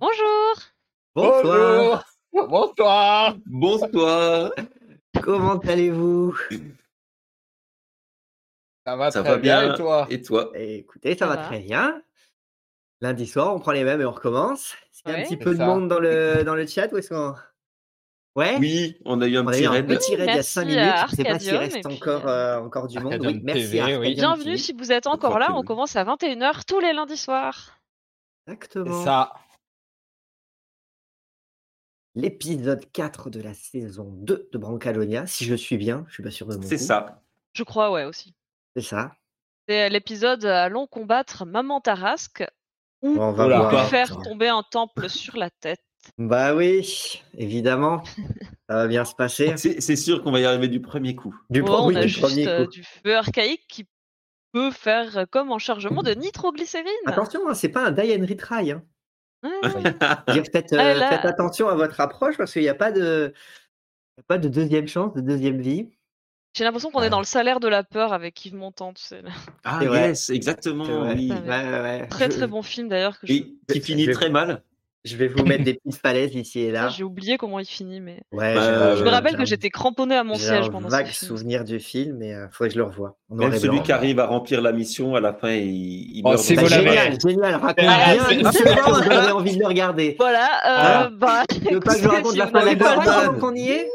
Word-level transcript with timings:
Bonjour. 0.00 0.54
Bonsoir. 1.14 2.04
Bonsoir. 2.32 3.36
Bonsoir. 3.46 4.50
Comment 5.22 5.58
allez-vous? 5.58 6.34
Ça 8.86 8.96
va 8.96 9.10
Ça 9.10 9.20
très 9.20 9.32
va 9.32 9.36
bien, 9.38 9.62
bien 9.64 9.74
et 9.74 9.76
toi? 9.76 10.06
Et 10.08 10.22
toi? 10.22 10.50
Écoutez, 10.54 11.12
ça, 11.14 11.18
Ça 11.18 11.26
va, 11.26 11.36
va. 11.36 11.42
très 11.46 11.60
bien. 11.60 12.00
Lundi 13.02 13.26
soir, 13.26 13.54
on 13.54 13.60
prend 13.60 13.72
les 13.72 13.84
mêmes 13.84 14.00
et 14.00 14.04
on 14.06 14.10
recommence. 14.12 14.74
Est-ce 14.92 15.02
qu'il 15.02 15.12
y 15.12 15.14
a 15.14 15.18
un 15.18 15.20
Ouais. 15.20 15.24
petit 15.24 15.36
C'est 15.38 15.44
peu 15.44 15.54
de 15.54 15.62
monde 15.62 15.88
dans 15.88 16.00
le, 16.00 16.44
dans 16.44 16.54
le 16.54 16.66
chat 16.66 16.90
ou 16.92 16.96
est-ce 16.98 17.08
qu'on... 17.10 17.34
Ouais 18.36 18.56
Oui, 18.58 18.96
on 19.04 19.20
a 19.20 19.26
eu 19.26 19.36
un 19.36 19.42
On 19.46 19.50
petit 19.50 19.64
eu 19.64 19.66
un 19.66 19.70
raid. 19.72 19.86
petit 19.86 20.14
raid 20.16 20.20
il 20.24 20.28
y 20.28 20.30
a 20.30 20.34
Merci 20.36 20.52
5 20.52 20.60
à 20.62 20.64
minutes. 20.64 20.94
Je 20.96 21.10
ne 21.10 21.16
sais 21.16 21.24
pas 21.24 21.38
s'il 21.40 21.56
reste 21.56 21.84
puis, 21.84 21.94
encore, 21.96 22.26
euh, 22.28 22.58
euh, 22.58 22.60
encore 22.64 22.86
du 22.86 22.98
monde. 23.00 23.12
Arcadium 23.14 23.34
Oui, 23.36 23.40
merci 23.44 23.70
TV, 23.70 23.96
oui. 23.96 24.14
Bienvenue 24.14 24.56
si 24.56 24.72
vous 24.72 24.92
êtes 24.92 25.06
encore 25.08 25.38
là. 25.38 25.52
On 25.54 25.62
commence 25.64 25.96
à 25.96 26.04
21h 26.04 26.64
tous 26.64 26.78
les 26.78 26.92
lundis 26.92 27.16
soirs. 27.16 27.80
C'est 28.46 28.52
Exactement. 28.54 29.04
ça. 29.04 29.32
L'épisode 32.20 32.84
4 32.92 33.30
de 33.30 33.40
la 33.40 33.54
saison 33.54 34.04
2 34.12 34.48
de 34.52 34.58
Brancalonia. 34.58 35.26
Si 35.26 35.44
je 35.44 35.54
suis 35.54 35.76
bien, 35.78 36.04
je 36.08 36.14
suis 36.14 36.22
pas 36.22 36.30
sûr 36.30 36.46
de 36.46 36.56
mon 36.56 36.62
C'est 36.62 36.76
ça. 36.78 37.22
Je 37.54 37.62
crois, 37.62 37.90
ouais, 37.90 38.04
aussi. 38.04 38.34
C'est 38.76 38.82
ça. 38.82 39.12
C'est 39.68 39.88
l'épisode 39.88 40.44
Allons 40.44 40.86
combattre 40.86 41.46
Maman 41.46 41.80
Tarasque 41.80 42.44
ou 43.02 43.16
On 43.18 43.32
va 43.32 43.84
faire 43.84 44.20
tomber 44.22 44.48
un 44.48 44.62
temple 44.62 45.08
sur 45.08 45.36
la 45.36 45.48
tête. 45.50 45.80
Bah 46.18 46.54
oui, 46.54 47.22
évidemment. 47.34 48.02
ça 48.68 48.74
va 48.74 48.86
bien 48.88 49.04
se 49.04 49.14
passer. 49.14 49.54
C'est 49.56 49.80
c'est 49.80 49.96
sûr 49.96 50.22
qu'on 50.22 50.32
va 50.32 50.40
y 50.40 50.44
arriver 50.44 50.68
du 50.68 50.80
premier 50.80 51.14
coup. 51.14 51.34
Du, 51.50 51.60
Ouais, 51.60 51.66
pro- 51.66 51.82
on 51.84 51.86
oui, 51.88 51.96
a 51.96 52.02
du 52.02 52.08
juste 52.08 52.20
premier 52.22 52.46
euh, 52.48 52.64
coup. 52.64 52.70
du 52.70 52.84
feu 52.84 53.16
archaïque 53.16 53.66
qui 53.68 53.86
peut 54.52 54.70
faire 54.70 55.18
euh, 55.18 55.24
comme 55.30 55.52
en 55.52 55.58
chargement 55.58 56.02
de 56.02 56.12
nitroglycérine. 56.12 56.90
Attention, 57.06 57.40
hein, 57.48 57.54
c'est 57.54 57.68
pas 57.68 57.86
un 57.86 57.90
die 57.92 58.14
and 58.18 58.26
retry. 58.26 58.72
Hein. 58.72 58.82
Ouais. 59.42 59.82
Dire, 60.34 60.44
faites, 60.52 60.72
Ah, 60.76 60.86
euh, 60.90 60.94
là. 60.94 61.08
faites 61.08 61.24
attention 61.24 61.68
à 61.68 61.74
votre 61.74 62.00
approche 62.00 62.36
parce 62.36 62.52
qu'il 62.52 62.62
n'y 62.62 62.68
a 62.68 62.74
pas 62.74 62.92
de, 62.92 63.32
pas 64.26 64.38
de 64.38 64.48
deuxième 64.48 64.86
chance, 64.88 65.14
de 65.14 65.20
deuxième 65.20 65.60
vie. 65.60 65.88
J'ai 66.56 66.64
l'impression 66.64 66.90
qu'on 66.90 67.00
Ouais. 67.00 67.06
est 67.06 67.10
dans 67.10 67.20
le 67.20 67.24
salaire 67.24 67.60
de 67.60 67.68
la 67.68 67.84
peur 67.84 68.12
avec 68.12 68.44
Yves 68.44 68.56
Montand. 68.56 68.92
tu 68.92 69.02
sais, 69.04 69.22
là. 69.22 69.30
Ah 69.64 69.80
yes, 69.84 70.30
exactement. 70.30 70.84
Oui. 70.84 71.30
Ouais. 71.30 71.38
Ouais, 71.40 71.48
ouais, 71.48 71.80
ouais. 71.80 72.06
Très 72.08 72.28
très 72.28 72.46
bon 72.48 72.62
film 72.62 72.88
d'ailleurs. 72.88 73.16
je- 73.22 73.34
qui 73.72 73.80
finit 73.80 74.04
Je- 74.04 74.10
très 74.12 74.30
mal. 74.30 74.62
Je 75.04 75.16
vais 75.16 75.28
vous 75.28 75.44
mettre 75.46 75.64
des 75.64 75.74
petites 75.82 75.98
falaises 76.00 76.34
ici 76.34 76.60
et 76.60 76.68
Ah, 76.70 76.72
là. 76.84 76.88
J'ai 76.90 77.04
oublié 77.04 77.38
comment 77.38 77.58
il 77.58 77.64
finit, 77.64 78.00
mais 78.00 78.20
Ouais, 78.32 78.54
Bah, 78.54 78.62
euh, 78.62 78.96
je 78.96 79.02
me 79.04 79.08
rappelle 79.08 79.36
que 79.36 79.46
j'étais 79.46 79.70
cramponnée 79.70 80.14
à 80.16 80.24
mon 80.24 80.34
siège 80.34 80.68
pendant 80.70 80.88
vague 80.88 81.06
ce 81.06 81.20
film. 81.20 81.28
souvenir 81.28 81.64
du 81.64 81.80
film, 81.80 82.18
mais 82.18 82.30
il 82.32 82.48
faudrait 82.52 82.68
que 82.68 82.74
je 82.74 82.78
le 82.80 82.84
revoie. 82.84 83.16
Même 83.30 83.52
celui 83.56 83.76
blanc. 83.76 83.82
qui 83.82 83.92
arrive 83.92 84.20
à 84.20 84.26
remplir 84.26 84.60
la 84.60 84.72
mission, 84.72 85.14
à 85.14 85.20
la 85.20 85.32
fin, 85.32 85.52
il, 85.52 85.70
il 86.18 86.22
Oh, 86.24 86.30
meurt. 86.30 86.46
Bah, 86.48 86.54
chambre. 86.54 86.68
génial, 86.68 87.18
génial, 87.20 87.54
raconte 87.54 87.84
Ah, 87.88 88.14
bien. 88.28 88.52
c'est- 88.52 88.64
j'avais 89.04 89.30
envie 89.32 89.54
de 89.54 89.60
le 89.60 89.66
regarder. 89.66 90.16
Voilà, 90.18 90.46
euh, 91.04 91.06
Hein 91.06 91.10
bah, 91.16 91.44
Tu 91.48 91.60
veux 91.74 91.80
pas 91.80 91.94
que 91.94 92.00
je 92.02 92.08
raconte 92.08 92.36
la 92.36 92.44
vous 92.46 92.52
fin 92.52 93.32
de 93.32 93.40
qu'on 93.40 93.54
y 93.54 93.68
est 93.70 93.88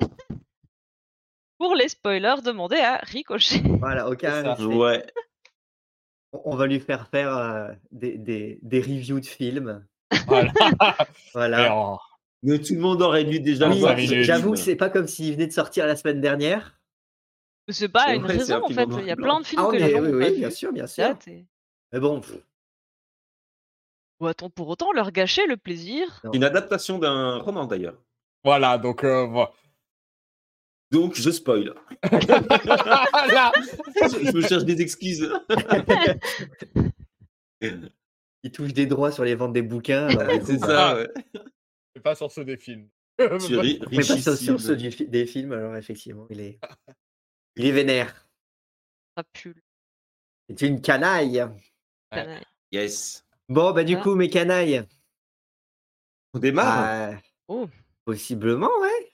pour 1.58 1.74
les 1.74 1.88
spoilers, 1.88 2.40
demandez 2.44 2.76
à 2.78 2.98
Ricochet. 3.02 3.62
Voilà, 3.80 4.08
aucun 4.08 4.30
C'est 4.30 4.42
ça. 4.44 4.54
risque. 4.54 4.70
Ouais. 4.70 5.04
On 6.32 6.52
on 6.52 6.56
va 6.56 6.66
lui 6.66 6.80
faire 6.80 7.08
faire 7.08 7.36
euh, 7.36 7.68
des, 7.90 8.16
des, 8.16 8.58
des 8.62 8.80
reviews 8.80 9.20
de 9.20 9.26
films. 9.26 9.84
Voilà. 10.26 10.52
Voilà. 11.34 11.96
Tout 12.44 12.74
le 12.74 12.80
monde 12.80 13.02
aurait 13.02 13.24
dû 13.24 13.40
déjà 13.40 13.68
Oui, 13.68 14.24
j'avoue 14.24 14.56
c'est 14.56 14.76
pas 14.76 14.90
comme 14.90 15.06
s'il 15.06 15.32
venait 15.34 15.46
de 15.46 15.52
sortir 15.52 15.86
la 15.86 15.96
semaine 15.96 16.20
dernière. 16.20 16.78
C'est 17.68 17.88
pas 17.88 18.14
une 18.14 18.22
vrai, 18.22 18.40
c'est 18.40 18.52
un 18.52 18.60
raison 18.60 18.66
en 18.66 18.68
fait. 18.68 19.02
Il 19.02 19.06
y 19.06 19.10
a 19.12 19.16
plein 19.16 19.40
de 19.40 19.46
films 19.46 19.62
Ah, 19.64 19.70
que 19.70 19.76
les 19.76 19.90
gens 19.92 20.00
oui, 20.00 20.10
oui, 20.12 20.30
vus. 20.32 20.38
bien 20.38 20.50
sûr, 20.50 20.72
bien 20.72 20.86
sûr. 20.86 21.16
Mais 21.92 22.00
bon, 22.00 22.20
pff, 22.20 22.36
Doit-on 24.20 24.50
pour 24.50 24.68
autant 24.68 24.92
leur 24.92 25.12
gâcher 25.12 25.46
le 25.46 25.56
plaisir 25.56 26.20
Une 26.32 26.44
adaptation 26.44 26.98
d'un 26.98 27.38
roman 27.38 27.66
d'ailleurs. 27.66 27.96
Voilà, 28.44 28.78
donc 28.78 29.04
euh, 29.04 29.26
voilà. 29.26 29.52
Donc 30.90 31.14
je 31.14 31.30
spoil. 31.30 31.74
Là, 32.12 33.52
je, 33.96 34.26
je 34.26 34.36
me 34.36 34.42
cherche 34.42 34.64
des 34.64 34.80
excuses. 34.82 35.32
Il 38.42 38.50
touche 38.52 38.72
des 38.72 38.86
droits 38.86 39.12
sur 39.12 39.24
les 39.24 39.34
ventes 39.34 39.52
des 39.52 39.62
bouquins. 39.62 40.08
coup, 40.08 40.16
c'est 40.46 40.58
bah, 40.58 40.66
ça. 40.66 40.96
Ouais. 40.96 41.08
c'est 41.94 42.02
pas 42.02 42.14
sur 42.14 42.30
ceux 42.30 42.44
des 42.44 42.56
films. 42.56 42.88
Fait 43.18 43.28
pas 43.28 44.36
sur 44.36 44.60
ceux 44.60 44.76
du 44.76 44.88
des 44.90 45.26
films, 45.26 45.52
alors 45.52 45.76
effectivement, 45.76 46.26
il 46.30 46.40
est, 46.40 46.58
il 47.56 47.66
est 47.66 47.72
vénère. 47.72 48.26
Ça 49.16 49.24
pue. 49.32 49.62
C'est 50.48 50.66
une 50.66 50.80
canaille. 50.80 51.44
Yes. 52.72 53.24
Bon, 53.48 53.72
bah 53.72 53.84
du 53.84 53.96
Ah. 53.96 54.00
coup, 54.00 54.14
mes 54.14 54.28
canailles. 54.30 54.82
On 56.34 56.38
démarre. 56.38 57.12
bah, 57.12 57.18
Oh. 57.48 57.68
Possiblement, 58.04 58.70
ouais. 58.80 59.12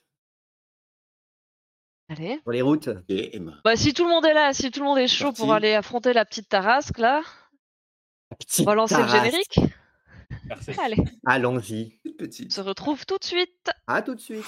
Allez. 2.09 2.39
Sur 2.43 2.53
les 2.53 2.63
routes. 2.63 2.89
Et 3.09 3.37
Emma. 3.37 3.61
Bah 3.65 3.77
si 3.77 3.93
tout 3.93 4.05
le 4.05 4.11
monde 4.11 4.25
est 4.25 4.33
là, 4.33 4.53
si 4.55 4.71
tout 4.71 4.81
le 4.81 4.87
monde 4.87 4.99
est 4.99 5.09
chaud 5.09 5.27
Parti. 5.27 5.41
pour 5.43 5.53
aller 5.53 5.75
affronter 5.75 6.13
la 6.13 6.25
petite 6.25 6.49
Tarasque 6.49 6.99
là, 6.99 7.23
on 8.61 8.63
va 8.65 8.75
lancer 8.75 8.97
le 8.97 9.09
générique? 9.09 9.61
Merci. 10.47 10.71
Allez, 10.79 10.97
Allons-y. 11.27 11.99
Toute 12.05 12.17
petite. 12.17 12.49
on 12.51 12.55
se 12.55 12.61
retrouve 12.61 13.05
tout 13.07 13.19
de 13.19 13.25
suite. 13.25 13.71
À 13.87 14.03
tout 14.03 14.15
de 14.15 14.21
suite. 14.21 14.45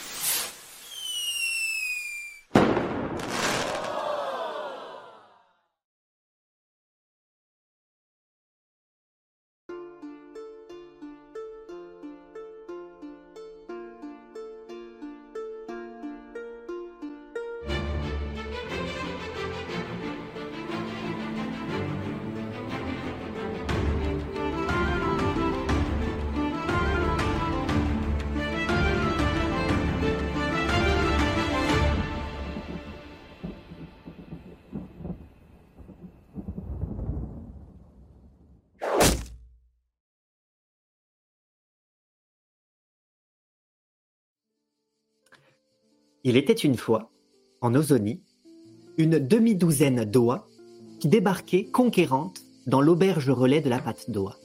Il 46.23 46.37
était 46.37 46.53
une 46.53 46.77
fois, 46.77 47.11
en 47.63 47.75
Ozonie, 47.75 48.21
une 48.99 49.19
demi-douzaine 49.19 50.05
d'oies 50.05 50.47
qui 51.01 51.09
débarquaient 51.09 51.65
conquérantes 51.65 52.43
dans 52.67 52.83
l'auberge 52.83 53.31
relais 53.31 53.63
de 53.63 53.71
la 53.71 53.79
pâte 53.79 54.11
d'oie. 54.11 54.37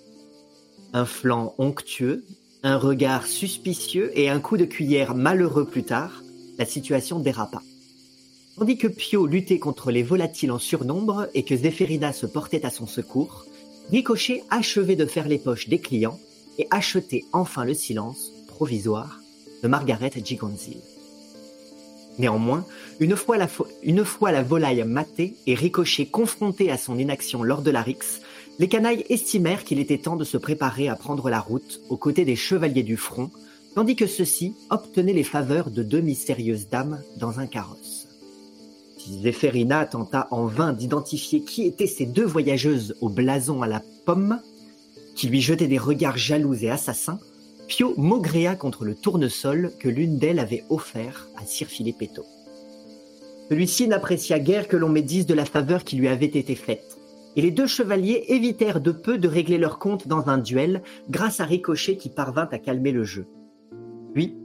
Un 0.94 1.06
flanc 1.06 1.54
onctueux, 1.58 2.24
un 2.64 2.78
regard 2.78 3.28
suspicieux 3.28 4.18
et 4.18 4.30
un 4.30 4.40
coup 4.40 4.56
de 4.56 4.64
cuillère 4.64 5.16
malheureux 5.16 5.66
plus 5.66 5.84
tard, 5.84 6.24
la 6.58 6.66
situation 6.66 7.20
dérapa. 7.20 7.62
Tandis 8.58 8.78
que 8.78 8.88
Pio 8.88 9.28
luttait 9.28 9.60
contre 9.60 9.92
les 9.92 10.04
volatiles 10.04 10.54
en 10.54 10.60
surnombre 10.60 11.28
et 11.34 11.44
que 11.44 11.58
Zéphérina 11.58 12.14
se 12.14 12.26
portait 12.26 12.66
à 12.66 12.70
son 12.70 12.88
secours, 12.88 13.46
Ricochet 13.92 14.44
achevait 14.50 14.96
de 14.96 15.06
faire 15.06 15.28
les 15.28 15.40
poches 15.40 15.68
des 15.68 15.80
clients 15.80 16.20
et 16.58 16.68
achetait 16.72 17.26
enfin 17.34 17.66
le 17.66 17.74
silence 17.74 18.32
provisoire 18.48 19.20
de 19.62 19.68
Margaret 19.68 20.14
Gigonzil. 20.24 20.80
Néanmoins, 22.18 22.66
une 23.00 23.16
fois, 23.16 23.38
la 23.38 24.44
volaille 24.44 24.84
matée 24.86 25.36
et 25.48 25.56
Ricochet 25.56 26.06
confronté 26.06 26.72
à 26.72 26.78
son 26.78 26.98
inaction 26.98 27.44
lors 27.44 27.62
de 27.62 27.72
la 27.72 27.82
rixe, 27.82 28.22
les 28.58 28.70
canailles 28.70 29.06
estimèrent 29.10 29.66
qu'il 29.66 29.80
était 29.80 29.98
temps 29.98 30.16
de 30.16 30.24
se 30.24 30.38
préparer 30.38 30.88
à 30.88 30.96
prendre 30.96 31.30
la 31.30 31.40
route 31.40 31.82
aux 31.90 31.98
côtés 31.98 32.24
des 32.24 32.38
chevaliers 32.38 32.84
du 32.84 32.96
front, 32.96 33.30
tandis 33.76 33.98
que 33.98 34.08
ceux-ci 34.08 34.54
obtenaient 34.70 35.14
les 35.14 35.24
faveurs 35.24 35.70
de 35.70 35.84
deux 35.84 36.00
mystérieuses 36.00 36.70
dames 36.70 37.02
dans 37.18 37.40
un 37.40 37.48
carrosse. 37.48 38.08
Si 38.98 39.22
tenta 39.92 40.28
en 40.32 40.46
vain 40.46 40.74
d'identifier 40.74 41.42
qui 41.42 41.68
étaient 41.68 41.86
ces 41.86 42.06
deux 42.08 42.26
voyageuses 42.26 42.96
au 43.02 43.10
blason 43.10 43.62
à 43.62 43.68
la 43.68 43.84
pomme, 44.06 44.40
qui 45.16 45.28
lui 45.28 45.42
jetaient 45.42 45.68
des 45.68 45.78
regards 45.78 46.18
jaloux 46.18 46.56
et 46.56 46.72
assassins, 46.72 47.20
Pio 47.68 47.96
maugréa 47.98 48.56
contre 48.56 48.86
le 48.86 48.94
tournesol 48.94 49.72
que 49.80 49.90
l'une 49.90 50.20
d'elles 50.20 50.40
avait 50.40 50.64
offert 50.70 51.28
à 51.36 51.46
Sir 51.46 51.68
Filipetto. 51.68 52.24
Celui-ci 53.50 53.88
n'apprécia 53.88 54.40
guère 54.40 54.68
que 54.68 54.78
l'on 54.78 54.90
médise 54.90 55.26
de 55.26 55.34
la 55.34 55.46
faveur 55.46 55.84
qui 55.84 55.96
lui 55.96 56.08
avait 56.08 56.26
été 56.26 56.56
faite, 56.56 56.98
et 57.36 57.42
les 57.42 57.52
deux 57.52 57.68
chevaliers 57.68 58.26
évitèrent 58.28 58.82
de 58.82 58.92
peu 58.92 59.18
de 59.18 59.28
régler 59.28 59.58
leur 59.58 59.80
compte 59.80 60.08
dans 60.08 60.30
un 60.30 60.38
duel 60.38 60.84
grâce 61.10 61.40
à 61.40 61.46
Ricochet 61.46 61.98
qui 61.98 62.10
parvint 62.10 62.48
à 62.52 62.60
calmer 62.60 62.92
le 62.92 63.04
jeu. 63.04 63.26
Puis, 64.14 64.36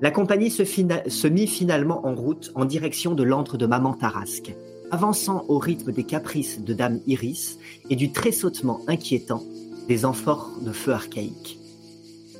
la 0.00 0.10
compagnie 0.12 0.50
se, 0.50 0.64
se 0.64 1.26
mit 1.26 1.48
finalement 1.48 2.06
en 2.06 2.14
route 2.14 2.52
en 2.54 2.64
direction 2.64 3.14
de 3.14 3.24
l'antre 3.24 3.56
de 3.56 3.66
Maman 3.66 3.94
Tarasque, 3.94 4.54
avançant 4.92 5.44
au 5.48 5.58
rythme 5.58 5.92
des 5.92 6.04
caprices 6.04 6.60
de 6.60 6.72
Dame 6.72 7.00
Iris 7.06 7.58
et 7.90 7.96
du 7.96 8.12
tressautement 8.12 8.80
inquiétant 8.86 9.42
des 9.88 10.04
amphores 10.04 10.50
de 10.62 10.72
feu 10.72 10.92
archaïque. 10.92 11.58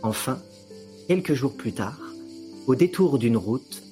Enfin, 0.03 0.41
quelques 1.09 1.35
jours 1.35 1.57
plus 1.57 1.73
tard, 1.73 1.99
au 2.67 2.75
détour 2.75 3.19
d'une 3.19 3.37
route, 3.37 3.83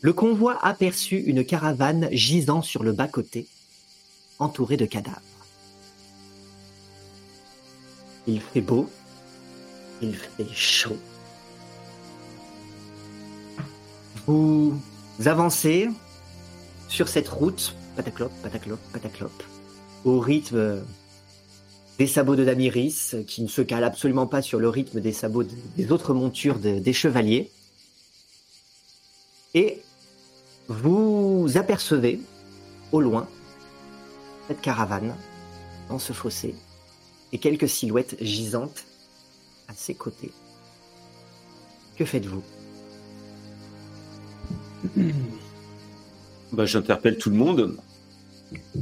le 0.00 0.12
convoi 0.12 0.58
aperçut 0.64 1.18
une 1.18 1.44
caravane 1.44 2.08
gisant 2.12 2.62
sur 2.62 2.82
le 2.84 2.92
bas-côté, 2.92 3.48
entourée 4.38 4.76
de 4.76 4.86
cadavres. 4.86 5.20
Il 8.28 8.40
fait 8.40 8.60
beau, 8.60 8.88
il 10.02 10.14
fait 10.14 10.52
chaud. 10.52 10.98
Vous 14.26 14.78
avancez 15.24 15.88
sur 16.88 17.08
cette 17.08 17.28
route, 17.28 17.74
pataclope, 17.96 18.32
pataclope, 18.42 18.92
pataclope, 18.92 19.42
au 20.04 20.20
rythme 20.20 20.84
des 21.98 22.06
sabots 22.06 22.36
de 22.36 22.44
Damiris, 22.44 23.16
qui 23.26 23.42
ne 23.42 23.48
se 23.48 23.62
cale 23.62 23.84
absolument 23.84 24.26
pas 24.26 24.42
sur 24.42 24.58
le 24.58 24.68
rythme 24.68 25.00
des 25.00 25.12
sabots 25.12 25.44
de- 25.44 25.50
des 25.76 25.92
autres 25.92 26.12
montures 26.14 26.58
de- 26.58 26.78
des 26.78 26.92
chevaliers. 26.92 27.50
Et 29.54 29.80
vous 30.68 31.48
apercevez 31.54 32.20
au 32.92 33.00
loin 33.00 33.28
cette 34.48 34.60
caravane 34.60 35.14
dans 35.88 35.98
ce 35.98 36.12
fossé 36.12 36.54
et 37.32 37.38
quelques 37.38 37.68
silhouettes 37.68 38.16
gisantes 38.20 38.84
à 39.68 39.74
ses 39.74 39.94
côtés. 39.94 40.32
Que 41.96 42.04
faites-vous? 42.04 42.42
Bah, 46.52 46.66
j'interpelle 46.66 47.16
tout 47.18 47.30
le 47.30 47.36
monde. 47.36 47.76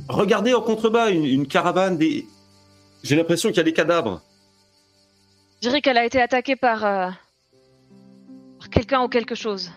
Regardez 0.08 0.52
en 0.52 0.60
contrebas 0.60 1.10
une 1.10 1.46
caravane 1.46 1.96
des. 1.96 2.26
J'ai 3.04 3.16
l'impression 3.16 3.50
qu'il 3.50 3.58
y 3.58 3.60
a 3.60 3.64
des 3.64 3.72
cadavres. 3.74 4.22
Je 5.62 5.68
dirais 5.68 5.80
qu'elle 5.82 5.98
a 5.98 6.04
été 6.04 6.20
attaquée 6.20 6.56
par, 6.56 6.84
euh, 6.84 7.10
par 8.58 8.70
quelqu'un 8.70 9.02
ou 9.04 9.08
quelque 9.08 9.34
chose. 9.34 9.70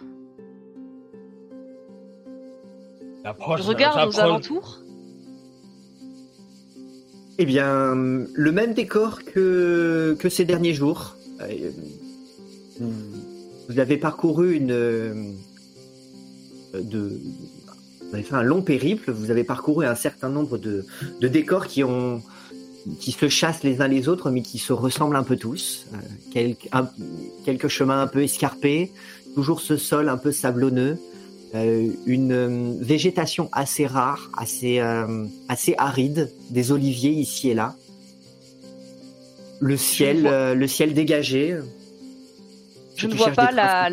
Je 3.57 3.63
regarde 3.63 4.07
aux 4.09 4.19
alentours. 4.19 4.79
Eh 7.37 7.45
bien, 7.45 7.93
le 7.95 8.51
même 8.51 8.73
décor 8.73 9.23
que, 9.23 10.15
que 10.19 10.29
ces 10.29 10.45
derniers 10.45 10.73
jours. 10.73 11.15
Euh, 11.41 11.69
vous- 12.79 12.93
Vous 13.69 13.79
avez 13.79 13.97
parcouru 13.97 14.55
une. 14.55 14.71
euh, 14.71 15.13
De, 16.73 17.19
vous 18.01 18.13
avez 18.13 18.23
fait 18.23 18.35
un 18.35 18.43
long 18.43 18.61
périple, 18.61 19.11
vous 19.11 19.29
avez 19.31 19.43
parcouru 19.43 19.85
un 19.85 19.95
certain 19.95 20.29
nombre 20.29 20.57
de, 20.57 20.85
de 21.19 21.27
décors 21.27 21.67
qui 21.67 21.83
ont 21.83 22.21
qui 22.99 23.11
se 23.11 23.27
chassent 23.29 23.63
les 23.63 23.81
uns 23.81 23.87
les 23.87 24.07
autres, 24.07 24.29
mais 24.31 24.41
qui 24.41 24.57
se 24.59 24.73
ressemblent 24.73 25.15
un 25.15 25.23
peu 25.23 25.35
tous. 25.37 25.85
Euh, 25.93 25.97
quelques, 26.31 26.67
un- 26.71 26.89
quelques 27.45 27.67
chemins 27.67 28.01
un 28.01 28.07
peu 28.07 28.23
escarpés, 28.23 28.91
toujours 29.35 29.61
ce 29.61 29.77
sol 29.77 30.09
un 30.09 30.17
peu 30.17 30.31
sablonneux, 30.31 30.97
euh, 31.55 31.87
une 32.05 32.31
euh, 32.31 32.73
végétation 32.79 33.49
assez 33.51 33.85
rare, 33.87 34.29
assez, 34.37 34.79
assez 35.49 35.75
aride, 35.77 36.31
des 36.49 36.71
oliviers 36.71 37.11
ici 37.11 37.49
et 37.49 37.53
là. 37.53 37.75
Le 39.59 39.75
ciel, 39.75 40.53
le 40.55 40.67
ciel 40.67 40.93
dégagé. 40.93 41.57
Je 42.95 43.07
ne 43.07 43.13
vois 43.15 43.31
pas 43.31 43.51
la-. 43.51 43.89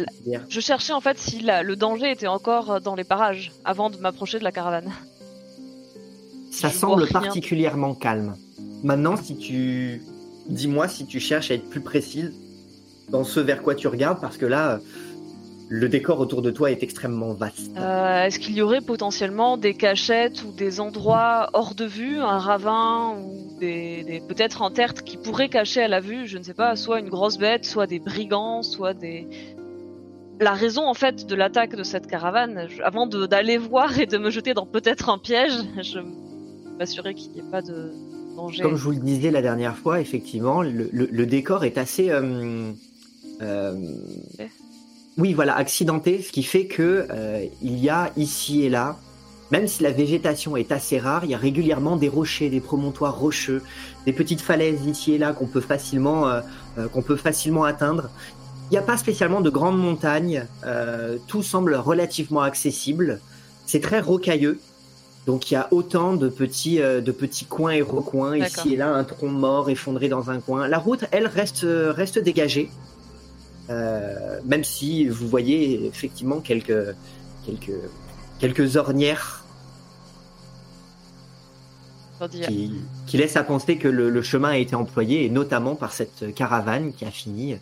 Je 0.48 0.60
cherchais 0.60 0.92
en 0.92 1.00
fait 1.00 1.18
si 1.18 1.40
la- 1.40 1.62
le 1.62 1.74
danger 1.76 2.10
était 2.10 2.26
encore 2.26 2.80
dans 2.80 2.94
les 2.94 3.04
parages 3.04 3.52
avant 3.64 3.88
de 3.90 3.96
m'approcher 3.96 4.38
de 4.38 4.44
la 4.44 4.52
caravane. 4.52 4.90
Ça 6.50 6.68
je 6.68 6.74
semble 6.78 7.06
particulièrement 7.08 7.94
calme. 7.94 8.36
Maintenant, 8.82 9.16
si 9.16 9.36
tu 9.36 10.02
dis-moi 10.46 10.88
si 10.88 11.06
tu 11.06 11.20
cherches 11.20 11.50
à 11.50 11.54
être 11.54 11.68
plus 11.68 11.80
précise 11.80 12.32
dans 13.08 13.24
ce 13.24 13.40
vers 13.40 13.62
quoi 13.62 13.74
tu 13.74 13.88
regardes, 13.88 14.20
parce 14.20 14.36
que 14.36 14.46
là, 14.46 14.80
le 15.68 15.88
décor 15.88 16.20
autour 16.20 16.42
de 16.42 16.50
toi 16.50 16.70
est 16.70 16.82
extrêmement 16.82 17.32
vaste. 17.32 17.70
Euh, 17.76 18.24
Est-ce 18.24 18.38
qu'il 18.38 18.54
y 18.54 18.62
aurait 18.62 18.80
potentiellement 18.80 19.56
des 19.56 19.74
cachettes 19.74 20.42
ou 20.44 20.52
des 20.52 20.80
endroits 20.80 21.50
hors 21.52 21.74
de 21.74 21.84
vue, 21.84 22.18
un 22.18 22.38
ravin 22.38 23.16
ou 23.18 23.58
des, 23.58 24.22
peut-être 24.28 24.62
un 24.62 24.70
tertre 24.70 25.04
qui 25.04 25.16
pourrait 25.16 25.48
cacher 25.48 25.82
à 25.82 25.88
la 25.88 26.00
vue, 26.00 26.26
je 26.26 26.38
ne 26.38 26.42
sais 26.42 26.54
pas, 26.54 26.76
soit 26.76 27.00
une 27.00 27.08
grosse 27.08 27.38
bête, 27.38 27.64
soit 27.64 27.86
des 27.86 27.98
brigands, 27.98 28.62
soit 28.62 28.94
des... 28.94 29.26
La 30.40 30.52
raison 30.52 30.86
en 30.86 30.94
fait 30.94 31.26
de 31.26 31.34
l'attaque 31.34 31.76
de 31.76 31.84
cette 31.84 32.06
caravane, 32.08 32.68
avant 32.82 33.06
d'aller 33.06 33.56
voir 33.56 33.98
et 33.98 34.06
de 34.06 34.18
me 34.18 34.30
jeter 34.30 34.52
dans 34.52 34.66
peut-être 34.66 35.08
un 35.08 35.18
piège, 35.18 35.52
je 35.82 36.00
m'assurer 36.78 37.14
qu'il 37.14 37.32
n'y 37.32 37.38
ait 37.38 37.50
pas 37.50 37.62
de 37.62 37.92
danger. 38.34 38.62
Comme 38.62 38.76
je 38.76 38.84
vous 38.84 38.90
le 38.92 38.98
disais 38.98 39.30
la 39.30 39.42
dernière 39.42 39.76
fois, 39.76 40.00
effectivement, 40.00 40.62
le, 40.62 40.88
le- 40.92 41.08
le 41.10 41.26
décor 41.26 41.64
est 41.64 41.78
assez. 41.78 42.10
euh, 42.10 42.72
euh, 43.42 43.74
oui, 45.16 45.32
voilà, 45.32 45.56
accidenté, 45.56 46.22
ce 46.22 46.32
qui 46.32 46.42
fait 46.42 46.66
que 46.66 47.06
euh, 47.10 47.44
il 47.62 47.78
y 47.78 47.88
a 47.88 48.10
ici 48.16 48.62
et 48.64 48.68
là, 48.68 48.98
même 49.52 49.68
si 49.68 49.82
la 49.82 49.92
végétation 49.92 50.56
est 50.56 50.72
assez 50.72 50.98
rare, 50.98 51.24
il 51.24 51.30
y 51.30 51.34
a 51.34 51.38
régulièrement 51.38 51.96
des 51.96 52.08
rochers, 52.08 52.50
des 52.50 52.60
promontoires 52.60 53.16
rocheux, 53.18 53.62
des 54.06 54.12
petites 54.12 54.40
falaises 54.40 54.84
ici 54.86 55.12
et 55.14 55.18
là 55.18 55.32
qu'on 55.32 55.46
peut 55.46 55.60
facilement, 55.60 56.40
qu'on 56.92 57.02
peut 57.02 57.14
facilement 57.16 57.62
atteindre. 57.64 58.10
Il 58.70 58.72
n'y 58.72 58.78
a 58.78 58.82
pas 58.82 58.96
spécialement 58.96 59.40
de 59.42 59.50
grandes 59.50 59.78
montagnes, 59.78 60.46
tout 61.28 61.42
semble 61.42 61.74
relativement 61.76 62.40
accessible. 62.40 63.20
C'est 63.66 63.80
très 63.80 64.00
rocailleux. 64.00 64.58
Donc 65.26 65.50
il 65.50 65.54
y 65.54 65.56
a 65.56 65.68
autant 65.70 66.14
de 66.14 66.28
petits, 66.28 66.82
euh, 66.82 67.00
de 67.00 67.12
petits 67.12 67.46
coins 67.46 67.72
et 67.72 67.82
recoins, 67.82 68.36
ici 68.36 68.74
et 68.74 68.76
là, 68.76 68.92
un 68.94 69.04
tronc 69.04 69.28
mort 69.28 69.70
effondré 69.70 70.08
dans 70.08 70.30
un 70.30 70.40
coin. 70.40 70.68
La 70.68 70.78
route, 70.78 71.04
elle, 71.12 71.26
reste, 71.26 71.64
euh, 71.64 71.92
reste 71.92 72.18
dégagée. 72.18 72.70
Euh, 73.70 74.40
même 74.44 74.64
si 74.64 75.08
vous 75.08 75.26
voyez 75.26 75.86
effectivement 75.86 76.40
quelques, 76.40 76.94
quelques, 77.46 77.80
quelques 78.38 78.76
ornières 78.76 79.42
qui, 82.30 82.74
qui 83.06 83.16
laissent 83.16 83.36
à 83.36 83.44
penser 83.44 83.78
que 83.78 83.88
le, 83.88 84.10
le 84.10 84.22
chemin 84.22 84.50
a 84.50 84.56
été 84.58 84.74
employé, 84.74 85.24
et 85.24 85.30
notamment 85.30 85.74
par 85.76 85.92
cette 85.92 86.34
caravane 86.34 86.92
qui 86.92 87.06
a 87.06 87.10
fini, 87.10 87.56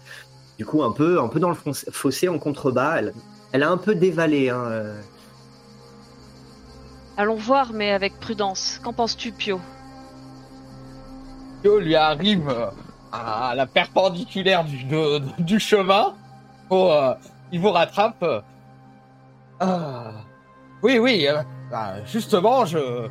du 0.58 0.66
coup, 0.66 0.82
un 0.82 0.90
peu, 0.90 1.20
un 1.20 1.28
peu 1.28 1.40
dans 1.40 1.50
le 1.50 1.56
fossé 1.92 2.28
en 2.28 2.38
contrebas. 2.38 2.96
Elle, 2.98 3.14
elle 3.52 3.62
a 3.62 3.70
un 3.70 3.76
peu 3.76 3.94
dévalé. 3.94 4.48
Hein, 4.48 4.64
euh. 4.66 5.00
Allons 7.16 7.36
voir, 7.36 7.72
mais 7.72 7.90
avec 7.90 8.18
prudence. 8.20 8.80
Qu'en 8.82 8.92
penses-tu, 8.92 9.32
Pio 9.32 9.60
Pio 11.62 11.78
lui 11.78 11.94
arrive 11.94 12.48
euh, 12.48 12.66
à 13.12 13.54
la 13.54 13.66
perpendiculaire 13.66 14.64
du, 14.64 15.60
chemin. 15.60 16.14
Oh, 16.70 17.12
il 17.52 17.60
vous 17.60 17.70
rattrape. 17.70 18.24
Ah. 19.60 20.12
Oui, 20.82 20.98
oui. 20.98 21.28
bah, 21.70 22.04
justement, 22.06 22.64
je, 22.64 23.08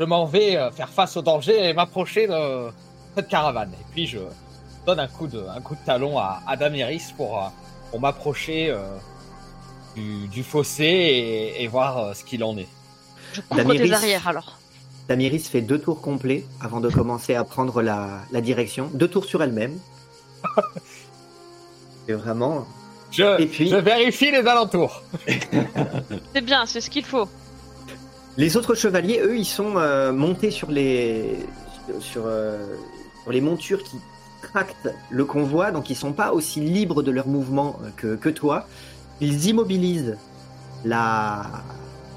je 0.00 0.04
m'en 0.04 0.24
vais 0.24 0.58
faire 0.72 0.88
face 0.88 1.16
au 1.16 1.22
danger 1.22 1.68
et 1.68 1.74
m'approcher 1.74 2.26
de 2.26 2.70
cette 3.14 3.28
caravane. 3.28 3.72
Et 3.72 3.84
puis 3.92 4.06
je 4.06 4.18
donne 4.86 4.98
un 4.98 5.08
coup 5.08 5.26
de, 5.26 5.44
un 5.54 5.60
coup 5.60 5.74
de 5.74 5.84
talon 5.84 6.18
à, 6.18 6.40
à 6.46 6.56
Damiris 6.56 7.12
pour, 7.12 7.52
pour 7.90 8.00
m'approcher 8.00 8.74
du, 9.96 10.28
du 10.28 10.42
fossé 10.44 10.84
et, 10.84 11.62
et 11.64 11.68
voir 11.68 11.98
euh, 11.98 12.14
ce 12.14 12.22
qu'il 12.24 12.44
en 12.44 12.56
est. 12.56 12.68
Je 13.32 13.40
arrières 13.92 14.28
alors. 14.28 14.58
Damiris 15.08 15.48
fait 15.48 15.60
deux 15.60 15.78
tours 15.78 16.00
complets 16.00 16.44
avant 16.60 16.80
de 16.80 16.88
commencer 16.90 17.34
à 17.34 17.44
prendre 17.44 17.80
la, 17.82 18.20
la 18.32 18.40
direction. 18.40 18.90
Deux 18.94 19.08
tours 19.08 19.24
sur 19.24 19.42
elle-même. 19.42 19.78
C'est 22.06 22.14
vraiment. 22.14 22.66
Je, 23.10 23.40
Et 23.40 23.46
puis- 23.46 23.68
je 23.68 23.76
vérifie 23.76 24.30
les 24.30 24.46
alentours. 24.46 25.02
C'est 26.34 26.40
bien, 26.40 26.66
c'est 26.66 26.80
ce 26.80 26.90
qu'il 26.90 27.04
faut. 27.04 27.28
Les 28.36 28.56
autres 28.56 28.74
chevaliers, 28.74 29.20
eux, 29.22 29.36
ils 29.38 29.44
sont 29.46 29.76
euh, 29.76 30.12
montés 30.12 30.50
sur 30.50 30.70
les 30.70 31.36
sur, 32.00 32.22
euh, 32.26 32.58
sur 33.22 33.32
les 33.32 33.40
montures 33.40 33.82
qui 33.82 33.96
tractent 34.42 34.90
le 35.08 35.24
convoi, 35.24 35.70
donc 35.70 35.88
ils 35.88 35.94
sont 35.96 36.12
pas 36.12 36.32
aussi 36.32 36.60
libres 36.60 37.02
de 37.02 37.10
leur 37.10 37.26
mouvement 37.28 37.78
que, 37.96 38.16
que 38.16 38.28
toi. 38.28 38.66
Ils 39.20 39.46
immobilisent 39.46 40.16
la 40.84 41.46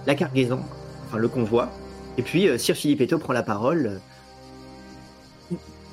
la 0.06 0.16
cargaison, 0.16 0.62
enfin 1.08 1.18
le 1.18 1.28
convoi. 1.28 1.70
Et 2.18 2.22
puis 2.24 2.48
euh, 2.48 2.58
Sir 2.58 2.76
Philippetto 2.76 3.18
prend 3.20 3.34
la 3.34 3.44
parole. 3.44 4.00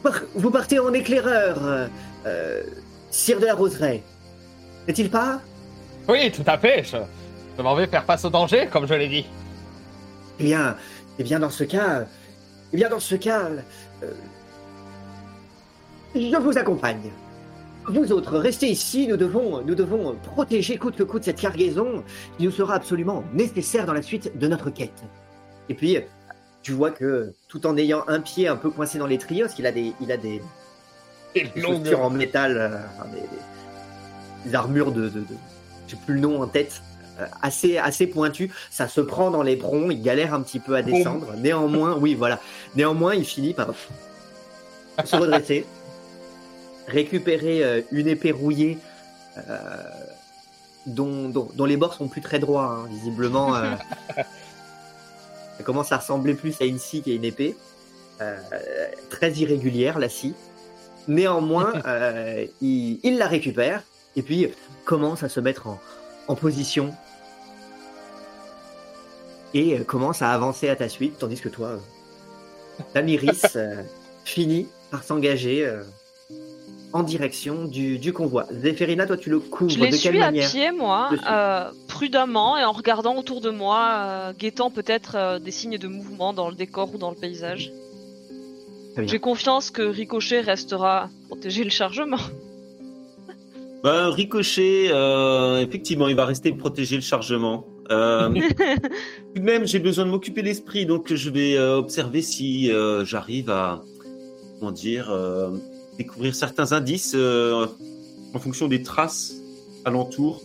Par- 0.02 0.22
Vous 0.34 0.50
partez 0.50 0.78
en 0.78 0.92
éclaireur, 0.92 1.58
euh, 1.64 1.86
euh, 2.26 2.62
Sire 3.10 3.40
de 3.40 3.46
la 3.46 3.54
Roseraie. 3.54 4.02
N'est-il 4.88 5.10
pas? 5.10 5.40
Oui, 6.08 6.30
tout 6.30 6.44
à 6.46 6.58
fait. 6.58 6.84
Je, 6.84 6.96
je 7.56 7.62
m'en 7.62 7.74
vais 7.74 7.86
faire 7.86 8.04
face 8.04 8.24
au 8.24 8.30
danger, 8.30 8.68
comme 8.70 8.86
je 8.86 8.94
l'ai 8.94 9.08
dit. 9.08 9.26
Eh 10.38 10.44
bien, 10.44 10.76
eh 11.18 11.24
bien 11.24 11.38
dans 11.40 11.50
ce 11.50 11.64
cas, 11.64 12.04
eh 12.72 12.76
bien 12.76 12.88
dans 12.88 13.00
ce 13.00 13.14
cas, 13.14 13.48
euh, 14.02 14.10
je 16.14 16.36
vous 16.36 16.56
accompagne. 16.58 17.10
Vous 17.88 18.12
autres, 18.12 18.36
restez 18.38 18.68
ici. 18.68 19.06
Nous 19.06 19.16
devons, 19.16 19.62
nous 19.62 19.74
devons 19.74 20.16
protéger 20.16 20.76
coûte 20.76 20.96
que 20.96 21.02
coûte 21.04 21.24
cette 21.24 21.40
cargaison 21.40 22.02
qui 22.36 22.44
nous 22.44 22.50
sera 22.50 22.74
absolument 22.74 23.22
nécessaire 23.32 23.86
dans 23.86 23.92
la 23.92 24.02
suite 24.02 24.36
de 24.38 24.48
notre 24.48 24.70
quête. 24.70 25.02
Et 25.68 25.74
puis, 25.74 25.98
tu 26.62 26.72
vois 26.72 26.90
que 26.90 27.32
tout 27.48 27.66
en 27.66 27.76
ayant 27.76 28.02
un 28.08 28.20
pied 28.20 28.48
un 28.48 28.56
peu 28.56 28.70
coincé 28.70 28.98
dans 28.98 29.06
les 29.06 29.18
trios, 29.18 29.44
parce 29.46 29.54
qu'il 29.54 29.66
a 29.66 29.72
des, 29.72 29.92
il 30.00 30.10
a 30.10 30.16
des, 30.16 30.42
Des 31.34 31.44
chaussures 31.60 32.02
en 32.02 32.10
métal, 32.10 32.56
euh, 32.56 32.68
des, 33.12 33.20
des- 33.20 34.48
des 34.50 34.54
armures 34.54 34.92
de, 34.92 35.08
de, 35.08 35.20
de 35.20 35.26
j'ai 35.88 35.96
plus 35.96 36.14
le 36.14 36.20
nom 36.20 36.40
en 36.42 36.46
tête, 36.48 36.82
euh, 37.20 37.26
assez 37.42 37.78
assez 37.78 38.06
pointues. 38.06 38.50
Ça 38.70 38.88
se 38.88 39.00
prend 39.00 39.30
dans 39.30 39.42
les 39.42 39.54
broncs, 39.56 39.88
il 39.92 40.02
galère 40.02 40.34
un 40.34 40.40
petit 40.40 40.58
peu 40.60 40.74
à 40.76 40.82
descendre. 40.82 41.34
Néanmoins, 41.36 41.96
oui, 42.00 42.14
voilà. 42.14 42.40
Néanmoins, 42.74 43.14
il 43.14 43.24
finit 43.24 43.54
par 43.54 43.68
se 45.04 45.16
redresser, 45.16 45.66
récupérer 46.86 47.62
euh, 47.64 47.80
une 47.92 48.08
épée 48.08 48.32
rouillée. 48.32 48.78
euh, 49.38 49.76
dont, 50.86 51.28
dont, 51.28 51.48
dont 51.54 51.64
les 51.64 51.76
bords 51.76 51.94
sont 51.94 52.06
plus 52.08 52.20
très 52.20 52.38
droits, 52.38 52.64
hein, 52.84 52.86
visiblement. 52.88 53.56
euh, 53.56 53.72
ça 54.16 55.62
commence 55.64 55.90
à 55.92 55.98
ressembler 55.98 56.34
plus 56.34 56.60
à 56.60 56.64
une 56.64 56.78
scie 56.78 57.02
qu'à 57.02 57.10
une 57.10 57.24
épée. 57.24 57.56
Très 59.10 59.32
irrégulière, 59.32 59.98
la 59.98 60.08
scie. 60.08 60.34
Néanmoins, 61.08 61.72
il, 62.62 63.00
il 63.02 63.18
la 63.18 63.26
récupère 63.26 63.82
et 64.14 64.22
puis 64.22 64.48
commence 64.84 65.22
à 65.22 65.28
se 65.28 65.40
mettre 65.40 65.66
en, 65.66 65.78
en 66.28 66.34
position 66.36 66.94
et 69.54 69.78
commence 69.84 70.22
à 70.22 70.30
avancer 70.32 70.68
à 70.68 70.76
ta 70.76 70.88
suite, 70.88 71.18
tandis 71.18 71.40
que 71.40 71.48
toi, 71.48 71.78
Damiris, 72.94 73.56
euh, 73.56 73.82
finit 74.24 74.68
par 74.90 75.02
s'engager 75.02 75.66
euh, 75.66 75.82
en 76.96 77.02
direction 77.02 77.66
du, 77.66 77.98
du 77.98 78.12
convoi. 78.12 78.46
Zéphérina, 78.50 79.06
toi, 79.06 79.16
tu 79.16 79.30
le 79.30 79.38
couvres 79.38 79.70
Je 79.70 79.78
les 79.78 79.90
de 79.90 79.96
quelle 79.96 80.14
suis 80.14 80.22
à 80.22 80.32
pied, 80.32 80.72
moi, 80.72 81.10
euh, 81.30 81.70
prudemment 81.88 82.56
et 82.56 82.64
en 82.64 82.72
regardant 82.72 83.16
autour 83.16 83.40
de 83.40 83.50
moi, 83.50 83.90
euh, 83.92 84.32
guettant 84.32 84.70
peut-être 84.70 85.14
euh, 85.14 85.38
des 85.38 85.50
signes 85.50 85.78
de 85.78 85.88
mouvement 85.88 86.32
dans 86.32 86.48
le 86.48 86.54
décor 86.54 86.94
ou 86.94 86.98
dans 86.98 87.10
le 87.10 87.16
paysage. 87.16 87.72
J'ai 88.98 89.18
confiance 89.18 89.70
que 89.70 89.82
Ricochet 89.82 90.40
restera 90.40 91.10
protéger 91.28 91.64
le 91.64 91.70
chargement. 91.70 92.18
Bah, 93.84 94.10
Ricochet, 94.10 94.88
euh, 94.90 95.60
effectivement, 95.60 96.08
il 96.08 96.16
va 96.16 96.24
rester 96.24 96.50
protéger 96.50 96.96
le 96.96 97.02
chargement. 97.02 97.66
Euh, 97.90 98.30
tout 99.34 99.40
de 99.40 99.44
même, 99.44 99.64
j'ai 99.64 99.78
besoin 99.78 100.06
de 100.06 100.10
m'occuper 100.10 100.42
l'esprit, 100.42 100.86
donc 100.86 101.12
je 101.14 101.30
vais 101.30 101.56
euh, 101.56 101.76
observer 101.76 102.20
si 102.20 102.72
euh, 102.72 103.04
j'arrive 103.04 103.48
à, 103.50 103.84
comment 104.58 104.72
dire, 104.72 105.10
euh, 105.10 105.50
découvrir 105.98 106.34
certains 106.34 106.72
indices 106.72 107.12
euh, 107.14 107.66
en 108.34 108.38
fonction 108.38 108.68
des 108.68 108.82
traces 108.82 109.34
alentour, 109.84 110.42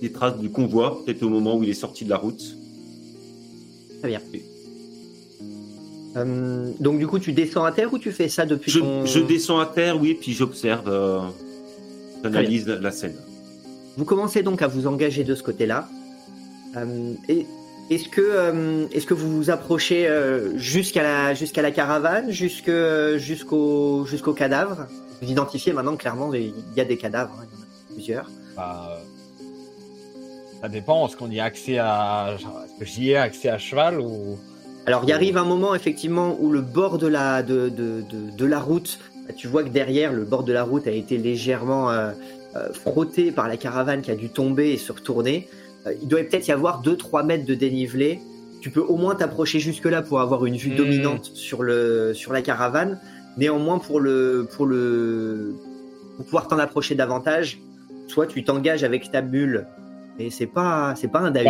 des 0.00 0.12
traces 0.12 0.38
du 0.38 0.50
convoi, 0.50 1.02
peut-être 1.04 1.22
au 1.22 1.28
moment 1.28 1.56
où 1.56 1.62
il 1.62 1.70
est 1.70 1.74
sorti 1.74 2.04
de 2.04 2.10
la 2.10 2.16
route. 2.16 2.56
Très 4.00 4.08
bien. 4.08 4.20
Euh, 6.16 6.70
donc 6.80 6.98
du 6.98 7.06
coup, 7.06 7.18
tu 7.18 7.32
descends 7.32 7.64
à 7.64 7.72
terre 7.72 7.92
ou 7.92 7.98
tu 7.98 8.12
fais 8.12 8.28
ça 8.28 8.46
depuis 8.46 8.70
Je, 8.70 8.80
ton... 8.80 9.04
je 9.04 9.20
descends 9.20 9.58
à 9.58 9.66
terre, 9.66 10.00
oui, 10.00 10.14
puis 10.14 10.32
j'observe, 10.32 10.88
euh, 10.88 11.20
j'analyse 12.22 12.66
la 12.66 12.90
scène. 12.90 13.16
Vous 13.96 14.04
commencez 14.04 14.42
donc 14.42 14.62
à 14.62 14.66
vous 14.66 14.86
engager 14.86 15.24
de 15.24 15.34
ce 15.34 15.42
côté-là. 15.42 15.88
Et 17.28 17.46
est-ce 17.90 18.08
que 18.08 18.20
euh, 18.20 18.86
est-ce 18.92 19.06
que 19.06 19.14
vous 19.14 19.36
vous 19.36 19.50
approchez 19.50 20.06
euh, 20.08 20.56
jusqu'à 20.58 21.02
la 21.02 21.34
jusqu'à 21.34 21.62
la 21.62 21.70
caravane, 21.70 22.30
jusque 22.30 22.70
jusqu'au 23.16 24.04
jusqu'au 24.06 24.32
cadavre? 24.32 24.86
Vous 25.22 25.30
identifiez 25.30 25.72
maintenant 25.72 25.96
clairement 25.96 26.32
il 26.34 26.52
y 26.76 26.80
a 26.80 26.84
des 26.84 26.98
cadavres, 26.98 27.34
hein, 27.40 27.46
il 27.50 27.58
y 27.58 27.60
en 27.60 27.62
a 27.62 27.94
plusieurs. 27.94 28.30
Bah, 28.56 29.00
ça 30.60 30.68
dépend. 30.68 31.06
Est-ce 31.06 31.16
qu'on 31.16 31.30
y 31.30 31.40
a 31.40 31.44
accès 31.44 31.78
à. 31.78 32.36
Est-ce 32.36 32.80
que 32.80 32.84
j'y 32.84 33.10
ai 33.10 33.16
accès 33.16 33.48
à 33.48 33.58
cheval 33.58 34.00
ou? 34.00 34.38
Alors 34.86 35.02
il 35.04 35.12
arrive 35.12 35.36
un 35.36 35.44
moment 35.44 35.74
effectivement 35.74 36.36
où 36.40 36.50
le 36.50 36.60
bord 36.60 36.98
de 36.98 37.06
la 37.06 37.42
de 37.42 37.68
de, 37.68 38.02
de, 38.02 38.36
de 38.36 38.46
la 38.46 38.60
route, 38.60 38.98
bah, 39.26 39.34
tu 39.36 39.48
vois 39.48 39.64
que 39.64 39.68
derrière 39.68 40.12
le 40.12 40.24
bord 40.24 40.44
de 40.44 40.52
la 40.52 40.62
route 40.64 40.86
a 40.86 40.92
été 40.92 41.18
légèrement 41.18 41.90
euh, 41.90 42.12
euh, 42.56 42.72
frotté 42.72 43.32
par 43.32 43.48
la 43.48 43.56
caravane 43.56 44.02
qui 44.02 44.10
a 44.10 44.16
dû 44.16 44.28
tomber 44.28 44.70
et 44.70 44.76
se 44.76 44.92
retourner. 44.92 45.48
Euh, 45.86 45.94
il 46.02 46.08
doit 46.08 46.20
peut-être 46.20 46.48
y 46.48 46.52
avoir 46.52 46.82
2-3 46.82 47.24
mètres 47.24 47.44
de 47.46 47.54
dénivelé. 47.54 48.20
Tu 48.60 48.70
peux 48.70 48.80
au 48.80 48.96
moins 48.96 49.14
t'approcher 49.14 49.60
jusque-là 49.60 50.02
pour 50.02 50.20
avoir 50.20 50.44
une 50.46 50.56
vue 50.56 50.72
Hmm. 50.72 50.76
dominante 50.76 51.24
sur, 51.34 51.62
le, 51.62 52.12
sur 52.14 52.32
la 52.32 52.42
caravane. 52.42 52.98
Néanmoins, 53.36 53.78
pour, 53.78 54.00
le, 54.00 54.48
pour, 54.56 54.66
le, 54.66 55.54
pour 56.16 56.24
pouvoir 56.24 56.48
t'en 56.48 56.58
approcher 56.58 56.94
davantage, 56.94 57.60
soit 58.08 58.26
tu 58.26 58.42
t'engages 58.44 58.82
avec 58.82 59.10
ta 59.10 59.20
bulle, 59.20 59.66
mais 60.18 60.30
c'est 60.30 60.46
pas, 60.46 60.94
c'est 60.96 61.08
pas 61.08 61.18
un 61.20 61.30
Dahu, 61.30 61.44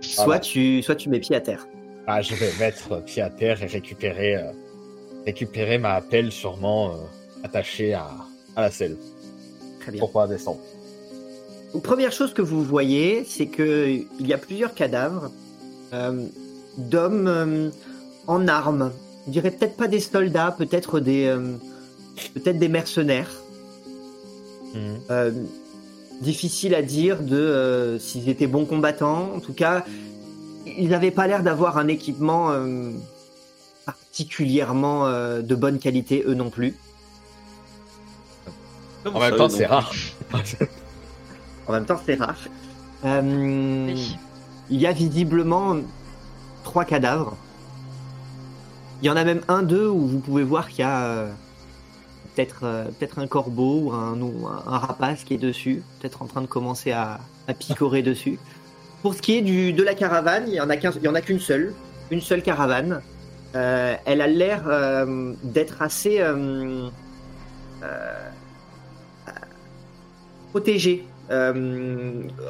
soit, 0.00 0.24
Voilà. 0.24 0.40
tu, 0.40 0.82
soit 0.82 0.96
tu 0.96 1.08
mets 1.08 1.20
pied 1.20 1.36
à 1.36 1.40
terre. 1.40 1.66
Ah, 2.08 2.20
je 2.20 2.34
vais 2.34 2.50
mettre 2.58 3.00
pied 3.04 3.22
à 3.22 3.30
terre 3.30 3.62
et 3.62 3.66
récupérer, 3.66 4.34
euh, 4.36 4.50
récupérer 5.24 5.78
ma 5.78 6.00
pelle 6.00 6.32
sûrement 6.32 6.90
euh, 6.90 6.96
attachée 7.44 7.94
à, 7.94 8.08
à 8.56 8.62
la 8.62 8.70
selle 8.72 8.96
Très 9.80 9.92
bien. 9.92 10.00
pour 10.00 10.08
pouvoir 10.08 10.26
descendre. 10.26 10.58
Donc, 11.72 11.82
première 11.82 12.12
chose 12.12 12.34
que 12.34 12.42
vous 12.42 12.62
voyez, 12.62 13.24
c'est 13.24 13.46
que 13.46 13.88
il 13.88 14.26
y 14.26 14.32
a 14.32 14.38
plusieurs 14.38 14.74
cadavres 14.74 15.30
euh, 15.92 16.26
d'hommes 16.76 17.26
euh, 17.28 17.70
en 18.26 18.46
armes. 18.48 18.92
Je 19.26 19.32
dirais 19.32 19.50
peut-être 19.50 19.76
pas 19.76 19.88
des 19.88 20.00
soldats, 20.00 20.54
peut-être 20.56 21.00
des 21.00 21.26
euh, 21.26 21.56
peut-être 22.34 22.58
des 22.58 22.68
mercenaires. 22.68 23.30
Mhm. 24.74 25.00
Euh, 25.10 25.30
difficile 26.20 26.74
à 26.74 26.82
dire 26.82 27.22
de 27.22 27.36
euh, 27.36 27.98
s'ils 27.98 28.28
étaient 28.28 28.46
bons 28.46 28.64
combattants. 28.64 29.32
En 29.34 29.40
tout 29.40 29.52
cas, 29.52 29.84
ils 30.66 30.88
n'avaient 30.88 31.10
pas 31.10 31.26
l'air 31.26 31.42
d'avoir 31.42 31.78
un 31.78 31.88
équipement 31.88 32.52
euh, 32.52 32.90
particulièrement 33.84 35.06
euh, 35.06 35.42
de 35.42 35.54
bonne 35.54 35.78
qualité, 35.78 36.22
eux 36.26 36.34
non 36.34 36.50
plus. 36.50 36.76
Comment 39.04 39.18
En 39.18 39.20
même 39.20 39.36
temps, 39.36 39.48
c'est 39.48 39.66
rare. 39.66 39.92
En 41.72 41.76
même 41.76 41.86
temps, 41.86 42.00
c'est 42.04 42.16
rare. 42.16 42.36
Euh, 43.06 43.86
Oui. 43.86 44.18
Il 44.68 44.78
y 44.80 44.86
a 44.86 44.92
visiblement 44.92 45.76
trois 46.64 46.84
cadavres. 46.84 47.34
Il 49.00 49.06
y 49.06 49.10
en 49.10 49.16
a 49.16 49.24
même 49.24 49.40
un 49.48 49.62
d'eux 49.62 49.88
où 49.88 50.06
vous 50.06 50.18
pouvez 50.18 50.44
voir 50.44 50.68
qu'il 50.68 50.80
y 50.80 50.82
a 50.82 51.02
euh, 51.04 51.32
peut-être 52.34 52.60
euh, 52.64 52.84
peut-être 52.84 53.18
un 53.18 53.26
corbeau 53.26 53.80
ou 53.84 53.92
un, 53.92 54.20
ou 54.20 54.46
un, 54.46 54.78
rapace 54.78 55.24
qui 55.24 55.34
est 55.34 55.38
dessus, 55.38 55.82
peut-être 55.98 56.22
en 56.22 56.26
train 56.26 56.42
de 56.42 56.46
commencer 56.46 56.92
à, 56.92 57.20
à 57.48 57.54
picorer 57.54 58.02
dessus. 58.02 58.38
Pour 59.02 59.14
ce 59.14 59.22
qui 59.22 59.36
est 59.38 59.42
du, 59.42 59.72
de 59.72 59.82
la 59.82 59.94
caravane, 59.94 60.44
il 60.46 60.54
y 60.54 60.60
en 60.60 60.68
a 60.70 60.76
qu'un- 60.76 60.92
il 60.92 61.02
y 61.02 61.08
en 61.08 61.14
a 61.14 61.20
qu'une 61.22 61.40
seule, 61.40 61.72
une 62.10 62.20
seule 62.20 62.42
caravane. 62.42 63.00
Euh, 63.56 63.96
elle 64.04 64.20
a 64.20 64.26
l'air 64.26 64.62
euh, 64.66 65.32
d'être 65.42 65.80
assez 65.82 66.20
euh, 66.20 66.88
euh, 67.82 68.14
protégée, 70.50 71.04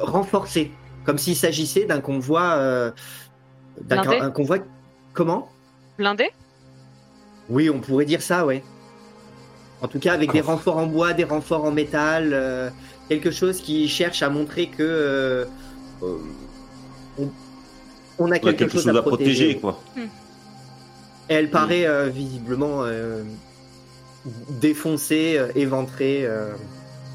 renforcée, 0.01 0.71
comme 1.05 1.17
s'il 1.17 1.35
s'agissait 1.35 1.85
d'un 1.85 2.01
convoi, 2.01 2.53
euh, 2.57 2.91
d'un 3.81 4.31
convoi. 4.31 4.57
Comment? 5.13 5.49
Blindé? 5.97 6.29
Oui, 7.49 7.69
on 7.69 7.79
pourrait 7.79 8.05
dire 8.05 8.21
ça, 8.21 8.45
ouais. 8.45 8.63
En 9.81 9.87
tout 9.87 9.99
cas, 9.99 10.13
avec 10.13 10.31
des 10.31 10.41
renforts 10.41 10.77
en 10.77 10.87
bois, 10.87 11.13
des 11.13 11.25
renforts 11.25 11.65
en 11.65 11.71
métal, 11.71 12.31
euh, 12.33 12.69
quelque 13.09 13.31
chose 13.31 13.59
qui 13.61 13.87
cherche 13.89 14.23
à 14.23 14.29
montrer 14.29 14.67
que 14.67 14.81
euh, 14.81 15.45
euh, 16.01 16.17
on, 17.19 17.29
on 18.17 18.25
a 18.27 18.35
Ouais, 18.35 18.39
quelque, 18.39 18.69
chose, 18.69 18.87
à 18.87 19.01
protéger. 19.01 19.57
quoi. 19.59 19.79
Et 21.29 21.33
elle 21.33 21.49
paraît 21.49 21.85
euh, 21.85 22.07
visiblement 22.09 22.83
euh, 22.83 23.23
défoncée, 24.49 25.35
euh, 25.37 25.51
éventrée, 25.55 26.25
euh, 26.25 26.53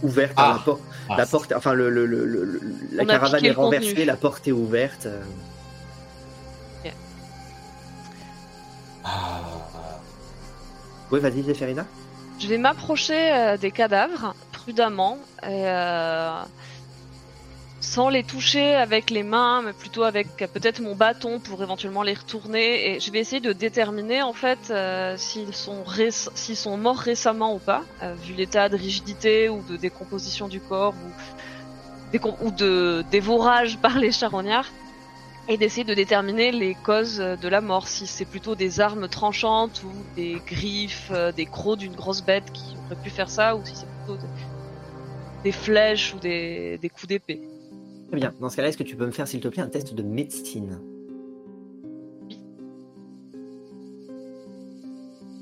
ouverte. 0.02 0.34
Ah. 0.36 0.54
La, 0.56 0.62
porte, 0.64 0.80
Ah, 1.10 1.14
la 1.16 1.26
porte, 1.26 1.52
enfin, 1.56 1.72
le, 1.74 1.90
le- 1.90 2.06
le- 2.06 2.24
le- 2.26 2.44
le- 2.44 2.60
la 2.92 3.04
caravane 3.04 3.44
est 3.44 3.54
contenu. 3.54 3.76
renversée, 3.78 4.04
la 4.04 4.16
porte 4.16 4.46
est 4.48 4.52
ouverte. 4.52 5.06
euh. 5.06 5.20
ah, 9.04 9.40
Oui, 11.10 11.20
vas-y, 11.20 11.42
Zéphérina. 11.42 11.86
Je 12.38 12.46
vais 12.46 12.58
m'approcher 12.58 13.32
euh, 13.32 13.56
des 13.56 13.70
cadavres 13.70 14.34
prudemment, 14.52 15.18
et, 15.42 15.46
euh, 15.66 16.40
sans 17.88 18.10
les 18.10 18.22
toucher 18.22 18.74
avec 18.74 19.08
les 19.08 19.22
mains, 19.22 19.62
mais 19.62 19.72
plutôt 19.72 20.02
avec 20.02 20.36
peut-être 20.36 20.80
mon 20.80 20.94
bâton 20.94 21.40
pour 21.40 21.62
éventuellement 21.62 22.02
les 22.02 22.12
retourner. 22.12 22.90
Et 22.90 23.00
je 23.00 23.10
vais 23.10 23.18
essayer 23.18 23.40
de 23.40 23.54
déterminer 23.54 24.20
en 24.20 24.34
fait 24.34 24.70
euh, 24.70 25.16
s'ils 25.16 25.54
sont 25.54 25.84
sont 26.54 26.76
morts 26.76 26.98
récemment 26.98 27.54
ou 27.54 27.58
pas, 27.58 27.82
euh, 28.02 28.14
vu 28.14 28.34
l'état 28.34 28.68
de 28.68 28.76
rigidité 28.76 29.48
ou 29.48 29.62
de 29.62 29.76
décomposition 29.76 30.48
du 30.48 30.60
corps 30.60 30.94
ou, 32.42 32.50
de 32.50 33.04
dévorage 33.10 33.78
par 33.82 33.98
les 33.98 34.12
charognards. 34.12 34.70
Et 35.50 35.56
d'essayer 35.56 35.84
de 35.84 35.94
déterminer 35.94 36.52
les 36.52 36.74
causes 36.74 37.16
de 37.16 37.48
la 37.48 37.62
mort, 37.62 37.88
si 37.88 38.06
c'est 38.06 38.26
plutôt 38.26 38.54
des 38.54 38.80
armes 38.80 39.08
tranchantes 39.08 39.82
ou 39.82 39.90
des 40.14 40.42
griffes, 40.46 41.10
euh, 41.10 41.32
des 41.32 41.46
crocs 41.46 41.78
d'une 41.78 41.94
grosse 41.94 42.20
bête 42.20 42.52
qui 42.52 42.76
aurait 42.84 43.02
pu 43.02 43.08
faire 43.08 43.30
ça, 43.30 43.56
ou 43.56 43.64
si 43.64 43.74
c'est 43.74 43.88
plutôt 44.04 44.18
des, 45.42 45.52
flèches 45.52 46.12
ou 46.12 46.18
des 46.18 46.90
coups 46.94 47.06
d'épée. 47.06 47.40
Très 48.08 48.16
bien. 48.16 48.34
Dans 48.40 48.48
ce 48.48 48.56
cas-là, 48.56 48.68
est-ce 48.68 48.78
que 48.78 48.82
tu 48.82 48.96
peux 48.96 49.06
me 49.06 49.10
faire, 49.10 49.28
s'il 49.28 49.40
te 49.40 49.48
plaît, 49.48 49.62
un 49.62 49.68
test 49.68 49.94
de 49.94 50.02
médecine? 50.02 50.78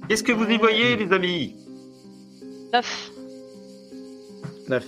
Qu'est-ce 0.08 0.22
que 0.22 0.32
vous 0.32 0.44
y 0.44 0.56
voyez, 0.58 0.96
les 0.96 1.12
amis? 1.12 1.56
Neuf. 2.72 3.10
Neuf. 4.68 4.84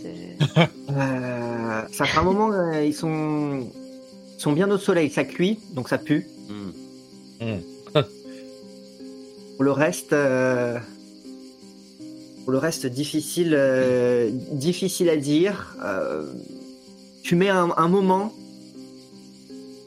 Euh, 0.90 1.82
ça 1.90 2.04
fait 2.04 2.18
un 2.18 2.22
moment, 2.22 2.52
euh, 2.52 2.84
ils 2.84 2.94
sont, 2.94 3.66
ils 4.36 4.40
sont 4.40 4.52
bien 4.52 4.70
au 4.70 4.78
soleil, 4.78 5.10
ça 5.10 5.24
cuit, 5.24 5.58
donc 5.72 5.88
ça 5.88 5.98
pue. 5.98 6.26
Hmm. 6.48 7.58
Pour 9.56 9.64
le 9.64 9.72
reste, 9.72 10.12
euh, 10.12 10.78
pour 12.44 12.52
le 12.52 12.58
reste 12.58 12.86
difficile, 12.86 13.54
euh, 13.56 14.30
difficile 14.52 15.08
à 15.08 15.16
dire. 15.16 15.74
Tu 17.24 17.34
mets 17.36 17.48
un, 17.48 17.70
un 17.76 17.88
moment. 17.88 18.32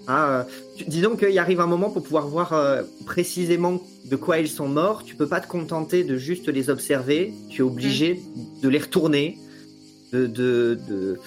hein, 0.07 0.25
euh, 0.29 0.43
tu- 0.75 0.85
disons 0.85 1.15
qu'il 1.15 1.37
arrive 1.39 1.61
un 1.61 1.67
moment 1.67 1.89
pour 1.89 2.03
pouvoir 2.03 2.27
voir 2.27 2.53
euh, 2.53 2.81
précisément 3.05 3.79
de 4.05 4.15
quoi 4.15 4.39
ils 4.39 4.47
sont 4.49 4.67
morts. 4.67 5.03
Tu 5.03 5.15
peux 5.15 5.27
pas 5.27 5.39
te 5.39 5.47
contenter 5.47 6.03
de 6.03 6.17
juste 6.17 6.47
les 6.47 6.69
observer. 6.69 7.33
Tu 7.49 7.61
es 7.61 7.63
obligé 7.63 8.21
de 8.61 8.69
les 8.69 8.79
retourner. 8.79 9.37
De, 10.13 10.25
de, 10.25 10.79
de- 10.89 11.19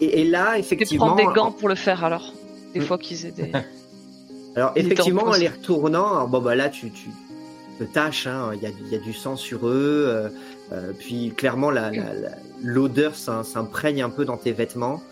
Et, 0.00 0.22
et 0.22 0.24
là, 0.24 0.54
Tu 0.54 0.60
effectivement, 0.60 1.14
prendre 1.14 1.28
des 1.28 1.34
gants 1.34 1.52
pour 1.52 1.68
le 1.68 1.74
faire 1.74 2.02
alors. 2.04 2.32
Des 2.72 2.80
Mm. 2.80 2.84
fois 2.84 2.98
qu'ils 2.98 3.26
aient 3.26 3.30
des. 3.30 3.52
Alors 4.56 4.72
effectivement, 4.76 5.24
en 5.24 5.32
les 5.34 5.48
retournant, 5.48 6.06
alors, 6.14 6.28
bon 6.28 6.40
bah 6.40 6.54
là 6.54 6.68
tu, 6.68 6.88
tu 6.92 7.08
te 7.80 7.82
tâches, 7.84 8.28
hein, 8.28 8.52
il 8.54 8.62
y, 8.62 8.66
a, 8.66 8.68
il 8.86 8.92
y 8.92 8.94
a 8.94 8.98
du 9.00 9.12
sang 9.12 9.34
sur 9.36 9.66
eux, 9.66 10.04
euh, 10.08 10.28
euh, 10.72 10.92
puis 10.96 11.32
clairement 11.36 11.72
la- 11.72 11.90
la- 11.90 12.14
la- 12.14 12.36
l'odeur 12.62 13.16
s'im- 13.16 13.42
s'imprègne 13.42 14.00
un 14.02 14.10
peu 14.10 14.24
dans 14.24 14.36
tes 14.36 14.52
vêtements. 14.52 15.02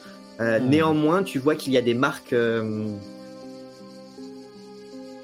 Euh, 0.41 0.59
Hmm. 0.59 0.69
Néanmoins, 0.69 1.23
tu 1.23 1.39
vois 1.39 1.55
qu'il 1.55 1.73
y 1.73 1.77
a 1.77 1.83
des 1.83 1.95
marques, 1.95 2.33
euh, 2.33 2.87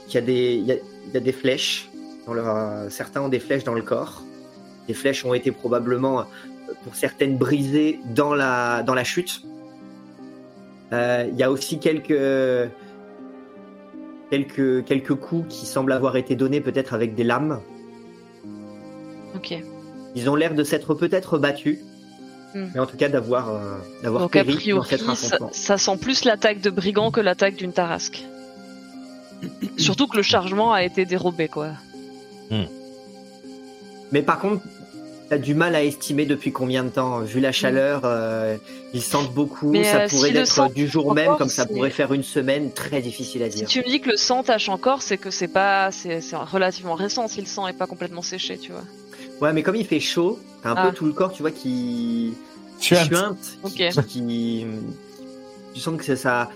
qu'il 0.07 0.15
y 0.15 0.23
a 0.23 0.27
des, 0.27 0.55
il 0.55 0.67
y 0.67 0.73
a, 0.73 0.77
il 0.77 1.15
y 1.15 1.17
a 1.17 1.21
des 1.21 1.33
flèches. 1.33 1.91
Dans 2.27 2.35
leur, 2.35 2.49
euh, 2.49 2.88
certains 2.91 3.23
ont 3.23 3.29
des 3.29 3.41
flèches 3.41 3.65
dans 3.65 3.75
le 3.75 3.83
corps. 3.83 4.23
Les 4.87 4.95
flèches 4.95 5.25
ont 5.25 5.35
été 5.35 5.50
probablement, 5.50 6.25
pour 6.85 6.95
certaines, 6.95 7.37
brisées 7.37 8.00
dans 8.15 8.35
la 8.35 8.83
dans 8.83 8.95
la 8.95 9.05
chute. 9.05 9.43
Euh, 10.93 11.27
Il 11.31 11.37
y 11.38 11.43
a 11.43 11.50
aussi 11.50 11.79
quelques 11.79 12.21
quelques, 14.31 14.85
quelques 14.85 15.15
coups 15.15 15.47
qui 15.49 15.67
semblent 15.67 15.93
avoir 15.93 16.17
été 16.17 16.37
donnés 16.37 16.61
peut-être 16.61 16.93
avec 16.95 17.15
des 17.15 17.25
lames. 17.25 17.61
Ok. 19.35 19.55
Ils 20.15 20.31
ont 20.31 20.37
l'air 20.37 20.55
de 20.55 20.65
s'être 20.65 20.95
peut-être 20.95 21.38
battus, 21.38 21.79
Hmm. 22.55 22.69
mais 22.75 22.81
en 22.81 22.87
tout 22.87 22.97
cas 22.97 23.09
d'avoir 23.11 23.50
euh, 23.50 23.76
d'avoir 24.02 24.23
Donc 24.23 24.35
a 24.35 24.43
péri 24.43 24.55
dans 24.55 24.59
priori, 24.59 24.88
cet 24.88 25.00
ça, 25.00 25.12
affrontement. 25.12 25.50
ça 25.52 25.76
sent 25.76 25.97
plus 25.99 26.25
l'attaque 26.25 26.61
de 26.62 26.71
brigands 26.71 27.11
que 27.11 27.21
l'attaque 27.21 27.57
d'une 27.57 27.73
tarasque. 27.73 28.25
Surtout 29.76 30.07
que 30.07 30.17
le 30.17 30.23
chargement 30.23 30.73
a 30.73 30.83
été 30.83 31.05
dérobé, 31.05 31.49
quoi. 31.49 31.69
Mais 34.11 34.23
par 34.23 34.38
contre, 34.40 34.62
t'as 35.28 35.38
du 35.38 35.55
mal 35.55 35.75
à 35.75 35.83
estimer 35.83 36.25
depuis 36.25 36.52
combien 36.52 36.85
de 36.85 36.88
temps. 36.88 37.21
Vu 37.21 37.40
la 37.40 37.52
chaleur, 37.52 38.02
euh, 38.05 38.57
ils 38.95 39.02
sentent 39.02 39.33
beaucoup. 39.35 39.71
Mais, 39.71 39.85
ça 39.85 39.99
euh, 39.99 40.09
pourrait 40.09 40.31
si 40.31 40.37
être 40.37 40.73
du 40.73 40.88
jour 40.88 41.05
encore, 41.05 41.14
même, 41.14 41.37
comme 41.37 41.49
ça 41.49 41.67
pourrait 41.67 41.90
faire 41.90 42.12
une 42.12 42.23
semaine. 42.23 42.73
Très 42.73 43.02
difficile 43.02 43.43
à 43.43 43.50
Si 43.50 43.59
dire. 43.59 43.69
tu 43.69 43.81
me 43.81 43.85
dis 43.85 44.00
que 44.00 44.11
le 44.11 44.17
sang 44.17 44.43
tâche 44.43 44.69
encore, 44.69 45.02
c'est 45.02 45.19
que 45.19 45.31
c'est 45.31 45.49
pas, 45.49 45.90
c'est 45.93 46.21
c'est 46.21 46.37
relativement 46.37 46.95
récent 46.95 47.28
si 47.28 47.40
le 47.40 47.47
sang 47.47 47.69
est 47.69 47.76
pas 47.76 47.87
complètement 47.87 48.23
séché, 48.23 48.57
tu 48.59 48.73
vois. 48.73 48.85
Ouais, 49.40 49.52
mais 49.52 49.62
comme 49.62 49.76
il 49.76 49.87
fait 49.87 50.00
chaud, 50.00 50.38
t'as 50.62 50.71
un 50.71 50.75
Ah. 50.76 50.87
peu 50.88 50.95
tout 50.97 51.07
le 51.07 51.12
corps, 51.12 51.33
tu 51.33 51.42
vois, 51.42 51.50
qui 51.50 52.35
Tu 52.80 52.95
as- 52.95 53.04
suinte, 53.04 53.59
Ok. 53.64 53.73
qui, 53.73 54.02
qui- 54.07 54.66
tu 55.75 55.80
sens 55.80 55.97
que 55.97 56.04
c'est 56.04 56.16
ça. 56.16 56.49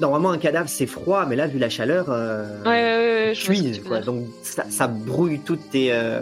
Normalement, 0.00 0.30
un 0.30 0.38
cadavre 0.38 0.68
c'est 0.68 0.86
froid, 0.86 1.26
mais 1.26 1.36
là, 1.36 1.46
vu 1.46 1.58
la 1.58 1.68
chaleur, 1.70 2.06
euh, 2.08 2.62
Ouais, 2.64 3.78
quoi. 3.86 4.00
Donc 4.00 4.26
ça, 4.42 4.64
ça 4.70 4.86
brouille 4.86 5.40
toutes 5.40 5.70
tes, 5.70 5.92
euh, 5.92 6.20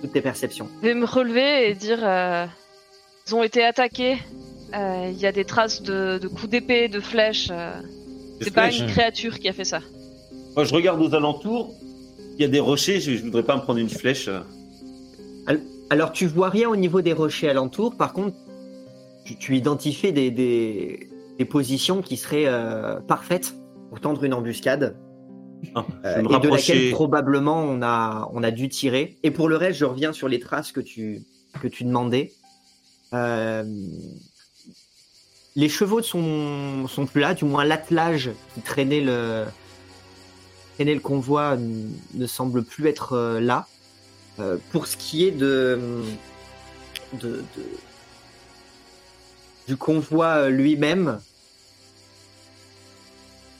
toutes 0.00 0.12
tes 0.12 0.20
perceptions. 0.22 0.68
Je 0.82 0.88
vais 0.88 0.94
me 0.94 1.04
relever 1.04 1.68
et 1.70 1.74
dire, 1.74 1.98
euh, 2.02 2.46
ils 3.26 3.34
ont 3.34 3.42
été 3.42 3.64
attaqués. 3.64 4.16
Euh, 4.74 5.10
Il 5.12 5.18
y 5.18 5.26
a 5.26 5.32
des 5.32 5.44
traces 5.44 5.82
de, 5.82 6.18
de 6.18 6.28
coups 6.28 6.48
d'épée, 6.48 6.88
de 6.88 7.00
flèches. 7.00 7.48
euh, 7.50 7.72
c'est 8.40 8.52
pas 8.52 8.70
une 8.72 8.86
créature 8.86 9.38
qui 9.38 9.48
a 9.48 9.52
fait 9.52 9.64
ça. 9.64 9.80
Moi, 10.54 10.64
je 10.64 10.74
regarde 10.74 11.00
aux 11.00 11.14
alentours. 11.14 11.74
Il 12.38 12.42
y 12.42 12.44
a 12.44 12.48
des 12.48 12.60
rochers. 12.60 13.00
Je, 13.00 13.12
je 13.16 13.22
voudrais 13.24 13.42
pas 13.42 13.56
me 13.56 13.62
prendre 13.62 13.78
une 13.80 13.88
flèche. 13.88 14.28
Alors, 15.90 16.12
tu 16.12 16.26
vois 16.26 16.50
rien 16.50 16.68
au 16.68 16.76
niveau 16.76 17.00
des 17.00 17.12
rochers 17.12 17.48
alentours. 17.48 17.96
Par 17.96 18.12
contre, 18.12 18.36
tu, 19.24 19.36
tu 19.36 19.56
identifies 19.56 20.12
des, 20.12 20.30
des, 20.30 21.08
des 21.38 21.44
positions 21.44 22.02
qui 22.02 22.16
seraient 22.16 22.46
euh, 22.46 23.00
parfaites 23.00 23.54
pour 23.88 24.00
tendre 24.00 24.22
une 24.24 24.34
embuscade. 24.34 24.96
Ah, 25.74 25.84
euh, 26.04 26.20
et 26.20 26.38
de 26.38 26.48
laquelle 26.48 26.90
probablement 26.92 27.62
on 27.62 27.82
a, 27.82 28.28
on 28.32 28.42
a 28.42 28.50
dû 28.50 28.68
tirer. 28.68 29.16
Et 29.22 29.30
pour 29.30 29.48
le 29.48 29.56
reste, 29.56 29.78
je 29.78 29.84
reviens 29.84 30.12
sur 30.12 30.28
les 30.28 30.40
traces 30.40 30.72
que 30.72 30.80
tu, 30.80 31.22
que 31.60 31.68
tu 31.68 31.84
demandais. 31.84 32.32
Euh, 33.14 33.64
les 35.56 35.68
chevaux 35.68 36.02
sont, 36.02 36.86
sont 36.86 37.06
plus 37.06 37.20
là, 37.20 37.34
du 37.34 37.44
moins 37.44 37.64
l'attelage 37.64 38.30
qui 38.54 38.60
traînait 38.60 39.00
le, 39.00 39.44
traînait 40.74 40.94
le 40.94 41.00
convoi 41.00 41.56
ne 41.56 42.26
semble 42.26 42.62
plus 42.62 42.86
être 42.86 43.38
là. 43.40 43.66
Euh, 44.40 44.56
pour 44.70 44.86
ce 44.86 44.96
qui 44.96 45.26
est 45.26 45.32
de, 45.32 45.80
du 49.66 49.76
convoi 49.76 50.26
euh, 50.26 50.48
lui-même, 50.48 51.18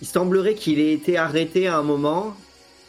il 0.00 0.06
semblerait 0.06 0.54
qu'il 0.54 0.78
ait 0.78 0.92
été 0.92 1.16
arrêté 1.16 1.66
à 1.66 1.78
un 1.78 1.82
moment 1.82 2.36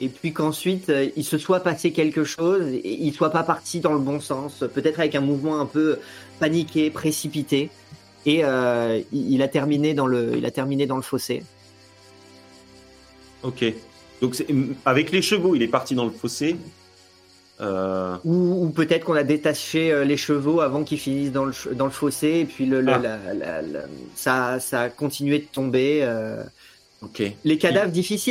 et 0.01 0.07
puis 0.07 0.33
qu'ensuite 0.33 0.89
euh, 0.89 1.09
il 1.15 1.23
se 1.23 1.39
soit 1.39 1.61
passé 1.61 1.91
quelque 1.91 2.23
chose 2.23 2.67
et 2.67 3.01
il 3.01 3.11
soit 3.11 3.31
pas 3.31 3.41
parti 3.41 3.79
dans 3.79 3.93
le 3.93 3.99
bon 3.99 4.19
sens, 4.19 4.63
peut-être 4.73 4.99
avec 4.99 5.15
un 5.15 5.21
mouvement 5.21 5.59
un 5.59 5.65
peu 5.65 5.97
paniqué, 6.39 6.91
précipité 6.91 7.71
et 8.27 8.43
il, 9.11 9.41
a 9.41 9.47
terminé 9.47 9.95
dans 9.95 10.05
le, 10.05 10.37
il 10.37 10.45
a 10.45 10.51
terminé 10.51 10.85
dans 10.85 10.97
le 10.97 11.01
fossé. 11.01 11.41
Ok. 13.41 13.65
Donc 14.21 14.35
avec 14.85 15.11
les 15.11 15.21
chevaux, 15.21 15.55
il 15.55 15.63
est 15.63 15.69
parti 15.69 15.95
dans 15.95 16.05
le 16.05 16.11
fossé. 16.11 16.57
Euh, 17.61 18.15
Ou, 18.23 18.65
ou 18.65 18.69
peut-être 18.69 19.03
qu'on 19.05 19.15
a 19.15 19.23
détaché 19.23 19.91
euh, 19.91 20.05
les 20.05 20.15
chevaux 20.15 20.61
avant 20.61 20.83
qu'ils 20.85 20.97
finissent 20.99 21.33
dans 21.33 21.43
le, 21.43 21.51
ch- 21.51 21.75
dans 21.75 21.85
le 21.85 21.91
fossé 21.91 22.39
et 22.39 22.45
puis 22.45 22.65
le, 22.65 22.79
le- 22.79 22.93
Ah. 22.93 22.97
la- 22.99 23.33
la- 23.33 23.61
la- 23.61 23.79
ça, 24.15 24.59
ça 24.61 24.81
a 24.83 24.89
continué 24.89 25.39
de 25.39 25.45
tomber. 25.51 25.99
euh. 26.03 26.41
Les 27.45 27.57
cadavres, 27.57 27.87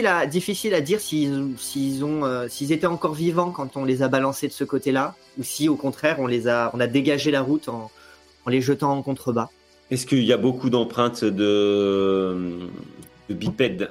à, 0.07 0.27
difficile 0.27 0.75
à 0.75 0.81
dire 0.83 1.01
s'ils 1.01 1.55
s'ils 1.59 2.05
ont, 2.05 2.25
euh, 2.27 2.49
s'ils 2.49 2.71
étaient 2.73 2.87
encore 2.87 3.15
vivants 3.15 3.51
quand 3.51 3.77
on 3.79 3.85
les 3.85 4.03
a 4.03 4.09
balancés 4.09 4.47
de 4.49 4.53
ce 4.53 4.65
côté-là, 4.65 5.15
ou 5.39 5.43
si 5.43 5.69
au 5.71 5.77
contraire 5.77 6.17
on 6.21 6.27
les 6.27 6.49
a, 6.49 6.71
on 6.75 6.81
a 6.81 6.87
dégagé 6.87 7.31
la 7.31 7.41
route 7.41 7.69
en, 7.71 7.91
en 8.47 8.51
les 8.51 8.61
jetant 8.61 8.93
en 8.93 9.03
contrebas. 9.03 9.49
Est-ce 9.91 10.07
qu'il 10.07 10.23
y 10.25 10.35
a 10.35 10.37
beaucoup 10.37 10.69
d'empreintes 10.69 11.25
de, 11.25 12.59
de 13.31 13.35
bipèdes? 13.35 13.91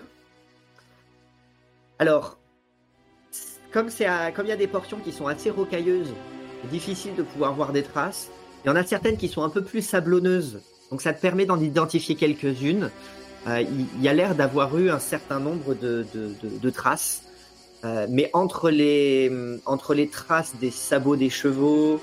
Alors, 2.00 2.38
comme 3.72 3.90
il 4.00 4.50
y 4.50 4.52
a 4.52 4.56
des 4.56 4.68
portions 4.68 4.98
qui 4.98 5.12
sont 5.12 5.28
assez 5.28 5.50
rocailleuses, 5.50 6.14
difficile 6.72 7.16
de 7.16 7.24
pouvoir 7.24 7.54
voir 7.54 7.72
des 7.74 7.84
traces. 7.84 8.30
Il 8.64 8.68
y 8.68 8.72
en 8.72 8.76
a 8.76 8.84
certaines 8.84 9.18
qui 9.18 9.28
sont 9.28 9.44
un 9.44 9.50
peu 9.50 9.64
plus 9.64 9.82
sablonneuses, 9.82 10.60
donc 10.92 11.02
ça 11.02 11.14
te 11.14 11.22
permet 11.22 11.46
d'en 11.46 11.60
identifier 11.60 12.16
quelques-unes. 12.16 12.90
Euh, 13.48 13.62
il 13.62 14.02
y 14.02 14.10
a 14.10 14.14
l'air 14.14 14.36
d'avoir 14.36 14.78
eu 14.78 14.90
un 14.90 15.00
certain 15.00 15.40
nombre 15.40 15.74
de, 15.76 16.70
traces, 16.70 17.24
Euh, 17.86 18.08
mais 18.10 18.32
entre 18.34 18.72
les 18.72 19.30
traces 20.12 20.56
des 20.60 20.72
sabots 20.72 21.16
des 21.16 21.30
chevaux, 21.30 22.02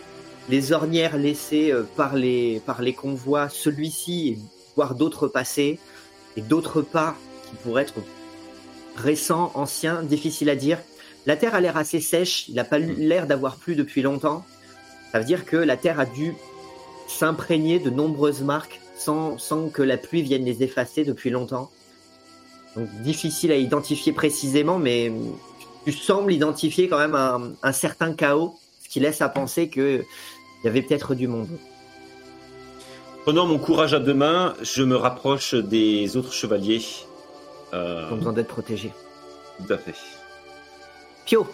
les 0.48 0.72
ornières 0.72 1.16
laissées 1.16 1.72
euh, 1.72 1.82
par 1.96 2.14
les 2.14 2.60
par 2.64 2.80
les 2.80 2.92
convois, 2.92 3.48
celui-ci 3.48 4.38
voire 4.76 4.94
d'autres 4.94 5.26
passés 5.26 5.80
et 6.36 6.42
d'autres 6.42 6.80
pas 6.80 7.16
qui 7.48 7.56
pourraient 7.56 7.82
être 7.82 7.94
récents, 8.96 9.50
anciens, 9.54 10.02
difficiles 10.02 10.50
à 10.50 10.56
dire. 10.56 10.78
La 11.26 11.36
terre 11.36 11.54
a 11.54 11.60
l'air 11.60 11.76
assez 11.76 12.00
sèche, 12.00 12.48
il 12.48 12.54
n'a 12.54 12.64
pas 12.64 12.78
l'air 12.78 13.26
d'avoir 13.26 13.56
plu 13.56 13.76
depuis 13.76 14.02
longtemps. 14.02 14.44
Ça 15.12 15.18
veut 15.20 15.24
dire 15.24 15.44
que 15.46 15.56
la 15.56 15.76
terre 15.76 15.98
a 16.00 16.06
dû 16.06 16.34
s'imprégner 17.08 17.78
de 17.78 17.90
nombreuses 17.90 18.42
marques 18.42 18.80
sans, 18.96 19.38
sans 19.38 19.68
que 19.68 19.82
la 19.82 19.96
pluie 19.96 20.22
vienne 20.22 20.44
les 20.44 20.62
effacer 20.62 21.04
depuis 21.04 21.30
longtemps. 21.30 21.70
Donc 22.76 22.88
difficile 23.02 23.52
à 23.52 23.56
identifier 23.56 24.12
précisément, 24.12 24.78
mais 24.78 25.12
tu 25.84 25.92
sembles 25.92 26.32
identifier 26.32 26.88
quand 26.88 26.98
même 26.98 27.14
un, 27.14 27.52
un 27.62 27.72
certain 27.72 28.12
chaos, 28.14 28.54
ce 28.82 28.88
qui 28.88 29.00
laisse 29.00 29.22
à 29.22 29.28
penser 29.28 29.68
qu'il 29.68 30.04
y 30.64 30.68
avait 30.68 30.82
peut-être 30.82 31.14
du 31.14 31.28
monde. 31.28 31.48
Prenant 33.22 33.46
mon 33.46 33.58
courage 33.58 33.94
à 33.94 34.00
deux 34.00 34.14
mains, 34.14 34.54
je 34.62 34.82
me 34.82 34.96
rapproche 34.96 35.54
des 35.54 36.16
autres 36.16 36.32
chevaliers. 36.32 36.82
Euh, 37.72 38.06
Ils 38.10 38.12
ont 38.12 38.16
besoin 38.16 38.32
d'être 38.34 38.48
protégés. 38.48 38.92
tout 39.66 39.72
à 39.72 39.78
fait. 39.78 39.94
Pio, 41.24 41.46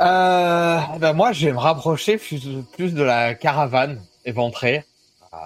Euh, 0.00 0.78
ben 1.00 1.12
moi, 1.12 1.32
je 1.32 1.46
vais 1.46 1.52
me 1.52 1.58
rapprocher 1.58 2.18
plus, 2.18 2.40
plus 2.72 2.94
de 2.94 3.02
la 3.02 3.34
caravane 3.34 4.00
éventrée. 4.24 4.84
Euh, 5.32 5.36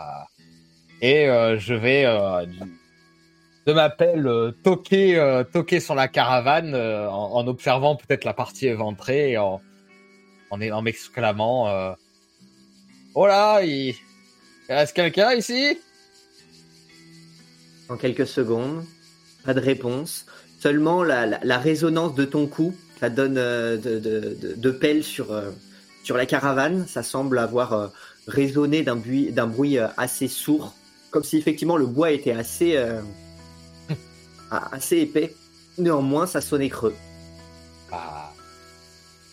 et 1.00 1.28
euh, 1.28 1.58
je 1.58 1.74
vais 1.74 2.04
euh, 2.04 2.44
de 3.66 3.72
ma 3.72 3.88
pelle 3.88 4.26
euh, 4.26 4.50
toquer, 4.62 5.18
euh, 5.18 5.42
toquer 5.42 5.80
sur 5.80 5.94
la 5.94 6.06
caravane 6.06 6.74
euh, 6.74 7.08
en, 7.08 7.32
en 7.34 7.46
observant 7.46 7.96
peut-être 7.96 8.24
la 8.24 8.34
partie 8.34 8.66
éventrée 8.66 9.32
et 9.32 9.38
en, 9.38 9.60
en, 10.50 10.82
m'exclamant 10.82 11.68
euh, 11.68 11.92
Oh 13.14 13.26
là, 13.26 13.62
il, 13.62 13.94
il 14.68 14.74
reste 14.74 14.94
quelqu'un 14.94 15.32
ici? 15.32 15.78
En 17.88 17.96
quelques 17.96 18.26
secondes, 18.26 18.84
pas 19.44 19.54
de 19.54 19.60
réponse. 19.60 20.26
Seulement 20.62 21.02
la, 21.02 21.26
la- 21.26 21.40
la 21.42 21.58
résonance 21.58 22.14
de 22.14 22.24
ton 22.24 22.46
coup, 22.46 22.72
ça 23.00 23.10
donne 23.10 23.36
euh, 23.36 23.76
de, 23.76 23.98
de, 23.98 24.20
de- 24.40 24.54
de 24.56 24.70
pelle 24.70 25.02
sur, 25.02 25.32
euh, 25.32 25.50
sur 26.04 26.16
la 26.16 26.24
caravane. 26.24 26.86
Ça 26.86 27.02
semble 27.02 27.38
avoir 27.40 27.72
euh, 27.72 27.88
résonné 28.28 28.82
d'un 28.84 28.94
bruit, 28.94 29.32
d'un 29.32 29.48
bruit 29.48 29.76
assez 29.96 30.28
sourd, 30.28 30.72
comme 31.10 31.24
si 31.24 31.36
effectivement 31.36 31.76
le 31.76 31.86
bois 31.86 32.12
était 32.12 32.30
assez, 32.30 32.76
assez 34.50 34.98
épais. 34.98 35.34
Néanmoins, 35.78 36.26
ça 36.28 36.40
sonnait 36.40 36.68
creux. 36.68 36.94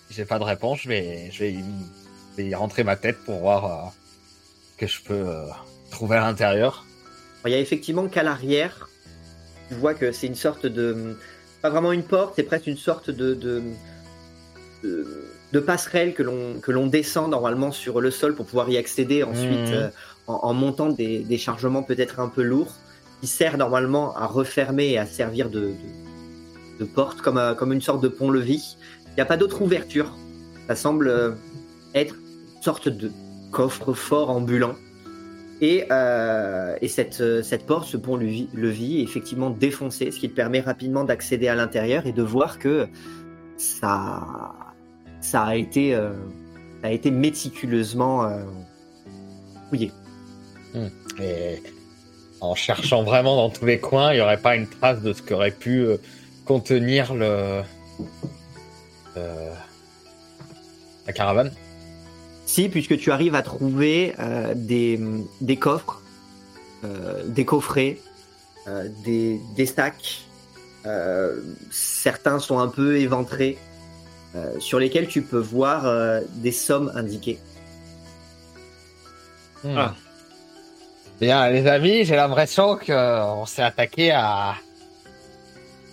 Si 0.07 0.15
j'ai 0.15 0.25
pas 0.25 0.39
de 0.39 0.43
réponse, 0.43 0.79
je 0.81 0.89
vais, 0.89 1.29
je 1.31 1.39
vais, 1.39 1.53
y- 1.53 1.63
je 2.31 2.37
vais 2.43 2.49
y 2.49 2.55
rentrer 2.55 2.83
ma 2.83 2.95
tête 2.95 3.17
pour 3.25 3.37
voir 3.39 3.93
que 4.77 4.87
je 4.87 4.99
peux 5.03 5.25
trouver 5.91 6.17
à 6.17 6.21
l'intérieur. 6.21 6.85
Il 7.45 7.51
y 7.51 7.55
a 7.55 7.59
effectivement 7.59 8.07
qu'à 8.07 8.23
l'arrière, 8.23 8.88
tu 9.69 9.75
vois 9.75 9.93
que 9.93 10.11
c'est 10.11 10.27
une 10.27 10.35
sorte 10.35 10.65
de. 10.65 11.15
Pas 11.61 11.69
vraiment 11.69 11.91
une 11.91 12.03
porte, 12.03 12.33
c'est 12.35 12.43
presque 12.43 12.67
une 12.67 12.77
sorte 12.77 13.09
de. 13.09 13.33
de, 13.33 13.61
de- 14.83 15.07
de 15.51 15.59
passerelle 15.59 16.13
que 16.13 16.21
l'on 16.21 16.59
que 16.61 16.71
l'on 16.71 16.85
descend 16.85 17.31
normalement 17.31 17.71
sur 17.71 18.01
le 18.01 18.11
sol 18.11 18.35
pour 18.35 18.45
pouvoir 18.45 18.69
y 18.69 18.77
accéder 18.77 19.23
ensuite 19.23 19.69
Mhm. 19.69 19.73
euh, 19.73 19.89
en, 20.27 20.33
en 20.43 20.53
montant 20.53 20.89
des, 20.89 21.19
des 21.23 21.39
chargements 21.39 21.81
peut-être 21.81 22.19
un 22.19 22.27
peu 22.27 22.43
lourds 22.43 22.75
qui 23.19 23.25
sert 23.25 23.57
normalement 23.57 24.15
à 24.15 24.27
refermer 24.27 24.89
et 24.91 24.99
à 24.99 25.07
servir 25.07 25.49
de, 25.49 25.61
de, 25.61 25.71
de 26.81 26.85
porte 26.85 27.21
comme, 27.21 27.39
euh, 27.39 27.55
comme 27.55 27.73
une 27.73 27.81
sorte 27.81 28.03
de 28.03 28.09
pont-levis. 28.09 28.77
Il 29.07 29.15
n'y 29.15 29.21
a 29.21 29.25
pas 29.25 29.37
d'autre 29.37 29.63
ouverture. 29.63 30.15
Ça 30.67 30.75
semble 30.75 31.07
euh, 31.07 31.31
être 31.95 32.13
une 32.57 32.61
sorte 32.61 32.87
de 32.87 33.09
coffre-fort 33.51 34.29
ambulant. 34.29 34.75
Et, 35.61 35.85
euh, 35.91 36.75
et 36.81 36.87
cette, 36.87 37.65
porte, 37.65 37.85
ce 37.85 37.97
pont-levis, 37.97 38.99
est 38.99 39.03
effectivement 39.03 39.49
défoncé, 39.49 40.11
ce 40.11 40.19
qui 40.19 40.29
te 40.29 40.35
permet 40.35 40.61
rapidement 40.61 41.03
d'accéder 41.03 41.49
à 41.49 41.55
l'intérieur 41.55 42.05
et 42.05 42.13
de 42.13 42.23
voir 42.23 42.59
que 42.59 42.87
ça, 43.57 44.55
ça, 45.19 45.43
a, 45.43 45.55
été, 45.55 45.93
euh, 45.93 46.11
a 46.81 46.91
été 46.91 47.11
méticuleusement 47.11 48.23
euh, 48.23 48.43
fouillé. 49.67 49.91
Et 51.21 51.61
en 52.39 52.55
cherchant 52.55 53.03
vraiment 53.03 53.35
dans 53.35 53.49
tous 53.49 53.65
les 53.65 53.79
coins, 53.79 54.13
il 54.13 54.15
n'y 54.15 54.21
aurait 54.21 54.37
pas 54.37 54.55
une 54.55 54.67
trace 54.67 55.01
de 55.01 55.11
ce 55.11 55.21
qu'aurait 55.21 55.51
pu 55.51 55.85
contenir 56.45 57.13
la 57.13 57.65
caravane? 61.13 61.51
Si, 62.49 62.67
puisque 62.67 62.97
tu 62.97 63.11
arrives 63.11 63.35
à 63.35 63.43
trouver 63.43 64.15
euh, 64.17 64.55
des, 64.55 64.99
des 65.39 65.55
coffres, 65.55 66.01
euh, 66.83 67.21
des 67.27 67.45
coffrets, 67.45 67.99
euh, 68.67 68.89
des, 69.05 69.39
des 69.55 69.67
stacks. 69.67 70.23
euh, 70.87 71.41
certains 71.69 72.39
sont 72.39 72.57
un 72.57 72.67
peu 72.67 72.97
éventrés, 72.97 73.59
euh, 74.35 74.59
sur 74.59 74.79
lesquels 74.79 75.07
tu 75.07 75.21
peux 75.21 75.37
voir 75.37 75.85
euh, 75.85 76.21
des 76.37 76.51
sommes 76.51 76.91
indiquées. 76.95 77.37
Hmm. 79.63 79.77
Ah. 79.77 79.95
Bien, 81.21 81.51
les 81.51 81.67
amis, 81.67 82.03
j'ai 82.03 82.15
l'impression 82.15 82.77
qu'on 82.77 83.45
s'est 83.45 83.61
attaqué 83.61 84.09
à 84.09 84.55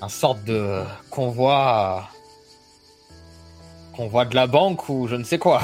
un 0.01 0.09
sorte 0.09 0.43
de 0.45 0.83
convoi, 1.11 2.09
convoi 3.95 4.25
de 4.25 4.35
la 4.35 4.47
banque 4.47 4.89
ou 4.89 5.07
je 5.07 5.17
ne 5.17 5.25
sais 5.25 5.39
quoi. 5.39 5.61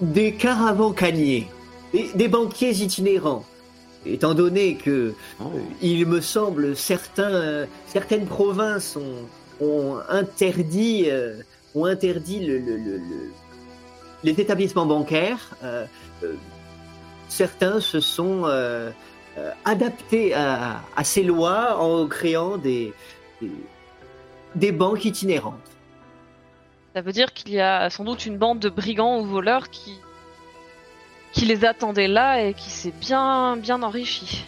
Des 0.00 0.32
caravans-caniers, 0.32 1.46
des, 1.92 2.10
des 2.14 2.28
banquiers 2.28 2.70
itinérants. 2.82 3.44
Étant 4.06 4.34
donné 4.34 4.76
que 4.76 5.14
Oh. 5.40 5.44
Euh, 5.54 5.58
il 5.82 6.06
me 6.06 6.20
semble 6.20 6.76
certains, 6.76 7.30
euh, 7.34 7.66
certaines 7.86 8.26
provinces 8.26 8.96
ont, 8.96 9.64
ont 9.64 9.98
interdit, 10.08 11.06
euh, 11.10 11.34
ont 11.74 11.84
interdit 11.84 12.40
le, 12.46 12.58
le- 12.58 12.76
le- 12.76 12.96
le- 12.98 13.30
les 14.24 14.40
établissements 14.40 14.86
bancaires. 14.86 15.50
euh, 15.64 15.84
euh, 16.22 16.34
certains 17.28 17.80
se 17.80 18.00
sont 18.00 18.42
euh, 18.44 18.90
euh, 19.36 19.50
adaptés 19.64 20.32
à, 20.32 20.80
à 20.96 21.04
ces 21.04 21.22
lois 21.22 21.78
en 21.78 22.06
créant 22.06 22.56
des, 22.56 22.92
des, 23.42 23.50
des 24.54 24.72
banques 24.72 25.04
itinérantes. 25.04 25.54
Ça 26.94 27.02
veut 27.02 27.12
dire 27.12 27.32
qu'il 27.32 27.50
y 27.52 27.60
a 27.60 27.90
sans 27.90 28.04
doute 28.04 28.26
une 28.26 28.38
bande 28.38 28.58
de 28.58 28.68
brigands 28.68 29.20
ou 29.20 29.24
voleurs 29.24 29.70
qui 29.70 29.98
qui 31.32 31.44
les 31.44 31.64
attendait 31.64 32.08
là 32.08 32.42
et 32.42 32.54
qui 32.54 32.70
s'est 32.70 32.94
bien 33.00 33.56
bien 33.56 33.82
enrichi. 33.82 34.44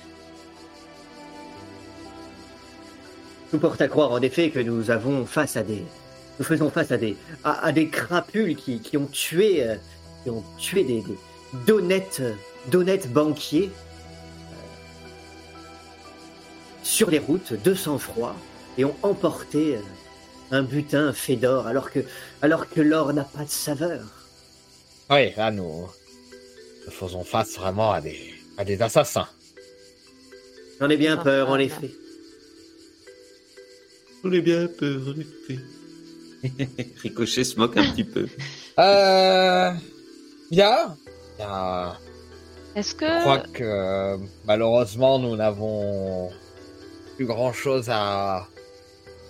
Tout 3.51 3.59
porte 3.59 3.81
à 3.81 3.89
croire 3.89 4.13
en 4.13 4.21
effet 4.21 4.51
que 4.51 4.61
nous 4.61 4.91
avons 4.91 5.27
face 5.27 5.57
à 5.57 5.63
des, 5.63 5.85
nous 6.39 6.45
faisons 6.45 6.71
face 6.71 6.93
à 6.93 6.97
des, 6.97 7.17
à, 7.45 7.73
des 7.73 7.89
crapules 7.89 8.57
qui, 8.57 8.81
qui 8.81 8.97
ont 8.97 9.07
tué, 9.07 9.63
euh, 9.63 9.75
qui 10.23 10.31
ont 10.31 10.45
tué 10.57 10.85
des, 10.85 11.03
des 11.03 11.19
d'honnêtes, 11.67 12.23
d'honnêtes 12.69 13.13
banquiers 13.13 13.71
euh, 13.71 14.55
sur 16.83 17.11
les 17.11 17.19
routes 17.19 17.53
de 17.53 17.75
sang-froid 17.75 18.37
et 18.79 18.85
ont 18.85 18.97
emporté 19.03 19.77
euh, 19.77 19.81
un 20.51 20.63
butin 20.63 21.13
fait 21.13 21.37
d'or 21.37 21.67
alors 21.67 21.91
que, 21.91 22.01
alors 22.43 22.69
que 22.69 22.81
l'or 22.81 23.13
n'a 23.13 23.25
pas 23.25 23.45
de 23.45 23.51
saveur. 23.51 24.03
Oui, 25.11 25.33
là, 25.37 25.51
nous, 25.51 25.89
nous 26.87 26.93
faisons 26.93 27.25
face 27.25 27.57
vraiment 27.57 27.93
à 27.93 28.01
des, 28.01 28.35
à 28.57 28.65
des 28.65 28.81
assassins. 28.81 29.29
J'en 30.81 30.89
ai 30.89 30.97
bien 30.97 31.17
Ah, 31.19 31.25
peur 31.25 31.51
en 31.51 31.55
ah, 31.55 31.63
effet. 31.63 31.91
On 34.25 34.33
est 34.33 34.41
bien 34.41 34.67
peur, 34.67 35.01
en 35.09 35.19
effet. 35.19 35.61
Ricochet 37.03 37.45
se 37.45 37.57
moque 37.57 37.77
un 37.77 37.91
petit 37.93 38.05
peu. 38.05 38.27
Euh, 38.79 39.73
bien. 40.51 40.97
Bien. 41.39 41.97
Est-ce 42.77 42.95
que 42.95 43.07
Je 43.07 43.21
crois 43.21 43.39
que 43.41 44.17
malheureusement 44.47 45.19
nous 45.19 45.37
n'avons 45.37 46.31
plus 47.17 47.27
grand 47.27 47.53
chose 47.53 47.89
à, 47.91 48.47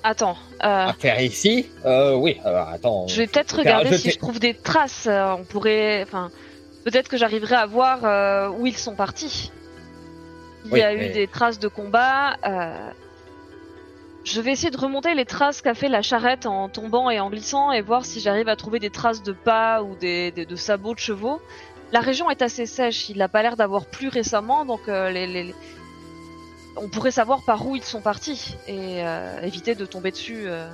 attends, 0.03 0.37
euh, 0.65 0.87
à 0.89 0.93
faire 0.93 1.21
ici. 1.21 1.67
Euh, 1.85 2.15
oui, 2.15 2.39
alors 2.45 2.69
attends. 2.69 3.07
je 3.09 3.17
vais 3.17 3.27
peut-être 3.27 3.57
regarder 3.59 3.91
je 3.93 3.97
si 3.97 4.11
je 4.11 4.19
trouve 4.19 4.39
des 4.41 4.55
traces. 4.55 5.07
euh, 5.07 5.33
on 5.39 5.45
pourrait, 5.45 6.03
enfin, 6.03 6.31
peut-être 6.85 7.09
que 7.09 7.17
j'arriverai 7.17 7.55
à 7.57 7.67
voir 7.67 8.05
euh, 8.05 8.49
où 8.49 8.67
ils 8.67 8.77
sont 8.77 8.95
partis. 8.95 9.51
Il 10.67 10.73
Oui, 10.73 10.79
y 10.81 10.83
a 10.83 10.95
eu 10.95 11.11
des 11.11 11.27
traces 11.27 11.59
de 11.59 11.69
combat. 11.69 12.37
euh, 12.47 12.91
Je 14.25 14.41
vais 14.43 14.53
essayer 14.53 14.71
de 14.71 14.77
remonter 14.77 15.15
les 15.15 15.25
traces 15.25 15.63
qu'a 15.63 15.75
fait 15.75 15.89
la 15.89 16.03
charrette 16.03 16.45
en 16.47 16.69
tombant 16.69 17.09
et 17.11 17.19
en 17.19 17.31
glissant 17.31 17.73
et 17.73 17.81
voir 17.81 18.05
si 18.05 18.21
j'arrive 18.21 18.49
à 18.49 18.57
trouver 18.57 18.79
des 18.79 18.91
traces 18.91 19.23
de 19.23 19.33
pas 19.33 19.83
ou 19.83 19.95
des, 19.97 20.31
des- 20.33 20.45
de 20.45 20.57
sabots 20.57 20.95
de 20.95 20.99
chevaux. 21.01 21.41
La 21.93 22.01
région 22.01 22.31
est 22.31 22.43
assez 22.43 22.67
sèche, 22.67 23.09
il 23.09 23.17
n'a 23.19 23.29
pas 23.29 23.43
l'air 23.43 23.57
d'avoir 23.57 23.87
plu 23.87 24.09
récemment, 24.09 24.65
donc 24.65 24.83
les, 24.87 25.27
les- 25.27 25.55
on 26.77 26.89
pourrait 26.89 27.11
savoir 27.11 27.43
par 27.43 27.67
où 27.67 27.77
ils 27.77 27.83
sont 27.85 28.01
partis 28.01 28.57
et 28.67 29.05
euh, 29.05 29.41
éviter 29.43 29.75
de 29.75 29.85
tomber 29.87 30.11
dessus. 30.11 30.45
euh. 30.47 30.69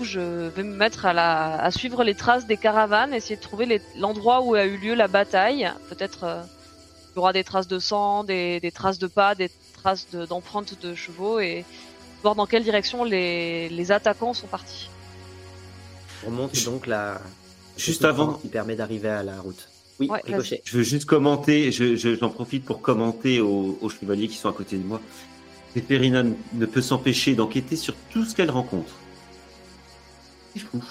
Je 0.00 0.48
vais 0.48 0.64
me 0.64 0.74
mettre 0.74 1.06
à, 1.06 1.12
la, 1.12 1.60
à 1.62 1.70
suivre 1.70 2.02
les 2.02 2.14
traces 2.14 2.46
des 2.46 2.56
caravanes, 2.56 3.14
essayer 3.14 3.36
de 3.36 3.40
trouver 3.40 3.80
l'endroit 3.96 4.40
où 4.42 4.54
a 4.54 4.64
eu 4.64 4.76
lieu 4.76 4.94
la 4.94 5.06
bataille. 5.06 5.70
Peut-être 5.88 6.24
euh, 6.24 6.42
il 7.12 7.16
y 7.16 7.18
aura 7.20 7.32
des 7.32 7.44
traces 7.44 7.68
de 7.68 7.78
sang, 7.78 8.24
des, 8.24 8.58
des 8.58 8.72
traces 8.72 8.98
de 8.98 9.06
pas, 9.06 9.34
des 9.34 9.50
traces 9.80 10.08
de- 10.12 10.26
d'empreintes 10.26 10.80
de, 10.82 10.94
chevaux 10.94 11.38
et 11.38 11.64
voir 12.22 12.34
dans 12.34 12.46
quelle 12.46 12.64
direction 12.64 13.04
les, 13.04 13.68
les 13.68 13.92
attaquants 13.92 14.34
sont 14.34 14.46
partis. 14.48 14.88
On 16.24 16.30
remonte 16.30 16.64
donc 16.64 16.86
la, 16.86 17.20
Juste 17.76 18.04
avant, 18.04 18.34
qui 18.34 18.48
permet 18.48 18.76
d'arriver 18.76 19.08
à 19.08 19.22
la 19.22 19.40
route. 19.40 19.68
Oui, 20.00 20.08
Ouais, 20.08 20.20
Ricochet. 20.24 20.62
je 20.64 20.76
veux 20.78 20.82
juste 20.82 21.04
commenter, 21.04 21.70
je- 21.70 21.96
je- 21.96 22.16
j'en 22.16 22.30
profite 22.30 22.64
pour 22.64 22.80
commenter 22.80 23.40
aux, 23.40 23.78
aux 23.80 23.88
chevaliers 23.88 24.28
qui 24.28 24.36
sont 24.36 24.48
à 24.48 24.52
côté 24.52 24.76
de 24.76 24.84
moi. 24.84 25.00
Péperina 25.74 26.22
ne 26.22 26.66
peut 26.66 26.80
s'empêcher 26.82 27.34
d'enquêter 27.34 27.76
sur 27.76 27.94
tout 28.10 28.24
ce 28.24 28.34
qu'elle 28.34 28.50
rencontre. 28.50 28.92
C'est 30.54 30.60
fou. 30.60 30.82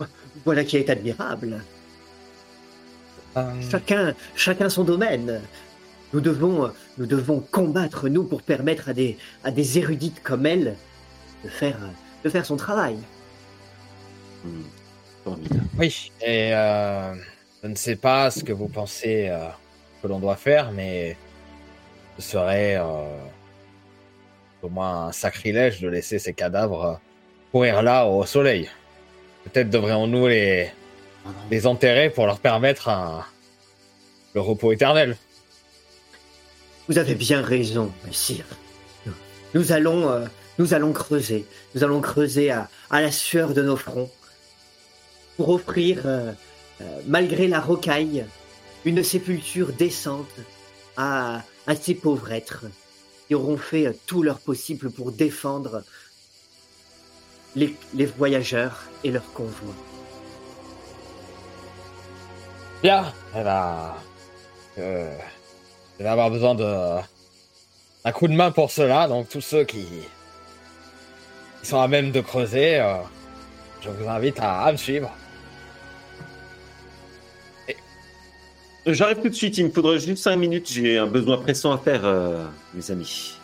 Voilà 0.44 0.64
qui 0.64 0.76
est 0.76 0.90
admirable. 0.90 1.62
Euh, 3.36 3.52
Chacun, 3.70 4.14
chacun 4.34 4.68
son 4.68 4.84
domaine. 4.84 5.40
Nous 6.12 6.20
devons, 6.20 6.70
nous 6.98 7.06
devons 7.06 7.40
combattre 7.40 8.08
nous 8.08 8.24
pour 8.24 8.42
permettre 8.42 8.88
à 8.90 8.92
des, 8.92 9.16
à 9.44 9.50
des 9.50 9.78
érudites 9.78 10.22
comme 10.22 10.44
elle 10.46 10.76
de 11.44 11.48
faire, 11.48 11.78
de 12.24 12.28
faire 12.28 12.44
son 12.44 12.56
travail. 12.56 12.98
Hmm. 14.44 14.62
Formidable. 15.24 15.64
Oui, 15.78 16.12
et 16.20 16.54
euh, 16.54 17.14
je 17.62 17.68
ne 17.68 17.74
sais 17.74 17.96
pas 17.96 18.30
ce 18.30 18.42
que 18.42 18.52
vous 18.52 18.68
pensez 18.68 19.28
euh, 19.28 19.46
que 20.02 20.08
l'on 20.08 20.18
doit 20.18 20.36
faire, 20.36 20.72
mais 20.72 21.16
ce 22.18 22.22
serait 22.22 22.76
euh, 22.76 23.16
au 24.62 24.68
moins 24.68 25.06
un 25.06 25.12
sacrilège 25.12 25.80
de 25.80 25.88
laisser 25.88 26.18
ces 26.18 26.32
cadavres 26.32 27.00
courir 27.50 27.82
là 27.82 28.06
au 28.06 28.24
soleil. 28.26 28.68
Peut-être 29.44 29.70
devrions-nous 29.70 30.26
les, 30.28 30.70
les 31.50 31.66
enterrer 31.66 32.10
pour 32.10 32.26
leur 32.26 32.38
permettre 32.38 32.88
un, 32.88 33.24
le 34.34 34.40
repos 34.40 34.72
éternel. 34.72 35.16
Vous 36.88 36.98
avez 36.98 37.14
bien 37.14 37.42
raison, 37.42 37.92
messire. 38.06 38.44
Nous 39.54 39.72
allons, 39.72 40.10
euh, 40.10 40.24
nous 40.58 40.74
allons 40.74 40.92
creuser. 40.92 41.46
Nous 41.74 41.84
allons 41.84 42.00
creuser 42.00 42.50
à, 42.50 42.68
à, 42.90 43.00
la 43.00 43.12
sueur 43.12 43.54
de 43.54 43.62
nos 43.62 43.76
fronts 43.76 44.10
pour 45.36 45.48
offrir, 45.50 46.02
euh, 46.06 46.32
euh, 46.80 47.00
malgré 47.06 47.48
la 47.48 47.60
rocaille, 47.60 48.26
une 48.84 49.02
sépulture 49.02 49.72
décente 49.72 50.26
à, 50.96 51.42
à 51.66 51.76
ces 51.76 51.94
pauvres 51.94 52.32
êtres 52.32 52.64
qui 53.26 53.34
auront 53.34 53.56
fait 53.56 53.96
tout 54.06 54.22
leur 54.22 54.38
possible 54.38 54.90
pour 54.90 55.12
défendre 55.12 55.82
les, 57.54 57.76
les 57.94 58.06
voyageurs 58.06 58.82
et 59.04 59.10
leurs 59.10 59.32
convois. 59.32 59.74
Bien, 62.82 63.12
eh 63.36 63.42
ben, 63.42 63.94
euh, 64.78 65.16
je 65.98 66.02
vais 66.02 66.10
avoir 66.10 66.30
besoin 66.30 66.54
de 66.54 66.98
un 68.04 68.10
coup 68.12 68.26
de 68.26 68.34
main 68.34 68.50
pour 68.50 68.72
cela, 68.72 69.06
donc 69.06 69.28
tous 69.28 69.40
ceux 69.40 69.62
qui, 69.62 69.86
qui 71.60 71.68
sont 71.68 71.80
à 71.80 71.86
même 71.86 72.10
de 72.10 72.20
creuser, 72.20 72.80
euh, 72.80 72.96
je 73.80 73.90
vous 73.90 74.08
invite 74.08 74.40
à, 74.40 74.62
à 74.62 74.72
me 74.72 74.76
suivre. 74.76 75.12
J'arrive 78.86 79.20
tout 79.20 79.28
de 79.28 79.34
suite, 79.34 79.58
il 79.58 79.66
me 79.66 79.70
faudrait 79.70 79.98
juste 79.98 80.22
5 80.24 80.36
minutes, 80.36 80.68
j'ai 80.70 80.98
un 80.98 81.06
besoin 81.06 81.36
pressant 81.38 81.72
à 81.72 81.78
faire, 81.78 82.00
euh, 82.04 82.44
mes 82.74 82.90
amis. 82.90 83.38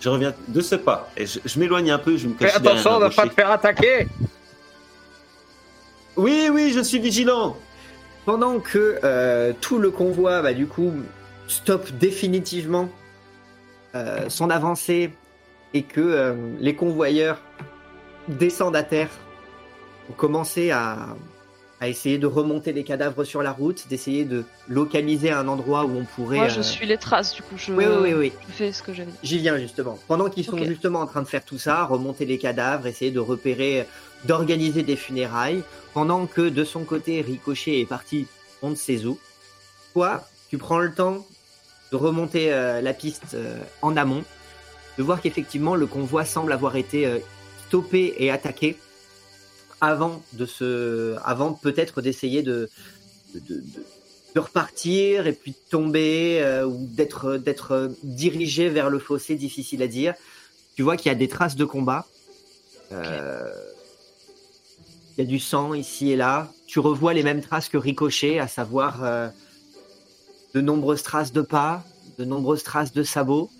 Je 0.00 0.08
reviens 0.08 0.34
de 0.48 0.60
ce 0.60 0.76
pas, 0.76 1.10
et 1.16 1.26
je, 1.26 1.38
je 1.44 1.60
m'éloigne 1.60 1.90
un 1.90 1.98
peu, 1.98 2.16
je 2.16 2.26
me 2.26 2.34
cache 2.34 2.52
Fais 2.52 2.56
attention 2.56 2.98
de 2.98 3.04
ne 3.04 3.10
pas 3.10 3.28
te 3.28 3.34
faire 3.34 3.50
attaquer. 3.50 4.08
Oui, 6.16 6.48
oui, 6.52 6.72
je 6.74 6.80
suis 6.80 6.98
vigilant. 6.98 7.56
Pendant 8.24 8.60
que 8.60 8.98
euh, 9.04 9.52
tout 9.60 9.78
le 9.78 9.90
convoi, 9.90 10.42
bah, 10.42 10.52
du 10.52 10.66
coup, 10.66 10.92
stoppe 11.48 11.90
définitivement 11.92 12.88
euh, 13.94 14.28
son 14.28 14.50
avancée 14.50 15.10
et 15.72 15.82
que 15.82 16.00
euh, 16.00 16.34
les 16.58 16.74
convoyeurs 16.74 17.40
descendent 18.28 18.76
à 18.76 18.82
terre 18.82 19.10
pour 20.06 20.16
commencer 20.16 20.70
à, 20.70 21.16
à, 21.80 21.88
essayer 21.88 22.18
de 22.18 22.26
remonter 22.26 22.72
les 22.72 22.84
cadavres 22.84 23.24
sur 23.24 23.42
la 23.42 23.52
route, 23.52 23.86
d'essayer 23.88 24.24
de 24.24 24.44
localiser 24.68 25.30
un 25.30 25.48
endroit 25.48 25.84
où 25.84 25.96
on 25.96 26.04
pourrait. 26.04 26.36
Moi, 26.36 26.48
je 26.48 26.60
suis 26.60 26.86
les 26.86 26.98
traces, 26.98 27.34
du 27.34 27.42
coup, 27.42 27.56
je, 27.56 27.72
oui, 27.72 27.84
oui, 28.02 28.14
oui. 28.14 28.32
je 28.48 28.52
fais 28.52 28.72
ce 28.72 28.82
que 28.82 28.92
j'avais 28.92 29.10
dit. 29.10 29.18
J'y 29.22 29.38
viens 29.38 29.58
justement. 29.58 29.98
Pendant 30.08 30.28
qu'ils 30.28 30.44
sont 30.44 30.58
justement 30.58 31.00
en 31.00 31.06
train 31.06 31.22
de 31.22 31.28
faire 31.28 31.44
tout 31.44 31.58
ça, 31.58 31.84
remonter 31.84 32.26
les 32.26 32.38
cadavres, 32.38 32.86
essayer 32.86 33.10
de 33.10 33.20
repérer, 33.20 33.86
d'organiser 34.24 34.82
des 34.82 34.96
funérailles, 34.96 35.62
pendant 35.94 36.26
que 36.26 36.48
de 36.48 36.64
son 36.64 36.84
côté, 36.84 37.20
Ricochet 37.22 37.80
est 37.80 37.86
parti 37.86 38.26
on 38.62 38.70
ne 38.70 38.74
sait 38.74 39.04
où. 39.04 39.18
Toi, 39.92 40.24
tu 40.48 40.58
prends 40.58 40.78
le 40.78 40.92
temps 40.92 41.26
de 41.92 41.96
remonter 41.96 42.52
euh, 42.52 42.80
la 42.80 42.92
piste 42.92 43.34
euh, 43.34 43.58
en 43.82 43.96
amont, 43.96 44.24
de 44.98 45.02
voir 45.02 45.20
qu'effectivement 45.20 45.74
le 45.74 45.86
convoi 45.86 46.24
semble 46.24 46.52
avoir 46.52 46.76
été 46.76 47.06
euh, 47.06 47.18
stoppé 47.66 48.14
et 48.18 48.30
attaqué 48.30 48.78
avant 49.80 50.22
de 50.34 50.46
se, 50.46 51.16
avant 51.24 51.52
peut-être 51.52 52.02
d'essayer 52.02 52.42
de 52.42 52.68
de, 53.34 53.40
de, 53.40 53.54
de- 53.56 53.84
de 54.34 54.38
repartir 54.40 55.26
et 55.26 55.32
puis 55.32 55.50
de 55.50 55.56
tomber 55.70 56.38
euh, 56.40 56.64
ou 56.64 56.86
d'être 56.86 57.36
d'être 57.36 57.90
dirigé 58.04 58.68
vers 58.68 58.88
le 58.88 59.00
fossé, 59.00 59.34
difficile 59.34 59.82
à 59.82 59.88
dire. 59.88 60.14
Tu 60.76 60.82
vois 60.82 60.96
qu'il 60.96 61.08
y 61.10 61.12
a 61.12 61.18
des 61.18 61.26
traces 61.26 61.56
de 61.56 61.64
combat. 61.64 62.06
Euh, 62.92 63.52
il 65.18 65.24
y 65.24 65.26
a 65.26 65.28
du 65.28 65.40
sang 65.40 65.74
ici 65.74 66.12
et 66.12 66.16
là. 66.16 66.52
Tu 66.68 66.78
revois 66.78 67.12
les 67.12 67.24
mêmes 67.24 67.40
traces 67.42 67.68
que 67.68 67.76
Ricochet, 67.76 68.38
à 68.38 68.46
savoir 68.46 69.02
euh, 69.02 69.28
de 70.54 70.60
nombreuses 70.60 71.02
traces 71.02 71.32
de 71.32 71.42
pas, 71.42 71.84
de 72.18 72.24
nombreuses 72.24 72.62
traces 72.62 72.92
de 72.92 73.02
sabots. 73.02 73.50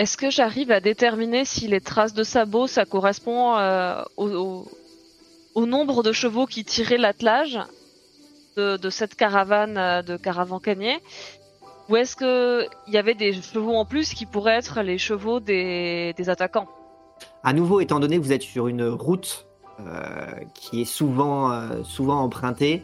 Est-ce 0.00 0.16
que 0.16 0.30
j'arrive 0.30 0.70
à 0.70 0.80
déterminer 0.80 1.44
si 1.44 1.68
les 1.68 1.82
traces 1.82 2.14
de 2.14 2.24
sabots, 2.24 2.66
ça 2.66 2.86
correspond 2.86 3.58
euh, 3.58 4.02
au, 4.16 5.66
nombre 5.66 6.02
de 6.02 6.10
chevaux 6.10 6.46
qui 6.46 6.64
tiraient 6.64 6.96
l'attelage 6.96 7.58
de, 8.56 8.88
cette 8.88 9.14
caravane 9.14 9.76
euh, 9.76 10.00
de 10.00 10.16
caravancaniers 10.16 11.00
Ou 11.90 11.96
est-ce 11.96 12.16
que 12.16 12.66
il 12.86 12.94
y 12.94 12.96
avait 12.96 13.12
des 13.12 13.34
chevaux 13.34 13.74
en 13.74 13.84
plus 13.84 14.14
qui 14.14 14.24
pourraient 14.24 14.56
être 14.56 14.80
les 14.80 14.96
chevaux 14.96 15.38
des, 15.38 16.14
attaquants? 16.28 16.68
À 17.42 17.52
nouveau, 17.52 17.82
étant 17.82 18.00
donné 18.00 18.16
que 18.16 18.22
vous 18.22 18.32
êtes 18.32 18.40
sur 18.40 18.68
une 18.68 18.88
route 18.88 19.44
euh, 19.80 20.30
qui 20.54 20.80
est 20.80 20.90
souvent 20.90 21.76
empruntée, 22.08 22.82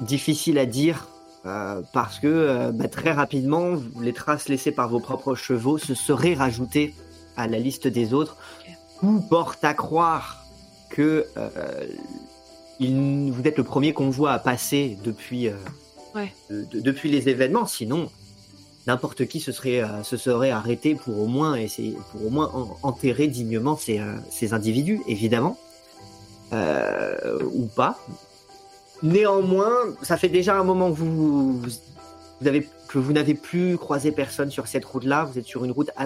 difficile 0.00 0.56
à 0.56 0.64
dire 0.64 1.08
euh, 1.46 1.82
parce 1.92 2.18
que 2.20 2.26
euh, 2.28 2.72
bah, 2.72 2.88
très 2.88 3.12
rapidement, 3.12 3.74
les 4.00 4.12
traces 4.12 4.48
laissées 4.48 4.72
par 4.72 4.88
vos 4.88 5.00
propres 5.00 5.34
chevaux 5.34 5.78
se 5.78 5.94
seraient 5.94 6.34
rajoutées 6.34 6.94
à 7.36 7.46
la 7.48 7.58
liste 7.58 7.88
des 7.88 8.14
autres. 8.14 8.36
Tout 9.00 9.20
porte 9.28 9.64
à 9.64 9.74
croire 9.74 10.44
que 10.90 11.26
euh, 11.36 11.86
il- 12.78 13.32
vous 13.32 13.42
êtes 13.46 13.56
le 13.58 13.64
premier 13.64 13.92
convoi 13.92 14.32
à 14.32 14.38
passer 14.38 14.96
depuis, 15.02 15.48
Ouais. 16.14 16.32
de- 16.50 16.64
de- 16.64 16.80
depuis 16.80 17.10
les 17.10 17.28
événements? 17.28 17.66
Sinon, 17.66 18.10
n'importe 18.86 19.26
qui 19.26 19.40
se 19.40 19.50
serait, 19.52 19.82
se 20.04 20.16
serait 20.16 20.50
arrêté 20.50 20.94
pour 20.94 21.18
au 21.20 21.26
moins 21.26 21.54
essayer, 21.56 21.96
pour 22.12 22.26
au 22.26 22.30
moins 22.30 22.50
en- 22.54 22.76
enterrer 22.82 23.26
dignement 23.28 23.76
ces, 23.76 24.00
ces 24.30 24.52
individus, 24.54 25.00
évidemment, 25.08 25.56
ou 26.52 27.66
pas. 27.74 27.98
Néanmoins, 29.02 29.72
ça 30.02 30.16
fait 30.16 30.28
déjà 30.28 30.56
un 30.56 30.62
moment 30.62 30.92
que 30.92 30.98
vous, 30.98 31.60
n'avez 33.12 33.34
plus 33.34 33.76
croisé 33.76 34.12
personne 34.12 34.50
sur 34.50 34.68
cette 34.68 34.84
route-là. 34.84 35.24
Vous 35.24 35.38
êtes 35.38 35.46
sur 35.46 35.64
une 35.64 35.72
route 35.72 35.90
euh, 36.00 36.04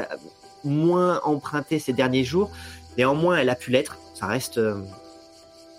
moins 0.64 1.20
empruntée 1.24 1.78
ces 1.78 1.92
derniers 1.92 2.24
jours. 2.24 2.50
Néanmoins, 2.96 3.36
elle 3.36 3.50
a 3.50 3.54
pu 3.54 3.70
l'être. 3.70 3.98
Ça 4.14 4.26
reste, 4.26 4.56
euh, 4.56 4.80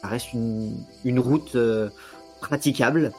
ça 0.02 0.10
reste 0.10 0.32
une, 0.34 1.20
route 1.20 1.56
euh, 1.56 1.90
praticable. 2.40 3.12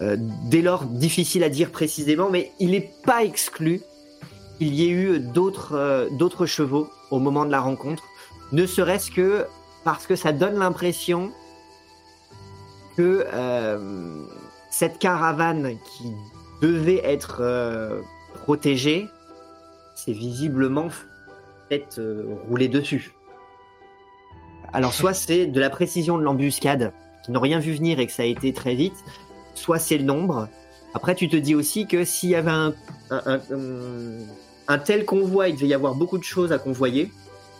Dès 0.00 0.60
lors, 0.60 0.84
difficile 0.84 1.44
à 1.44 1.48
dire 1.48 1.70
précisément, 1.70 2.28
mais 2.28 2.52
il 2.58 2.72
n'est 2.72 2.92
pas 3.04 3.24
exclu 3.24 3.80
qu'il 4.58 4.74
y 4.74 4.84
ait 4.84 4.90
eu 4.90 5.18
d'autres 5.18 6.46
chevaux 6.46 6.90
au 7.10 7.20
moment 7.20 7.46
de 7.46 7.50
la 7.50 7.60
rencontre, 7.60 8.02
ne 8.52 8.66
serait-ce 8.66 9.10
que 9.10 9.46
parce 9.82 10.06
que 10.06 10.16
ça 10.16 10.32
donne 10.32 10.58
l'impression 10.58 11.32
que 12.96 13.26
euh, 13.32 14.24
cette 14.70 14.98
caravane 14.98 15.76
qui 15.86 16.12
devait 16.60 17.00
être 17.04 17.38
euh, 17.40 18.00
protégée, 18.34 19.08
c'est 19.94 20.12
visiblement 20.12 20.88
fait 21.68 21.98
euh, 21.98 22.24
rouler 22.48 22.68
dessus. 22.68 23.12
Alors 24.72 24.92
soit 25.00 25.14
c'est 25.14 25.46
de 25.46 25.60
la 25.60 25.70
précision 25.70 26.18
de 26.18 26.22
l'embuscade, 26.22 26.92
qui 27.24 27.30
n'ont 27.32 27.40
rien 27.40 27.58
vu 27.58 27.72
venir 27.72 28.00
et 28.00 28.06
que 28.06 28.12
ça 28.12 28.22
a 28.22 28.26
été 28.26 28.52
très 28.52 28.74
vite, 28.74 28.96
soit 29.54 29.78
c'est 29.78 29.98
le 29.98 30.04
nombre. 30.04 30.48
Après, 30.94 31.14
tu 31.14 31.28
te 31.28 31.36
dis 31.36 31.54
aussi 31.54 31.86
que 31.86 32.04
s'il 32.04 32.30
y 32.30 32.34
avait 32.36 32.50
un, 32.50 32.72
un, 33.10 33.22
un- 33.26 33.40
un- 33.50 34.26
un 34.68 34.78
tel 34.78 35.04
convoi, 35.04 35.48
il 35.48 35.56
devait 35.56 35.66
y 35.68 35.74
avoir 35.74 35.94
beaucoup 35.94 36.18
de 36.18 36.22
choses 36.24 36.52
à 36.52 36.58
convoyer. 36.58 37.10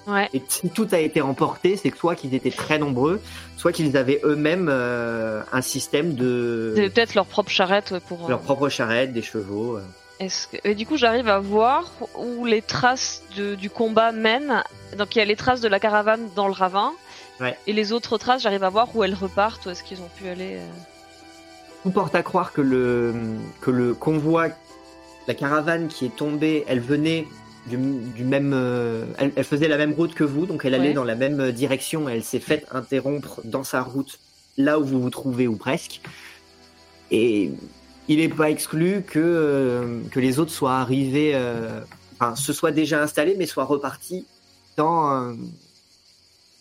Ouais. 0.06 0.28
Et 0.34 0.42
si 0.48 0.68
tout 0.70 0.86
a 0.92 0.98
été 0.98 1.20
emporté, 1.22 1.76
c'est 1.76 1.90
que 1.90 1.96
soit 1.96 2.14
qu'ils 2.14 2.34
étaient 2.34 2.50
très 2.50 2.78
nombreux, 2.78 3.20
soit 3.56 3.72
qu'ils 3.72 3.96
avaient 3.96 4.20
eux-mêmes 4.24 4.68
euh, 4.70 5.42
un 5.52 5.62
système 5.62 6.14
de 6.14 6.74
peut-être 6.76 7.14
leur 7.14 7.26
propre 7.26 7.50
charrette 7.50 7.94
pour. 8.08 8.26
euh, 8.26 8.28
leur 8.28 8.40
propre 8.40 8.68
charrette, 8.68 9.12
des 9.12 9.22
chevaux. 9.22 9.76
euh. 9.78 9.82
Est-ce 10.20 10.46
que... 10.48 10.56
Et 10.64 10.74
du 10.74 10.86
coup, 10.86 10.96
j'arrive 10.96 11.28
à 11.28 11.40
voir 11.40 11.90
où 12.18 12.44
les 12.44 12.62
traces 12.62 13.22
de- 13.36 13.54
du 13.56 13.68
combat 13.70 14.12
mènent. 14.12 14.62
Donc, 14.98 15.16
il 15.16 15.18
y 15.18 15.22
a 15.22 15.24
les 15.24 15.34
traces 15.36 15.60
de 15.60 15.68
la 15.68 15.80
caravane 15.80 16.28
dans 16.36 16.46
le 16.46 16.52
ravin. 16.52 16.92
Ouais. 17.40 17.58
Et 17.66 17.72
les 17.72 17.92
autres 17.92 18.16
traces, 18.16 18.42
j'arrive 18.42 18.62
à 18.62 18.68
voir 18.70 18.94
où 18.94 19.02
elles 19.02 19.14
repartent, 19.14 19.66
où 19.66 19.70
est-ce 19.70 19.82
qu'ils 19.82 20.00
ont 20.00 20.10
pu 20.16 20.28
aller. 20.28 20.54
euh. 20.56 20.68
Tout 21.82 21.90
porte 21.90 22.14
à 22.14 22.22
croire 22.22 22.52
que 22.52 22.60
le 22.60 23.12
que 23.60 23.70
le 23.70 23.92
convoi, 23.92 24.48
la 25.26 25.34
caravane 25.34 25.88
qui 25.88 26.06
est 26.06 26.14
tombée, 26.16 26.64
elle 26.68 26.80
venait 26.80 27.26
du, 27.66 27.77
du 27.77 28.24
même, 28.24 28.53
euh, 28.55 29.05
elle, 29.18 29.33
elle 29.37 29.44
faisait 29.44 29.68
la 29.68 29.77
même 29.79 29.92
route 29.94 30.14
que 30.14 30.24
vous, 30.24 30.46
donc 30.46 30.64
elle 30.64 30.74
allait 30.74 30.88
Ouais. 30.88 30.94
dans 30.94 31.05
la 31.05 31.14
même 31.14 31.53
direction. 31.53 32.09
Elle 32.09 32.24
s'est 32.24 32.40
faite 32.40 32.66
interrompre 32.72 33.40
dans 33.44 33.64
sa 33.64 33.83
route 33.83 34.18
là 34.57 34.79
où 34.79 34.85
vous 34.85 35.00
vous 35.00 35.11
trouvez 35.11 35.46
ou 35.48 35.57
presque. 35.57 36.00
Et 37.11 37.50
il 38.09 38.18
n'est 38.18 38.29
pas 38.29 38.50
exclu 38.50 39.03
que 39.07 39.18
euh, 39.18 40.00
que 40.11 40.20
les 40.20 40.38
autres 40.38 40.53
soient 40.53 40.77
arrivés, 40.79 41.33
euh, 41.35 41.81
enfin 42.14 42.37
se 42.37 42.53
soient 42.53 42.72
déjà 42.72 43.03
installés, 43.03 43.35
mais 43.38 43.46
soient 43.46 43.64
repartis 43.64 44.27
dans 44.77 45.11
euh, 45.12 45.35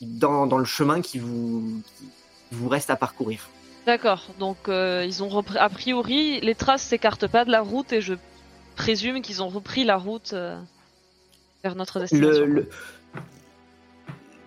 dans, 0.02 0.48
dans 0.48 0.58
le 0.58 0.66
chemin 0.66 1.02
qui 1.02 1.20
vous 1.20 1.82
qui 1.98 2.06
vous 2.56 2.70
reste 2.70 2.90
à 2.90 2.96
parcourir. 2.96 3.50
D'accord. 3.86 4.28
Donc, 4.40 4.58
euh, 4.70 5.04
ils 5.06 5.24
ont 5.24 5.28
repris. 5.30 5.58
A 5.58 5.68
priori, 5.70 6.40
les 6.42 6.56
traces 6.56 6.84
s'écartent 6.84 7.28
pas 7.28 7.44
de 7.44 7.52
la 7.52 7.62
route 7.62 7.92
et 7.92 8.00
je 8.00 8.14
présume 8.78 9.22
qu'ils 9.22 9.44
ont 9.44 9.50
repris 9.50 9.84
la 9.84 9.98
route 9.98 10.32
euh, 10.34 10.58
vers 11.64 11.76
notre 11.76 12.00
destination. 12.00 12.46
le, 12.46 12.68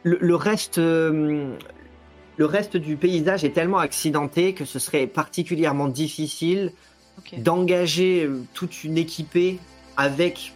le, 0.02 0.18
le, 0.20 0.34
reste, 0.36 0.78
euh, 0.78 1.56
le 2.36 2.44
reste 2.46 2.76
du 2.76 2.96
paysage 2.96 3.42
est 3.44 3.50
tellement 3.50 3.78
accidenté 3.78 4.52
que 4.54 4.64
ce 4.64 4.78
serait 4.78 5.06
particulièrement 5.06 5.88
difficile 5.88 6.72
d'engager 7.38 8.24
euh, 8.24 8.42
toute 8.52 8.84
une 8.84 8.98
équipée 8.98 9.58
avec 9.96 10.52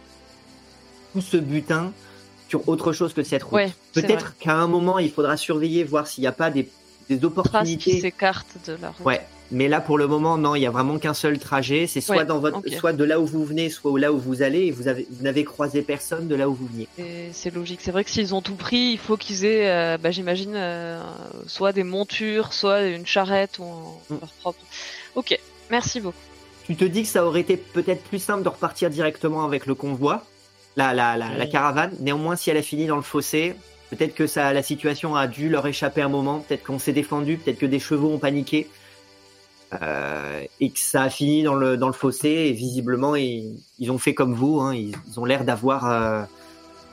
tout 1.13 1.21
ce 1.21 1.37
butin 1.37 1.91
sur 2.47 2.69
autre 2.69 2.93
chose 2.93 3.13
que 3.13 3.23
cette 3.23 3.43
route. 3.43 3.53
Ouais. 3.55 3.73
Peut-être 3.93 4.37
qu'à 4.37 4.55
un 4.55 4.67
moment, 4.67 4.99
il 4.99 5.11
faudra 5.11 5.37
surveiller, 5.37 5.83
voir 5.83 6.05
s'il 6.07 6.21
n'y 6.21 6.27
a 6.27 6.31
pas 6.31 6.51
des, 6.51 6.69
des 7.09 7.17
Traces 7.17 7.19
qui 7.19 7.25
opportunités. 7.25 7.99
s'écartent 8.01 8.57
de 8.67 8.77
la 8.81 8.91
route. 8.91 9.05
Ouais, 9.05 9.21
mais 9.51 9.67
là 9.67 9.81
pour 9.81 9.97
le 9.97 10.07
moment, 10.07 10.37
non, 10.37 10.55
il 10.55 10.61
y 10.61 10.65
a 10.65 10.71
vraiment 10.71 10.97
qu'un 10.97 11.13
seul 11.13 11.37
trajet. 11.39 11.87
C'est 11.87 12.01
soit 12.01 12.17
Ouais, 12.17 12.25
dans 12.25 12.39
votre, 12.39 12.57
ok. 12.59 12.69
soit 12.79 12.93
de 12.93 13.03
là 13.03 13.19
où 13.19 13.25
vous 13.25 13.43
venez, 13.45 13.69
soit 13.69 13.99
là 13.99 14.11
où 14.13 14.17
vous 14.17 14.41
allez. 14.41 14.67
Et 14.67 14.71
vous 14.71 14.87
avez, 14.87 15.05
vous 15.11 15.23
n'avez 15.23 15.43
croisé 15.43 15.81
personne 15.81 16.27
de 16.27 16.35
là 16.35 16.47
où 16.49 16.53
vous 16.53 16.67
veniez. 16.67 16.87
C'est 17.33 17.53
logique. 17.53 17.79
C'est 17.81 17.91
vrai 17.91 18.03
que 18.03 18.09
s'ils 18.09 18.33
ont 18.33 18.41
tout 18.41 18.55
pris, 18.55 18.91
il 18.93 18.97
faut 18.97 19.17
qu'ils 19.17 19.45
aient, 19.45 19.69
euh, 19.69 19.97
bah, 19.97 20.11
j'imagine, 20.11 20.53
euh, 20.55 21.01
soit 21.47 21.73
des 21.73 21.83
montures, 21.83 22.53
soit 22.53 22.83
une 22.83 23.05
charrette 23.05 23.59
ou 23.59 23.63
un- 23.65 24.15
Mm. 24.15 24.19
leur 24.21 24.29
propre. 24.41 24.59
Ok, 25.15 25.37
merci 25.69 25.99
beaucoup. 25.99 26.15
Tu 26.67 26.75
te 26.75 26.85
dis 26.85 27.01
que 27.03 27.07
ça 27.09 27.25
aurait 27.25 27.41
été 27.41 27.57
peut-être 27.57 28.03
plus 28.03 28.19
simple 28.19 28.43
de 28.43 28.49
repartir 28.49 28.89
directement 28.89 29.43
avec 29.43 29.65
le 29.65 29.75
convoi, 29.75 30.25
la, 30.77 30.93
la, 30.93 31.17
la, 31.17 31.29
la 31.35 31.43
Oui. 31.45 31.49
caravane. 31.49 31.91
Néanmoins, 31.99 32.35
si 32.37 32.49
elle 32.49 32.57
a 32.57 32.61
fini 32.61 32.85
dans 32.85 32.95
le 32.95 33.01
fossé, 33.01 33.55
peut-être 33.89 34.15
que 34.15 34.25
ça, 34.27 34.53
la 34.53 34.63
situation 34.63 35.15
a 35.17 35.27
dû 35.27 35.49
leur 35.49 35.67
échapper 35.67 36.01
un 36.01 36.07
moment. 36.07 36.39
Peut-être 36.47 36.63
qu'on 36.63 36.79
s'est 36.79 36.93
défendu, 36.93 37.35
peut-être 37.37 37.59
que 37.59 37.65
des 37.65 37.79
chevaux 37.79 38.09
ont 38.13 38.19
paniqué. 38.19 38.69
Euh, 39.81 40.43
et 40.59 40.69
que 40.69 40.79
ça 40.79 41.03
a 41.03 41.09
fini 41.09 41.43
dans 41.43 41.55
le, 41.55 41.77
dans 41.77 41.87
le 41.87 41.93
fossé. 41.93 42.29
Et 42.29 42.51
visiblement, 42.51 43.15
ils, 43.15 43.57
ils 43.79 43.91
ont 43.91 43.97
fait 43.97 44.13
comme 44.13 44.33
vous. 44.33 44.59
Hein, 44.59 44.75
ils, 44.75 44.93
ils 45.07 45.19
ont 45.19 45.25
l'air 45.25 45.45
d'avoir 45.45 45.89
euh, 45.89 46.23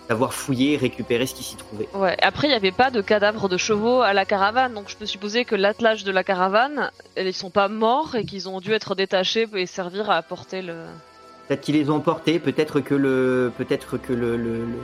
d'avoir 0.08 0.32
fouillé 0.32 0.74
et 0.74 0.76
récupéré 0.76 1.26
ce 1.26 1.34
qui 1.34 1.42
s'y 1.42 1.56
trouvait. 1.56 1.88
Ouais. 1.94 2.16
Après, 2.22 2.46
il 2.46 2.50
n'y 2.50 2.56
avait 2.56 2.72
pas 2.72 2.90
de 2.90 3.00
cadavres 3.02 3.48
de 3.48 3.56
chevaux 3.56 4.00
à 4.00 4.14
la 4.14 4.24
caravane, 4.24 4.72
donc 4.72 4.88
je 4.88 4.96
peux 4.96 5.06
supposer 5.06 5.44
que 5.44 5.54
l'attelage 5.54 6.02
de 6.04 6.10
la 6.10 6.24
caravane, 6.24 6.90
ils 7.16 7.34
sont 7.34 7.50
pas 7.50 7.68
morts 7.68 8.14
et 8.14 8.24
qu'ils 8.24 8.48
ont 8.48 8.60
dû 8.60 8.72
être 8.72 8.94
détachés 8.94 9.46
et 9.54 9.66
servir 9.66 10.10
à 10.10 10.16
apporter 10.16 10.62
le. 10.62 10.74
Peut-être 11.46 11.60
qu'ils 11.60 11.74
les 11.74 11.90
ont 11.90 11.96
emportés, 11.96 12.38
peut-être 12.38 12.80
que 12.80 12.94
le, 12.94 13.52
peut-être 13.58 13.98
que 13.98 14.12
le, 14.12 14.36
le, 14.36 14.58
le, 14.58 14.78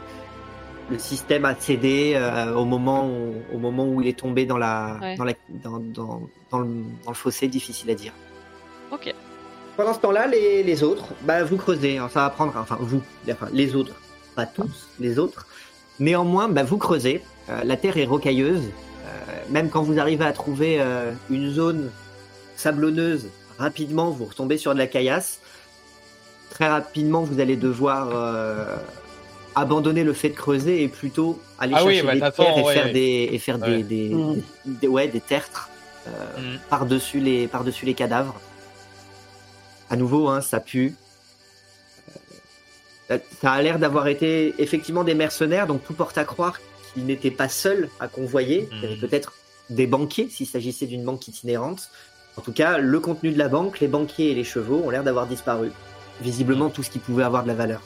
le 0.91 0.99
système 0.99 1.45
a 1.45 1.55
cédé 1.55 2.13
euh, 2.15 2.55
au 2.55 2.65
moment 2.65 3.07
où, 3.09 3.35
au 3.55 3.59
moment 3.59 3.87
où 3.87 4.01
il 4.03 4.09
est 4.09 4.19
tombé 4.19 4.45
dans 4.47 4.59
la, 4.59 4.99
Ouais. 5.01 5.17
dans, 5.17 5.25
la 5.25 5.33
dans, 5.49 5.79
dans, 5.79 6.23
dans, 6.51 6.59
le, 6.59 6.69
dans 7.05 7.11
le 7.11 7.15
fossé, 7.17 7.49
difficile 7.49 7.91
à 7.91 7.95
dire. 7.95 8.13
Ok. 8.93 9.15
Pendant 9.77 9.95
ce 9.95 9.99
temps-là, 10.01 10.27
les, 10.27 10.63
les 10.63 10.83
autres, 10.85 11.07
bah, 11.23 11.43
vous 11.43 11.57
creusez, 11.57 11.99
hein, 11.99 12.09
ça 12.13 12.21
va 12.21 12.31
prendre, 12.31 12.53
enfin 12.57 12.77
vous, 12.81 13.03
enfin, 13.31 13.49
les 13.53 13.75
autres, 13.75 13.95
pas 14.37 14.47
tous, 14.47 14.89
les 15.01 15.19
autres. 15.19 15.47
Néanmoins, 15.99 16.49
bah, 16.49 16.63
vous 16.63 16.79
creusez. 16.79 17.23
Euh, 17.49 17.63
la 17.65 17.77
terre 17.77 17.97
est 17.97 18.05
rocailleuse. 18.05 18.63
Euh, 18.63 19.09
même 19.51 19.71
quand 19.71 19.83
vous 19.83 19.99
arrivez 19.99 20.25
à 20.25 20.33
trouver 20.33 20.77
euh, 20.81 21.13
une 21.31 21.51
zone 21.51 21.91
sablonneuse, 22.57 23.29
rapidement 23.59 24.11
vous 24.11 24.25
retombez 24.27 24.59
sur 24.59 24.73
de 24.75 24.79
la 24.79 24.87
caillasse. 24.87 25.41
Très 26.51 26.69
rapidement, 26.69 27.23
vous 27.23 27.41
allez 27.41 27.57
devoir 27.57 28.11
euh, 28.15 28.77
abandonner 29.55 30.03
le 30.05 30.13
fait 30.13 30.31
de 30.31 30.35
creuser 30.35 30.83
et 30.83 30.89
plutôt 30.89 31.41
aller 31.59 31.75
Ah 31.77 31.85
oui, 31.85 31.97
chercher 31.97 32.19
bah, 32.21 32.31
des 32.31 32.37
terres 32.37 32.59
et 32.59 32.63
ouais, 32.63 32.75
faire 32.75 32.85
ouais. 32.87 32.93
des 32.93 33.29
et 33.33 33.39
faire 33.39 33.61
Ouais. 33.61 33.83
des, 33.83 34.09
des, 34.09 34.09
Mm. 34.15 34.43
des- 34.67 34.89
ouais 34.89 35.09
des 35.09 35.21
tertres 35.21 35.69
euh, 36.09 36.11
Mm. 36.55 36.59
par 36.69 36.87
dessus 36.87 37.21
les 37.21 37.47
par 37.49 37.63
dessus 37.65 37.87
les 37.87 37.95
cadavres. 37.95 38.41
À 39.91 39.97
nouveau, 39.97 40.29
hein, 40.29 40.41
ça 40.41 40.61
pue. 40.61 40.95
Euh, 43.11 43.19
Ça 43.43 43.53
a 43.53 43.63
l'air 43.63 43.79
d'avoir 43.79 44.09
été 44.09 44.55
effectivement 44.59 45.05
des 45.05 45.15
mercenaires, 45.15 45.67
donc 45.67 45.85
tout 45.85 45.93
porte 45.95 46.17
à 46.19 46.25
croire 46.25 46.59
qu'ils 46.93 47.05
n'étaient 47.07 47.31
pas 47.31 47.49
seuls 47.49 47.89
à 48.01 48.09
convoyer. 48.09 48.69
Il 48.73 48.83
y 48.83 48.87
avait 48.87 48.97
peut-être 48.97 49.35
des 49.71 49.87
banquiers 49.87 50.29
s'il 50.31 50.47
s'agissait 50.47 50.87
d'une 50.87 51.05
banque 51.05 51.29
itinérante. 51.29 51.91
En 52.37 52.41
tout 52.41 52.53
cas, 52.53 52.79
le 52.79 53.01
contenu 53.01 53.31
de 53.31 53.39
la 53.39 53.49
banque, 53.49 53.81
les 53.81 53.89
banquiers 53.89 54.31
et 54.31 54.35
les 54.35 54.43
chevaux 54.45 54.83
ont 54.85 54.91
l'air 54.91 55.05
d'avoir 55.05 55.27
disparu. 55.27 55.71
Visiblement, 56.21 56.71
tout 56.71 56.83
ce 56.83 56.91
qui 56.91 56.99
pouvait 56.99 57.23
avoir 57.25 57.43
de 57.43 57.49
la 57.49 57.55
valeur. 57.55 57.83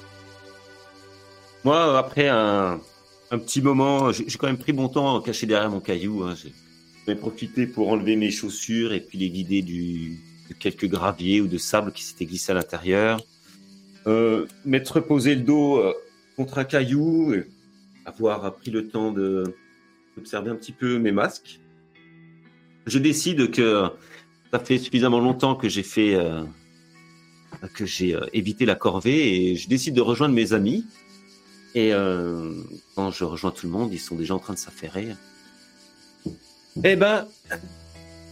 Moi, 1.65 1.99
après 1.99 2.29
un, 2.29 2.81
petit 3.31 3.61
moment, 3.61 4.13
j'ai 4.13 4.25
quand 4.39 4.47
même 4.47 4.59
pris 4.59 4.73
mon 4.73 4.89
temps 4.89 5.21
caché 5.21 5.47
derrière 5.47 5.71
mon 5.71 5.81
caillou. 5.81 6.23
Hein. 6.23 6.35
J'ai 7.07 7.15
profité 7.15 7.67
pour 7.67 7.89
enlever 7.89 8.17
mes 8.17 8.31
chaussures 8.31 8.93
et 8.93 9.01
puis 9.01 9.19
les 9.19 9.29
vider 9.29 9.63
du, 9.63 10.19
de 10.49 10.55
quelques 10.55 10.87
graviers 10.87 11.41
ou 11.41 11.47
de 11.47 11.59
sable 11.59 11.93
qui 11.93 12.05
s'étaient 12.05 12.27
glissés 12.27 12.53
à 12.53 12.55
l'intérieur. 12.55 13.21
Euh, 14.07 14.47
M'être 14.65 14.97
reposé 14.97 15.35
le 15.35 15.43
dos 15.43 15.79
euh, 15.79 15.93
contre 16.37 16.59
un 16.59 16.65
caillou, 16.65 17.35
et 17.35 17.45
avoir 18.05 18.55
pris 18.55 18.71
le 18.71 18.89
temps 18.89 19.13
d'observer 19.13 20.51
un 20.51 20.57
petit 20.57 20.73
peu 20.73 20.99
mes 20.99 21.13
masques. 21.13 21.61
Je 22.87 22.99
décide 22.99 23.51
que 23.51 23.91
ça 24.53 24.59
fait 24.59 24.79
suffisamment 24.79 25.21
longtemps 25.21 25.55
que 25.55 25.69
j'ai 25.69 25.83
fait 25.83 26.15
euh, 26.15 26.43
que 27.75 27.85
j'ai 27.85 28.15
euh, 28.15 28.25
évité 28.33 28.65
la 28.65 28.75
corvée 28.75 29.51
et 29.51 29.57
je 29.57 29.69
décide 29.69 29.95
de 29.95 30.01
rejoindre 30.01 30.35
mes 30.35 30.53
amis. 30.53 30.87
Et 31.75 31.93
euh, 31.93 32.53
quand 32.95 33.11
je 33.11 33.25
rejoins 33.25 33.51
tout 33.51 33.67
le 33.67 33.73
monde, 33.73 33.93
ils 33.93 33.99
sont 34.01 34.15
déjà 34.17 34.35
en 34.35 34.39
train 34.39 34.55
de 34.55 34.59
s'affairer. 34.59 35.09
Eh 36.85 36.97
ben, 36.97 37.27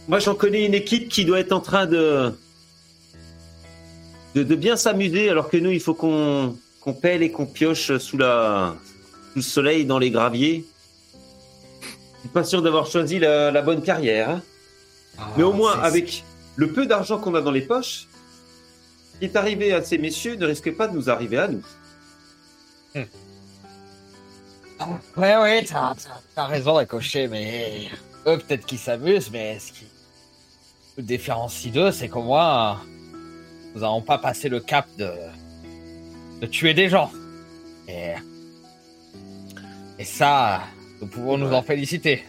moi 0.07 0.19
j'en 0.19 0.35
connais 0.35 0.65
une 0.65 0.73
équipe 0.73 1.09
qui 1.09 1.25
doit 1.25 1.39
être 1.39 1.51
en 1.51 1.59
train 1.61 1.85
de 1.85 2.31
de, 4.35 4.43
de 4.43 4.55
bien 4.55 4.75
s'amuser, 4.75 5.29
alors 5.29 5.49
que 5.49 5.57
nous, 5.57 5.71
il 5.71 5.79
faut 5.79 5.93
qu'on 5.93 6.55
qu'on 6.81 6.93
pèle 6.93 7.21
et 7.23 7.31
qu'on 7.31 7.45
pioche 7.45 7.97
sous 7.97 8.17
la 8.17 8.75
sous 9.31 9.37
le 9.39 9.41
soleil 9.41 9.85
dans 9.85 9.99
les 9.99 10.11
graviers. 10.11 10.65
Je 12.15 12.19
suis 12.21 12.29
pas 12.29 12.43
sûr 12.43 12.61
d'avoir 12.61 12.87
choisi 12.87 13.19
la, 13.19 13.51
la 13.51 13.61
bonne 13.61 13.81
carrière. 13.81 14.29
hein. 14.31 14.41
Mais 15.37 15.43
au 15.43 15.53
moins, 15.53 15.73
Ah, 15.81 15.85
avec 15.85 16.23
le 16.55 16.71
peu 16.71 16.85
d'argent 16.87 17.17
qu'on 17.19 17.35
a 17.35 17.41
dans 17.41 17.51
les 17.51 17.61
poches, 17.61 18.07
ce 19.13 19.19
qui 19.19 19.25
est 19.25 19.35
arrivé 19.35 19.73
à 19.73 19.83
ces 19.83 19.97
messieurs 19.97 20.35
ne 20.35 20.45
risque 20.45 20.71
pas 20.75 20.87
de 20.87 20.95
nous 20.95 21.09
arriver 21.09 21.37
à 21.37 21.47
nous. 21.47 21.63
Ouais, 25.15 25.35
ouais, 25.37 25.63
t'as, 25.65 25.95
t'as- 26.35 26.45
raison, 26.45 26.75
Ricochet, 26.75 27.27
mais 27.27 27.87
eux, 28.27 28.37
peut-être 28.37 28.65
qu'ils 28.65 28.77
s'amusent, 28.77 29.29
mais 29.31 29.57
ce 29.59 29.71
qui 29.71 29.85
nous 30.97 31.03
différencie 31.03 31.71
d'eux, 31.73 31.91
c'est 31.91 32.07
qu'au 32.09 32.21
moins, 32.23 32.79
nous 33.73 33.81
n'avons 33.81 34.01
pas 34.01 34.17
passé 34.19 34.49
le 34.49 34.59
cap 34.59 34.85
de, 34.97 35.09
de 36.41 36.45
tuer 36.45 36.73
des 36.73 36.89
gens. 36.89 37.11
Et, 37.87 38.13
et 39.97 40.03
ça, 40.05 40.61
nous 41.01 41.07
pouvons 41.07 41.37
nous 41.37 41.51
en 41.53 41.63
féliciter. 41.63 42.23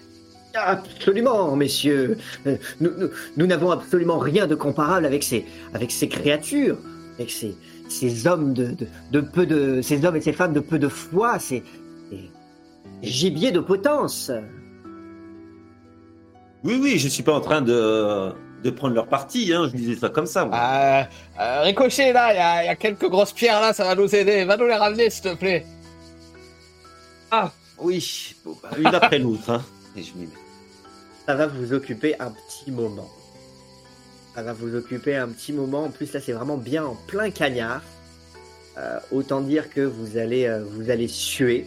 Absolument, 0.54 1.54
messieurs. 1.54 2.16
Euh, 2.46 2.56
Nous, 2.80 2.90
nous- 2.98 3.10
nous 3.36 3.46
n'avons 3.46 3.70
absolument 3.70 4.18
rien 4.18 4.46
de 4.46 4.54
comparable 4.54 5.04
avec 5.06 5.22
ces, 5.22 5.44
avec 5.74 5.90
ces 5.92 6.08
créatures, 6.08 6.78
avec 7.16 7.30
ces, 7.30 7.54
ces 7.88 8.26
hommes 8.26 8.54
de, 8.54 8.68
de, 8.72 8.86
de 9.12 9.20
peu 9.20 9.46
de, 9.46 9.82
ces 9.82 10.04
hommes 10.04 10.16
et 10.16 10.20
ces 10.22 10.32
femmes 10.32 10.54
de 10.54 10.60
peu 10.60 10.78
de 10.78 10.88
foi, 10.88 11.38
ces, 11.38 11.62
ces 13.02 13.08
gibiers 13.08 13.52
de 13.52 13.60
potence. 13.60 14.30
Oui, 16.64 16.78
oui, 16.82 16.98
je 16.98 17.08
suis 17.08 17.22
pas 17.22 17.34
en 17.34 17.40
train 17.40 17.62
de, 17.62 18.32
de 18.64 18.70
prendre 18.70 18.94
leur 18.94 19.06
parti, 19.06 19.52
hein, 19.54 19.68
je 19.70 19.76
disais 19.76 19.94
ça 19.96 20.08
comme 20.08 20.26
ça. 20.26 20.44
moi. 20.44 20.56
Euh, 20.58 21.02
euh, 21.40 21.62
Ricochet, 21.62 22.12
là, 22.12 22.32
il 22.32 22.36
y 22.36 22.40
a- 22.40 22.64
il 22.64 22.66
y, 22.66 22.70
a 22.70 22.76
quelques 22.76 23.08
grosses 23.08 23.32
pierres 23.32 23.60
là, 23.60 23.72
ça 23.72 23.84
va 23.84 23.94
nous 23.94 24.12
aider. 24.14 24.44
Va 24.44 24.56
nous 24.56 24.66
les 24.66 24.74
ramener, 24.74 25.08
s'il 25.10 25.22
te 25.22 25.34
plaît. 25.36 25.64
Ah, 27.30 27.52
oui, 27.78 28.34
bon, 28.44 28.56
bah, 28.62 28.70
une 28.76 28.86
après 28.86 29.18
l'autre. 29.18 29.50
Hein. 29.50 29.62
Et 29.96 30.02
je 30.02 30.12
m'y 30.14 30.22
mets. 30.26 30.32
Ça 31.26 31.34
va 31.36 31.46
vous 31.46 31.72
occuper 31.72 32.16
un 32.18 32.30
petit 32.32 32.72
moment. 32.72 33.08
Ça 34.34 34.42
va 34.42 34.52
vous 34.52 34.74
occuper 34.74 35.14
un 35.16 35.28
petit 35.28 35.52
moment. 35.52 35.84
En 35.84 35.90
plus, 35.90 36.12
là, 36.12 36.20
c'est 36.20 36.32
vraiment 36.32 36.56
bien 36.56 36.84
en 36.84 36.96
plein 37.06 37.30
cagnard. 37.30 37.82
Euh, 38.78 38.98
autant 39.12 39.40
dire 39.42 39.70
que 39.70 39.80
vous 39.80 40.16
allez, 40.16 40.46
euh, 40.46 40.64
vous 40.64 40.90
allez 40.90 41.08
suer. 41.08 41.66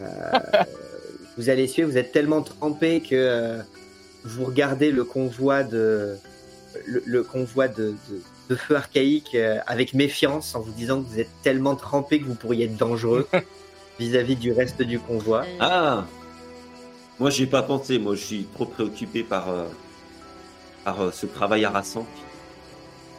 Euh, 0.00 0.38
vous 1.36 1.48
allez 1.50 1.66
suer. 1.66 1.84
Vous 1.84 1.96
êtes 1.98 2.12
tellement 2.12 2.42
trempé 2.42 3.00
que 3.00 3.14
euh, 3.14 3.58
vous 4.24 4.44
regardez 4.44 4.90
le 4.90 5.04
convoi 5.04 5.62
de, 5.62 6.16
le, 6.86 7.02
le 7.06 7.22
convoi 7.22 7.68
de, 7.68 7.94
de, 8.10 8.20
de 8.50 8.54
feu 8.56 8.76
archaïque 8.76 9.34
euh, 9.34 9.58
avec 9.66 9.94
méfiance, 9.94 10.54
en 10.54 10.60
vous 10.60 10.72
disant 10.72 11.02
que 11.02 11.08
vous 11.08 11.20
êtes 11.20 11.30
tellement 11.42 11.76
trempé 11.76 12.20
que 12.20 12.24
vous 12.24 12.34
pourriez 12.34 12.64
être 12.66 12.76
dangereux 12.76 13.28
vis-à-vis 14.00 14.36
du 14.36 14.52
reste 14.52 14.82
du 14.82 14.98
convoi. 14.98 15.44
Ah, 15.60 16.06
moi 17.18 17.30
j'y 17.30 17.44
ai 17.44 17.46
pas 17.46 17.62
pensé, 17.62 17.98
moi 17.98 18.14
je 18.14 18.20
suis 18.24 18.44
trop 18.54 18.64
préoccupé 18.66 19.22
par, 19.22 19.48
euh, 19.50 19.64
par 20.84 21.00
euh, 21.00 21.10
ce 21.12 21.26
travail 21.26 21.64
harassant 21.64 22.06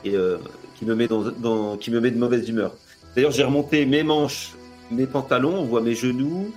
et 0.05 0.15
euh, 0.15 0.38
qui, 0.77 0.86
me 0.86 0.95
met 0.95 1.07
dans, 1.07 1.23
dans- 1.32 1.75
qui 1.77 1.91
me 1.91 1.99
met 1.99 2.11
de 2.11 2.17
mauvaise 2.17 2.47
humeur. 2.47 2.73
D'ailleurs, 3.15 3.32
j'ai 3.32 3.43
remonté 3.43 3.86
mes 3.86 4.03
manches, 4.03 4.53
mes 4.91 5.05
pantalons, 5.07 5.55
on 5.59 5.65
voit 5.65 5.82
mes 5.82 5.95
genoux, 5.95 6.53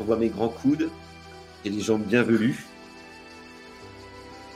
on 0.00 0.04
voit 0.04 0.16
mes 0.16 0.28
grands 0.28 0.48
coudes 0.48 0.90
et 1.64 1.70
les 1.70 1.80
jambes 1.80 2.02
bien 2.02 2.22
velues. 2.22 2.66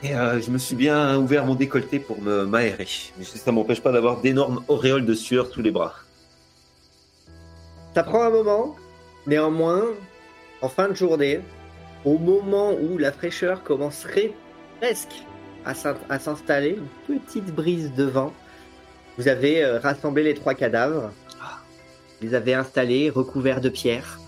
Et 0.03 0.15
euh, 0.17 0.41
je 0.41 0.51
me 0.51 0.59
suis 0.59 0.75
bien 0.75 1.17
ouvert 1.17 1.47
mon 1.47 1.55
décolleté 1.55 2.01
pour 2.01 2.21
me 2.21 2.45
m'aérer. 2.45 2.89
Mais 3.19 3.25
ça 3.25 3.53
m'empêche 3.53 3.81
pas 3.81 3.93
d'avoir 3.93 4.21
d'énormes 4.21 4.65
auréoles 4.69 5.07
de 5.07 5.15
sueur 5.15 5.47
sous 5.47 5.63
les 5.63 5.71
bras. 5.71 5.95
Ça 7.95 8.03
prend 8.03 8.23
un 8.23 8.31
moment, 8.31 8.75
néanmoins, 9.27 9.85
en 10.61 10.69
fin 10.69 10.89
de 10.89 10.95
journée, 10.95 11.41
au 12.05 12.19
moment 12.19 12.73
où 12.73 12.99
la 12.99 13.13
fraîcheur 13.13 13.63
commencerait 13.63 14.33
presque 14.81 15.25
à 15.65 16.19
s'installer, 16.19 16.79
une 17.09 17.21
petite 17.21 17.55
brise 17.55 17.93
de 17.95 18.05
vent, 18.05 18.33
vous 19.19 19.29
avez 19.29 19.63
euh, 19.63 19.79
rassemblé 19.79 20.25
les 20.25 20.35
trois 20.35 20.55
cadavres, 20.55 21.13
vous 22.21 22.27
les 22.27 22.35
avez 22.35 22.55
installés, 22.55 23.11
recouverts 23.11 23.61
de 23.61 23.69
pierres. 23.69 24.19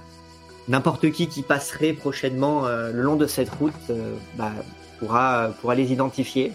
N'importe 0.68 1.10
qui 1.10 1.28
qui 1.28 1.42
passerait 1.42 1.92
prochainement 1.92 2.66
euh, 2.66 2.90
le 2.90 3.02
long 3.02 3.16
de 3.16 3.26
cette 3.26 3.50
route 3.50 3.72
euh, 3.90 4.14
bah, 4.36 4.52
pourra, 4.98 5.50
pourra 5.60 5.74
les 5.74 5.92
identifier. 5.92 6.52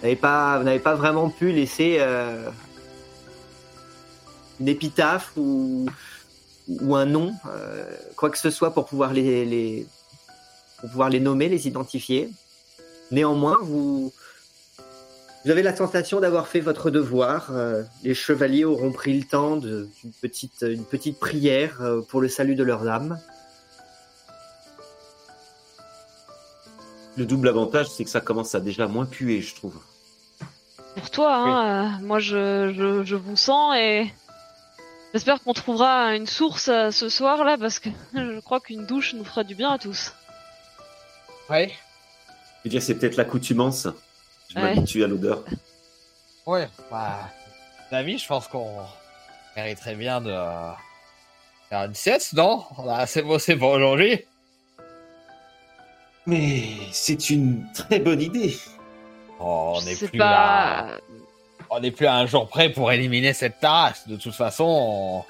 Vous 0.00 0.08
n'avez 0.08 0.16
pas, 0.16 0.58
vous 0.58 0.78
pas 0.80 0.94
vraiment 0.94 1.30
pu 1.30 1.52
laisser 1.52 2.00
une 4.58 4.66
épitaphe 4.66 5.32
ou, 5.36 5.86
ou 6.68 6.96
un 6.96 7.06
nom, 7.06 7.32
quoi 8.16 8.28
que 8.28 8.38
ce 8.38 8.50
soit 8.50 8.74
pour 8.74 8.86
pouvoir 8.86 9.12
les, 9.12 9.44
les, 9.44 9.86
pour 10.80 10.90
pouvoir 10.90 11.08
les 11.08 11.20
nommer, 11.20 11.48
les 11.48 11.68
identifier. 11.68 12.28
Néanmoins, 13.12 13.58
vous, 13.62 14.12
vous 15.44 15.50
avez 15.50 15.62
la 15.62 15.74
sensation 15.74 16.20
d'avoir 16.20 16.46
fait 16.46 16.60
votre 16.60 16.90
devoir. 16.90 17.48
Euh, 17.50 17.82
les 18.04 18.14
chevaliers 18.14 18.64
auront 18.64 18.92
pris 18.92 19.18
le 19.18 19.24
temps 19.24 19.56
d'une 19.56 19.88
petite, 20.20 20.62
une 20.62 20.84
petite 20.84 21.18
prière 21.18 21.80
euh, 21.80 22.00
pour 22.00 22.20
le 22.20 22.28
salut 22.28 22.54
de 22.54 22.62
leurs 22.62 22.86
âmes. 22.86 23.18
Le 27.16 27.26
double 27.26 27.48
avantage, 27.48 27.88
c'est 27.88 28.04
que 28.04 28.10
ça 28.10 28.20
commence 28.20 28.54
à 28.54 28.60
déjà 28.60 28.86
moins 28.86 29.04
puer, 29.04 29.42
je 29.42 29.54
trouve. 29.54 29.76
Pour 30.94 31.10
toi, 31.10 31.34
hein, 31.34 31.96
euh, 32.00 32.06
moi 32.06 32.20
je, 32.20 33.02
je, 33.04 33.16
vous 33.16 33.36
sens 33.36 33.74
et 33.76 34.06
j'espère 35.12 35.42
qu'on 35.42 35.54
trouvera 35.54 36.14
une 36.14 36.26
source 36.26 36.70
ce 36.90 37.08
soir 37.08 37.44
là 37.44 37.56
parce 37.58 37.80
que 37.80 37.88
je 38.14 38.40
crois 38.40 38.60
qu'une 38.60 38.86
douche 38.86 39.14
nous 39.14 39.24
fera 39.24 39.42
du 39.42 39.54
bien 39.54 39.70
à 39.70 39.78
tous. 39.78 40.12
Ouais. 41.50 41.72
Je 42.58 42.68
veux 42.68 42.70
dire, 42.70 42.82
c'est 42.82 42.94
peut-être 42.94 43.16
l'accoutumance. 43.16 43.88
Je 44.54 44.60
m'habitue 44.60 45.04
à 45.04 45.06
l'odeur. 45.06 45.44
Ouais, 46.46 46.68
bah. 46.90 47.30
David, 47.90 48.18
je 48.18 48.26
pense 48.26 48.48
qu'on 48.48 48.80
mériterait 49.56 49.94
bien 49.94 50.20
de 50.20 50.34
faire 51.68 51.84
une 51.84 51.94
sieste, 51.94 52.34
non? 52.34 52.64
On 52.78 52.88
a 52.88 52.96
assez 52.96 53.22
bossé 53.22 53.56
pour 53.56 53.70
aujourd'hui. 53.70 54.24
Mais 56.26 56.64
c'est 56.92 57.30
une 57.30 57.66
très 57.72 57.98
bonne 57.98 58.20
idée. 58.20 58.56
Oh, 59.40 59.74
on 59.76 59.82
n'est 59.82 59.96
plus 59.96 60.18
là. 60.18 60.98
On 61.70 61.80
n'est 61.80 61.90
plus 61.90 62.06
à 62.06 62.14
un 62.14 62.26
jour 62.26 62.48
près 62.48 62.68
pour 62.70 62.92
éliminer 62.92 63.32
cette 63.32 63.58
tasse. 63.60 64.06
De 64.06 64.16
toute 64.16 64.34
façon, 64.34 65.24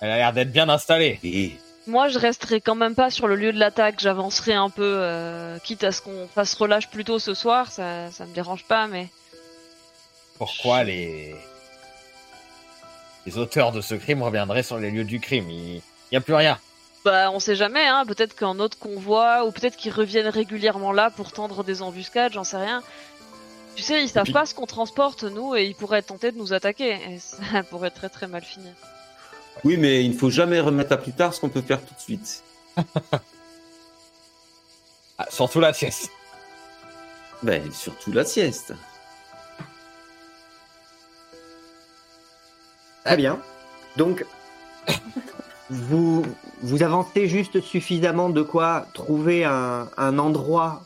elle 0.00 0.10
a 0.10 0.16
l'air 0.16 0.32
d'être 0.32 0.52
bien 0.52 0.68
installée. 0.68 1.18
Et 1.22 1.56
moi, 1.86 2.08
je 2.08 2.18
resterai 2.18 2.60
quand 2.60 2.74
même 2.74 2.94
pas 2.94 3.10
sur 3.10 3.28
le 3.28 3.36
lieu 3.36 3.52
de 3.52 3.58
l'attaque. 3.58 4.00
J'avancerai 4.00 4.54
un 4.54 4.70
peu, 4.70 4.82
euh, 4.84 5.58
quitte 5.60 5.84
à 5.84 5.92
ce 5.92 6.00
qu'on 6.02 6.26
fasse 6.26 6.54
relâche 6.54 6.88
plus 6.88 7.04
tôt 7.04 7.18
ce 7.18 7.34
soir. 7.34 7.70
Ça, 7.70 8.10
ça 8.10 8.26
me 8.26 8.34
dérange 8.34 8.64
pas, 8.64 8.86
mais. 8.86 9.08
Pourquoi 10.38 10.84
les 10.84 11.34
les 13.24 13.38
auteurs 13.38 13.72
de 13.72 13.80
ce 13.80 13.94
crime 13.94 14.22
reviendraient 14.22 14.62
sur 14.62 14.78
les 14.78 14.90
lieux 14.90 15.04
du 15.04 15.20
crime? 15.20 15.48
Il 15.50 15.82
n'y 16.12 16.18
a 16.18 16.20
plus 16.20 16.34
rien. 16.34 16.58
Bah, 17.04 17.30
on 17.30 17.38
sait 17.38 17.56
jamais. 17.56 17.86
Hein. 17.86 18.04
Peut-être 18.04 18.34
qu'un 18.34 18.58
autre 18.58 18.78
convoi, 18.78 19.44
ou 19.46 19.52
peut-être 19.52 19.76
qu'ils 19.76 19.92
reviennent 19.92 20.28
régulièrement 20.28 20.92
là 20.92 21.10
pour 21.10 21.32
tendre 21.32 21.62
des 21.62 21.82
embuscades. 21.82 22.32
J'en 22.32 22.44
sais 22.44 22.56
rien. 22.56 22.82
Tu 23.76 23.82
sais, 23.82 24.02
ils 24.02 24.08
savent 24.08 24.32
pas 24.32 24.46
ce 24.46 24.54
qu'on 24.54 24.66
transporte 24.66 25.22
nous, 25.22 25.54
et 25.54 25.64
ils 25.64 25.74
pourraient 25.74 26.02
tenter 26.02 26.32
de 26.32 26.38
nous 26.38 26.52
attaquer. 26.52 26.98
Et 27.10 27.18
ça 27.20 27.62
pourrait 27.70 27.90
très 27.90 28.08
très 28.08 28.26
mal 28.26 28.42
finir. 28.42 28.72
Oui, 29.64 29.76
mais 29.76 30.04
il 30.04 30.12
ne 30.12 30.16
faut 30.16 30.30
jamais 30.30 30.60
remettre 30.60 30.92
à 30.92 30.96
plus 30.96 31.12
tard 31.12 31.34
ce 31.34 31.40
qu'on 31.40 31.48
peut 31.48 31.62
faire 31.62 31.80
tout 31.84 31.94
de 31.94 32.00
suite. 32.00 32.42
ah, 35.18 35.26
surtout 35.30 35.60
la 35.60 35.72
sieste. 35.72 36.10
Ben, 37.42 37.72
surtout 37.72 38.12
la 38.12 38.24
sieste. 38.24 38.74
Très 43.04 43.16
bien. 43.16 43.38
Donc, 43.96 44.24
vous, 45.70 46.24
vous 46.62 46.82
avancez 46.82 47.28
juste 47.28 47.60
suffisamment 47.60 48.30
de 48.30 48.42
quoi 48.42 48.86
trouver 48.94 49.44
un, 49.44 49.88
un 49.96 50.18
endroit 50.18 50.82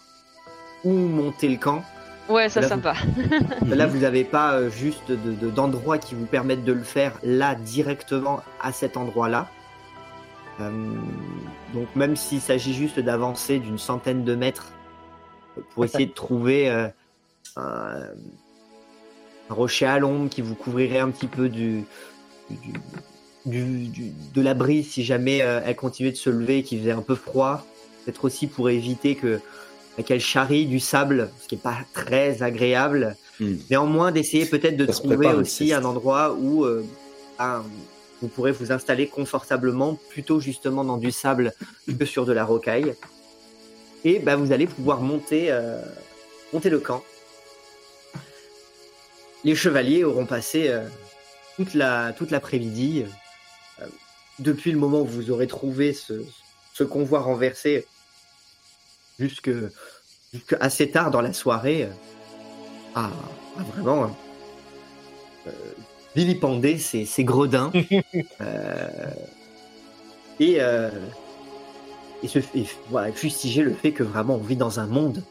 où 0.84 0.92
monter 0.92 1.48
le 1.48 1.56
camp 1.56 1.82
Ouais, 2.30 2.48
ça 2.48 2.62
sympa. 2.62 2.94
là, 3.66 3.86
vous 3.88 3.98
n'avez 3.98 4.22
pas 4.22 4.54
euh, 4.54 4.70
juste 4.70 5.10
d'endroits 5.10 5.98
qui 5.98 6.14
vous 6.14 6.26
permettent 6.26 6.64
de 6.64 6.72
le 6.72 6.84
faire 6.84 7.18
là 7.24 7.56
directement 7.56 8.40
à 8.60 8.72
cet 8.72 8.96
endroit-là. 8.96 9.48
Euh, 10.60 10.70
donc 11.74 11.88
même 11.96 12.14
s'il 12.14 12.40
s'agit 12.40 12.72
juste 12.72 13.00
d'avancer 13.00 13.58
d'une 13.58 13.78
centaine 13.78 14.24
de 14.24 14.36
mètres 14.36 14.72
pour 15.74 15.84
essayer 15.84 16.06
de 16.06 16.12
trouver 16.12 16.70
euh, 16.70 16.86
un, 17.56 18.04
rocher 19.48 19.86
à 19.86 19.98
l'ombre 19.98 20.28
qui 20.28 20.40
vous 20.40 20.54
couvrirait 20.54 21.00
un 21.00 21.10
petit 21.10 21.26
peu 21.26 21.48
du, 21.48 21.84
de 23.44 24.40
la 24.40 24.54
brise 24.54 24.90
si 24.90 25.02
jamais 25.02 25.38
elle 25.38 25.76
continuait 25.76 26.12
de 26.12 26.16
se 26.16 26.30
lever 26.30 26.58
et 26.58 26.62
qu'il 26.62 26.78
faisait 26.78 26.92
un 26.92 27.02
peu 27.02 27.16
froid. 27.16 27.66
Peut-être 28.04 28.24
aussi 28.24 28.46
pour 28.46 28.70
éviter 28.70 29.16
que 29.16 29.40
qu'elle 30.06 30.20
charrie 30.20 30.66
du 30.66 30.80
sable, 30.80 31.30
ce 31.42 31.48
qui 31.48 31.56
n'est 31.56 31.60
pas 31.60 31.78
très 31.92 32.42
agréable. 32.42 33.16
Hmm. 33.38 33.56
Néanmoins, 33.70 34.12
d'essayer 34.12 34.46
peut-être 34.46 34.76
de 34.76 34.86
trouver 34.86 35.28
aussi 35.28 35.72
un 35.72 35.84
endroit 35.84 36.34
où 36.38 36.64
euh, 36.64 36.84
vous 38.22 38.28
pourrez 38.28 38.52
vous 38.52 38.72
installer 38.72 39.08
confortablement, 39.08 39.98
plutôt 40.10 40.40
justement 40.40 40.84
dans 40.84 40.96
du 40.96 41.10
sable 41.10 41.52
que 41.98 42.04
sur 42.04 42.24
de 42.24 42.32
la 42.32 42.44
rocaille. 42.44 42.94
Et 44.04 44.18
bah, 44.18 44.36
vous 44.36 44.52
allez 44.52 44.66
pouvoir 44.66 45.00
monter, 45.00 45.50
euh, 45.50 45.82
monter 46.52 46.70
le 46.70 46.78
camp. 46.78 47.02
Les 49.44 49.54
chevaliers 49.54 50.04
auront 50.04 50.26
passé 50.26 50.68
euh, 50.68 50.86
toute 51.56 51.74
la 51.74 52.12
toute 52.12 52.30
l'après-midi, 52.30 53.04
depuis 54.38 54.72
le 54.72 54.78
moment 54.78 55.02
où 55.02 55.06
vous 55.06 55.30
aurez 55.30 55.46
trouvé 55.46 55.92
ce, 55.92 56.24
ce 56.72 56.84
convoi 56.84 57.20
renversé 57.20 57.86
jusque, 59.20 59.50
assez 60.60 60.90
tard 60.90 61.10
dans 61.10 61.20
la 61.20 61.32
soirée 61.32 61.88
à, 62.94 63.06
euh, 63.06 63.62
vraiment 63.76 64.10
euh, 65.46 65.50
vilipender 66.16 66.78
ces, 66.78 67.06
gredins 67.24 67.70
euh, 68.40 69.10
et, 70.40 70.58
et, 72.22 72.28
se, 72.28 72.38
voilà, 72.88 73.12
fustiger 73.12 73.62
le 73.62 73.74
fait 73.74 73.92
que 73.92 74.02
vraiment 74.02 74.36
on 74.36 74.38
vit 74.38 74.56
dans 74.56 74.80
un 74.80 74.86
monde. 74.86 75.22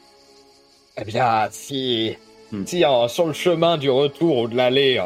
Eh 0.98 1.04
bien, 1.04 1.48
si, 1.52 2.16
hmm. 2.52 2.66
si 2.66 2.84
sur 3.08 3.26
le 3.26 3.34
chemin 3.34 3.78
du 3.78 3.90
retour 3.90 4.38
ou 4.38 4.48
de 4.48 4.56
l'aller 4.56 5.04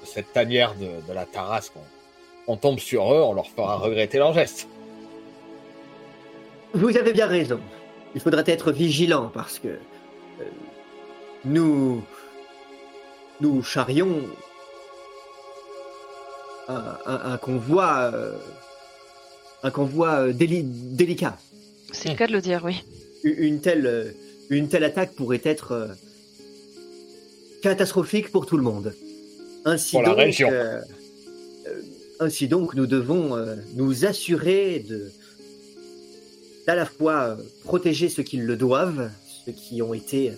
de 0.00 0.06
cette 0.06 0.32
tanière 0.32 0.74
de, 0.74 1.12
la 1.12 1.26
Tarasque, 1.26 1.74
on 2.48 2.56
tombe 2.56 2.80
sur 2.80 3.12
eux, 3.12 3.22
on 3.22 3.34
leur 3.34 3.46
fera 3.46 3.76
regretter 3.76 4.18
leur 4.18 4.32
geste. 4.32 4.66
Vous 6.72 6.96
avez 6.96 7.12
bien 7.12 7.26
raison. 7.26 7.60
Il 8.14 8.20
faudrait 8.20 8.44
être 8.46 8.72
vigilant 8.72 9.30
parce 9.32 9.58
que 9.58 9.68
euh, 9.68 10.44
nous 11.44 12.02
nous 13.40 13.62
charrions 13.62 14.22
un, 16.68 17.38
convoi 17.38 18.10
euh, 18.14 18.36
un 19.62 19.70
convoi 19.70 20.28
euh, 20.28 20.32
délicat. 20.32 21.36
C'est 21.92 22.10
le 22.10 22.14
cas 22.14 22.28
de 22.28 22.32
le 22.32 22.40
dire, 22.40 22.62
oui. 22.64 22.84
Une 23.24 23.60
telle 23.60 24.14
une 24.50 24.68
telle 24.68 24.84
attaque 24.84 25.14
pourrait 25.14 25.40
être 25.44 25.88
catastrophique 27.62 28.30
pour 28.30 28.46
tout 28.46 28.56
le 28.56 28.62
monde. 28.62 28.94
Ainsi 29.64 29.96
pour 29.96 30.04
donc, 30.04 30.16
la 30.16 30.22
région. 30.24 30.50
ainsi 32.20 32.48
donc, 32.48 32.74
nous 32.74 32.86
devons 32.86 33.36
nous 33.74 34.06
assurer 34.06 34.84
de 34.88 35.10
à 36.66 36.74
la 36.74 36.84
fois 36.84 37.22
euh, 37.22 37.36
protéger 37.64 38.08
ceux 38.08 38.22
qui 38.22 38.36
le 38.36 38.56
doivent, 38.56 39.10
ceux 39.44 39.52
qui 39.52 39.82
ont 39.82 39.94
été, 39.94 40.32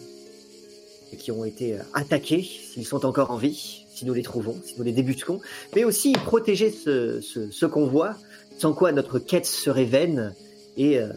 qui 1.19 1.31
ont 1.31 1.45
été 1.45 1.75
euh, 1.75 1.83
attaqués, 1.95 2.43
s'ils 2.43 2.87
sont 2.87 3.05
encore 3.05 3.31
en 3.31 3.37
vie, 3.37 3.85
si 3.95 4.05
nous 4.05 4.15
les 4.15 4.23
trouvons, 4.23 4.57
si 4.65 4.75
nous 4.79 4.85
les 4.85 4.93
débusquons, 4.93 5.41
mais 5.75 5.85
aussi 5.85 6.13
protéger 6.13 6.71
ce, 6.71 7.21
ce, 7.21 7.67
convoi, 7.67 8.17
sans 8.59 8.73
quoi 8.73 8.93
notre 8.93 9.19
quête 9.19 9.47
serait 9.47 9.85
vaine 9.85 10.35
et, 10.77 10.99
euh, 10.99 11.09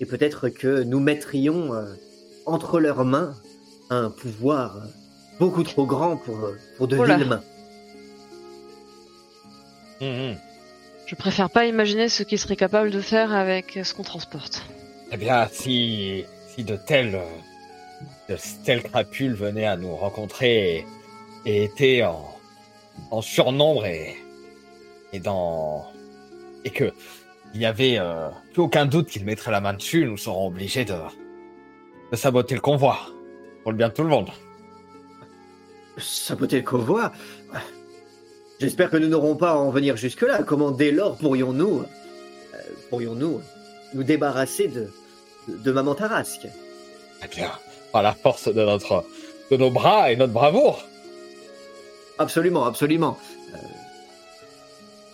et 0.00 0.06
peut-être 0.06 0.48
que 0.48 0.82
nous 0.82 1.00
mettrions 1.00 1.70
entre 2.46 2.80
leurs 2.80 3.04
mains 3.04 3.34
un 3.90 4.10
pouvoir 4.10 4.82
beaucoup 5.38 5.62
trop 5.62 5.86
grand 5.86 6.16
pour, 6.16 6.38
pour 6.76 6.88
de 6.88 6.96
villes 6.96 7.26
mains. 7.28 7.42
Je 11.10 11.16
préfère 11.16 11.50
pas 11.50 11.66
imaginer 11.66 12.08
ce 12.08 12.22
qu'ils 12.22 12.38
seraient 12.38 12.54
capables 12.54 12.92
de 12.92 13.00
faire 13.00 13.32
avec 13.32 13.76
ce 13.82 13.94
qu'on 13.94 14.04
transporte. 14.04 14.64
Eh 15.10 15.16
bien, 15.16 15.48
si, 15.50 16.24
si 16.46 16.62
de 16.62 16.76
telles, 16.76 17.18
de 18.28 18.36
telles 18.64 18.84
crapules 18.84 19.34
venaient 19.34 19.66
à 19.66 19.76
nous 19.76 19.96
rencontrer 19.96 20.86
et, 21.44 21.64
étaient 21.64 22.04
en, 22.04 22.38
en 23.10 23.22
surnombre 23.22 23.86
et, 23.86 24.14
et 25.12 25.18
dans, 25.18 25.84
et 26.64 26.70
que 26.70 26.92
il 27.54 27.58
n'y 27.58 27.66
avait 27.66 27.98
euh, 27.98 28.28
plus 28.52 28.62
aucun 28.62 28.86
doute 28.86 29.08
qu'il 29.08 29.24
mettrait 29.24 29.50
la 29.50 29.60
main 29.60 29.72
dessus, 29.72 30.04
nous 30.04 30.16
serons 30.16 30.46
obligés 30.46 30.84
de, 30.84 30.94
de 32.12 32.16
saboter 32.16 32.54
le 32.54 32.60
convoi 32.60 33.00
pour 33.64 33.72
le 33.72 33.76
bien 33.76 33.88
de 33.88 33.94
tout 33.94 34.04
le 34.04 34.10
monde. 34.10 34.30
Saboter 35.98 36.58
le 36.58 36.62
convoi? 36.62 37.10
J'espère 38.60 38.90
que 38.90 38.98
nous 38.98 39.08
n'aurons 39.08 39.36
pas 39.36 39.52
à 39.52 39.54
en 39.54 39.70
venir 39.70 39.96
jusque-là. 39.96 40.42
Comment 40.42 40.70
dès 40.70 40.92
lors 40.92 41.16
pourrions-nous 41.16 41.80
euh, 41.80 42.56
pourrions-nous 42.90 43.40
nous 43.94 44.02
débarrasser 44.02 44.68
de, 44.68 44.90
de, 45.48 45.56
de 45.56 45.72
Maman 45.72 45.94
Tarasque? 45.94 46.46
Eh 47.24 47.28
bien, 47.28 47.50
par 47.90 48.02
la 48.02 48.12
force 48.12 48.52
de 48.52 48.62
notre 48.62 49.04
de 49.50 49.56
nos 49.56 49.70
bras 49.70 50.12
et 50.12 50.16
notre 50.16 50.32
bravoure. 50.32 50.84
Absolument, 52.18 52.66
absolument. 52.66 53.18
Euh, 53.54 53.56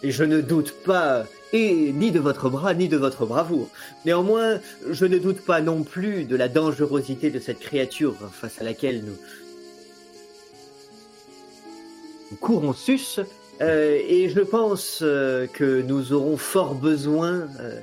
et 0.02 0.10
je 0.10 0.24
ne 0.24 0.40
doute 0.40 0.74
pas 0.84 1.24
et 1.52 1.92
ni 1.92 2.10
de 2.10 2.18
votre 2.18 2.50
bras 2.50 2.74
ni 2.74 2.88
de 2.88 2.96
votre 2.96 3.26
bravoure. 3.26 3.68
Néanmoins, 4.04 4.58
je 4.90 5.06
ne 5.06 5.18
doute 5.18 5.40
pas 5.40 5.60
non 5.60 5.84
plus 5.84 6.24
de 6.24 6.34
la 6.34 6.48
dangerosité 6.48 7.30
de 7.30 7.38
cette 7.38 7.60
créature 7.60 8.16
face 8.32 8.60
à 8.60 8.64
laquelle 8.64 9.04
nous, 9.04 9.16
nous 12.30 12.36
courons 12.38 12.72
sus. 12.72 13.20
Euh, 13.62 13.98
et 14.06 14.28
je 14.28 14.40
pense 14.40 15.00
euh, 15.02 15.46
que 15.46 15.80
nous 15.80 16.12
aurons 16.12 16.36
fort 16.36 16.74
besoin 16.74 17.48
euh, 17.60 17.80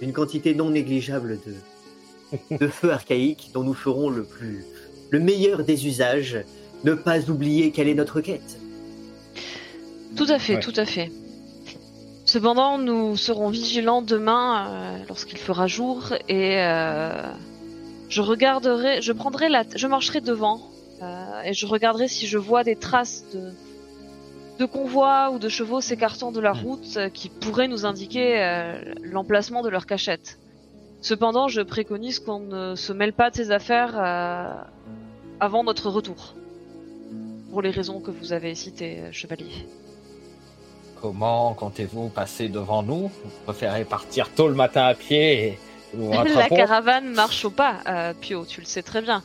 d'une 0.00 0.12
quantité 0.12 0.54
non 0.54 0.70
négligeable 0.70 1.38
de, 1.46 2.56
de 2.58 2.66
feu 2.66 2.90
archaïque 2.90 3.50
dont 3.54 3.62
nous 3.62 3.74
ferons 3.74 4.10
le 4.10 4.24
plus 4.24 4.64
le 5.10 5.20
meilleur 5.20 5.62
des 5.62 5.86
usages. 5.86 6.38
Ne 6.82 6.94
pas 6.94 7.30
oublier 7.30 7.70
quelle 7.70 7.88
est 7.88 7.94
notre 7.94 8.20
quête. 8.20 8.58
Tout 10.16 10.26
à 10.28 10.38
fait, 10.38 10.54
Ouais. 10.54 10.60
tout 10.60 10.72
à 10.76 10.84
fait. 10.84 11.10
Cependant, 12.26 12.78
nous 12.78 13.16
serons 13.16 13.48
vigilants 13.48 14.02
demain 14.02 14.66
euh, 14.68 15.04
lorsqu'il 15.08 15.38
fera 15.38 15.66
jour 15.66 16.12
et 16.28 16.58
euh, 16.58 17.22
je 18.08 18.20
regarderai, 18.20 19.02
je 19.02 19.12
prendrai 19.12 19.48
la, 19.48 19.64
je 19.74 19.86
marcherai 19.86 20.20
devant 20.20 20.60
euh, 21.02 21.42
et 21.44 21.52
je 21.52 21.66
regarderai 21.66 22.08
si 22.08 22.26
je 22.26 22.38
vois 22.38 22.64
des 22.64 22.76
traces 22.76 23.24
de 23.32 23.52
de 24.58 24.64
convois 24.66 25.30
ou 25.32 25.38
de 25.38 25.48
chevaux 25.48 25.80
s'écartant 25.80 26.30
de 26.32 26.40
la 26.40 26.52
route 26.52 26.96
euh, 26.96 27.08
qui 27.08 27.28
pourraient 27.28 27.68
nous 27.68 27.86
indiquer 27.86 28.40
euh, 28.40 28.94
l'emplacement 29.02 29.62
de 29.62 29.68
leur 29.68 29.86
cachette. 29.86 30.38
Cependant, 31.00 31.48
je 31.48 31.60
préconise 31.60 32.18
qu'on 32.20 32.38
ne 32.40 32.74
se 32.76 32.92
mêle 32.92 33.12
pas 33.12 33.30
de 33.30 33.36
ces 33.36 33.50
affaires 33.50 33.94
euh, 33.96 34.54
avant 35.40 35.64
notre 35.64 35.90
retour, 35.90 36.34
pour 37.50 37.62
les 37.62 37.70
raisons 37.70 38.00
que 38.00 38.10
vous 38.10 38.32
avez 38.32 38.54
citées, 38.54 39.02
chevalier. 39.12 39.66
Comment 41.02 41.52
comptez-vous 41.54 42.08
passer 42.08 42.48
devant 42.48 42.82
nous? 42.82 43.08
Vous 43.08 43.30
préférez 43.44 43.84
partir 43.84 44.30
tôt 44.30 44.48
le 44.48 44.54
matin 44.54 44.84
à 44.84 44.94
pied 44.94 45.48
et 45.48 45.58
La 46.34 46.48
caravane 46.48 47.12
marche 47.12 47.44
au 47.44 47.50
pas, 47.50 47.76
euh, 47.86 48.14
Pio, 48.20 48.44
tu 48.46 48.60
le 48.60 48.66
sais 48.66 48.82
très 48.82 49.00
bien. 49.02 49.22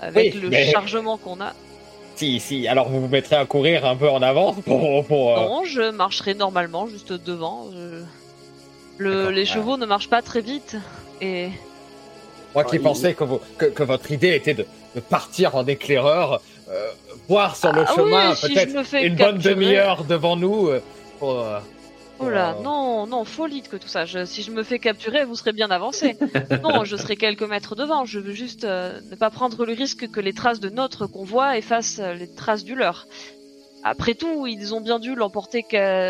Avec 0.00 0.34
Oui, 0.34 0.40
le 0.40 0.48
mais- 0.48 0.70
chargement 0.72 1.18
qu'on 1.18 1.40
a. 1.42 1.52
Si, 2.18 2.40
si, 2.40 2.66
alors 2.66 2.88
vous 2.88 3.00
vous 3.02 3.06
mettrez 3.08 3.36
à 3.36 3.44
courir 3.46 3.86
un 3.86 3.94
peu 3.94 4.08
en 4.10 4.22
avant 4.22 4.52
pour... 4.52 5.04
pour, 5.06 5.38
euh, 5.38 5.40
Non, 5.40 5.62
je 5.64 5.90
marcherai 5.92 6.34
normalement, 6.34 6.88
juste 6.88 7.12
devant. 7.12 7.66
je- 7.72 8.02
Le, 8.98 9.14
D'accord, 9.14 9.30
les 9.30 9.40
ouais. 9.42 9.46
chevaux 9.46 9.76
ne 9.76 9.86
marchent 9.86 10.10
pas 10.10 10.20
très 10.22 10.40
vite. 10.40 10.76
Et 11.20 11.50
Moi 12.56 12.64
qui 12.64 12.70
Ah, 12.72 12.76
il- 12.76 12.82
pensais 12.82 13.14
que, 13.14 13.22
vous- 13.22 13.40
que, 13.56 13.66
que 13.66 13.82
votre 13.84 14.10
idée 14.10 14.34
était 14.34 14.54
de, 14.54 14.66
de 14.96 15.00
partir 15.00 15.54
en 15.54 15.64
éclaireur, 15.68 16.40
euh, 16.68 16.88
voir 17.28 17.54
sur 17.54 17.72
le 17.72 17.84
Ah 17.86 17.92
chemin 17.94 18.30
oui, 18.30 18.36
si 18.36 18.48
je 18.48 18.54
peut-être 18.54 18.74
me 18.74 18.82
fais 18.82 19.06
une 19.06 19.14
bonne 19.14 19.38
demi-heure 19.38 20.02
devant 20.02 20.34
nous. 20.34 20.68
euh, 20.70 20.82
pour, 21.20 21.38
euh, 21.38 21.60
Oh 22.20 22.28
là, 22.28 22.56
non, 22.62 23.06
non, 23.06 23.24
folie 23.24 23.62
que 23.62 23.76
tout 23.76 23.86
ça. 23.88 24.04
Je- 24.04 24.24
si 24.24 24.42
je 24.42 24.50
me 24.50 24.62
fais 24.64 24.78
capturer, 24.78 25.24
vous 25.24 25.36
serez 25.36 25.52
bien 25.52 25.70
avancé. 25.70 26.16
non, 26.62 26.84
je 26.84 26.96
serai 26.96 27.16
quelques 27.16 27.42
mètres 27.48 27.76
devant. 27.76 28.04
Je 28.04 28.18
veux 28.18 28.32
juste 28.32 28.64
euh, 28.64 29.00
ne 29.10 29.14
pas 29.16 29.30
prendre 29.30 29.64
le 29.64 29.72
risque 29.72 30.10
que 30.10 30.20
les 30.20 30.32
traces 30.32 30.58
de 30.60 30.68
notre 30.68 31.06
convoi 31.06 31.56
effacent 31.58 32.00
euh, 32.00 32.14
les 32.14 32.28
traces 32.32 32.64
du 32.64 32.74
leur. 32.74 33.06
Après 33.84 34.14
tout, 34.14 34.46
ils 34.48 34.74
ont 34.74 34.80
bien 34.80 34.98
dû 34.98 35.14
l'emporter, 35.14 35.64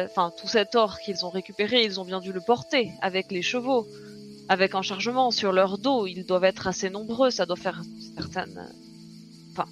enfin, 0.06 0.32
tout 0.40 0.48
cet 0.48 0.74
or 0.74 0.98
qu'ils 1.00 1.26
ont 1.26 1.30
récupéré, 1.30 1.84
ils 1.84 2.00
ont 2.00 2.04
bien 2.04 2.20
dû 2.20 2.32
le 2.32 2.40
porter 2.40 2.90
avec 3.02 3.30
les 3.30 3.42
chevaux, 3.42 3.86
avec 4.48 4.74
un 4.74 4.80
chargement 4.80 5.30
sur 5.30 5.52
leur 5.52 5.76
dos. 5.76 6.06
Ils 6.06 6.24
doivent 6.24 6.44
être 6.44 6.66
assez 6.66 6.88
nombreux, 6.88 7.30
ça 7.30 7.44
doit 7.44 7.56
faire 7.56 7.82
certaines. 8.16 8.66
Enfin, 9.52 9.66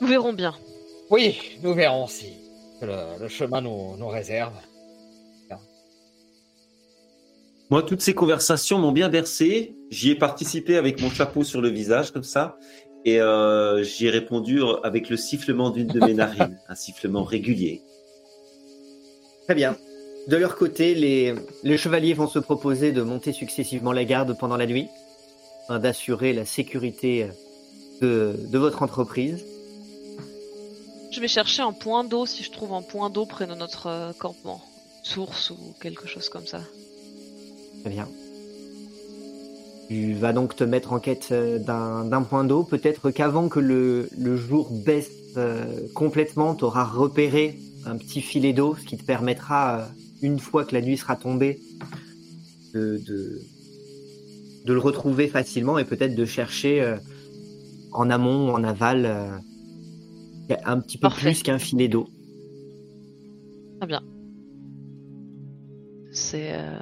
nous 0.00 0.08
verrons 0.08 0.32
bien. 0.32 0.54
Oui, 1.10 1.38
nous 1.62 1.74
verrons 1.74 2.08
si 2.08 2.32
le, 2.82 3.22
le 3.22 3.28
chemin 3.28 3.60
nous, 3.60 3.96
nous 3.96 4.08
réserve. 4.08 4.54
Moi, 7.68 7.82
toutes 7.82 8.00
ces 8.00 8.14
conversations 8.14 8.78
m'ont 8.78 8.92
bien 8.92 9.08
bercé. 9.08 9.74
J'y 9.90 10.10
ai 10.10 10.14
participé 10.14 10.76
avec 10.76 11.00
mon 11.02 11.10
chapeau 11.10 11.42
sur 11.42 11.60
le 11.60 11.68
visage, 11.68 12.12
comme 12.12 12.22
ça. 12.22 12.58
Et 13.04 13.20
euh, 13.20 13.82
j'y 13.82 14.06
ai 14.06 14.10
répondu 14.10 14.60
avec 14.84 15.10
le 15.10 15.16
sifflement 15.16 15.70
d'une 15.70 15.88
de 15.88 15.98
mes 15.98 16.14
narines. 16.14 16.58
un 16.68 16.74
sifflement 16.76 17.24
régulier. 17.24 17.82
Très 19.44 19.54
bien. 19.54 19.76
De 20.28 20.36
leur 20.36 20.56
côté, 20.56 20.94
les, 20.94 21.34
les 21.64 21.76
chevaliers 21.78 22.14
vont 22.14 22.28
se 22.28 22.38
proposer 22.38 22.92
de 22.92 23.02
monter 23.02 23.32
successivement 23.32 23.92
la 23.92 24.04
garde 24.04 24.36
pendant 24.38 24.56
la 24.56 24.66
nuit, 24.66 24.88
afin 25.64 25.78
d'assurer 25.80 26.32
la 26.32 26.44
sécurité 26.44 27.28
de, 28.00 28.34
de 28.48 28.58
votre 28.58 28.82
entreprise. 28.82 29.44
Je 31.10 31.20
vais 31.20 31.28
chercher 31.28 31.62
un 31.62 31.72
point 31.72 32.04
d'eau 32.04 32.26
si 32.26 32.42
je 32.42 32.50
trouve 32.50 32.72
un 32.72 32.82
point 32.82 33.10
d'eau 33.10 33.26
près 33.26 33.46
de 33.46 33.54
notre 33.54 33.86
euh, 33.86 34.12
campement. 34.18 34.60
Source 35.02 35.50
ou 35.50 35.74
quelque 35.80 36.06
chose 36.08 36.28
comme 36.28 36.46
ça. 36.46 36.60
Très 37.82 37.90
bien. 37.90 38.08
Tu 39.88 40.14
vas 40.14 40.32
donc 40.32 40.56
te 40.56 40.64
mettre 40.64 40.92
en 40.92 40.98
quête 40.98 41.28
euh, 41.30 41.58
d'un 41.58 42.22
point 42.22 42.42
d'eau. 42.42 42.64
Peut-être 42.64 43.10
qu'avant 43.12 43.48
que 43.48 43.60
le, 43.60 44.08
jour 44.36 44.68
baisse 44.84 45.10
euh, 45.36 45.64
complètement, 45.94 46.56
tu 46.56 46.64
auras 46.64 46.84
repéré 46.84 47.58
un 47.84 47.96
petit 47.96 48.20
filet 48.20 48.52
d'eau, 48.52 48.74
ce 48.74 48.84
qui 48.84 48.96
te 48.96 49.04
permettra, 49.04 49.86
une 50.22 50.40
fois 50.40 50.64
que 50.64 50.74
la 50.74 50.80
nuit 50.80 50.96
sera 50.96 51.14
tombée, 51.14 51.60
de, 52.74 53.40
le 54.66 54.78
retrouver 54.78 55.28
facilement 55.28 55.78
et 55.78 55.84
peut-être 55.84 56.16
de 56.16 56.24
chercher 56.24 56.96
en 57.92 58.10
amont 58.10 58.50
ou 58.50 58.52
en 58.52 58.64
aval 58.64 59.40
un 60.64 60.80
petit 60.80 60.98
peu 60.98 61.08
Parfait. 61.08 61.30
plus 61.30 61.42
qu'un 61.42 61.58
filet 61.58 61.88
d'eau. 61.88 62.08
C'est. 66.12 66.52
euh, 66.54 66.78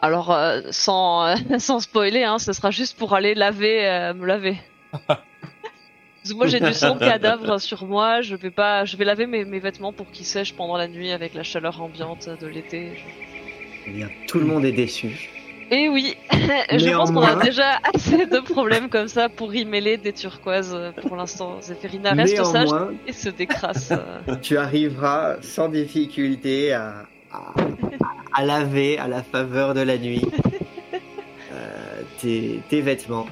Alors, 0.00 0.32
euh, 0.32 0.62
sans, 0.70 1.26
euh, 1.26 1.34
sans 1.58 1.80
spoiler, 1.80 2.24
hein, 2.24 2.38
ce 2.38 2.52
sera 2.52 2.70
juste 2.70 2.98
pour 2.98 3.14
aller 3.14 3.34
laver, 3.34 3.86
euh, 3.86 4.14
me 4.14 4.26
laver. 4.26 4.56
Parce 5.06 6.32
que 6.32 6.34
moi 6.38 6.48
j'ai 6.48 6.58
du 6.58 6.72
sang 6.72 6.96
de 6.96 6.98
cadavre 7.00 7.60
sur 7.60 7.86
moi, 7.86 8.20
je 8.20 8.34
vais 8.34 8.50
pas, 8.50 8.84
je 8.84 8.96
vais 8.96 9.04
laver 9.04 9.26
mes, 9.28 9.44
mes 9.44 9.60
vêtements 9.60 9.92
pour 9.92 10.10
qu'ils 10.10 10.26
sèchent 10.26 10.54
pendant 10.56 10.76
la 10.76 10.88
nuit 10.88 11.12
avec 11.12 11.34
la 11.34 11.44
chaleur 11.44 11.80
ambiante 11.80 12.28
de 12.40 12.48
l'été. 12.48 12.94
Eh 13.86 13.90
bien, 13.92 14.08
tout 14.26 14.40
le 14.40 14.46
monde 14.46 14.64
est 14.64 14.72
déçu. 14.72 15.30
Et 15.70 15.88
oui, 15.88 16.16
je 16.32 16.94
pense 16.96 17.10
qu'on 17.10 17.22
a 17.22 17.36
déjà 17.42 17.78
assez 17.92 18.26
de 18.26 18.38
problèmes 18.40 18.88
comme 18.88 19.08
ça 19.08 19.28
pour 19.28 19.52
y 19.54 19.64
mêler 19.64 19.96
des 19.96 20.12
turquoises 20.12 20.72
euh, 20.74 20.92
pour 20.92 21.16
l'instant. 21.16 21.60
Zéphérina 21.60 22.12
reste 22.12 22.44
sage 22.44 22.68
et 23.06 23.12
se 23.12 23.28
décrasse. 23.30 23.90
euh. 23.92 24.36
tu 24.42 24.56
arriveras 24.58 25.36
sans 25.42 25.68
difficulté 25.68 26.72
à, 26.72 27.06
à, 27.32 27.52
à 28.32 28.44
laver 28.44 28.98
à 28.98 29.08
la 29.08 29.22
faveur 29.24 29.74
de 29.74 29.80
la 29.80 29.98
nuit 29.98 30.22
euh, 31.52 32.02
tes, 32.20 32.60
tes 32.68 32.80
vêtements. 32.80 33.26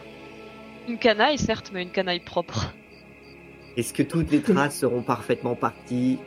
Une 0.88 0.98
canaille, 0.98 1.38
certes, 1.38 1.70
mais 1.72 1.82
une 1.82 1.90
canaille 1.90 2.20
propre. 2.20 2.74
Est-ce 3.76 3.92
que 3.92 4.02
toutes 4.02 4.30
les 4.32 4.40
traces 4.40 4.78
seront 4.78 5.02
parfaitement 5.02 5.54
parties 5.54 6.18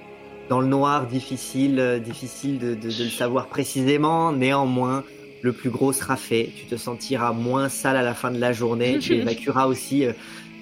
dans 0.49 0.61
le 0.61 0.67
noir 0.67 1.05
Difficile, 1.07 2.01
difficile 2.03 2.59
de, 2.59 2.75
de- 2.75 2.81
de 2.89 3.03
le 3.03 3.09
savoir 3.09 3.47
précisément? 3.47 4.31
Néanmoins, 4.31 5.03
le 5.41 5.53
plus 5.53 5.69
gros 5.69 5.93
sera 5.93 6.15
fait. 6.17 6.49
Tu 6.57 6.65
te 6.65 6.75
sentiras 6.75 7.31
moins 7.33 7.69
sale 7.69 7.97
à 7.97 8.01
la 8.01 8.13
fin 8.13 8.31
de 8.31 8.39
la 8.39 8.53
journée. 8.53 8.99
tu 8.99 9.13
évacueras 9.21 9.65
aussi 9.67 10.05
euh, 10.05 10.13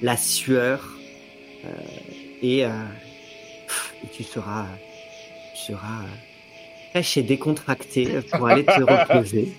la 0.02 0.18
sueur 0.18 0.94
euh, 1.66 1.70
et, 2.42 2.66
euh, 2.66 2.70
et 4.04 4.08
tu 4.12 4.24
seras, 4.24 4.66
tu 5.56 5.72
seras 5.74 6.02
euh, 6.04 6.94
caché, 6.94 7.24
décontracté 7.24 8.20
pour 8.32 8.48
aller 8.48 8.64
te 8.66 8.82
reposer. 8.82 9.54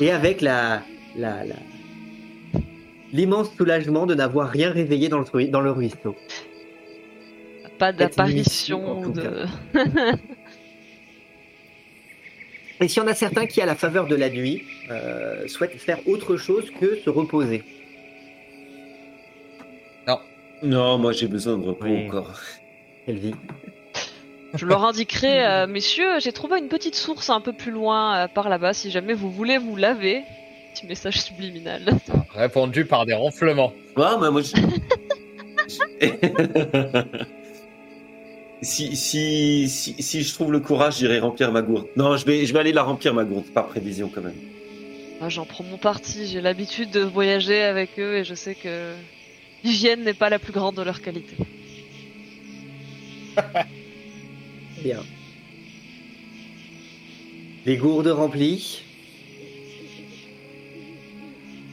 Et 0.00 0.10
avec 0.10 0.40
la, 0.40 0.82
la, 1.16 1.44
la- 1.44 1.54
l'immense 3.12 3.50
soulagement 3.56 4.04
de 4.06 4.14
n'avoir 4.14 4.48
rien 4.50 4.70
réveillé 4.70 5.08
dans 5.08 5.20
le, 5.20 5.48
dans 5.48 5.60
le 5.60 5.70
ruisseau. 5.70 6.16
Pas 7.78 7.92
d'apparition 7.92 9.10
de. 9.10 9.44
Et 12.80 12.88
s'il 12.88 13.02
y 13.02 13.04
en 13.04 13.08
a 13.08 13.14
certains 13.14 13.46
qui, 13.46 13.60
à 13.62 13.66
la 13.66 13.74
faveur 13.74 14.06
de 14.06 14.14
la 14.16 14.28
nuit, 14.30 14.62
euh, 14.90 15.46
souhaitent 15.48 15.76
faire 15.78 15.98
autre 16.06 16.36
chose 16.36 16.70
que 16.80 16.96
se 16.96 17.10
reposer. 17.10 17.62
Non, 20.62 20.96
moi 20.96 21.12
j'ai 21.12 21.26
besoin 21.28 21.58
de 21.58 21.66
repos 21.66 21.84
Oui. 21.84 22.06
encore. 22.06 22.32
Quelle 23.04 23.18
vie. 23.18 23.34
Je 24.54 24.64
leur 24.64 24.86
indiquerai, 24.86 25.44
euh, 25.44 25.66
messieurs, 25.66 26.18
j'ai 26.18 26.32
trouvé 26.32 26.58
une 26.58 26.68
petite 26.68 26.94
source 26.94 27.28
un 27.28 27.42
peu 27.42 27.52
plus 27.52 27.70
loin 27.72 28.24
euh, 28.24 28.26
par 28.26 28.48
là-bas. 28.48 28.72
Si 28.72 28.90
jamais 28.90 29.12
vous 29.12 29.30
voulez 29.30 29.58
vous 29.58 29.76
laver, 29.76 30.22
petit 30.72 30.86
message 30.86 31.20
subliminal. 31.20 31.82
Répondu 32.34 32.86
par 32.86 33.04
des 33.04 33.12
ronflements. 33.12 33.74
Ouais, 33.98 34.06
mais 34.18 34.30
moi, 34.30 34.40
je- 34.40 34.56
si, 38.62 38.96
si, 38.96 39.68
si, 39.68 40.02
si 40.02 40.22
je 40.22 40.34
trouve 40.34 40.50
le 40.52 40.60
courage, 40.60 40.98
j'irai 40.98 41.18
remplir 41.18 41.52
ma 41.52 41.62
gourde. 41.62 41.86
Non, 41.96 42.16
je 42.16 42.24
vais, 42.24 42.46
je 42.46 42.52
vais 42.52 42.60
aller 42.60 42.72
la 42.72 42.82
remplir 42.82 43.12
ma 43.14 43.24
gourde, 43.24 43.46
par 43.52 43.66
prévision 43.66 44.10
quand 44.12 44.22
même. 44.22 44.34
Moi, 45.20 45.28
J'en 45.28 45.44
prends 45.44 45.64
mon 45.64 45.78
parti. 45.78 46.26
J'ai 46.26 46.40
l'habitude 46.40 46.90
de 46.90 47.00
voyager 47.00 47.62
avec 47.62 47.98
eux 47.98 48.16
et 48.16 48.24
je 48.24 48.34
sais 48.34 48.54
que 48.54 48.94
l'hygiène 49.64 50.04
n'est 50.04 50.14
pas 50.14 50.30
la 50.30 50.38
plus 50.38 50.52
grande 50.52 50.76
de 50.76 50.82
leur 50.82 51.02
qualité. 51.02 51.36
Bien. 54.82 55.02
Les 57.66 57.76
gourdes 57.76 58.08
remplies. 58.08 58.82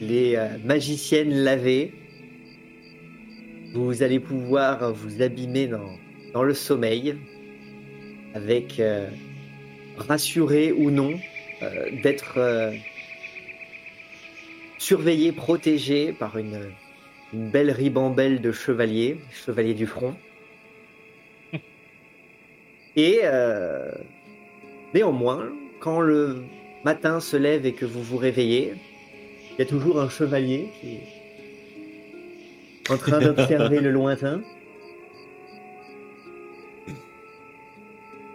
Les 0.00 0.36
euh, 0.36 0.48
magiciennes 0.64 1.32
lavées. 1.32 1.92
Vous 3.72 4.02
allez 4.02 4.20
pouvoir 4.20 4.92
vous 4.92 5.22
abîmer 5.22 5.66
dans, 5.66 5.98
dans 6.34 6.42
le 6.42 6.52
sommeil. 6.52 7.16
Avec, 8.34 8.80
euh, 8.80 9.08
rassuré 9.96 10.72
ou 10.72 10.90
non, 10.90 11.14
euh, 11.62 11.90
d'être 12.02 12.34
euh, 12.36 12.72
surveillé, 14.76 15.30
protégé 15.30 16.12
par 16.12 16.36
une, 16.36 16.72
une 17.32 17.48
belle 17.48 17.70
ribambelle 17.70 18.40
de 18.40 18.50
chevaliers, 18.50 19.18
chevaliers 19.32 19.74
du 19.74 19.86
front. 19.86 20.16
Et 22.96 23.20
néanmoins, 24.92 25.48
quand 25.78 26.00
le 26.00 26.42
matin 26.84 27.20
se 27.20 27.36
lève 27.36 27.66
et 27.66 27.72
que 27.72 27.84
vous 27.84 28.02
vous 28.02 28.16
réveillez, 28.16 28.74
il 29.52 29.58
y 29.60 29.62
a 29.62 29.66
toujours 29.66 30.00
un 30.00 30.08
chevalier 30.08 30.68
qui 30.80 30.94
est 30.94 32.90
en 32.90 32.96
train 32.96 33.20
d'observer 33.24 33.80
le 33.80 33.92
lointain. 33.92 34.42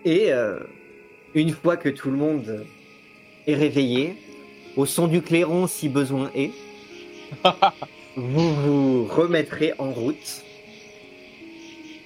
Et 0.06 0.32
euh, 0.32 0.60
une 1.34 1.52
fois 1.52 1.78
que 1.78 1.89
tout 1.89 2.10
le 2.10 2.18
monde 2.18 2.66
est 3.47 3.56
réveillé, 3.56 4.16
au 4.76 4.86
son 4.86 5.08
du 5.08 5.22
clairon 5.22 5.68
si 5.68 5.89
besoin 5.89 6.32
est, 6.36 6.52
vous 8.16 8.54
vous 8.56 9.06
remettrez 9.06 9.74
en 9.78 9.91
route 9.91 10.43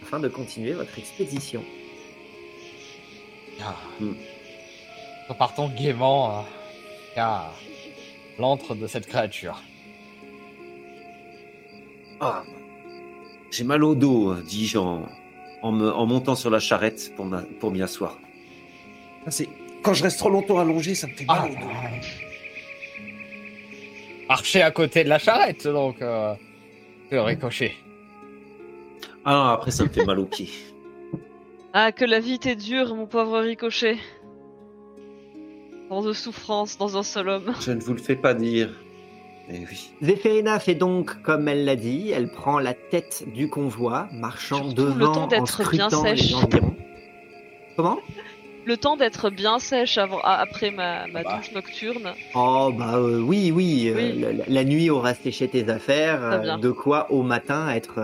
afin 0.01 0.19
de 0.19 0.27
continuer 0.27 0.73
votre 0.73 0.97
expédition. 0.97 1.63
Ah. 3.61 3.75
Hmm. 3.99 4.13
Repartons 5.29 5.69
gaiement 5.69 6.39
euh, 6.39 6.41
à 7.15 7.53
l'antre 8.37 8.75
de 8.75 8.87
cette 8.87 9.07
créature. 9.07 9.61
Ah, 12.19 12.43
j'ai 13.51 13.63
mal 13.63 13.83
au 13.83 13.95
dos, 13.95 14.31
euh, 14.31 14.41
dis-je 14.41 14.77
en, 15.63 15.69
en, 15.69 15.71
me- 15.71 15.91
en 15.91 16.05
montant 16.05 16.35
sur 16.35 16.49
la 16.49 16.59
charrette 16.59 17.13
pour, 17.15 17.25
m'a- 17.25 17.43
pour 17.59 17.71
m'y 17.71 17.81
asseoir. 17.81 18.17
Ah, 19.25 19.31
c'est 19.31 19.47
quand 19.81 19.93
je 19.93 20.03
reste 20.03 20.19
trop 20.19 20.29
longtemps 20.29 20.59
allongé, 20.59 20.93
ça 20.95 21.07
me 21.07 21.13
fait 21.13 21.25
mal 21.25 21.51
Ah. 21.57 21.89
Marcher 24.29 24.61
à 24.61 24.71
côté 24.71 25.03
de 25.03 25.09
la 25.09 25.19
charrette, 25.19 25.67
donc. 25.67 26.01
Euh, 26.01 26.33
le 27.11 27.21
ricochet. 27.21 27.73
Ah, 29.25 29.53
après 29.53 29.71
ça 29.71 29.83
me 29.83 29.89
fait 29.89 30.05
mal 30.05 30.19
aux 30.19 30.25
pieds. 30.25 30.49
Ah, 31.75 31.91
que 31.91 32.05
la 32.05 32.19
vie 32.19 32.37
t'est 32.37 32.55
dure, 32.55 32.93
mon 32.93 33.07
pauvre 33.07 33.39
ricochet. 33.39 33.97
Tant 35.89 36.03
de 36.03 36.13
souffrance 36.13 36.77
dans 36.77 36.97
un 36.97 37.01
seul 37.01 37.29
homme. 37.29 37.51
Je 37.61 37.71
ne 37.71 37.79
vous 37.81 37.93
le 37.93 37.99
fais 37.99 38.15
pas 38.15 38.35
dire. 38.35 38.69
Mais 39.49 39.59
oui. 39.69 39.91
Zéphérina 40.01 40.59
fait 40.59 40.75
donc 40.75 41.21
comme 41.21 41.47
elle 41.47 41.65
l'a 41.65 41.75
dit, 41.75 42.11
elle 42.11 42.29
prend 42.29 42.59
la 42.59 42.73
tête 42.73 43.25
du 43.33 43.49
convoi, 43.49 44.07
marchant 44.13 44.57
Surtout 44.69 44.85
le 44.85 44.91
devant 44.99 45.11
temps 45.13 45.23
en 45.23 45.27
d'être 45.27 45.41
bien 45.71 45.89
scrutant 45.89 46.03
sèche. 46.03 46.29
les 46.29 46.35
environs. 46.35 46.75
Comment? 47.75 47.99
Le 48.65 48.77
temps 48.77 48.95
d'être 48.95 49.29
bien 49.29 49.59
sèche 49.59 49.97
avant, 49.97 50.19
ah, 50.23 50.39
après 50.39 50.71
ma, 50.71 51.05
ma 51.07 51.23
Bah. 51.23 51.35
douche 51.37 51.51
nocturne. 51.51 52.13
Oh 52.33 52.71
bah 52.77 52.93
euh, 52.95 53.19
oui, 53.19 53.51
oui, 53.51 53.89
euh, 53.89 53.95
Oui. 53.97 54.19
la, 54.21 54.31
la- 54.31 54.43
la 54.47 54.63
nuit 54.63 54.89
aura 54.89 55.13
séché 55.13 55.49
tes 55.49 55.67
affaires, 55.69 56.23
euh, 56.23 56.57
de 56.57 56.71
quoi 56.71 57.11
au 57.11 57.23
matin 57.23 57.69
être... 57.69 57.99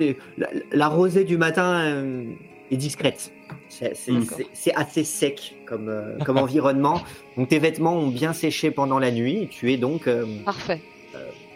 euh, 0.00 0.12
la, 0.36 0.48
la 0.72 0.88
rosée 0.88 1.22
du 1.22 1.38
matin 1.38 1.80
euh, 1.84 2.24
est 2.72 2.76
discrète. 2.76 3.30
C'est 3.68 4.74
assez 4.74 5.04
sec 5.04 5.54
comme, 5.66 5.88
euh, 5.88 6.18
comme 6.24 6.38
environnement. 6.38 7.02
Donc 7.36 7.48
tes 7.48 7.58
vêtements 7.58 7.96
ont 7.98 8.08
bien 8.08 8.32
séché 8.32 8.70
pendant 8.70 8.98
la 8.98 9.10
nuit, 9.10 9.42
et 9.42 9.48
tu 9.48 9.72
es 9.72 9.76
donc... 9.76 10.06
euh, 10.06 10.24
Parfait. 10.44 10.80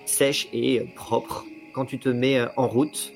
sèche 0.06 0.48
et 0.52 0.80
euh, 0.80 0.84
propre 0.94 1.44
quand 1.72 1.84
tu 1.84 1.98
te 1.98 2.08
mets 2.08 2.38
euh, 2.38 2.46
en 2.56 2.66
route. 2.68 3.12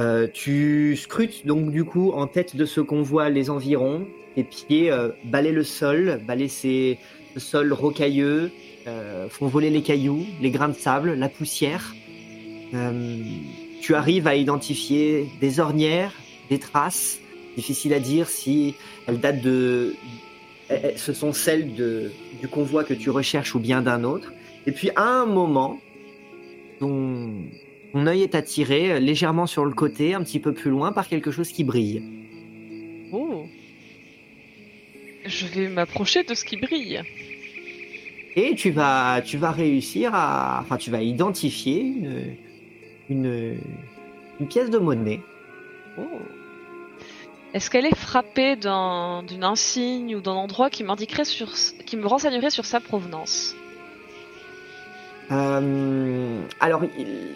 Euh, 0.00 0.28
tu 0.32 0.96
scrutes 0.96 1.44
donc 1.46 1.70
du 1.72 1.84
coup 1.84 2.12
en 2.12 2.26
tête 2.28 2.54
de 2.56 2.64
ce 2.64 2.80
convoi 2.80 3.30
les 3.30 3.50
environs. 3.50 4.06
Tes 4.36 4.44
pieds 4.44 4.90
euh, 4.92 5.08
balaient 5.24 5.52
le 5.52 5.64
sol, 5.64 6.20
balaient 6.26 6.46
ces, 6.48 6.98
le 7.34 7.40
sol 7.40 7.72
rocailleux, 7.72 8.52
euh, 8.86 9.28
font 9.28 9.48
voler 9.48 9.70
les 9.70 9.82
cailloux, 9.82 10.24
les 10.40 10.50
grains 10.50 10.68
de 10.68 10.74
sable, 10.74 11.14
la 11.14 11.28
poussière. 11.28 11.94
Euh, 12.74 13.18
tu 13.80 13.94
arrives 13.94 14.26
à 14.28 14.36
identifier 14.36 15.26
des 15.40 15.58
ornières, 15.58 16.12
des 16.50 16.58
traces. 16.58 17.18
Difficile 17.58 17.92
à 17.92 17.98
dire 17.98 18.28
si 18.28 18.76
elles 19.08 19.18
datent 19.18 19.40
de. 19.42 19.96
Ce 20.94 21.12
sont 21.12 21.32
celles 21.32 21.74
de, 21.74 22.12
du 22.40 22.46
convoi 22.46 22.84
que 22.84 22.94
tu 22.94 23.10
recherches 23.10 23.56
ou 23.56 23.58
bien 23.58 23.82
d'un 23.82 24.04
autre. 24.04 24.32
Et 24.68 24.70
puis 24.70 24.90
à 24.94 25.02
un 25.02 25.26
moment, 25.26 25.80
ton, 26.78 27.32
ton 27.92 28.06
œil 28.06 28.22
est 28.22 28.36
attiré 28.36 29.00
légèrement 29.00 29.48
sur 29.48 29.64
le 29.64 29.72
côté, 29.72 30.14
un 30.14 30.22
petit 30.22 30.38
peu 30.38 30.52
plus 30.52 30.70
loin, 30.70 30.92
par 30.92 31.08
quelque 31.08 31.32
chose 31.32 31.48
qui 31.50 31.64
brille. 31.64 32.00
Oh. 33.10 33.46
Je 35.26 35.46
vais 35.46 35.68
m'approcher 35.68 36.22
de 36.22 36.34
ce 36.34 36.44
qui 36.44 36.58
brille. 36.58 37.02
Et 38.36 38.54
tu 38.54 38.70
vas, 38.70 39.20
tu 39.20 39.36
vas 39.36 39.50
réussir 39.50 40.12
à, 40.14 40.60
enfin, 40.62 40.76
tu 40.76 40.92
vas 40.92 41.02
identifier 41.02 41.80
une, 41.80 42.36
une, 43.10 43.56
une 44.38 44.46
pièce 44.46 44.70
de 44.70 44.78
monnaie. 44.78 45.18
Oh. 45.98 46.02
Est-ce 47.54 47.70
qu'elle 47.70 47.86
est 47.86 47.96
frappée 47.96 48.56
d'un 48.56 49.22
d'une 49.22 49.42
insigne 49.44 50.14
ou 50.16 50.20
d'un 50.20 50.32
endroit 50.32 50.68
qui 50.70 50.84
m'indiquerait 50.84 51.24
sur, 51.24 51.48
qui 51.86 51.96
me 51.96 52.06
renseignerait 52.06 52.50
sur 52.50 52.64
sa 52.66 52.80
provenance? 52.80 53.54
Euh, 55.30 56.40
alors, 56.60 56.82
il- 56.98 57.34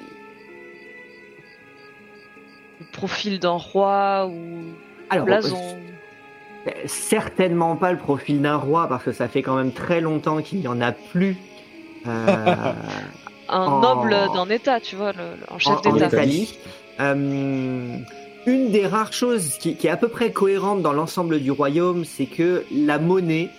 Le 2.81 2.87
profil 2.93 3.39
d'un 3.39 3.51
roi 3.57 4.27
ou 4.29 4.65
alors 5.09 5.25
blason? 5.27 5.79
euh, 6.67 6.71
certainement 6.87 7.77
pas 7.77 7.93
le 7.93 7.99
profil 7.99 8.41
d'un 8.43 8.57
roi 8.57 8.89
parce 8.89 9.05
que 9.05 9.13
ça 9.13 9.29
fait 9.29 9.43
quand 9.43 9.57
même 9.57 9.73
très 9.73 10.01
longtemps 10.01 10.43
qu'il 10.43 10.61
n'y 10.61 10.69
en 10.69 10.81
a 10.81 10.93
plus. 10.93 11.37
euh, 12.07 12.73
Un 13.49 13.67
en- 13.67 13.81
noble 13.81 14.11
d'un 14.33 14.49
état, 14.49 14.81
tu 14.81 14.97
vois, 14.97 15.13
le, 15.13 15.19
le- 15.37 15.53
un 15.53 15.55
en, 15.57 15.59
chef 15.59 15.79
en 15.87 15.93
d'état. 15.93 16.07
Italie. 16.07 16.55
Une 18.47 18.71
des 18.71 18.87
rares 18.87 19.13
choses 19.13 19.57
qui, 19.59 19.77
qui 19.77 19.87
est 19.87 19.91
à 19.91 19.97
peu 19.97 20.09
près 20.09 20.33
cohérente 20.33 20.83
dans 20.83 20.93
l'ensemble 20.93 21.41
du 21.41 21.51
royaume, 21.51 22.05
c'est 22.05 22.27
que 22.27 22.65
la 22.75 22.99
monnaie 22.99 23.51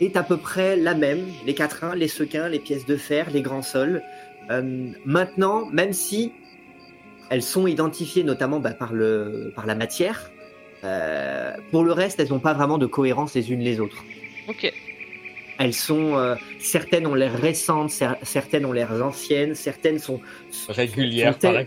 est 0.00 0.16
à 0.16 0.22
peu 0.22 0.36
près 0.36 0.76
la 0.76 0.94
même. 0.94 1.24
Les 1.44 1.54
quatrains, 1.54 1.94
les 1.96 2.08
sequins, 2.08 2.48
les 2.48 2.60
pièces 2.60 2.86
de 2.86 2.96
fer, 2.96 3.30
les 3.32 3.42
grands 3.42 3.62
sols. 3.62 4.02
Euh, 4.50 4.90
maintenant, 5.04 5.66
même 5.72 5.92
si 5.92 6.32
elles 7.30 7.42
sont 7.42 7.66
identifiées 7.66 8.22
notamment 8.24 8.60
bah, 8.60 8.72
par, 8.72 8.92
le, 8.92 9.52
par 9.56 9.66
la 9.66 9.74
matière, 9.74 10.30
euh, 10.84 11.52
pour 11.70 11.82
le 11.84 11.92
reste, 11.92 12.20
elles 12.20 12.28
n'ont 12.28 12.40
pas 12.40 12.54
vraiment 12.54 12.78
de 12.78 12.86
cohérence 12.86 13.34
les 13.34 13.50
unes 13.52 13.60
les 13.60 13.80
autres. 13.80 14.04
Ok. 14.48 14.72
Elles 15.58 15.74
sont 15.74 16.16
euh, 16.16 16.34
certaines 16.58 17.06
ont 17.06 17.14
l'air 17.14 17.32
récentes, 17.32 17.90
cer- 17.90 18.16
certaines 18.22 18.64
ont 18.64 18.72
l'air 18.72 18.90
anciennes, 19.02 19.54
certaines 19.54 19.98
sont 19.98 20.20
Régulière 20.68 21.34
sont 21.34 21.38
par 21.40 21.52
la 21.52 21.64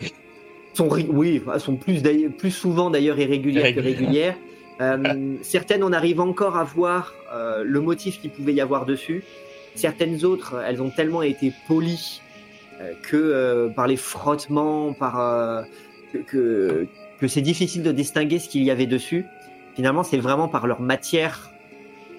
sont 0.76 0.90
oui, 0.90 1.42
elles 1.54 1.60
sont 1.60 1.76
plus 1.76 2.02
d'ailleurs- 2.02 2.32
plus 2.38 2.52
souvent 2.52 2.90
d'ailleurs 2.90 3.20
irrégulières 3.20 3.74
que 3.74 3.80
régulières. 3.80 4.36
Euh, 4.82 5.36
certaines, 5.42 5.84
on 5.86 5.94
arrive 5.94 6.20
encore 6.20 6.58
à 6.58 6.66
voir 6.66 7.14
euh, 7.34 7.64
le 7.66 7.80
motif 7.80 8.20
qu'il 8.20 8.30
pouvait 8.30 8.54
y 8.54 8.60
avoir 8.60 8.86
dessus. 8.86 9.24
Certaines 9.74 10.26
autres, 10.26 10.62
elles 10.68 10.82
ont 10.82 10.90
tellement 10.90 11.22
été 11.22 11.54
polies 11.66 12.20
euh, 12.82 12.92
que 13.02 13.16
euh, 13.16 13.70
par 13.70 13.88
les 13.88 13.96
frottements, 13.96 14.92
par 14.92 15.18
euh, 15.22 15.62
que, 16.12 16.18
que, 16.18 16.88
que 17.22 17.28
c'est 17.30 17.40
difficile 17.40 17.84
de 17.84 17.94
distinguer 17.94 18.38
ce 18.38 18.50
qu'il 18.50 18.64
y 18.64 18.70
avait 18.70 18.86
dessus. 18.86 19.24
Finalement, 19.78 20.04
c'est 20.04 20.18
vraiment 20.18 20.50
par 20.50 20.68
leur 20.68 20.82
matière 20.82 21.52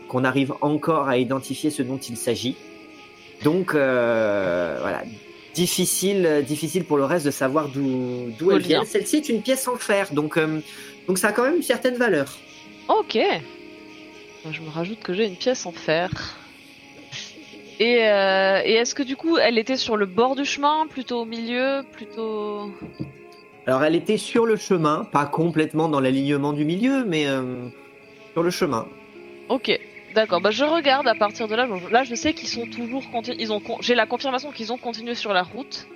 qu'on 0.08 0.24
arrive 0.24 0.54
encore 0.62 1.08
à 1.10 1.18
identifier 1.18 1.68
ce 1.68 1.82
dont 1.82 1.98
il 1.98 2.16
s'agit. 2.16 2.56
Donc 3.44 3.74
euh, 3.74 4.78
voilà, 4.80 5.02
difficile, 5.62 6.22
euh, 6.26 6.42
difficile 6.42 6.84
pour 6.84 6.98
le 7.02 7.06
reste 7.12 7.26
de 7.26 7.34
savoir 7.42 7.64
d'où 7.74 8.30
d'où 8.38 8.52
elle 8.52 8.62
vient. 8.62 8.84
Celle-ci 8.84 9.16
est 9.16 9.28
une 9.34 9.42
pièce 9.42 9.66
en 9.74 9.76
fer, 9.76 10.04
donc 10.12 10.36
euh, 10.36 10.60
donc 11.06 11.16
ça 11.18 11.28
a 11.28 11.32
quand 11.32 11.44
même 11.48 11.56
une 11.56 11.68
certaine 11.74 11.96
valeur. 11.96 12.28
Ok. 12.88 13.18
Je 14.56 14.60
me 14.60 14.70
rajoute 14.70 15.00
que 15.00 15.12
j'ai 15.12 15.26
une 15.26 15.40
pièce 15.44 15.66
en 15.66 15.72
fer. 15.72 16.08
Et, 17.80 18.08
euh, 18.08 18.62
et 18.64 18.74
est-ce 18.80 18.94
que 18.94 19.02
du 19.02 19.16
coup, 19.16 19.36
elle 19.38 19.58
était 19.58 19.76
sur 19.76 19.96
le 19.96 20.06
bord 20.06 20.34
du 20.36 20.44
chemin, 20.44 20.86
plutôt 20.88 21.22
au 21.22 21.24
milieu, 21.24 21.82
plutôt... 21.92 22.70
Alors 23.66 23.82
elle 23.82 23.96
était 23.96 24.16
sur 24.16 24.46
le 24.46 24.56
chemin, 24.56 25.04
pas 25.18 25.26
complètement 25.26 25.88
dans 25.88 26.00
l'alignement 26.00 26.52
du 26.52 26.64
milieu, 26.64 27.04
mais 27.04 27.26
euh, 27.26 27.68
sur 28.32 28.42
le 28.44 28.50
chemin. 28.50 28.86
Ok, 29.48 29.68
d'accord. 30.16 30.40
Bah 30.40 30.50
je 30.50 30.64
regarde 30.64 31.06
à 31.06 31.14
partir 31.14 31.46
de 31.46 31.54
là. 31.54 31.68
Là, 31.90 32.02
je 32.02 32.14
sais 32.16 32.32
qu'ils 32.34 32.48
sont 32.48 32.66
toujours 32.66 33.04
ils 33.38 33.52
ont 33.52 33.62
j'ai 33.80 33.94
la 33.94 34.06
confirmation 34.06 34.50
qu'ils 34.50 34.72
ont 34.72 34.78
continué 34.78 35.14
sur 35.14 35.32
la 35.32 35.44
route. 35.44 35.86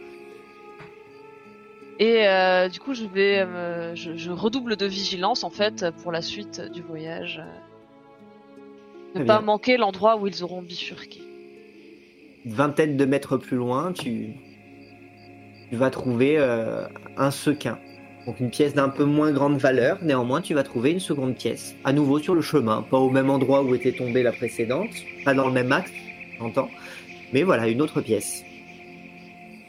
Et 1.99 2.27
euh, 2.27 2.69
du 2.69 2.81
coup, 2.81 2.95
je 2.95 3.05
vais, 3.05 3.41
euh, 3.41 3.95
je, 3.95 4.17
je 4.17 4.31
redouble 4.31 4.77
de 4.77 4.87
vigilance 4.87 5.45
en 5.45 5.51
fait 5.51 5.85
pour 6.03 6.13
la 6.13 6.23
suite 6.23 6.61
du 6.73 6.81
voyage. 6.81 7.43
Ne 9.15 9.25
pas 9.25 9.41
manquer 9.41 9.77
l'endroit 9.77 10.17
où 10.17 10.27
ils 10.27 10.45
auront 10.45 10.63
bifurqué. 10.63 11.21
Une 12.45 12.53
vingtaine 12.53 12.97
de 12.97 13.05
mètres 13.05 13.37
plus 13.37 13.57
loin, 13.57 13.93
tu, 13.93 14.35
tu 15.69 15.77
vas 15.77 15.91
trouver 15.91 16.39
euh, 16.39 16.87
un 17.17 17.31
sequin. 17.31 17.79
Donc 18.27 18.39
une 18.39 18.51
pièce 18.51 18.75
d'un 18.75 18.89
peu 18.89 19.05
moins 19.05 19.33
grande 19.33 19.57
valeur, 19.59 19.99
néanmoins 20.03 20.43
tu 20.43 20.55
vas 20.55 20.63
trouver 20.63 20.93
une 20.93 21.01
seconde 21.01 21.35
pièce. 21.35 21.75
À 21.85 21.93
nouveau 21.93 22.19
sur 22.19 22.35
le 22.35 22.43
chemin, 22.43 22.83
pas 22.83 22.99
au 22.99 23.11
même 23.11 23.31
endroit 23.31 23.63
où 23.63 23.75
était 23.75 23.93
tombée 23.93 24.23
la 24.23 24.33
précédente, 24.33 24.91
pas 25.25 25.35
dans 25.35 25.47
le 25.47 25.53
même 25.53 25.73
axe, 25.73 25.91
j'entends. 26.39 26.69
Mais 27.33 27.43
voilà, 27.43 27.69
une 27.69 27.81
autre 27.81 28.01
pièce. 28.01 28.45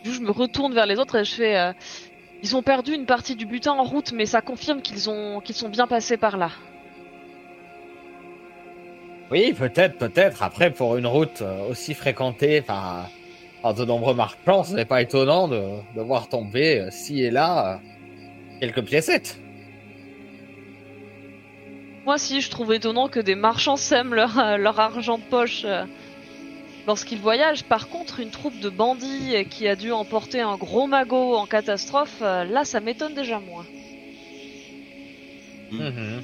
Du 0.04 0.10
coup, 0.10 0.16
je 0.16 0.22
me 0.22 0.32
retourne 0.32 0.74
vers 0.74 0.86
les 0.86 0.98
autres 1.00 1.16
et 1.18 1.24
je 1.24 1.34
fais. 1.34 1.58
euh, 1.58 1.74
ils 2.44 2.56
ont 2.56 2.64
perdu 2.64 2.94
une 2.94 3.06
partie 3.06 3.36
du 3.36 3.46
butin 3.46 3.74
en 3.74 3.84
route, 3.84 4.14
mais 4.14 4.26
ça 4.26 4.42
confirme 4.42 4.82
qu'ils 4.82 5.10
ont, 5.10 5.42
qu'ils 5.42 5.56
sont 5.56 5.70
bien 5.70 5.86
passés 5.86 6.18
par 6.18 6.38
là. 6.38 6.50
Oui, 9.30 9.54
peut-être, 9.54 9.98
peut-être. 9.98 10.44
Après, 10.44 10.72
pour 10.72 10.98
une 10.98 11.06
route 11.08 11.42
euh, 11.42 11.70
aussi 11.70 11.94
fréquentée 11.94 12.62
par, 12.62 13.10
par 13.62 13.76
de 13.76 13.86
nombreux 13.86 14.16
marchands, 14.16 14.64
ce 14.64 14.74
n'est 14.74 14.86
pas 14.86 15.02
étonnant 15.02 15.48
de, 15.48 15.62
de 15.96 16.02
voir 16.02 16.28
tomber, 16.28 16.80
euh, 16.80 16.92
ci 16.92 17.22
et 17.22 17.30
là, 17.32 17.76
euh, 17.76 17.78
quelques 18.62 18.84
piécettes. 18.84 19.40
Moi, 22.06 22.18
si, 22.18 22.42
je 22.42 22.50
trouve 22.50 22.74
étonnant 22.74 23.10
que 23.10 23.20
des 23.20 23.36
marchands 23.36 23.76
sèment 23.76 24.14
leur, 24.14 24.40
euh, 24.40 24.58
leur 24.58 24.80
argent 24.80 25.18
de 25.18 25.24
poche 25.24 25.64
euh, 25.66 25.84
lorsqu'ils 26.88 27.20
voyagent. 27.20 27.64
Par 27.64 27.90
contre, 27.90 28.20
une 28.20 28.30
troupe 28.30 28.60
de 28.60 28.70
bandits 28.70 29.46
qui 29.50 29.68
a 29.68 29.76
dû 29.76 29.92
emporter 29.92 30.42
un 30.42 30.58
gros 30.58 30.88
magot 30.88 31.36
en 31.36 31.46
catastrophe, 31.46 32.20
euh, 32.22 32.44
là, 32.46 32.64
ça 32.66 32.80
m'étonne 32.80 33.14
déjà 33.14 33.40
moins. 33.40 33.66
Mm. 35.72 35.78
Mhm. 35.78 36.22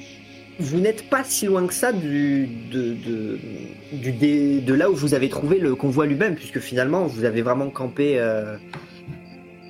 Vous 0.60 0.80
n'êtes 0.80 1.08
pas 1.08 1.22
si 1.22 1.46
loin 1.46 1.64
que 1.68 1.72
ça 1.74 1.92
du, 1.92 2.48
de, 2.72 2.94
de, 2.94 3.38
du 3.92 4.10
dé- 4.10 4.60
de 4.60 4.74
là 4.74 4.90
où 4.90 4.94
vous 4.96 5.14
avez 5.14 5.28
trouvé 5.28 5.60
le 5.60 5.76
convoi 5.76 6.06
lui-même, 6.06 6.34
puisque 6.34 6.58
finalement 6.58 7.06
vous 7.06 7.24
avez 7.24 7.42
vraiment 7.42 7.70
campé 7.70 8.18
euh, 8.18 8.56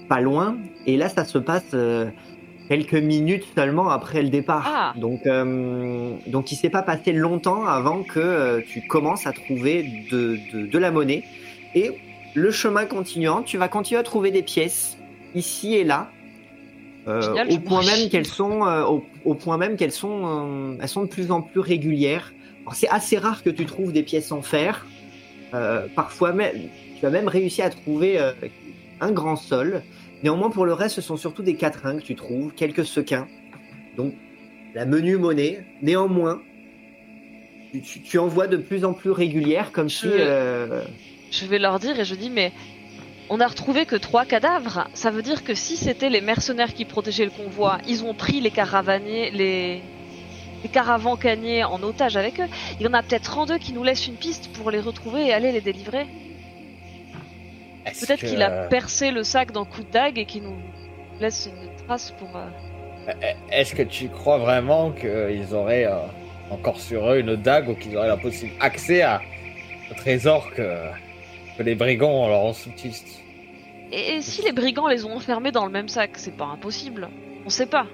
pas 0.08 0.22
loin. 0.22 0.56
Et 0.86 0.96
là, 0.96 1.10
ça 1.10 1.26
se 1.26 1.36
passe 1.36 1.72
euh, 1.74 2.06
quelques 2.68 2.94
minutes 2.94 3.44
seulement 3.56 3.88
après 3.90 4.22
le 4.22 4.28
départ. 4.28 4.66
Ah. 4.66 4.94
Donc, 4.96 5.26
euh, 5.26 6.12
donc 6.26 6.52
il 6.52 6.56
s'est 6.56 6.70
pas 6.70 6.82
passé 6.82 7.12
longtemps 7.12 7.64
avant 7.66 8.02
que 8.02 8.20
euh, 8.20 8.60
tu 8.66 8.86
commences 8.86 9.26
à 9.26 9.32
trouver 9.32 10.06
de, 10.10 10.38
de, 10.52 10.66
de 10.66 10.78
la 10.78 10.90
monnaie. 10.90 11.24
Et 11.74 11.92
le 12.34 12.50
chemin 12.50 12.84
continuant, 12.86 13.42
tu 13.42 13.56
vas 13.58 13.68
continuer 13.68 14.00
à 14.00 14.04
trouver 14.04 14.30
des 14.30 14.42
pièces 14.42 14.98
ici 15.34 15.74
et 15.74 15.84
là. 15.84 16.10
euh, 17.08 17.22
Génial, 17.22 17.50
au 17.52 17.58
point 17.58 17.84
même 17.84 18.08
qu'elles 18.10 18.26
sont, 18.26 18.66
euh, 18.66 18.84
au, 18.84 19.04
au 19.24 19.34
point 19.34 19.56
même 19.56 19.76
qu'elles 19.76 19.92
sont, 19.92 20.20
euh, 20.24 20.76
elles 20.80 20.88
sont 20.88 21.02
de 21.04 21.08
plus 21.08 21.30
en 21.30 21.40
plus 21.42 21.60
régulières. 21.60 22.32
Alors, 22.62 22.74
c'est 22.74 22.88
assez 22.88 23.16
rare 23.16 23.42
que 23.42 23.50
tu 23.50 23.64
trouves 23.64 23.92
des 23.92 24.02
pièces 24.02 24.30
en 24.30 24.42
fer. 24.42 24.86
Euh, 25.54 25.86
parfois 25.96 26.32
même, 26.32 26.54
tu 27.00 27.06
as 27.06 27.10
même 27.10 27.28
réussi 27.28 27.62
à 27.62 27.70
trouver 27.70 28.18
un 29.00 29.10
grand 29.12 29.36
sol. 29.36 29.82
Néanmoins, 30.22 30.50
pour 30.50 30.66
le 30.66 30.72
reste, 30.72 30.96
ce 30.96 31.00
sont 31.00 31.16
surtout 31.16 31.42
des 31.42 31.54
quatrains 31.54 31.96
que 31.98 32.02
tu 32.04 32.14
trouves, 32.14 32.52
quelques 32.54 32.84
sequins. 32.84 33.28
Donc, 33.96 34.14
la 34.74 34.84
menu 34.84 35.16
monnaie. 35.16 35.64
Néanmoins, 35.82 36.40
tu, 38.04 38.18
en 38.18 38.26
vois 38.26 38.46
de 38.46 38.56
plus 38.56 38.84
en 38.84 38.94
plus 38.94 39.10
régulières, 39.10 39.72
comme 39.72 39.88
si. 39.88 40.06
Je- 40.06 40.12
euh, 40.16 40.84
Je 41.30 41.44
vais 41.46 41.58
leur 41.58 41.78
dire 41.78 41.98
et 42.00 42.04
je 42.04 42.14
dis, 42.14 42.30
mais 42.30 42.52
on 43.28 43.40
a 43.40 43.46
retrouvé 43.46 43.84
que 43.84 43.96
trois 43.96 44.24
cadavres. 44.24 44.88
Ça 44.94 45.10
veut 45.10 45.22
dire 45.22 45.44
que 45.44 45.54
si 45.54 45.76
c'était 45.76 46.08
les 46.08 46.20
mercenaires 46.22 46.72
qui 46.74 46.84
protégeaient 46.84 47.26
le 47.26 47.30
convoi, 47.30 47.78
ils 47.86 48.02
ont 48.04 48.14
pris 48.14 48.40
les 48.40 48.50
caravaniers, 48.50 49.30
les, 49.30 49.82
les 50.64 51.62
en 51.64 51.82
otage 51.82 52.16
avec 52.16 52.40
eux. 52.40 52.46
Il 52.80 52.86
y 52.86 52.88
en 52.88 52.94
a 52.94 53.02
peut-être 53.02 53.24
32 53.24 53.58
qui 53.58 53.72
nous 53.74 53.84
laissent 53.84 54.06
une 54.06 54.16
piste 54.16 54.50
pour 54.54 54.70
les 54.70 54.80
retrouver 54.80 55.26
et 55.26 55.32
aller 55.32 55.52
les 55.52 55.60
délivrer. 55.60 56.06
Peut-être 58.00 58.20
qu'il 58.20 58.42
a 58.42 58.66
percé 58.68 59.10
le 59.10 59.22
sac 59.22 59.52
d'un 59.52 59.64
coup 59.64 59.82
de 59.82 59.90
dague 59.90 60.18
et 60.18 60.24
qu'il 60.24 60.42
nous 60.44 60.56
laisse 61.20 61.48
une 61.50 61.68
trace 61.86 62.12
pour. 62.18 62.28
euh, 62.36 63.12
Est-ce 63.50 63.74
que 63.74 63.82
tu 63.82 64.08
crois 64.08 64.38
vraiment 64.38 64.90
qu'ils 64.92 65.54
auraient 65.54 65.86
euh, 65.86 65.96
encore 66.50 66.80
sur 66.80 67.10
eux 67.10 67.18
une 67.20 67.36
dague 67.36 67.68
ou 67.68 67.74
qu'ils 67.74 67.96
auraient 67.96 68.08
la 68.08 68.16
possible 68.16 68.52
accès 68.60 69.02
à 69.02 69.20
au 69.90 69.94
trésor 69.94 70.50
que, 70.54 70.76
que 71.56 71.62
les 71.62 71.74
brigands 71.74 72.28
leur 72.28 72.44
ont 72.44 72.52
sous-titre 72.52 73.06
Et, 73.90 74.14
et 74.16 74.20
si 74.22 74.42
les 74.42 74.52
brigands 74.52 74.86
les 74.88 75.04
ont 75.06 75.14
enfermés 75.16 75.50
dans 75.52 75.64
le 75.64 75.72
même 75.72 75.88
sac, 75.88 76.10
c'est 76.14 76.36
pas 76.36 76.44
impossible. 76.46 77.08
On 77.46 77.48
sait 77.50 77.66
pas. 77.66 77.86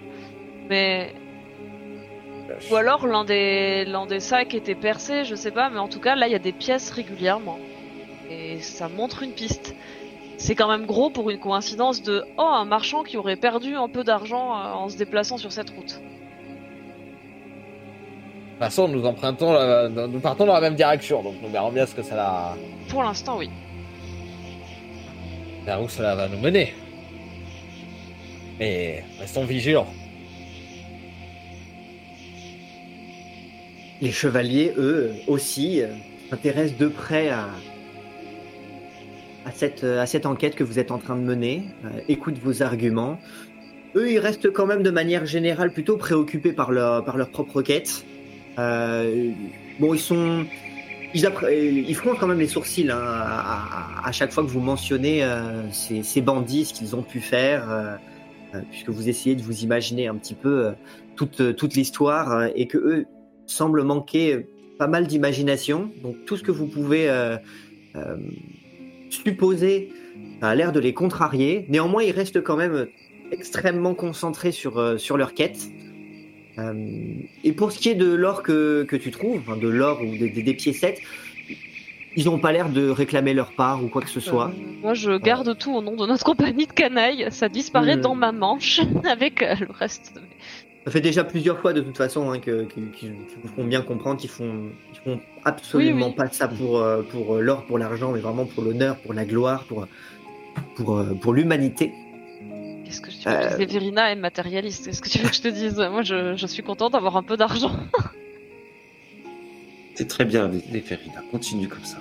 Mais 0.68 1.12
ou 2.70 2.76
alors 2.76 3.07
l'un 3.07 3.24
des 3.24 3.84
l'un 3.86 4.07
des 4.07 4.20
sacs 4.20 4.55
était 4.55 4.74
percé, 4.74 5.24
je 5.24 5.34
sais 5.34 5.51
pas, 5.51 5.70
mais 5.70 5.78
en 5.78 5.88
tout 5.88 6.01
cas 6.01 6.14
là 6.14 6.26
il 6.26 6.32
y 6.32 6.36
a 6.36 6.38
des 6.40 6.53
pièces 6.53 6.90
régulièrement 6.90 7.59
et 8.31 8.61
ça 8.61 8.89
montre 8.89 9.22
une 9.22 9.33
piste. 9.33 9.75
C'est 10.37 10.55
quand 10.55 10.68
même 10.68 10.87
gros 10.87 11.11
pour 11.11 11.31
une 11.31 11.39
coïncidence 11.39 12.03
de 12.03 12.25
oh 12.39 12.43
un 12.43 12.64
marchand 12.64 13.03
qui 13.03 13.16
aurait 13.16 13.37
perdu 13.37 13.75
un 13.77 13.89
peu 13.89 14.05
d'argent 14.05 14.53
euh, 14.53 14.72
en 14.72 14.89
se 14.89 14.97
déplaçant 14.97 15.39
sur 15.39 15.53
cette 15.53 15.70
route. 15.70 15.97
De 15.97 16.01
toute 18.51 18.59
façon, 18.59 18.89
nous 18.89 19.05
empruntons, 19.05 19.53
la- 19.53 19.89
nous 19.89 20.20
partons 20.20 20.47
dans 20.47 20.55
la 20.55 20.61
même 20.61 20.75
direction, 20.77 21.22
donc 21.22 21.35
nous 21.43 21.49
verrons 21.49 21.72
bien 21.72 21.87
ce 21.87 21.95
que 21.95 22.03
ça 22.03 22.16
la- 22.16 22.57
Pour 22.89 23.03
l'instant 23.03 23.37
oui. 23.39 23.51
vers 25.64 25.83
où 25.83 25.89
cela 25.89 26.14
va 26.14 26.29
nous 26.29 26.39
mener. 26.39 26.75
Mais 28.61 29.03
restons 29.18 29.45
vigilants. 29.45 29.89
Les 34.01 34.12
chevaliers, 34.12 34.72
eux, 34.77 35.14
aussi, 35.27 35.81
euh, 35.81 35.89
s'intéressent 36.31 36.79
de 36.79 36.89
près 36.89 37.31
à, 37.31 37.49
à, 39.45 39.53
cette, 39.53 39.84
à 39.84 40.07
cette 40.07 40.26
enquête 40.26 40.55
que 40.55 40.64
vous 40.64 40.78
êtes 40.78 40.90
en 40.90 40.99
train 40.99 41.16
de 41.16 41.22
mener, 41.22 41.64
euh, 41.84 42.32
vos 42.42 42.62
arguments. 42.62 43.18
Eux, 43.97 44.11
ils 44.11 44.18
restent 44.18 44.51
quand 44.53 44.66
même 44.66 44.82
de 44.82 44.90
manière 44.90 45.24
générale 45.24 45.72
plutôt 45.72 45.97
préoccupés 45.97 46.53
par 46.53 46.72
leur, 46.72 47.30
propre 47.30 47.62
quête. 47.62 48.05
Euh, 48.59 49.30
bon, 49.78 49.95
ils 49.95 50.01
sont... 50.01 50.45
Euh, 51.14 51.82
ils 51.86 51.95
froncent 51.95 52.18
quand 52.18 52.26
même 52.26 52.40
les 52.40 52.49
sourcils 52.49 52.90
hein, 52.90 52.99
à, 52.99 54.11
chaque 54.11 54.32
fois 54.32 54.42
que 54.42 54.49
vous 54.49 54.61
mentionnez 54.61 55.22
euh, 55.22 55.62
ces, 55.70 56.20
bandits, 56.20 56.64
ce 56.64 56.74
qu'ils 56.74 56.97
ont 56.97 57.03
pu 57.03 57.20
faire, 57.20 57.70
euh, 57.70 57.95
euh, 58.55 58.61
puisque 58.70 58.88
vous 58.88 59.09
essayez 59.09 59.36
de 59.36 59.42
vous 59.42 59.62
imaginer 59.62 60.09
un 60.09 60.16
petit 60.16 60.34
peu 60.34 60.66
euh, 60.66 60.72
toute, 61.14 61.55
toute 61.57 61.74
l'histoire, 61.74 62.32
euh, 62.32 62.49
et 62.57 62.66
que 62.66 62.78
eux 62.78 63.07
semble 63.47 63.84
manquer 63.84 64.49
pas 64.76 64.88
mal 64.88 65.07
d'imagination. 65.07 65.92
Donc 66.03 66.16
tout 66.26 66.36
ce 66.36 66.42
que 66.42 66.51
vous 66.51 66.66
pouvez 66.66 67.09
supposer 69.14 69.90
a 70.42 70.54
l'air 70.54 70.72
de 70.72 70.80
les 70.80 70.92
contrarier. 70.94 71.64
Néanmoins, 71.68 72.02
ils 72.02 72.12
restent 72.12 72.42
quand 72.42 72.56
même 72.56 72.86
extrêmement 73.32 73.94
concentrés 73.94 74.52
sur, 74.52 74.78
euh, 74.78 74.96
sur 74.98 75.16
leur 75.16 75.34
quête. 75.34 75.58
Euh, 76.58 76.72
et 77.42 77.52
pour 77.52 77.72
ce 77.72 77.78
qui 77.78 77.88
est 77.88 77.94
de 77.94 78.12
l'or 78.12 78.42
que, 78.42 78.84
que 78.84 78.96
tu 78.96 79.10
trouves, 79.10 79.40
enfin, 79.46 79.56
de 79.56 79.68
l'or 79.68 80.00
ou 80.02 80.16
des, 80.16 80.28
des, 80.28 80.42
des 80.42 80.54
piécettes, 80.54 81.00
ils 82.16 82.26
n'ont 82.26 82.38
pas 82.38 82.52
l'air 82.52 82.68
de 82.68 82.88
réclamer 82.88 83.34
leur 83.34 83.50
part 83.52 83.82
ou 83.82 83.88
quoi 83.88 84.00
que 84.02 84.08
ce 84.10 84.20
soit. 84.20 84.50
Euh, 84.50 84.62
moi 84.82 84.94
je 84.94 85.18
garde 85.18 85.58
tout 85.58 85.74
au 85.74 85.82
nom 85.82 85.96
de 85.96 86.06
notre 86.06 86.24
compagnie 86.24 86.66
de 86.66 86.72
canailles. 86.72 87.26
Ça 87.30 87.48
disparaît 87.48 87.96
Mhm. 87.96 88.02
dans 88.02 88.14
ma 88.14 88.30
manche 88.30 88.80
avec 89.10 89.40
le 89.40 89.66
reste. 89.72 90.12
de 90.14 90.20
mes- 90.20 90.26
Ça 90.85 90.91
fait 90.91 91.01
déjà 91.01 91.24
plusieurs 91.24 91.59
fois 91.61 91.72
de 91.72 91.80
toute 91.80 91.97
façon 91.97 92.30
hein, 92.30 92.39
que, 92.39 92.64
que- 92.64 92.74
qu'ils 92.74 92.91
qu'ils 92.93 93.39
vous 93.43 93.49
font 93.49 93.64
bien 93.64 93.80
comprendre 93.80 94.20
qu'ils 94.20 94.28
font, 94.28 94.70
font 95.03 95.18
absolument 95.45 96.07
Oui, 96.09 96.12
oui. 96.18 96.24
pas 96.24 96.30
ça 96.30 96.47
pour, 96.47 96.78
euh, 96.78 97.03
pour 97.03 97.37
l'or, 97.37 97.64
pour 97.64 97.78
l'argent, 97.78 98.12
mais 98.12 98.20
vraiment 98.20 98.45
pour 98.45 98.62
l'honneur, 98.62 98.97
pour 98.99 99.14
la 99.14 99.24
gloire, 99.24 99.64
pour, 99.64 99.87
pour, 100.76 100.99
euh, 100.99 101.14
pour 101.14 101.32
l'humanité. 101.32 101.91
Qu'est-ce 102.85 103.01
que 103.01 103.09
tu 103.11 103.16
veux 103.16 103.35
que 103.35 103.49
je 103.49 103.55
Euh. 103.55 103.59
dise 103.64 103.72
Verina 103.72 104.12
est 104.12 104.16
matérialiste. 104.16 104.85
Qu'est-ce 104.85 105.01
que 105.01 105.09
tu 105.09 105.18
veux 105.20 105.30
que 105.30 105.35
je 105.35 105.41
te 105.43 105.49
dise? 105.49 105.76
Moi, 105.76 106.03
je, 106.03 106.37
je 106.37 106.47
suis 106.47 106.62
contente 106.62 106.93
d'avoir 106.93 107.16
un 107.16 107.22
peu 107.22 107.39
d'argent. 107.39 107.72
C'est 109.95 110.09
très 110.09 110.24
bien, 110.26 110.51
les 110.70 110.80
Ferida. 110.80 111.22
Continue 111.30 111.68
comme 111.68 111.85
ça. 111.85 111.99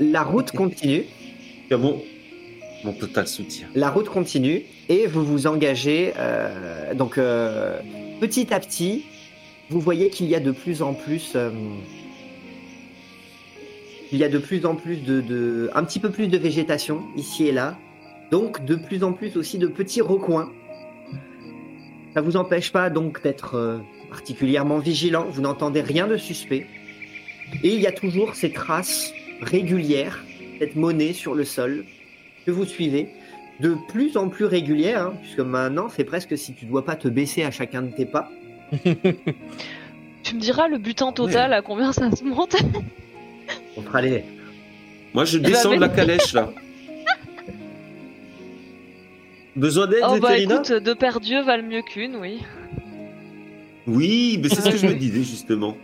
La 0.00 0.22
route 0.22 0.50
continue, 0.52 1.04
Tu 1.68 1.74
as 1.74 1.76
mon, 2.84 2.92
total 2.92 3.26
soutien. 3.26 3.66
la 3.74 3.90
route 3.90 4.08
continue, 4.08 4.62
et 4.88 5.06
vous 5.06 5.24
vous 5.24 5.46
engagez 5.46 6.12
euh, 6.18 6.94
donc 6.94 7.18
euh, 7.18 7.78
petit 8.20 8.52
à 8.52 8.60
petit 8.60 9.04
vous 9.70 9.80
voyez 9.80 10.10
qu'il 10.10 10.26
y 10.26 10.34
a 10.34 10.40
de 10.40 10.50
plus 10.50 10.82
en 10.82 10.92
plus, 10.92 11.32
euh, 11.36 11.50
il 14.12 14.18
y 14.18 14.24
a 14.24 14.28
de 14.28 14.38
plus 14.38 14.66
en 14.66 14.74
plus 14.74 14.98
de, 14.98 15.22
de, 15.22 15.70
un 15.74 15.84
petit 15.84 15.98
peu 15.98 16.10
plus 16.10 16.28
de 16.28 16.36
végétation 16.36 17.02
ici 17.16 17.46
et 17.46 17.52
là, 17.52 17.78
donc 18.30 18.64
de 18.64 18.74
plus 18.74 19.02
en 19.02 19.12
plus 19.12 19.36
aussi 19.36 19.58
de 19.58 19.66
petits 19.66 20.02
recoins. 20.02 20.52
Ça 22.12 22.20
vous 22.20 22.36
empêche 22.36 22.70
pas 22.72 22.90
donc 22.90 23.22
d'être 23.22 23.80
particulièrement 24.10 24.78
vigilant. 24.78 25.26
Vous 25.30 25.40
n'entendez 25.40 25.80
rien 25.80 26.06
de 26.06 26.16
suspect, 26.16 26.66
et 27.62 27.74
il 27.74 27.80
y 27.80 27.86
a 27.86 27.92
toujours 27.92 28.34
ces 28.34 28.52
traces 28.52 29.12
régulières, 29.40 30.22
cette 30.58 30.76
monnaie 30.76 31.14
sur 31.14 31.34
le 31.34 31.44
sol 31.44 31.84
que 32.44 32.50
vous 32.50 32.64
suivez 32.64 33.08
de 33.60 33.76
plus 33.88 34.16
en 34.16 34.28
plus 34.28 34.44
régulière, 34.44 35.02
hein, 35.02 35.14
puisque 35.22 35.40
maintenant 35.40 35.88
c'est 35.88 36.04
presque 36.04 36.36
si 36.36 36.54
tu 36.54 36.66
dois 36.66 36.84
pas 36.84 36.96
te 36.96 37.08
baisser 37.08 37.44
à 37.44 37.50
chacun 37.50 37.82
de 37.82 37.94
tes 37.94 38.06
pas. 38.06 38.30
Tu 40.24 40.34
me 40.36 40.40
diras 40.40 40.68
le 40.68 40.78
butin 40.78 41.12
total 41.12 41.52
à 41.52 41.60
combien 41.60 41.92
ça 41.92 42.10
se 42.10 42.24
monte 42.24 42.56
On 43.76 43.82
fera 43.82 44.00
les. 44.00 44.24
Moi, 45.12 45.26
je 45.26 45.36
bah, 45.38 45.50
descends 45.50 45.74
de 45.74 45.80
la 45.80 45.90
calèche, 45.90 46.32
là. 46.32 46.50
Besoin 49.54 49.86
d'aide, 49.86 50.02
Oh 50.08 50.16
bah 50.18 50.38
écoute, 50.38 50.72
deux 50.72 50.94
paires 50.94 51.20
d'yeux 51.20 51.42
valent 51.42 51.68
mieux 51.68 51.82
qu'une, 51.82 52.16
oui. 52.16 52.40
Oui, 53.86 54.40
mais 54.42 54.48
c'est 54.48 54.62
ce 54.62 54.70
que 54.70 54.78
je 54.78 54.86
me 54.86 54.94
disais, 54.98 55.22
justement. 55.22 55.76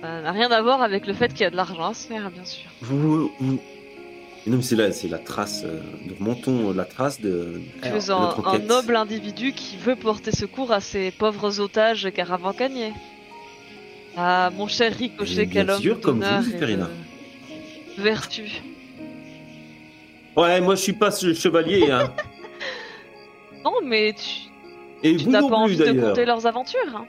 Ça 0.00 0.22
n'a 0.22 0.30
rien 0.30 0.52
à 0.52 0.62
voir 0.62 0.80
avec 0.80 1.08
le 1.08 1.12
fait 1.12 1.32
qu'il 1.32 1.40
y 1.40 1.44
a 1.44 1.50
de 1.50 1.56
l'argent 1.56 1.90
à 1.90 1.94
se 1.94 2.06
faire, 2.06 2.30
bien 2.30 2.44
sûr. 2.44 2.70
Vous... 2.82 3.32
vous- 3.40 3.60
Non, 4.46 4.56
mais 4.56 4.62
c'est 4.62 4.74
la, 4.76 4.90
c'est 4.90 5.06
la 5.08 5.18
trace. 5.18 5.62
euh, 5.64 5.80
Nous 6.06 6.14
remontons 6.16 6.72
la 6.72 6.84
trace 6.84 7.20
de, 7.20 7.60
es 7.84 8.10
un, 8.10 8.58
noble 8.58 8.96
individu 8.96 9.52
qui 9.52 9.76
veut 9.76 9.94
porter 9.94 10.32
secours 10.32 10.72
à 10.72 10.80
ces 10.80 11.12
pauvres 11.12 11.60
otages 11.60 12.10
caravacaniers. 12.12 12.92
Ah, 14.16 14.50
mon 14.56 14.66
cher 14.66 14.92
Ricochet, 14.96 15.46
quel 15.46 15.70
homme 15.70 15.80
sûr, 15.80 16.00
comme 16.00 16.20
vous, 16.22 16.50
de 16.52 16.86
vertu. 17.98 18.62
Ouais, 20.36 20.60
moi, 20.60 20.74
je 20.74 20.80
suis 20.80 20.92
pas 20.92 21.10
ce 21.10 21.32
chevalier, 21.34 21.90
hein. 21.90 22.12
Non, 23.64 23.74
mais 23.84 24.12
tu, 24.14 24.48
Et 25.04 25.16
tu 25.16 25.24
vous 25.24 25.30
n'as 25.30 25.40
non 25.40 25.48
pas 25.50 25.56
plus, 25.56 25.64
envie 25.64 25.76
de 25.76 26.00
compter 26.00 26.24
leurs 26.24 26.46
aventures. 26.46 26.96
hein. 26.96 27.06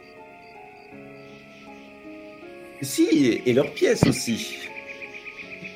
Si, 2.81 3.41
et 3.45 3.53
leurs 3.53 3.71
pièces 3.73 4.03
aussi. 4.05 4.57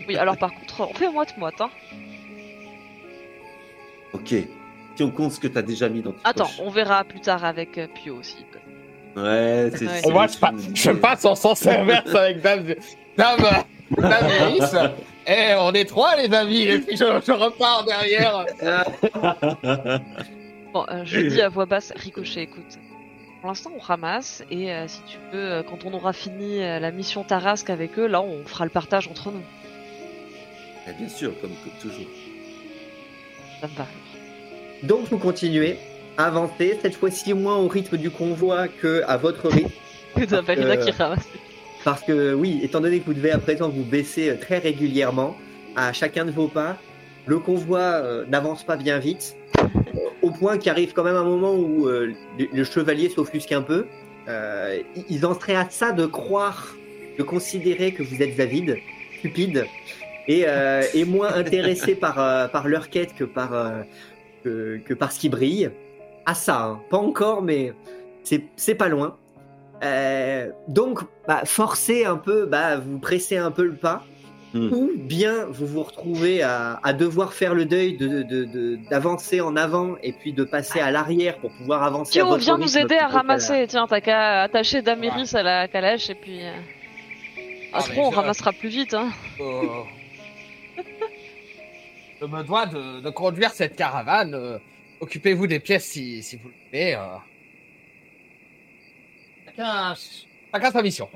Oui, 0.08 0.16
alors 0.18 0.38
par 0.38 0.54
contre, 0.54 0.88
on 0.90 0.94
fait 0.94 1.10
moite-moite. 1.12 1.60
Hein. 1.62 1.70
Ok. 4.14 4.34
Si 4.96 5.04
on 5.04 5.12
compte 5.12 5.32
ce 5.34 5.40
que 5.40 5.48
t'as 5.48 5.62
déjà 5.62 5.90
mis 5.90 6.02
dans 6.02 6.12
tes 6.12 6.20
Attends, 6.24 6.46
poches. 6.46 6.60
on 6.60 6.70
verra 6.70 7.04
plus 7.04 7.20
tard 7.20 7.44
avec 7.46 7.78
euh, 7.78 7.88
Pio 7.94 8.16
aussi. 8.16 8.38
Ouais, 9.16 9.70
c'est 9.76 9.86
Ouais. 9.86 10.02
c'est- 10.04 10.12
Moi, 10.12 10.28
je, 10.28 10.38
pa- 10.38 10.54
je 10.74 10.92
passe 10.92 11.26
en 11.26 11.36
sens 11.36 11.66
inverse 11.68 12.14
avec 12.16 12.42
Dame, 12.42 12.66
Dame, 13.18 13.38
Dame 13.98 14.28
Iris. 14.42 14.76
Eh, 15.28 15.54
on 15.60 15.74
est 15.74 15.86
trois, 15.86 16.16
les 16.16 16.34
amis, 16.34 16.62
et 16.62 16.80
puis 16.80 16.96
je, 16.96 17.04
je 17.04 17.32
repars 17.32 17.84
derrière. 17.86 18.46
Bon, 20.74 20.86
euh, 20.90 21.04
je 21.06 21.22
dis 21.22 21.42
à 21.42 21.48
voix 21.50 21.66
basse, 21.66 21.94
Ricochet, 21.96 22.44
écoute. 22.44 22.78
Pour 23.42 23.50
l'instant, 23.50 23.72
on 23.76 23.80
ramasse 23.80 24.44
et 24.52 24.72
euh, 24.74 24.88
si 24.88 25.00
tu 25.08 25.18
veux, 25.32 25.40
euh, 25.52 25.64
quand 25.64 25.86
on 25.86 25.94
aura 25.94 26.12
fini 26.12 26.62
euh, 26.62 26.80
la 26.80 26.92
mission 26.92 27.24
Tarasque 27.24 27.70
avec 27.70 27.98
eux, 27.98 28.06
là, 28.08 28.22
on 28.22 28.46
fera 28.46 28.66
le 28.66 28.70
partage 28.70 29.08
entre 29.08 29.32
nous. 29.32 29.42
Bien 30.94 31.10
sûr, 31.10 31.34
comme, 31.42 31.52
toujours. 31.82 32.08
Ça 33.62 33.68
me. 33.68 34.88
Donc 34.88 35.08
vous 35.10 35.18
continuez 35.18 35.78
à 36.18 36.26
avancer, 36.26 36.78
cette 36.82 36.96
fois-ci 36.96 37.34
moins 37.34 37.58
au 37.58 37.68
rythme 37.68 37.98
du 37.98 38.10
convoi 38.10 38.68
que 38.68 39.04
à 39.08 39.18
votre 39.18 39.50
rythme. 39.50 39.72
C'est 40.18 40.30
Zabalina 40.30 40.74
Euh, 40.74 40.78
qui 40.78 40.92
ramasse. 40.92 41.28
Parce 41.84 42.02
que 42.04 42.34
oui, 42.34 42.60
étant 42.64 42.80
donné 42.82 43.00
que 43.00 43.06
vous 43.06 43.14
devez 43.14 43.32
à 43.32 43.38
présent 43.38 43.70
vous 43.70 43.84
baisser 43.84 44.30
euh, 44.30 44.36
très 44.36 44.58
régulièrement 44.60 45.36
à 45.76 45.94
chacun 45.94 46.26
de 46.26 46.32
vos 46.32 46.48
pas, 46.48 46.78
le 47.26 47.40
convoi 47.40 47.80
euh, 47.80 48.26
n'avance 48.28 48.64
pas 48.64 48.78
bien 48.78 49.00
vite, 49.00 49.36
euh, 49.60 49.64
au 50.22 50.32
point 50.32 50.58
qu'il 50.58 50.72
arrive 50.72 50.94
quand 50.94 51.04
même 51.04 51.16
un 51.16 51.24
moment 51.24 51.54
où 51.56 51.88
euh, 51.88 52.14
le, 52.40 52.48
le 52.52 52.64
chevalier 52.64 53.10
s'offusque 53.10 53.52
un 53.52 53.62
peu. 53.62 53.86
Euh, 54.28 54.80
ils 55.10 55.26
en 55.26 55.34
seraient 55.40 55.56
à 55.56 55.68
ça 55.70 55.92
de 55.92 56.06
croire, 56.06 56.76
de 57.18 57.24
considérer 57.24 57.94
que 57.94 58.04
vous 58.04 58.22
êtes 58.22 58.40
avide, 58.40 58.78
stupide, 59.20 59.66
et, 60.28 60.44
euh, 60.48 60.82
et 60.94 61.06
moins 61.06 61.34
intéressé 61.34 61.96
par, 61.96 62.20
euh, 62.20 62.48
par 62.48 62.68
leur 62.68 62.90
quête 62.90 63.16
que 63.16 63.24
par, 63.24 63.54
euh, 63.54 63.82
que, 64.44 64.78
que 64.86 64.94
par 64.94 65.12
ce 65.12 65.20
qui 65.20 65.30
brille. 65.30 65.70
À 66.26 66.34
ça, 66.34 66.62
hein. 66.64 66.80
pas 66.90 66.98
encore, 66.98 67.42
mais 67.42 67.74
c'est 68.24 68.44
c'est 68.58 68.76
pas 68.76 68.90
loin. 68.90 69.16
Euh, 69.84 70.50
donc, 70.68 71.00
bah, 71.28 71.42
forcez 71.46 72.04
un 72.06 72.18
peu, 72.18 72.46
bah, 72.46 72.78
vous 72.78 73.00
pressez 73.00 73.38
un 73.38 73.52
peu 73.52 73.64
le 73.64 73.76
pas, 73.76 74.04
Hmm. 74.54 74.72
ou 74.72 74.92
bien 74.96 75.46
vous 75.50 75.68
vous 75.68 75.84
retrouvez 75.84 76.42
à, 76.42 76.80
à 76.82 76.94
devoir 76.94 77.34
faire 77.34 77.54
le 77.54 77.66
deuil 77.66 77.98
de- 77.98 78.24
de- 78.24 78.46
de- 78.46 78.80
d'avancer 78.90 79.42
en 79.42 79.58
avant 79.58 79.96
et 80.02 80.14
puis 80.14 80.32
de 80.32 80.46
passer 80.46 80.80
à 80.80 80.90
l'arrière 80.90 81.38
pour 81.40 81.52
pouvoir 81.52 81.84
avancer. 81.84 82.18
à 82.18 82.24
Pio, 82.24 82.30
votre 82.30 82.44
viens 82.44 82.58
nous 82.58 82.78
aider 82.78 82.96
à 82.96 83.02
la- 83.02 83.08
ramasser. 83.10 83.66
Tiens, 83.68 83.88
t'as 83.90 84.00
qu'à 84.00 84.44
attacher 84.44 84.82
Damiris 84.82 85.36
à 85.36 85.44
la 85.44 85.68
calèche 85.68 86.10
et 86.10 86.16
puis. 86.16 86.40
Ah, 87.74 87.80
Après, 87.80 87.96
mais 87.98 88.02
on 88.02 88.10
ramassera 88.10 88.54
plus 88.54 88.70
vite. 88.70 88.94
Hein. 88.94 89.10
Euh, 89.42 89.44
Je 92.20 92.26
me 92.26 92.44
dois 92.44 92.66
de, 92.66 93.10
conduire 93.10 93.52
cette 93.52 93.76
caravane. 93.76 94.34
euh, 94.34 94.58
Occupez-vous 95.00 95.46
des 95.48 95.60
pièces 95.60 95.86
si, 95.86 96.24
si 96.24 96.38
vous 96.38 96.48
le 96.50 96.54
voulez. 96.70 96.94
euh. 96.94 97.18
Chacun, 99.46 99.94
chacun 100.52 100.72
sa 100.72 100.82
mission. 100.82 101.10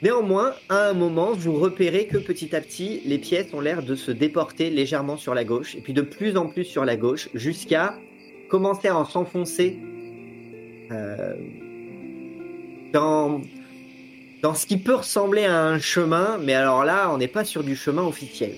Néanmoins, 0.00 0.54
à 0.68 0.88
un 0.90 0.92
moment, 0.94 1.32
vous 1.32 1.54
repérez 1.58 2.06
que 2.06 2.18
petit 2.18 2.54
à 2.54 2.60
petit, 2.60 3.02
les 3.04 3.18
pièces 3.18 3.52
ont 3.52 3.60
l'air 3.60 3.82
de 3.82 3.96
se 3.96 4.12
déporter 4.12 4.70
légèrement 4.70 5.16
sur 5.16 5.34
la 5.34 5.44
gauche, 5.44 5.74
et 5.74 5.80
puis 5.80 5.92
de 5.92 6.02
plus 6.02 6.36
en 6.36 6.46
plus 6.46 6.64
sur 6.64 6.84
la 6.84 6.96
gauche, 6.96 7.28
jusqu'à 7.34 7.98
commencer 8.48 8.88
à 8.88 8.96
en 8.96 9.04
s'enfoncer 9.04 9.76
euh, 10.92 11.34
dans, 12.92 13.40
dans 14.42 14.54
ce 14.54 14.66
qui 14.66 14.76
peut 14.76 14.94
ressembler 14.94 15.44
à 15.44 15.60
un 15.62 15.78
chemin, 15.78 16.38
mais 16.38 16.54
alors 16.54 16.84
là, 16.84 17.10
on 17.12 17.18
n'est 17.18 17.28
pas 17.28 17.44
sur 17.44 17.64
du 17.64 17.74
chemin 17.76 18.02
officiel. 18.02 18.54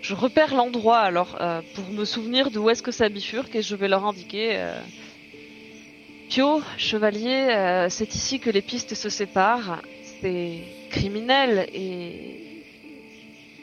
Je 0.00 0.14
repère 0.14 0.54
l'endroit 0.54 0.98
alors 0.98 1.36
euh, 1.40 1.60
pour 1.74 1.88
me 1.90 2.04
souvenir 2.04 2.50
d'où 2.50 2.68
est-ce 2.70 2.82
que 2.82 2.90
ça 2.90 3.08
bifurque 3.08 3.54
et 3.54 3.62
je 3.62 3.76
vais 3.76 3.88
leur 3.88 4.04
indiquer. 4.04 4.56
euh, 4.56 4.80
Pio, 6.28 6.62
chevalier, 6.76 7.48
euh, 7.50 7.88
c'est 7.88 8.14
ici 8.14 8.40
que 8.40 8.50
les 8.50 8.62
pistes 8.62 8.94
se 8.94 9.08
séparent. 9.08 9.82
C'est 10.20 10.60
criminel 10.90 11.68
et 11.72 12.64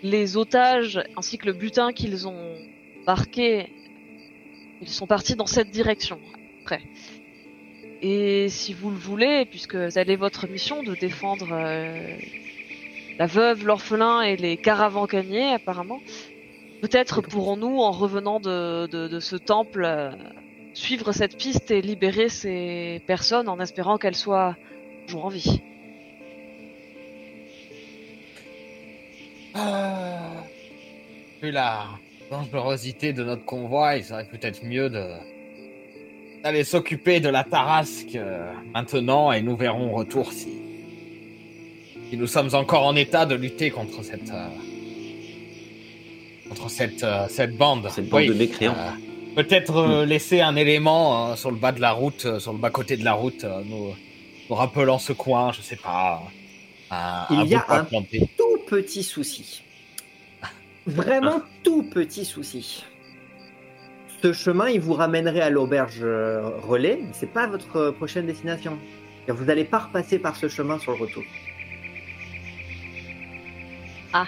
les 0.03 0.37
otages 0.37 1.01
ainsi 1.17 1.37
que 1.37 1.45
le 1.45 1.53
butin 1.53 1.91
qu'ils 1.93 2.27
ont 2.27 2.55
marqué, 3.05 3.71
ils 4.81 4.87
sont 4.87 5.07
partis 5.07 5.35
dans 5.35 5.45
cette 5.45 5.71
direction. 5.71 6.19
Après. 6.61 6.81
Et 8.01 8.47
si 8.49 8.73
vous 8.73 8.91
le 8.91 8.95
voulez, 8.95 9.45
puisque 9.45 9.77
telle 9.91 10.09
est 10.09 10.15
votre 10.15 10.47
mission 10.47 10.83
de 10.83 10.95
défendre 10.95 11.49
euh, 11.51 12.17
la 13.17 13.25
veuve, 13.25 13.65
l'orphelin 13.65 14.21
et 14.21 14.37
les 14.37 14.55
caravancaniers 14.55 15.53
apparemment, 15.53 15.99
peut-être 16.81 17.21
pourrons-nous, 17.21 17.79
en 17.79 17.91
revenant 17.91 18.39
de, 18.39 18.87
de, 18.87 19.09
de 19.09 19.19
ce 19.19 19.35
temple, 19.35 19.83
euh, 19.83 20.11
suivre 20.73 21.11
cette 21.11 21.37
piste 21.37 21.71
et 21.71 21.81
libérer 21.81 22.29
ces 22.29 23.01
personnes 23.05 23.49
en 23.49 23.59
espérant 23.59 23.97
qu'elles 23.97 24.15
soient 24.15 24.55
toujours 25.05 25.25
en 25.25 25.29
vie. 25.29 25.61
Euh, 29.57 30.17
Vu 31.41 31.51
la 31.51 31.85
dangerosité 32.31 33.11
de 33.11 33.23
notre 33.23 33.43
convoi, 33.43 33.97
il 33.97 34.05
serait 34.05 34.25
peut-être 34.25 34.63
mieux 34.63 34.89
de 34.89 35.05
d'aller 36.43 36.63
s'occuper 36.63 37.19
de 37.19 37.29
la 37.29 37.43
Tarasque 37.43 38.15
euh, 38.15 38.51
maintenant 38.73 39.31
et 39.31 39.41
nous 39.41 39.55
verrons 39.55 39.91
au 39.93 39.95
retour 39.97 40.31
si, 40.31 40.47
si 42.09 42.17
nous 42.17 42.27
sommes 42.27 42.49
encore 42.53 42.85
en 42.85 42.95
état 42.95 43.25
de 43.25 43.35
lutter 43.35 43.71
contre 43.71 44.03
cette 44.03 44.29
euh, 44.31 44.47
contre 46.49 46.69
cette 46.69 47.03
euh, 47.03 47.27
cette 47.29 47.57
bande. 47.57 47.89
Cette 47.93 48.09
bande 48.09 48.25
de 48.25 48.33
mécréants. 48.33 48.75
euh, 48.77 48.91
peut-être 49.35 49.75
euh, 49.77 50.05
laisser 50.05 50.41
un 50.41 50.55
élément 50.55 51.31
euh, 51.31 51.35
sur 51.35 51.51
le 51.51 51.57
bas 51.57 51.71
de 51.71 51.81
la 51.81 51.91
route, 51.91 52.25
euh, 52.25 52.39
sur 52.39 52.53
le 52.53 52.57
bas 52.59 52.69
côté 52.69 52.97
de 52.97 53.03
la 53.05 53.13
route, 53.13 53.43
euh, 53.43 53.61
nous, 53.65 53.93
nous 54.49 54.55
rappelant 54.55 54.97
ce 54.99 55.13
coin, 55.13 55.51
je 55.51 55.61
sais 55.61 55.75
pas. 55.75 56.23
Un, 56.91 57.25
Il 57.31 57.37
un 57.39 57.45
y 57.45 57.55
a 57.55 57.65
un- 57.69 57.83
planté. 57.83 58.27
Tout 58.37 58.57
petit 58.67 59.03
souci. 59.03 59.61
Vraiment 60.87 61.41
tout 61.63 61.83
petit 61.83 62.25
souci. 62.25 62.83
Ce 64.21 64.33
chemin, 64.33 64.67
il 64.67 64.81
vous 64.81 64.93
ramènerait 64.93 65.39
à 65.39 65.49
l'auberge 65.49 66.01
euh, 66.01 66.49
relais, 66.61 66.99
mais 67.01 67.13
c'est 67.13 67.31
pas 67.31 67.47
votre 67.47 67.77
euh, 67.77 67.91
prochaine 67.93 68.25
destination. 68.25 68.77
Vous 69.29 69.45
n'allez 69.45 69.63
pas 69.63 69.79
repasser 69.79 70.19
par 70.19 70.35
ce 70.35 70.49
chemin 70.49 70.77
sur 70.77 70.91
le 70.91 70.97
retour. 70.97 71.23
Ah. 74.11 74.25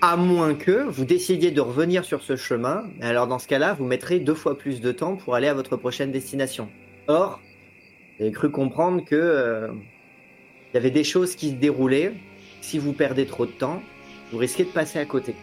À 0.00 0.16
moins 0.16 0.54
que 0.54 0.84
vous 0.84 1.04
décidiez 1.04 1.50
de 1.50 1.60
revenir 1.60 2.04
sur 2.04 2.22
ce 2.22 2.36
chemin, 2.36 2.84
alors 3.00 3.26
dans 3.26 3.38
ce 3.40 3.48
cas-là, 3.48 3.72
vous 3.72 3.84
mettrez 3.84 4.20
deux 4.20 4.34
fois 4.34 4.56
plus 4.56 4.80
de 4.80 4.92
temps 4.92 5.16
pour 5.16 5.34
aller 5.34 5.48
à 5.48 5.54
votre 5.54 5.76
prochaine 5.76 6.12
destination. 6.12 6.68
Or, 7.08 7.40
J'ai 8.20 8.30
cru 8.30 8.50
comprendre 8.50 9.04
que 9.04 9.16
euh, 9.16 9.68
il 10.72 10.74
y 10.74 10.76
avait 10.76 10.92
des 10.92 11.04
choses 11.04 11.34
qui 11.34 11.48
se 11.48 11.54
déroulaient. 11.54 12.12
Si 12.60 12.78
vous 12.78 12.92
perdez 12.92 13.26
trop 13.26 13.46
de 13.46 13.50
temps, 13.50 13.82
vous 14.30 14.38
risquez 14.38 14.64
de 14.64 14.70
passer 14.70 15.00
à 15.00 15.04
côté. 15.04 15.34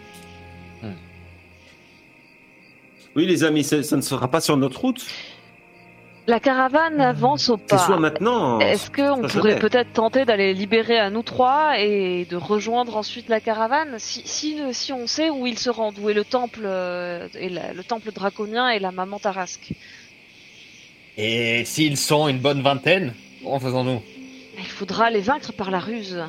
Oui, 3.17 3.25
les 3.25 3.43
amis, 3.43 3.63
ça, 3.63 3.81
ça 3.83 3.97
ne 3.97 4.01
sera 4.01 4.27
pas 4.29 4.39
sur 4.41 4.55
notre 4.57 4.79
route. 4.79 5.03
La 6.27 6.39
caravane 6.39 7.01
avance 7.01 7.49
au 7.49 7.57
C'est 7.57 7.67
pas. 7.67 7.77
soit 7.79 7.97
maintenant. 7.99 8.59
Est-ce 8.59 8.91
qu'on 8.91 9.27
pourrait 9.27 9.57
peut-être 9.59 9.91
tenter 9.93 10.23
d'aller 10.25 10.53
libérer 10.53 10.99
à 10.99 11.09
nous 11.09 11.23
trois 11.23 11.79
et 11.79 12.25
de 12.29 12.35
rejoindre 12.35 12.95
ensuite 12.97 13.27
la 13.29 13.39
caravane 13.39 13.95
si, 13.97 14.21
si, 14.25 14.57
si 14.71 14.93
on 14.93 15.07
sait 15.07 15.29
où 15.31 15.47
ils 15.47 15.57
se 15.57 15.69
rendent, 15.69 15.97
où 15.99 16.09
est 16.09 16.13
le 16.13 16.25
temple, 16.25 16.61
euh, 16.65 17.27
et 17.39 17.49
la- 17.49 17.73
le 17.73 17.83
temple 17.83 18.11
draconien 18.11 18.69
et 18.69 18.77
la 18.79 18.91
maman 18.91 19.17
Tarasque 19.19 19.71
Et 21.17 21.63
s'ils 21.65 21.97
sont 21.97 22.27
une 22.27 22.39
bonne 22.39 22.61
vingtaine, 22.61 23.13
comment 23.41 23.59
faisons-nous? 23.59 24.01
Il 24.59 24.65
faudra 24.65 25.09
les 25.09 25.21
vaincre 25.21 25.53
par 25.53 25.71
la 25.71 25.79
ruse. 25.79 26.23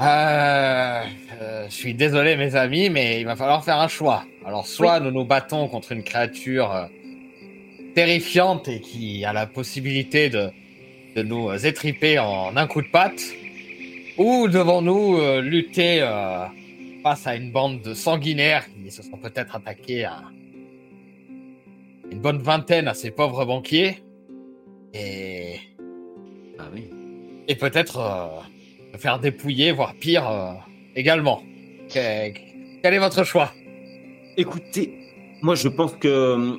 Euh, 0.00 1.02
euh, 1.42 1.66
je 1.68 1.74
suis 1.74 1.94
désolé 1.94 2.36
mes 2.36 2.54
amis, 2.56 2.88
mais 2.88 3.20
il 3.20 3.26
va 3.26 3.36
falloir 3.36 3.62
faire 3.64 3.78
un 3.78 3.88
choix. 3.88 4.24
Alors 4.46 4.66
soit 4.66 4.98
nous 5.00 5.10
nous 5.10 5.24
battons 5.24 5.68
contre 5.68 5.92
une 5.92 6.02
créature 6.02 6.74
euh, 6.74 6.86
terrifiante 7.94 8.68
et 8.68 8.80
qui 8.80 9.24
a 9.24 9.32
la 9.32 9.46
possibilité 9.46 10.30
de, 10.30 10.50
de 11.16 11.22
nous 11.22 11.52
étriper 11.66 12.18
en 12.18 12.56
un 12.56 12.66
coup 12.66 12.80
de 12.80 12.88
patte, 12.88 13.22
ou 14.16 14.48
devons-nous 14.48 15.18
euh, 15.18 15.40
lutter 15.42 16.00
euh, 16.00 16.46
face 17.02 17.26
à 17.26 17.36
une 17.36 17.50
bande 17.52 17.82
de 17.82 17.92
sanguinaires 17.92 18.64
qui 18.72 18.90
se 18.90 19.02
sont 19.02 19.18
peut-être 19.18 19.56
attaqués 19.56 20.04
à 20.04 20.22
une 22.10 22.20
bonne 22.20 22.38
vingtaine 22.38 22.88
à 22.88 22.94
ces 22.94 23.10
pauvres 23.10 23.44
banquiers 23.44 24.02
et 24.94 25.56
Ah 26.58 26.64
oui. 26.72 26.90
et 27.48 27.54
peut-être 27.54 27.98
euh, 27.98 28.26
me 28.92 28.98
faire 28.98 29.18
dépouiller, 29.18 29.72
voire 29.72 29.94
pire 29.94 30.28
euh, 30.28 30.52
également. 30.96 31.42
Que- 31.92 32.32
quel 32.82 32.94
est 32.94 32.98
votre 32.98 33.24
choix? 33.24 33.52
Écoutez, 34.36 34.92
moi 35.42 35.54
je 35.54 35.68
pense 35.68 35.94
que 35.94 36.08
euh, 36.08 36.52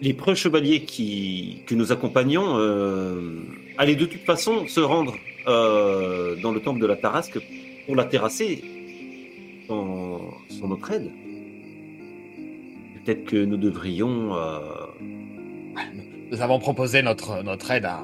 les 0.00 0.14
preux 0.14 0.34
chevaliers 0.34 0.82
qui, 0.82 1.62
que 1.66 1.74
nous 1.74 1.92
accompagnons 1.92 2.58
euh, 2.58 3.40
allaient 3.78 3.96
de 3.96 4.06
toute 4.06 4.22
façon 4.24 4.66
se 4.66 4.80
rendre 4.80 5.14
euh, 5.48 6.36
dans 6.42 6.52
le 6.52 6.60
temple 6.60 6.80
de 6.80 6.86
la 6.86 6.96
Tarasque 6.96 7.38
pour 7.86 7.96
la 7.96 8.04
terrasser 8.04 8.62
sans, 9.68 10.20
sans 10.48 10.68
notre 10.68 10.90
aide. 10.92 11.10
Peut-être 13.04 13.24
que 13.24 13.36
nous 13.44 13.56
devrions... 13.56 14.32
Nous 16.32 16.40
avons 16.42 16.58
proposé 16.58 17.02
notre, 17.02 17.44
notre 17.44 17.70
aide 17.70 17.84
à, 17.84 18.02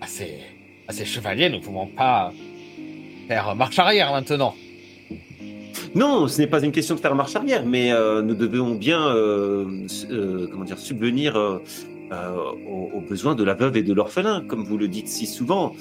à, 0.00 0.06
ces, 0.06 0.38
à 0.86 0.92
ces 0.92 1.04
chevaliers, 1.04 1.48
nous 1.48 1.56
ne 1.56 1.62
pouvons 1.62 1.88
pas 1.88 2.32
faire 3.28 3.54
marche 3.54 3.78
arrière 3.78 4.12
maintenant. 4.12 4.54
Non, 5.94 6.28
ce 6.28 6.40
n'est 6.40 6.46
pas 6.46 6.62
une 6.62 6.72
question 6.72 6.94
de 6.94 7.00
faire 7.00 7.14
marche 7.14 7.36
arrière, 7.36 7.64
mais 7.64 7.92
euh, 7.92 8.20
nous 8.22 8.34
devons 8.34 8.74
bien 8.74 9.08
euh, 9.08 9.64
euh, 10.10 10.46
comment 10.50 10.64
dire, 10.64 10.78
subvenir 10.78 11.36
euh, 11.36 11.62
euh, 12.12 12.36
aux, 12.68 12.90
aux 12.96 13.00
besoins 13.00 13.34
de 13.34 13.42
la 13.44 13.54
veuve 13.54 13.76
et 13.78 13.82
de 13.82 13.92
l'orphelin, 13.94 14.44
comme 14.46 14.64
vous 14.64 14.76
le 14.78 14.88
dites 14.88 15.08
si 15.08 15.26
souvent. 15.26 15.74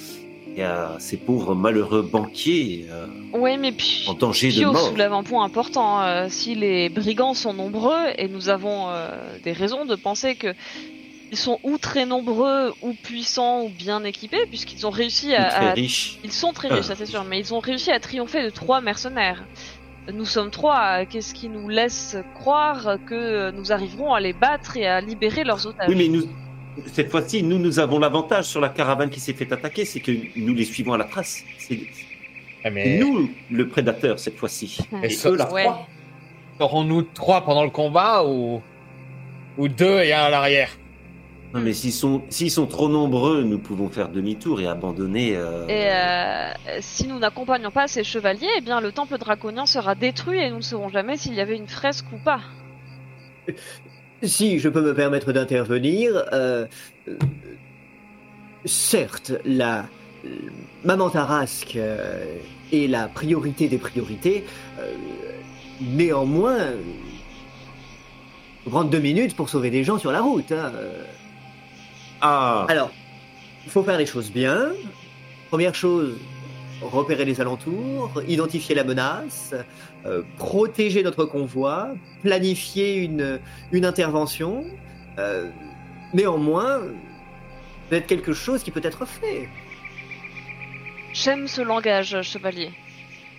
Il 0.57 0.59
y 0.59 0.63
a 0.63 0.95
ces 0.99 1.17
pauvres 1.17 1.53
malheureux 1.53 2.01
banquiers 2.01 2.85
euh, 2.89 3.07
Oui, 3.33 3.57
mais 3.57 3.73
puis. 3.73 4.05
en 4.07 4.13
danger 4.13 4.47
de 4.47 4.53
Pio 4.59 4.71
mort. 4.71 4.87
soulève 4.87 5.11
un 5.11 5.23
point 5.23 5.43
important. 5.43 6.01
euh, 6.01 6.27
si 6.29 6.55
les 6.55 6.87
brigands 6.87 7.33
sont 7.33 7.53
nombreux, 7.53 8.05
et 8.17 8.29
nous 8.29 8.47
avons 8.47 8.87
euh, 8.87 9.09
des 9.43 9.51
raisons 9.51 9.83
de 9.83 9.95
penser 9.95 10.35
que 10.35 10.53
ils 11.31 11.37
sont 11.37 11.59
ou 11.63 11.77
très 11.77 12.05
nombreux, 12.05 12.73
ou 12.81 12.93
puissants, 12.93 13.63
ou 13.63 13.69
bien 13.69 14.03
équipés, 14.03 14.45
puisqu'ils 14.47 14.85
ont 14.85 14.91
réussi 14.91 15.33
à, 15.35 15.45
très 15.45 15.65
à 15.67 15.71
riches. 15.73 16.19
Ils 16.23 16.31
sont 16.31 16.53
très 16.53 16.69
Ah. 16.71 16.75
riches, 16.75 16.85
ça 16.85 16.95
c'est 16.95 17.05
sûr, 17.05 17.23
mais 17.23 17.39
ils 17.39 17.53
ont 17.53 17.59
réussi 17.59 17.91
à 17.91 17.99
triompher 17.99 18.43
de 18.43 18.49
trois 18.49 18.81
mercenaires. 18.81 19.43
Nous 20.13 20.25
sommes 20.25 20.51
trois, 20.51 21.05
qu'est-ce 21.05 21.33
qui 21.33 21.49
nous 21.49 21.67
laisse 21.67 22.15
croire 22.35 22.97
que 23.07 23.49
nous 23.51 23.71
arriverons 23.71 24.13
à 24.13 24.19
les 24.19 24.33
battre 24.33 24.77
et 24.77 24.85
à 24.87 25.01
libérer 25.01 25.43
leurs 25.43 25.65
otages? 25.65 25.89
Oui, 25.89 25.95
mais 25.95 26.07
nous, 26.07 26.23
cette 26.93 27.09
fois-ci, 27.09 27.41
nous, 27.41 27.57
nous 27.57 27.79
avons 27.79 27.97
l'avantage 27.97 28.45
sur 28.45 28.61
la 28.61 28.69
caravane 28.69 29.09
qui 29.09 29.19
s'est 29.19 29.33
fait 29.33 29.51
attaquer, 29.51 29.83
c'est 29.83 29.99
que 30.01 30.11
nous 30.35 30.53
les 30.53 30.65
suivons 30.65 30.93
à 30.93 30.97
la 30.99 31.05
trace. 31.05 31.43
C'est 31.57 31.79
Mais 32.71 32.97
nous 32.99 33.29
le 33.51 33.67
prédateur 33.67 34.19
cette 34.19 34.37
fois-ci. 34.37 34.77
Et 35.03 35.07
Et 35.07 35.09
ce- 35.09 35.29
eux 35.29 35.35
la 35.37 35.51
Ouais. 35.51 35.67
serons-nous 36.59 37.01
trois 37.03 37.41
pendant 37.41 37.63
le 37.63 37.69
combat 37.71 38.23
ou, 38.25 38.61
ou 39.57 39.67
deux 39.67 39.99
et 40.01 40.13
un 40.13 40.23
à 40.25 40.29
l'arrière? 40.29 40.69
Non, 41.55 41.61
mais 41.61 41.71
s'ils 41.73 41.93
sont, 41.93 42.21
s'ils 42.29 42.51
sont 42.51 42.67
trop 42.67 42.89
nombreux, 42.89 43.43
nous 43.43 43.59
pouvons 43.59 43.89
faire 43.89 44.09
demi-tour 44.09 44.59
et 44.59 44.67
abandonner. 44.67 45.37
euh, 45.37 45.65
Et 45.69 45.89
euh, 45.89 46.79
si 46.81 47.07
nous 47.07 47.17
n'accompagnons 47.17 47.71
pas 47.71 47.87
ces 47.87 48.03
chevaliers, 48.03 48.49
eh 48.57 48.61
bien 48.61 48.81
le 48.81 48.91
temple 48.91 49.17
draconien 49.17 49.65
sera 49.65 49.95
détruit 49.95 50.39
et 50.39 50.49
nous 50.49 50.57
ne 50.57 50.61
saurons 50.61 50.89
jamais 50.89 51.15
s'il 51.15 51.33
y 51.33 51.39
avait 51.39 51.55
une 51.55 51.67
fresque 51.67 52.05
ou 52.13 52.17
pas. 52.17 52.41
Si 54.23 54.59
je 54.59 54.69
peux 54.69 54.81
me 54.81 54.95
permettre 54.95 55.33
d'intervenir, 55.33 56.23
euh, 56.31 56.65
certes, 58.63 59.33
la 59.43 59.85
maman 60.83 61.09
Tarasque 61.09 61.75
est 61.75 62.87
la 62.87 63.07
priorité 63.07 63.67
des 63.67 63.77
priorités. 63.77 64.45
euh, 64.79 64.93
néanmoins, 65.81 66.57
prendre 68.67 68.89
deux 68.89 68.99
minutes 68.99 69.35
pour 69.35 69.49
sauver 69.49 69.69
des 69.69 69.83
gens 69.83 69.99
sur 69.99 70.11
la 70.13 70.21
route. 70.21 70.51
hein, 70.53 70.71
euh. 70.75 71.03
Ah, 72.21 72.65
Alors, 72.69 72.91
il 73.65 73.71
faut 73.71 73.83
faire 73.83 73.97
les 73.97 74.05
choses 74.05 74.31
bien. 74.31 74.69
Première 75.49 75.75
chose, 75.75 76.15
repérer 76.81 77.25
les 77.25 77.39
alentours, 77.41 78.11
identifier 78.27 78.75
la 78.75 78.83
menace, 78.83 79.53
euh, 80.05 80.21
protéger 80.37 81.03
notre 81.03 81.25
convoi, 81.25 81.89
planifier 82.21 82.95
une, 82.95 83.39
une 83.71 83.85
intervention. 83.85 84.65
Euh, 85.17 85.49
néanmoins, 86.13 86.81
peut-être 87.89 88.07
quelque 88.07 88.33
chose 88.33 88.63
qui 88.63 88.71
peut 88.71 88.81
être 88.83 89.05
fait. 89.05 89.47
J'aime 91.13 91.47
ce 91.47 91.61
langage, 91.61 92.21
chevalier. 92.23 92.71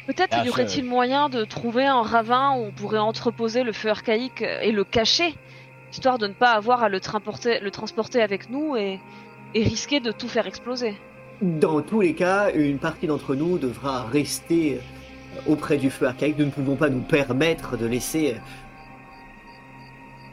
Peut-être 0.06 0.36
Ah, 0.40 0.44
y 0.44 0.48
aurait-il 0.48 0.84
moyen 0.84 1.28
de 1.28 1.44
trouver 1.44 1.84
un 1.84 2.02
ravin 2.02 2.52
où 2.52 2.66
on 2.66 2.70
pourrait 2.70 2.98
entreposer 2.98 3.64
le 3.64 3.72
feu 3.72 3.90
archaïque 3.90 4.40
et 4.40 4.70
le 4.70 4.84
cacher, 4.84 5.34
histoire 5.93 6.18
de 6.18 6.26
ne 6.26 6.32
pas 6.32 6.53
avoir 6.53 6.82
à 6.82 6.89
le, 6.89 6.99
trimporter- 7.01 7.61
le 7.61 7.70
transporter 7.70 8.22
avec 8.22 8.51
nous 8.51 8.76
et, 8.76 9.01
et 9.55 9.62
risquer 9.62 10.01
de 10.01 10.12
tout 10.12 10.28
faire 10.28 10.47
exploser. 10.47 10.95
Dans 11.43 11.80
tous 11.82 12.01
les 12.01 12.14
cas, 12.14 12.51
une 12.55 12.78
partie 12.78 13.07
d'entre 13.07 13.34
nous 13.34 13.59
devra 13.59 14.05
rester 14.05 14.80
auprès 15.47 15.76
du 15.76 15.91
feu 15.91 16.07
archaïque. 16.07 16.39
Nous 16.39 16.47
ne 16.47 16.51
pouvons 16.51 16.76
pas 16.76 16.89
nous 16.89 17.03
permettre 17.03 17.76
de 17.76 17.87
laisser 17.87 18.37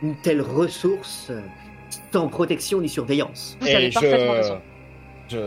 une 0.01 0.15
telle 0.15 0.41
ressource 0.41 1.31
sans 2.11 2.27
protection 2.27 2.81
ni 2.81 2.89
surveillance. 2.89 3.57
Vous 3.61 3.67
avez 3.67 3.89
parfaitement 3.89 4.31
raison. 4.33 4.61
je, 5.29 5.37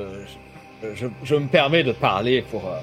je, 0.83 0.95
je, 0.95 1.07
je 1.23 1.35
me 1.35 1.47
permets 1.47 1.83
de 1.83 1.93
parler 1.93 2.43
pour, 2.51 2.67
euh, 2.67 2.79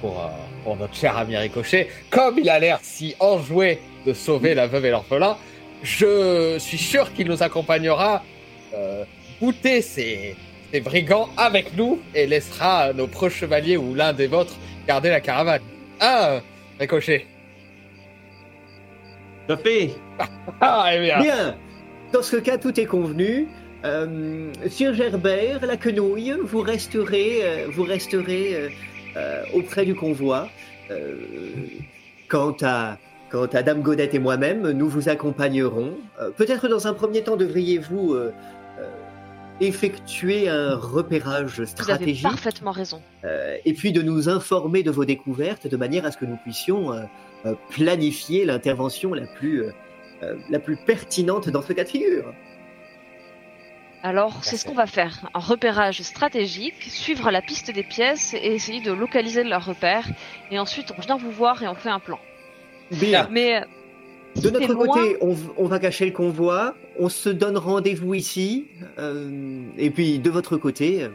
pour, 0.00 0.18
euh, 0.20 0.28
pour 0.64 0.76
notre 0.76 0.94
cher 0.94 1.16
ami 1.16 1.36
Ricochet. 1.36 1.88
Comme 2.10 2.38
il 2.38 2.48
a 2.48 2.58
l'air 2.58 2.78
si 2.82 3.14
enjoué 3.20 3.80
de 4.06 4.12
sauver 4.12 4.54
la 4.54 4.66
veuve 4.66 4.86
et 4.86 4.90
l'orphelin, 4.90 5.36
je 5.82 6.56
suis 6.58 6.78
sûr 6.78 7.12
qu'il 7.12 7.28
nous 7.28 7.42
accompagnera 7.42 8.22
euh, 8.74 9.04
goûter 9.40 9.82
ces, 9.82 10.36
ces 10.72 10.80
brigands 10.80 11.28
avec 11.36 11.76
nous 11.76 12.00
et 12.14 12.26
laissera 12.26 12.92
nos 12.92 13.06
proches 13.06 13.36
chevaliers 13.36 13.76
ou 13.76 13.94
l'un 13.94 14.12
des 14.12 14.26
vôtres 14.26 14.56
garder 14.86 15.10
la 15.10 15.20
caravane. 15.20 15.62
Ah, 16.00 16.40
Ricochet. 16.78 17.26
fait. 19.62 19.90
Ah, 20.60 20.90
eh 20.92 21.00
bien. 21.00 21.20
Bien, 21.20 21.56
dans 22.12 22.22
ce 22.22 22.36
cas, 22.36 22.58
tout 22.58 22.78
est 22.78 22.86
convenu. 22.86 23.48
Euh, 23.84 24.52
Sir 24.68 24.94
Gerbert, 24.94 25.66
la 25.66 25.76
quenouille, 25.76 26.34
vous 26.42 26.60
resterez, 26.60 27.40
euh, 27.42 27.66
vous 27.70 27.82
resterez 27.82 28.54
euh, 28.54 28.68
euh, 29.16 29.42
auprès 29.54 29.84
du 29.84 29.94
convoi. 29.94 30.48
Euh, 30.90 31.16
quant 32.28 32.56
à 32.62 32.98
quant 33.32 33.46
à 33.46 33.62
Dame 33.62 33.80
Godette 33.80 34.14
et 34.14 34.18
moi-même, 34.18 34.70
nous 34.72 34.88
vous 34.88 35.08
accompagnerons. 35.08 35.94
Euh, 36.20 36.30
Peut-être 36.30 36.68
dans 36.68 36.86
un 36.86 36.92
premier 36.92 37.22
temps 37.22 37.36
devriez-vous 37.36 38.12
euh, 38.12 38.30
euh, 38.78 38.86
effectuer 39.60 40.50
un 40.50 40.76
repérage 40.76 41.54
Vous 41.54 41.62
avez 41.62 41.66
stratégique 41.66 42.22
parfaitement 42.22 42.72
raison. 42.72 43.00
et 43.64 43.72
puis 43.72 43.92
de 43.92 44.02
nous 44.02 44.28
informer 44.28 44.82
de 44.82 44.90
vos 44.90 45.06
découvertes 45.06 45.66
de 45.66 45.76
manière 45.76 46.04
à 46.04 46.10
ce 46.10 46.18
que 46.18 46.26
nous 46.26 46.36
puissions 46.36 46.90
planifier 47.70 48.44
l'intervention 48.44 49.14
la 49.14 49.26
plus 49.26 49.64
la 50.50 50.58
plus 50.58 50.76
pertinente 50.76 51.48
dans 51.48 51.62
ce 51.62 51.72
cas 51.72 51.84
de 51.84 51.88
figure. 51.88 52.32
Alors, 54.02 54.42
c'est 54.42 54.56
ce 54.56 54.64
qu'on 54.64 54.74
va 54.74 54.86
faire. 54.86 55.30
Un 55.32 55.38
repérage 55.38 56.02
stratégique, 56.02 56.82
suivre 56.82 57.30
la 57.30 57.40
piste 57.40 57.70
des 57.70 57.84
pièces 57.84 58.34
et 58.34 58.54
essayer 58.54 58.80
de 58.80 58.90
localiser 58.90 59.44
leur 59.44 59.64
repère. 59.64 60.08
Et 60.50 60.58
ensuite, 60.58 60.92
on 60.98 61.00
vient 61.00 61.16
vous 61.16 61.30
voir 61.30 61.62
et 61.62 61.68
on 61.68 61.76
fait 61.76 61.90
un 61.90 62.00
plan. 62.00 62.18
Bien. 62.92 63.28
Mais 63.30 63.64
De 64.36 64.50
notre 64.50 64.74
côté, 64.74 65.16
on, 65.20 65.36
on, 65.56 65.66
va 65.66 65.78
cacher 65.78 66.06
le 66.06 66.12
convoi, 66.12 66.74
on 66.98 67.08
se 67.08 67.28
donne 67.28 67.56
rendez-vous 67.56 68.14
ici, 68.14 68.66
euh, 68.98 69.62
et 69.76 69.90
puis 69.90 70.18
de 70.18 70.30
votre 70.30 70.56
côté, 70.56 71.02
euh, 71.02 71.08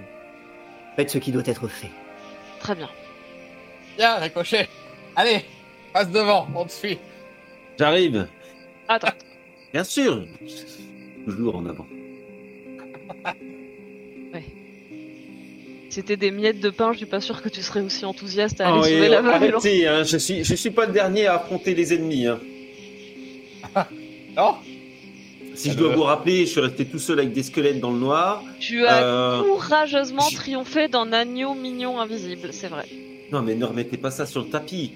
faites 0.96 1.10
ce 1.10 1.18
qui 1.18 1.32
doit 1.32 1.44
être 1.46 1.68
fait. 1.68 1.92
Très 2.60 2.76
bien. 2.76 2.90
Bien, 3.98 4.16
Ricochet. 4.18 4.68
Allez, 5.16 5.46
passe 5.94 6.12
devant, 6.12 6.48
on 6.56 6.66
te 6.66 6.72
suit. 6.72 7.00
J'arrive. 7.80 8.28
Attends. 8.88 9.08
Bien 9.74 9.84
sûr. 9.84 10.26
Toujours 11.26 11.56
en 11.56 11.66
avant. 11.66 11.88
C'était 15.90 16.18
des 16.18 16.32
miettes 16.32 16.60
de 16.60 16.70
pain, 16.70 16.92
je 16.92 16.98
suis 16.98 17.06
pas 17.06 17.22
sûr 17.22 17.42
que 17.42 17.50
tu 17.50 17.62
serais 17.62 17.82
aussi 17.82 18.04
enthousiaste 18.06 18.60
à 18.62 18.68
Ah 18.68 18.74
aller 18.74 18.84
sauver 18.94 19.08
la 19.10 19.20
arrêtez, 19.20 19.88
hein, 19.88 20.04
je 20.04 20.18
suis, 20.18 20.44
je 20.44 20.56
suis 20.56 20.72
pas 20.72 20.86
le 20.86 20.92
dernier 20.94 21.28
à 21.28 21.36
affronter 21.36 21.74
les 21.76 21.94
ennemis. 21.94 22.28
hein. 22.28 22.40
Non 24.36 24.56
Si 25.56 25.72
je 25.72 25.78
dois 25.78 25.96
vous 25.96 26.04
rappeler, 26.04 26.46
je 26.46 26.52
suis 26.52 26.60
resté 26.62 26.86
tout 26.86 27.00
seul 27.00 27.20
avec 27.20 27.32
des 27.34 27.44
squelettes 27.44 27.80
dans 27.80 27.92
le 27.92 28.00
noir. 28.00 28.44
Tu 28.60 28.86
as 28.86 29.04
Euh, 29.04 29.42
courageusement 29.44 30.28
triomphé 30.34 30.88
d'un 30.88 31.12
agneau 31.14 31.54
mignon 31.54 32.00
invisible, 32.00 32.50
c'est 32.52 32.68
vrai. 32.68 32.86
Non, 33.32 33.42
mais 33.42 33.56
ne 33.56 33.66
remettez 33.66 33.98
pas 33.98 34.12
ça 34.12 34.26
sur 34.26 34.42
le 34.44 34.50
tapis. 34.50 34.92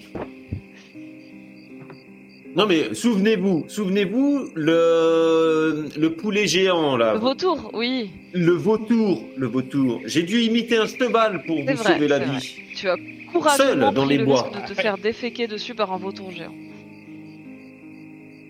Non, 2.55 2.65
mais 2.67 2.93
souvenez-vous, 2.93 3.65
souvenez-vous, 3.69 4.49
le, 4.55 5.85
le 5.97 6.09
poulet 6.13 6.47
géant, 6.47 6.97
là. 6.97 7.13
Le 7.13 7.19
vautour, 7.19 7.69
oui. 7.73 8.09
Le 8.33 8.51
vautour, 8.51 9.23
le 9.37 9.47
vautour. 9.47 10.01
J'ai 10.05 10.23
dû 10.23 10.41
imiter 10.41 10.77
un 10.77 10.85
cheval 10.87 11.43
pour 11.45 11.57
vous 11.59 11.63
vrai, 11.63 11.75
sauver 11.77 12.07
la 12.09 12.19
c'est 12.19 12.25
vrai. 12.25 12.37
vie. 12.39 12.55
Tu 12.75 12.89
as 12.89 12.95
courageusement 13.31 13.65
Seul 13.71 13.79
dans 13.93 14.05
pris 14.05 14.09
les 14.09 14.17
le 14.17 14.25
bois. 14.25 14.43
risque 14.43 14.61
de 14.69 14.73
te 14.73 14.81
faire 14.81 14.97
déféquer 14.97 15.47
dessus 15.47 15.75
par 15.75 15.93
un 15.93 15.97
vautour 15.97 16.31
géant. 16.31 16.53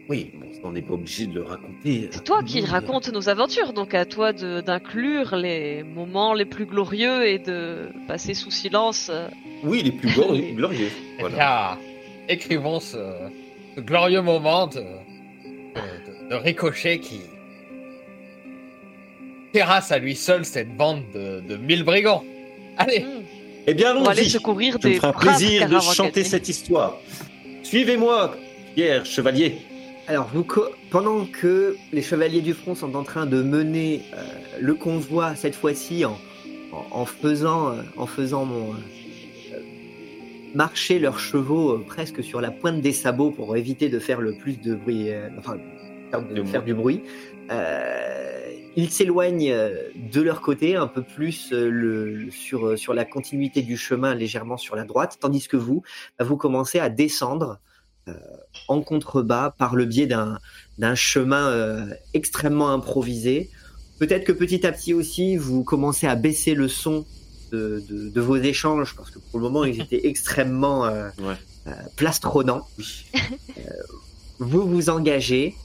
Oui, 0.09 0.31
bon, 0.33 0.47
on 0.63 0.71
n'est 0.71 0.81
pas 0.81 0.93
obligé 0.95 1.27
de 1.27 1.35
le 1.35 1.43
raconter. 1.43 2.09
C'est 2.11 2.23
toi 2.23 2.43
qui 2.43 2.59
Oui. 2.61 2.65
racontes 2.65 3.09
nos 3.13 3.29
aventures, 3.29 3.71
donc 3.71 3.93
à 3.93 4.05
toi 4.05 4.33
de- 4.33 4.61
d'inclure 4.61 5.35
les 5.35 5.83
moments 5.83 6.33
les 6.33 6.45
plus 6.45 6.65
glorieux 6.65 7.27
et 7.27 7.39
de 7.39 7.87
passer 8.07 8.33
sous 8.33 8.51
silence. 8.51 9.09
euh, 9.13 9.27
Oui, 9.63 9.83
les 9.83 9.91
plus 9.91 10.09
glorieux. 10.11 10.51
glorieux. 10.55 10.89
Eh 11.17 11.21
Voilà. 11.21 11.35
bien, 11.77 11.77
écrivons 12.35 12.79
ce, 12.79 12.97
ce 13.76 13.82
glorieux 13.82 14.22
moment 14.22 14.67
de, 14.67 14.80
de- 14.80 14.84
de- 14.84 16.30
de 16.30 16.36
Ricochet 16.36 16.99
qui 16.99 17.22
terrasse 19.53 19.91
à 19.91 19.97
lui 19.99 20.15
seul 20.15 20.45
cette 20.45 20.76
bande 20.76 21.03
de, 21.13 21.41
de 21.41 21.57
mille 21.57 21.84
brigands. 21.84 22.24
Allez, 22.78 23.01
hmm, 23.01 23.24
Eh 23.67 23.74
bien, 23.74 23.91
aller 23.91 24.05
allons-y. 24.07 24.30
secourir 24.30 24.74
Ça 24.82 24.88
me 24.88 24.93
des 24.93 24.99
fera 24.99 25.11
braves 25.11 25.38
plaisir 25.38 25.67
de 25.69 25.80
chanter 25.80 26.24
cette 26.24 26.47
histoire. 26.49 26.97
Suivez-moi, 27.63 28.36
Pierre, 28.76 29.05
chevalier. 29.05 29.57
Alors, 30.07 30.30
vous, 30.34 30.43
co- 30.43 30.69
pendant 30.89 31.26
que 31.26 31.76
les 31.93 32.01
chevaliers 32.01 32.41
du 32.41 32.53
front 32.53 32.76
sont 32.76 32.95
en 32.95 33.03
train 33.03 33.26
de 33.26 33.41
mener 33.41 34.01
euh, 34.13 34.22
le 34.59 34.74
convoi, 34.74 35.36
cette 35.36 35.55
fois-ci 35.55 36.05
en, 36.05 36.17
en, 36.72 36.86
en 37.01 37.05
faisant, 37.05 37.72
euh, 37.74 37.82
en 37.97 38.07
faisant 38.07 38.45
mon, 38.45 38.74
euh, 38.74 38.78
marcher 40.53 40.99
leurs 40.99 41.19
chevaux 41.19 41.71
euh, 41.71 41.85
presque 41.85 42.23
sur 42.23 42.41
la 42.41 42.51
pointe 42.51 42.81
des 42.81 42.91
sabots 42.91 43.31
pour 43.31 43.55
éviter 43.55 43.89
de 43.89 43.99
faire 43.99 44.21
le 44.21 44.37
plus 44.37 44.59
de 44.59 44.75
bruit, 44.75 45.11
euh, 45.11 45.29
enfin, 45.37 45.55
de 45.55 46.33
De 46.33 46.43
faire 46.43 46.63
du 46.63 46.73
bruit, 46.73 47.03
euh, 47.51 48.51
ils 48.75 48.89
s'éloignent 48.89 49.55
de 49.95 50.21
leur 50.21 50.41
côté 50.41 50.75
un 50.75 50.87
peu 50.87 51.03
plus 51.03 51.53
le, 51.53 52.29
sur, 52.31 52.77
sur 52.77 52.93
la 52.93 53.05
continuité 53.05 53.61
du 53.61 53.77
chemin, 53.77 54.13
légèrement 54.13 54.57
sur 54.57 54.75
la 54.75 54.83
droite, 54.83 55.17
tandis 55.21 55.47
que 55.47 55.55
vous, 55.55 55.83
bah, 56.19 56.25
vous 56.25 56.35
commencez 56.35 56.79
à 56.79 56.89
descendre 56.89 57.61
euh, 58.07 58.13
en 58.67 58.81
contrebas 58.81 59.51
par 59.51 59.75
le 59.75 59.85
biais 59.85 60.07
d'un 60.07 60.39
d'un 60.79 60.95
chemin 60.95 61.49
euh, 61.49 61.93
extrêmement 62.15 62.71
improvisé. 62.71 63.51
Peut-être 63.99 64.23
que 64.23 64.31
petit 64.31 64.65
à 64.65 64.71
petit 64.71 64.95
aussi, 64.95 65.37
vous 65.37 65.63
commencez 65.63 66.07
à 66.07 66.15
baisser 66.15 66.55
le 66.55 66.67
son 66.67 67.05
de, 67.51 67.83
de- 67.89 68.09
de 68.09 68.21
vos 68.21 68.37
échanges, 68.37 68.95
parce 68.95 69.11
que 69.11 69.19
pour 69.19 69.39
le 69.39 69.43
moment, 69.43 69.63
ils 69.65 69.79
étaient 69.85 70.07
extrêmement 70.07 70.85
euh, 70.85 71.09
Ouais. 71.19 71.35
euh, 71.67 71.71
plastronnants. 71.95 72.67
Euh, 72.79 73.61
vous 74.39 74.67
vous 74.67 74.89
engagez, 74.89 75.55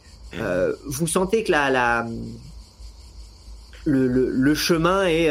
vous 0.87 1.07
sentez 1.07 1.45
que 1.45 1.53
la, 1.53 1.71
la, 1.71 2.07
le, 3.85 4.07
le- 4.07 4.31
le 4.31 4.55
chemin 4.55 5.05
est... 5.07 5.31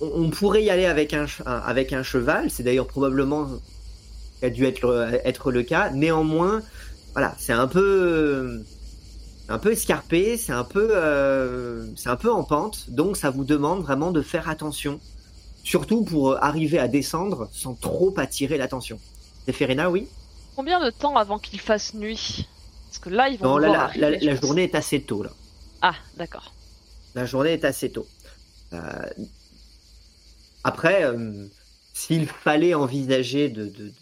on, 0.00 0.06
on 0.14 0.30
pourrait 0.30 0.62
y 0.62 0.70
aller 0.70 0.84
avec 0.86 1.14
un, 1.14 1.26
avec 1.46 1.92
un 1.92 2.02
cheval, 2.02 2.50
c'est 2.50 2.62
d'ailleurs 2.62 2.86
probablement 2.86 3.48
a 4.42 4.50
dû 4.50 4.64
être, 4.66 4.82
le- 4.86 5.20
être 5.26 5.50
le 5.50 5.62
cas. 5.62 5.90
Néanmoins, 5.90 6.62
voilà, 7.14 7.34
c'est 7.38 7.52
un 7.54 7.66
peu 7.66 8.60
un 9.48 9.58
peu 9.58 9.70
escarpé, 9.72 10.36
c'est 10.36 10.52
un 10.52 10.64
peu 10.64 10.88
euh, 10.92 11.86
c'est 11.96 12.08
un 12.08 12.16
peu 12.16 12.30
en 12.32 12.42
pente, 12.42 12.90
donc 12.90 13.16
ça 13.16 13.30
vous 13.30 13.44
demande 13.44 13.80
vraiment 13.82 14.10
de 14.10 14.20
faire 14.20 14.48
attention, 14.48 14.98
surtout 15.66 16.04
pour 16.04 16.30
euh, 16.30 16.38
arriver 16.40 16.78
à 16.78 16.86
descendre 16.88 17.48
sans 17.52 17.74
trop 17.74 18.14
attirer 18.18 18.56
l'attention. 18.56 18.98
Zéphirina, 19.46 19.90
oui? 19.90 20.06
Combien 20.54 20.82
de 20.82 20.90
temps 20.90 21.16
avant 21.16 21.38
qu'il 21.38 21.60
fasse 21.60 21.92
nuit? 21.92 22.46
Parce 22.88 22.98
que 22.98 23.10
là, 23.10 23.28
ils 23.28 23.38
vont 23.38 23.48
Non, 23.48 23.58
là, 23.58 23.90
la, 23.96 24.36
journée 24.36 24.62
est 24.64 24.74
assez 24.74 25.02
tôt 25.02 25.22
là. 25.22 25.30
Ah, 25.82 25.94
d'accord. 26.16 26.54
La 27.14 27.26
journée 27.26 27.52
est 27.52 27.64
assez 27.64 27.90
tôt. 27.90 28.06
Euh, 28.72 28.78
après, 30.64 31.04
euh, 31.04 31.46
s'il 31.92 32.26
fallait 32.26 32.74
envisager 32.74 33.48
de, 33.48 33.66
de- 33.66 33.70
de 33.88 33.92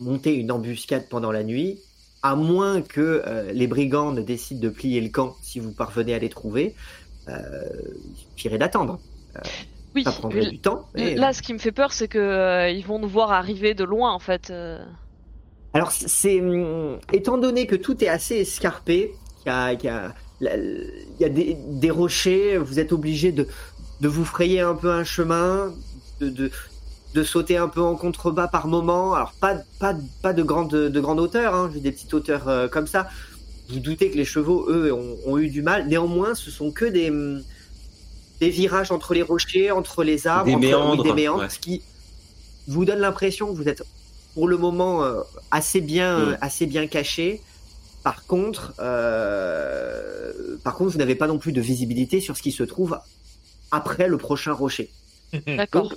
monter 0.00 0.34
une 0.34 0.52
embuscade 0.52 1.08
pendant 1.08 1.32
la 1.32 1.42
nuit, 1.42 1.78
à 2.22 2.36
moins 2.36 2.82
que 2.82 3.22
euh, 3.26 3.52
les 3.52 3.66
brigands 3.66 4.12
ne 4.12 4.20
décident 4.20 4.60
de 4.60 4.68
plier 4.68 5.00
le 5.00 5.08
camp 5.08 5.34
si 5.42 5.60
vous 5.60 5.72
parvenez 5.72 6.12
à 6.14 6.18
les 6.18 6.28
trouver, 6.28 6.74
il 7.28 7.34
suffirait 8.36 8.58
d'attendre. 8.58 9.00
Oui, 9.96 10.04
Ça 10.04 10.12
prendrait 10.12 10.40
l- 10.42 10.46
du 10.46 10.60
temps. 10.60 10.88
mais, 10.94 11.16
euh, 11.16 11.16
là, 11.16 11.32
ce 11.32 11.42
qui 11.42 11.52
me 11.54 11.58
fait 11.58 11.72
peur, 11.72 11.92
c'est 11.92 12.08
que 12.08 12.18
euh, 12.18 12.70
ils 12.70 12.86
vont 12.86 12.98
nous 13.00 13.08
voir 13.08 13.32
arriver 13.32 13.74
de 13.74 13.84
loin, 13.84 14.12
en 14.12 14.18
fait. 14.20 14.50
euh. 14.50 14.84
Alors, 15.72 15.92
c'est 15.92 16.40
hum, 16.40 16.98
étant 17.12 17.38
donné 17.38 17.66
que 17.66 17.76
tout 17.76 18.02
est 18.02 18.08
assez 18.08 18.36
escarpé, 18.36 19.12
qu'il 19.42 19.52
y 19.52 19.54
a, 19.54 19.76
qu'il 19.76 19.88
y 19.90 19.92
a- 19.92 20.14
la- 20.40 20.56
il 20.56 21.16
y 21.20 21.24
a 21.24 21.28
des, 21.28 21.56
des 21.68 21.90
rochers, 21.90 22.58
vous 22.58 22.78
êtes 22.78 22.92
obligé 22.92 23.32
de, 23.32 23.46
de 24.00 24.08
vous 24.08 24.24
frayer 24.24 24.60
un 24.60 24.74
peu 24.74 24.90
un 24.90 25.04
chemin, 25.04 25.74
de, 26.20 26.28
de, 26.30 26.50
de 27.14 27.22
sauter 27.24 27.56
un 27.58 27.68
peu 27.68 27.82
en 27.82 27.96
contrebas 27.96 28.48
par 28.48 28.68
moment. 28.68 29.14
Alors, 29.14 29.34
pas, 29.40 29.56
pas, 29.80 29.94
pas 30.22 30.32
de 30.32 30.42
grande, 30.42 30.70
de 30.74 31.00
grande 31.00 31.20
hauteur, 31.20 31.54
hein, 31.54 31.70
j'ai 31.72 31.80
des 31.80 31.92
petites 31.92 32.14
hauteurs 32.14 32.48
euh, 32.48 32.68
comme 32.68 32.86
ça. 32.86 33.08
Vous 33.68 33.80
doutez 33.80 34.10
que 34.10 34.16
les 34.16 34.24
chevaux, 34.24 34.66
eux, 34.70 34.92
ont, 34.92 35.18
ont 35.26 35.38
eu 35.38 35.50
du 35.50 35.62
mal. 35.62 35.88
Néanmoins, 35.88 36.34
ce 36.34 36.50
sont 36.50 36.72
que 36.72 36.84
des, 36.86 37.10
hum, 37.10 37.42
des 38.40 38.50
virages 38.50 38.90
entre 38.92 39.14
les 39.14 39.22
rochers, 39.22 39.70
entre 39.70 40.04
les 40.04 40.26
arbres, 40.26 40.46
Des 40.46 40.54
entre- 40.54 40.62
oui, 40.64 40.68
méandres, 40.70 41.02
des 41.04 41.12
méandres, 41.12 41.42
ouais. 41.42 41.48
ce 41.50 41.58
qui 41.58 41.82
vous 42.68 42.84
donne 42.84 42.98
l'impression 42.98 43.46
que 43.50 43.56
vous 43.56 43.68
êtes 43.68 43.82
pour 44.34 44.48
le 44.48 44.56
moment 44.58 45.02
euh, 45.04 45.22
assez 45.50 45.80
bien, 45.80 46.18
Mm. 46.18 46.28
euh, 46.30 46.36
assez 46.40 46.66
bien 46.66 46.86
caché. 46.86 47.40
Par 48.02 48.26
contre, 48.26 48.74
euh, 48.80 50.56
par 50.62 50.74
contre, 50.76 50.92
vous 50.92 50.98
n'avez 50.98 51.14
pas 51.14 51.26
non 51.26 51.38
plus 51.38 51.52
de 51.52 51.60
visibilité 51.60 52.20
sur 52.20 52.36
ce 52.36 52.42
qui 52.42 52.52
se 52.52 52.62
trouve 52.62 52.98
après 53.70 54.08
le 54.08 54.18
prochain 54.18 54.52
rocher. 54.52 54.90
D'accord. 55.46 55.92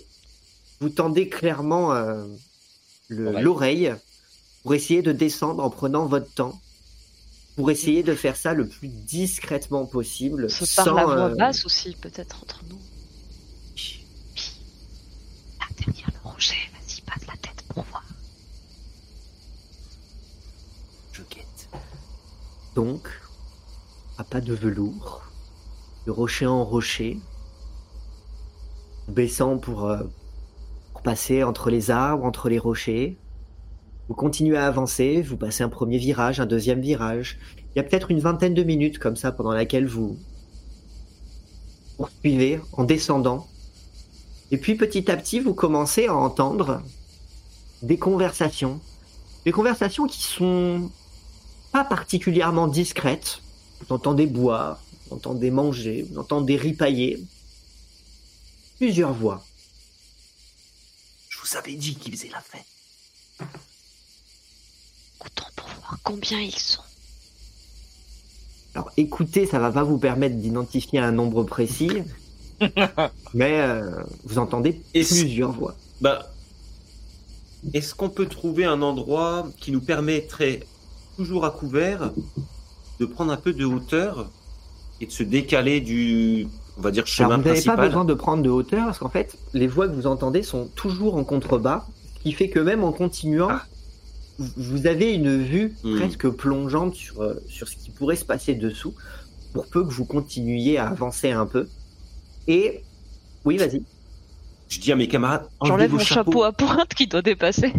Vous 0.80 0.90
tendez 0.90 1.28
clairement 1.28 1.94
euh, 1.94 2.24
le- 3.10 3.26
L'oreille. 3.26 3.44
l'oreille 3.44 3.94
pour 4.64 4.74
essayer 4.74 5.02
de 5.02 5.11
descendre 5.11 5.64
en 5.64 5.70
prenant 5.70 6.06
votre 6.06 6.32
temps, 6.34 6.60
pour 7.56 7.72
essayer 7.72 8.04
de 8.04 8.16
faire 8.16 8.36
ça 8.36 8.54
le 8.54 8.68
plus 8.68 8.88
discrètement 8.88 9.86
possible, 9.86 10.50
Se 10.50 10.66
sans. 10.66 10.86
parle 10.86 11.00
à 11.00 11.06
voix 11.06 11.16
euh, 11.32 11.36
basse 11.36 11.66
aussi, 11.66 11.96
peut-être, 11.96 12.42
entre 12.44 12.62
nous. 12.70 12.80
Là, 15.60 15.66
derrière 15.78 16.10
le 16.24 16.30
rocher, 16.30 16.56
vas-y, 16.74 17.02
passe 17.02 17.28
la 17.28 17.34
tête 17.38 17.64
pour 17.70 17.84
voir. 17.84 18.04
Je 21.12 21.22
guette. 21.24 21.70
Donc, 22.76 23.10
à 24.18 24.24
pas 24.24 24.42
de 24.42 24.54
velours, 24.54 25.24
de 26.06 26.12
rocher 26.12 26.46
en 26.46 26.64
rocher, 26.64 27.20
baissant 29.10 29.58
pour, 29.58 29.86
euh, 29.86 30.04
pour 30.94 31.02
passer 31.02 31.44
entre 31.44 31.70
les 31.70 31.92
arbres, 31.92 32.24
entre 32.26 32.48
les 32.50 32.60
rochers. 32.60 33.18
Vous 34.10 34.15
continuez 34.15 34.57
à 34.57 34.65
avancer, 34.65 35.22
vous 35.22 35.38
passez 35.38 35.61
un 35.61 35.69
premier 35.69 35.99
virage, 35.99 36.40
un 36.40 36.48
deuxième 36.48 36.81
virage. 36.81 37.38
Il 37.57 37.77
y 37.77 37.80
a 37.80 37.84
peut-être 37.84 38.10
une 38.10 38.19
vingtaine 38.19 38.56
de 38.56 38.64
minutes 38.64 38.98
comme 38.98 39.15
ça 39.15 39.31
pendant 39.31 39.52
laquelle 39.52 39.86
vous 39.86 40.18
poursuivez 41.95 42.60
en 42.73 42.86
descendant. 42.86 43.48
Et 44.49 44.57
puis 44.57 44.73
petit 44.73 45.11
à 45.11 45.15
petit, 45.15 45.40
vous 45.40 45.53
commencez 45.53 46.07
à 46.07 46.15
entendre 46.15 46.81
des 47.84 47.99
conversations. 47.99 48.81
Des 49.45 49.52
conversations 49.52 50.07
qui 50.07 50.23
sont 50.23 50.90
pas 51.72 51.84
particulièrement 51.84 52.68
discrètes. 52.68 53.44
Vous 53.81 53.94
entendez 53.94 54.26
boire, 54.26 54.81
vous 55.06 55.18
entendez 55.18 55.52
manger, 55.52 56.07
vous 56.10 56.18
entendez 56.18 56.56
ripailler. 56.56 57.23
Plusieurs 58.77 59.14
voix. 59.14 59.45
Je 61.30 61.38
vous 61.38 61.57
avais 61.57 61.76
dit 61.76 61.94
qu'ils 61.94 62.18
faisaient 62.18 62.31
la 62.31 62.41
fête. 62.41 62.65
Écoutons 65.20 65.46
pour 65.56 65.68
voir 65.82 65.98
combien 66.04 66.40
ils 66.40 66.52
sont. 66.56 66.82
Alors 68.76 68.91
écoutez, 68.98 69.46
ça 69.46 69.60
va 69.60 69.72
pas 69.72 69.84
vous 69.84 69.98
permettre 69.98 70.36
d'identifier 70.36 71.00
un 71.00 71.12
nombre 71.12 71.44
précis, 71.44 71.90
mais 73.34 73.60
euh, 73.62 73.91
vous 74.26 74.38
entendez 74.38 74.82
plusieurs 74.94 75.52
voix. 75.52 75.76
Bah, 76.02 76.32
est-ce 77.74 77.96
qu'on 77.96 78.10
peut 78.10 78.28
trouver 78.28 78.66
un 78.66 78.82
endroit 78.82 79.48
qui 79.60 79.72
nous 79.72 79.82
permettrait, 79.82 80.62
toujours 81.18 81.46
à 81.46 81.52
couvert, 81.52 82.12
de 83.00 83.06
prendre 83.06 83.32
un 83.34 83.38
peu 83.38 83.54
de 83.54 83.66
hauteur 83.66 84.30
et 85.02 85.08
de 85.08 85.12
se 85.12 85.24
décaler 85.24 85.82
du, 85.82 86.48
on 86.78 86.82
va 86.82 86.91
dire, 86.91 87.04
Alors 87.04 87.08
chemin 87.08 87.38
vous 87.38 87.44
n'avez 87.44 87.62
pas 87.62 87.74
principal? 87.74 87.88
besoin 87.88 88.06
de 88.06 88.14
prendre 88.14 88.44
de 88.44 88.50
hauteur 88.50 88.86
parce 88.86 89.00
qu'en 89.00 89.10
fait, 89.10 89.36
les 89.54 89.68
voix 89.68 89.88
que 89.88 89.94
vous 89.94 90.08
entendez 90.08 90.44
sont 90.44 90.68
toujours 90.76 91.16
en 91.18 91.24
contrebas, 91.24 91.86
ce 92.18 92.24
qui 92.24 92.32
fait 92.34 92.50
que 92.50 92.60
même 92.60 92.84
en 92.84 92.91
continuant, 92.94 93.48
Ah. 93.50 93.66
Vous- 94.40 94.88
avez 94.88 95.14
une 95.14 95.38
vue 95.44 95.76
Hmm. 95.84 95.98
presque 95.98 96.30
plongeante 96.30 96.95
sur, 96.95 97.22
euh, 97.22 97.36
sur 97.48 97.68
ce 97.68 97.76
qui 97.76 97.91
pourrait 97.91 98.16
se 98.16 98.26
passer 98.26 98.56
dessous, 98.56 98.94
pour 99.53 99.68
peu 99.68 99.84
que 99.86 99.91
vous 99.91 100.06
continuiez 100.06 100.78
à 100.78 100.88
avancer 100.90 101.32
un 101.32 101.45
peu. 101.45 101.68
Et 102.48 102.84
oui, 103.45 103.57
vas-y. 103.57 103.84
Je 104.70 104.80
dis 104.80 104.91
à 104.91 104.95
mes 104.95 105.07
camarades, 105.07 105.48
J'enlève 105.64 105.91
mon 105.91 105.99
chapeaux. 105.99 106.32
chapeau 106.32 106.44
à 106.44 106.52
pointe 106.53 106.94
qui 106.94 107.07
doit 107.07 107.22
dépasser. 107.24 107.74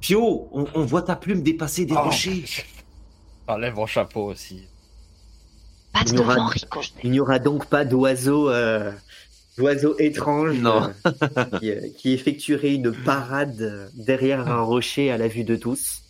Pio, 0.00 0.48
on, 0.52 0.66
on 0.74 0.84
voit 0.84 1.02
ta 1.02 1.16
plume 1.16 1.42
dépasser 1.42 1.86
des 1.86 1.94
Oh. 1.96 2.02
rochers. 2.02 2.44
Enlève 3.46 3.74
mon 3.74 3.86
chapeau 3.86 4.24
aussi. 4.30 4.66
Passe 5.92 6.12
Il 7.02 7.10
n'y 7.12 7.20
aura 7.20 7.38
donc 7.38 7.66
pas 7.66 7.84
d'oiseaux 7.84 8.50
euh, 8.50 8.90
d'oiseaux 9.56 9.96
étranges 9.98 10.58
Non. 10.58 10.90
euh, 11.06 11.44
qui, 11.58 11.70
euh, 11.70 11.88
qui 11.96 12.12
effectueraient 12.12 12.74
une 12.74 12.92
parade 12.92 13.90
derrière 13.94 14.48
un 14.48 14.62
rocher 14.62 15.10
à 15.10 15.18
la 15.18 15.28
vue 15.28 15.44
de 15.44 15.56
tous. 15.56 16.02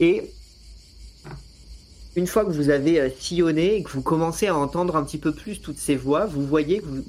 Et 0.00 0.30
une 2.16 2.26
fois 2.26 2.44
que 2.44 2.50
vous 2.50 2.70
avez 2.70 3.00
euh, 3.00 3.08
sillonné 3.18 3.76
et 3.76 3.82
que 3.82 3.90
vous 3.90 4.02
commencez 4.02 4.46
à 4.46 4.56
entendre 4.56 4.96
un 4.96 5.04
petit 5.04 5.18
peu 5.18 5.32
plus 5.32 5.60
toutes 5.60 5.78
ces 5.78 5.96
voix, 5.96 6.26
vous 6.26 6.46
voyez 6.46 6.80
que 6.80 6.86
vous 6.86 7.04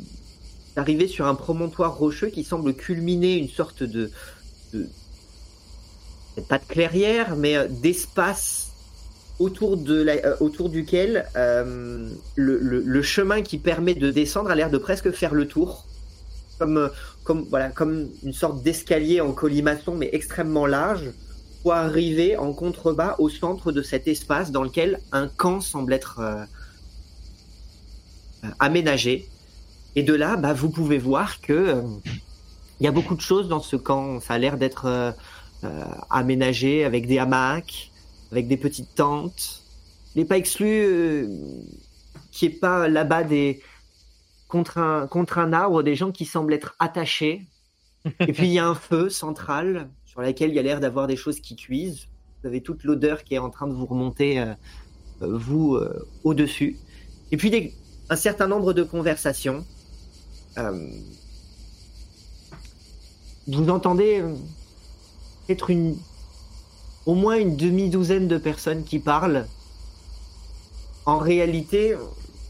arrivez 0.76 1.08
sur 1.08 1.28
un 1.28 1.36
promontoire 1.36 1.96
rocheux 1.98 2.28
qui 2.30 2.44
semble 2.44 2.74
culminer 2.74 3.36
une 3.38 3.50
sorte 3.50 3.84
de, 3.84 4.12
de 4.74 4.88
pas 6.50 6.58
de 6.58 6.66
clairière, 6.66 7.36
mais 7.36 7.68
d'espace 7.70 8.73
autour, 9.40 9.78
de 9.78 10.02
la, 10.02 10.14
euh, 10.14 10.36
autour 10.40 10.70
duquel 10.70 11.26
euh, 11.36 12.10
le, 12.36 12.58
le- 12.60 12.82
le 12.82 13.02
chemin 13.02 13.42
qui 13.42 13.58
permet 13.58 13.94
de 13.96 14.12
descendre 14.12 14.50
a 14.52 14.56
l'air 14.56 14.70
de 14.70 14.78
presque 14.78 15.12
faire 15.12 15.34
le 15.34 15.48
tour. 15.48 15.86
Comme, 16.60 16.78
euh, 16.78 16.90
comme, 17.24 17.46
voilà, 17.50 17.70
comme 17.70 18.10
une 18.24 18.34
sorte 18.34 18.62
d'escalier 18.64 19.22
en 19.22 19.32
colimaçon, 19.34 19.96
mais 19.96 20.10
extrêmement 20.14 20.68
large, 20.68 21.12
pour 21.62 21.74
arriver 21.74 22.38
en 22.38 22.54
contrebas 22.54 23.16
au 23.20 23.30
centre 23.30 23.72
de 23.72 23.82
cet 23.82 24.08
espace 24.08 24.52
dans 24.52 24.64
lequel 24.64 25.00
un 25.12 25.28
camp 25.28 25.62
semble 25.62 25.94
être 25.94 26.20
euh, 26.20 26.44
euh, 28.44 28.50
aménagé. 28.60 29.28
Et 29.96 30.04
de 30.04 30.14
là, 30.14 30.36
bah, 30.38 30.54
vous 30.54 30.70
pouvez 30.70 30.98
voir 30.98 31.42
que 31.42 31.54
euh, 31.54 31.82
il 32.80 32.84
y 32.84 32.88
a 32.88 32.92
beaucoup 32.92 33.16
de 33.16 33.22
choses 33.22 33.48
dans 33.48 33.62
ce 33.62 33.76
camp. 33.76 34.20
Ça 34.20 34.34
a 34.34 34.38
l'air 34.38 34.58
d'être 34.58 35.16
aménagé 36.10 36.84
avec 36.84 37.08
des 37.08 37.18
hamacs, 37.18 37.93
avec 38.34 38.48
des 38.48 38.58
petites 38.58 38.96
tentes. 38.96 39.62
Il 40.16 40.20
n'est 40.22 40.28
pas 40.28 40.38
exclu 40.38 40.66
euh, 40.68 41.28
qu'il 42.32 42.50
n'y 42.50 42.56
ait 42.56 42.58
pas 42.58 42.88
là-bas 42.88 43.24
des 43.24 43.62
contre 44.48 44.80
un 44.80 45.06
contre 45.06 45.38
un 45.38 45.54
arbre 45.54 45.84
des 45.84 45.96
gens 45.96 46.12
qui 46.12 46.26
semblent 46.26 46.52
être 46.54 46.76
attachés. 46.80 47.46
Et 48.22 48.34
puis 48.34 48.48
il 48.48 48.54
y 48.54 48.58
a 48.60 48.68
un 48.68 48.74
feu 48.74 49.10
central 49.10 49.88
sur 50.06 50.22
lequel 50.22 50.50
il 50.50 50.56
y 50.56 50.60
a 50.60 50.64
l'air 50.64 50.80
d'avoir 50.80 51.06
des 51.06 51.16
choses 51.16 51.40
qui 51.42 51.56
cuisent. 51.56 52.08
Vous 52.42 52.48
avez 52.48 52.62
toute 52.62 52.84
l'odeur 52.84 53.24
qui 53.24 53.36
est 53.36 53.38
en 53.38 53.52
train 53.52 53.68
de 53.68 53.74
vous 53.74 53.86
remonter 53.86 54.40
euh, 54.40 54.54
euh, 55.22 55.38
vous 55.38 55.76
euh, 55.76 56.04
au-dessus. 56.24 56.76
Et 57.32 57.38
puis 57.38 57.52
des- 57.52 57.72
un 58.10 58.16
certain 58.16 58.48
nombre 58.48 58.74
de 58.74 58.82
conversations. 58.82 59.64
Vous 63.48 63.70
entendez 63.70 64.24
peut-être 65.46 65.70
une 65.70 65.98
au 67.06 67.16
moins 67.16 67.38
une 67.38 67.56
demi-douzaine 67.58 68.28
de 68.28 68.38
personnes 68.38 68.84
qui 68.84 69.00
parlent. 69.00 69.48
En 71.06 71.18
réalité, 71.18 71.96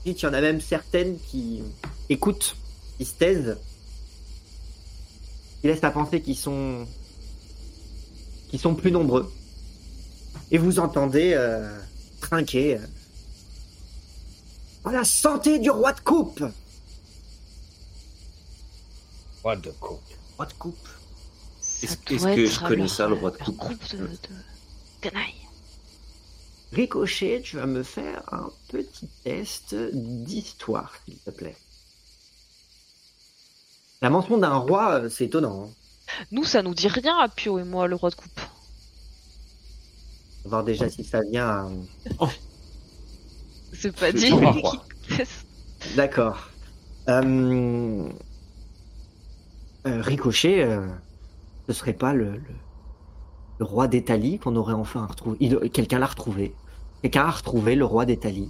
il 0.06 0.18
y 0.20 0.26
en 0.26 0.34
a 0.34 0.42
même 0.42 0.62
certaines 0.62 1.18
qui 1.20 1.64
écoutent, 2.10 2.56
qui 2.98 3.06
se 3.06 3.14
taisent, 3.16 3.58
qui 5.62 5.68
laissent 5.68 5.84
à 5.84 5.92
penser 5.92 6.22
qu'ils 6.22 6.38
sont, 6.38 6.86
qu'ils 8.50 8.60
sont 8.60 8.76
plus 8.76 8.92
nombreux. 8.92 9.32
Et 10.52 10.58
vous 10.60 10.78
entendez 10.80 11.34
euh, 11.36 11.76
trinquer. 12.22 12.78
euh, 12.78 12.86
À 14.86 14.92
la 14.92 15.04
santé 15.04 15.58
du 15.60 15.72
roi 15.72 15.94
de 15.94 16.00
coupe 16.02 16.44
What 19.44 19.58
the 19.58 19.72
coupe. 19.80 20.00
Roi 20.38 20.46
de 20.46 20.54
coupe. 20.54 20.88
Est-ce 21.84 21.98
que 22.36 22.46
je 22.48 22.60
connais 22.60 22.88
ça, 22.88 23.08
le 23.08 23.16
roi 23.16 23.32
de 23.32 23.38
coupe? 23.38 23.58
groupe 23.58 23.92
de, 23.92 23.98
de 24.08 24.10
canailles. 25.02 25.34
Ricochet, 26.72 27.42
tu 27.44 27.58
vas 27.58 27.66
me 27.68 27.84
faire 27.84 28.24
un 28.34 28.50
petit 28.70 29.08
test 29.24 29.76
d'histoire, 29.94 30.94
s'il 31.06 31.18
te 31.18 31.30
plaît. 31.30 31.56
La 34.02 34.10
mention 34.10 34.38
d'un 34.38 34.56
roi, 34.58 34.96
euh, 35.02 35.10
c'est 35.10 35.26
étonnant. 35.26 35.66
hein. 35.66 35.70
Nous, 36.32 36.44
ça 36.44 36.62
nous 36.62 36.74
dit 36.74 36.88
rien 36.88 37.18
à 37.20 37.30
Pio 37.30 37.60
et 37.60 37.64
moi, 37.64 37.88
le 37.88 37.96
roi 37.96 38.10
de 38.10 38.16
coupe. 38.16 38.40
On 40.46 40.50
va 40.50 40.58
voir 40.58 40.64
déjà 40.64 40.90
si 40.90 41.04
ça 41.04 41.20
vient. 41.32 41.48
à- 41.48 41.70
C'est 43.74 43.96
pas 43.96 44.12
dit. 44.12 44.32
D'accord. 45.96 46.50
Euh... 47.10 48.10
euh, 49.88 50.02
Ricochet, 50.02 50.64
euh, 50.64 50.88
ce 51.68 51.74
serait 51.74 51.94
pas 51.94 52.14
le, 52.14 52.32
le, 52.38 52.42
le 53.60 53.66
roi 53.66 53.88
d'Italie 53.88 54.40
qu'on 54.40 54.56
aurait 54.56 54.74
enfin 54.74 55.06
retrouvé. 55.06 55.38
Il- 55.40 55.70
Quelqu'un 55.72 56.00
l'a 56.00 56.08
retrouvé. 56.08 56.54
Quelqu'un 57.02 57.26
a 57.26 57.32
retrouvé 57.32 57.76
le 57.76 57.86
roi 57.86 58.06
d'Italie. 58.06 58.50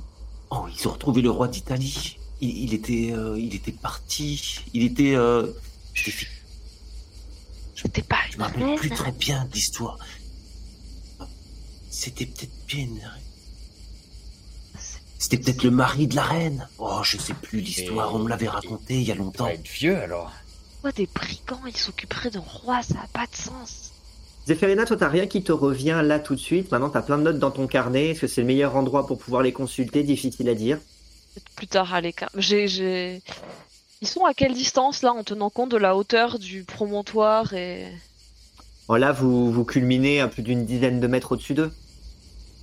Oh, 0.52 0.66
ils 0.78 0.88
ont 0.88 0.92
retrouvé 0.92 1.22
le 1.22 1.30
roi 1.32 1.48
d'Italie. 1.48 2.18
Il, 2.42 2.50
il 2.66 2.74
était, 2.74 3.12
euh, 3.14 3.38
il 3.40 3.56
était 3.56 3.72
parti. 3.72 4.60
Il 4.74 4.84
était. 4.84 5.16
Euh... 5.16 5.48
C'était 7.76 8.02
pas 8.02 8.18
je 8.32 8.38
me 8.38 8.44
rappelle 8.44 8.76
plus 8.76 8.90
très 8.90 9.12
bien 9.12 9.46
de 9.46 9.54
l'histoire. 9.54 9.98
C'était 11.90 12.26
peut-être 12.26 12.66
bien. 12.68 12.80
une- 12.86 13.02
C'était 15.20 15.38
peut-être 15.38 15.64
le 15.64 15.72
mari 15.72 16.08
de 16.08 16.16
la 16.16 16.24
reine. 16.24 16.68
Oh, 16.80 17.00
je 17.04 17.18
sais 17.18 17.34
plus 17.34 17.60
l'histoire. 17.62 18.14
On 18.16 18.20
me 18.20 18.30
l'avait 18.30 18.48
raconté 18.50 18.96
il 18.96 19.04
y 19.04 19.12
a 19.12 19.16
Il 19.16 19.20
longtemps. 19.20 19.46
doit 19.46 19.54
être 19.54 19.68
vieux 19.68 19.98
alors. 19.98 20.32
Pourquoi 20.84 20.98
des 20.98 21.08
brigands, 21.16 21.66
ils 21.66 21.78
s'occuperaient 21.78 22.30
d'un 22.30 22.44
roi, 22.46 22.82
ça 22.82 22.96
a 23.02 23.08
pas 23.18 23.26
de 23.26 23.34
sens. 23.38 23.94
Zéphérina, 24.46 24.84
toi, 24.84 24.98
t'as 24.98 25.08
rien 25.08 25.28
qui 25.28 25.42
te 25.42 25.54
revient 25.54 26.02
là 26.04 26.20
tout 26.20 26.36
de 26.36 26.40
suite. 26.42 26.74
Maintenant, 26.74 26.90
t'as 26.90 27.02
plein 27.02 27.18
de 27.18 27.24
notes 27.24 27.40
dans 27.40 27.52
ton 27.52 27.68
carnet. 27.68 28.10
Est-ce 28.10 28.20
que 28.20 28.28
c'est 28.28 28.42
le 28.42 28.48
meilleur 28.48 28.76
endroit 28.76 29.08
pour 29.08 29.18
pouvoir 29.18 29.44
les 29.44 29.54
consulter? 29.54 30.04
Difficile 30.04 30.50
à 30.50 30.56
dire. 30.56 30.80
Peut-être 31.36 31.50
plus 31.56 31.68
tard 31.68 31.94
à 31.94 32.02
l'écart. 32.02 32.32
J'ai, 32.36 32.68
j'ai... 32.68 33.22
Ils 34.02 34.10
sont 34.10 34.26
à 34.26 34.34
quelle 34.34 34.54
distance 34.54 35.04
là, 35.04 35.14
en 35.14 35.24
tenant 35.24 35.50
compte 35.50 35.72
de 35.72 35.78
la 35.78 35.96
hauteur 35.96 36.38
du 36.38 36.66
promontoire 36.66 37.54
et? 37.54 37.88
Bon, 38.90 38.96
là, 38.96 39.14
vous, 39.14 39.54
vous 39.54 39.64
culminez 39.64 40.20
à 40.20 40.28
plus 40.28 40.44
d'une 40.44 40.66
dizaine 40.66 41.00
de 41.00 41.08
mètres 41.08 41.32
au-dessus 41.32 41.54
d'eux. 41.54 41.72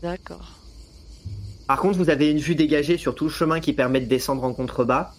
D'accord. 0.03 0.59
Par 1.67 1.81
contre, 1.81 1.97
vous 1.97 2.11
avez 2.11 2.31
une 2.31 2.41
vue 2.41 2.55
dégagée 2.55 2.99
sur 2.99 3.15
tout 3.15 3.25
le 3.25 3.31
chemin 3.31 3.61
qui 3.61 3.73
permet 3.73 4.01
de 4.01 4.05
descendre 4.05 4.45
en 4.45 4.53
contrebas. 4.53 5.15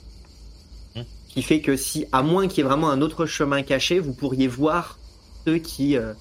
Qui 1.33 1.41
fait 1.43 1.61
que 1.61 1.77
si, 1.77 2.05
à 2.11 2.23
moins 2.23 2.47
qu'il 2.47 2.57
y 2.57 2.61
ait 2.61 2.69
vraiment 2.69 2.89
un 2.89 3.01
autre 3.01 3.25
chemin 3.25 3.61
caché, 3.63 3.99
vous 3.99 4.13
pourriez 4.13 4.47
voir 4.47 4.99
ceux 5.45 5.57
qui, 5.57 5.95
euh, 5.95 6.13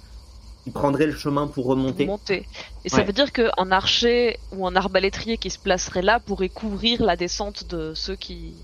qui 0.62 0.70
prendraient 0.70 1.06
le 1.06 1.14
chemin 1.14 1.48
pour 1.48 1.66
remonter. 1.66 2.06
monter. 2.06 2.46
Et 2.84 2.88
ça 2.88 3.02
veut 3.02 3.12
dire 3.12 3.32
qu'un 3.32 3.72
archer 3.72 4.38
ou 4.52 4.66
un 4.66 4.76
arbalétrier 4.76 5.36
qui 5.36 5.50
se 5.50 5.58
placerait 5.58 6.02
là 6.02 6.20
pourrait 6.20 6.48
couvrir 6.48 7.02
la 7.02 7.16
descente 7.16 7.68
de 7.68 7.92
ceux 7.94 8.14
qui 8.14 8.54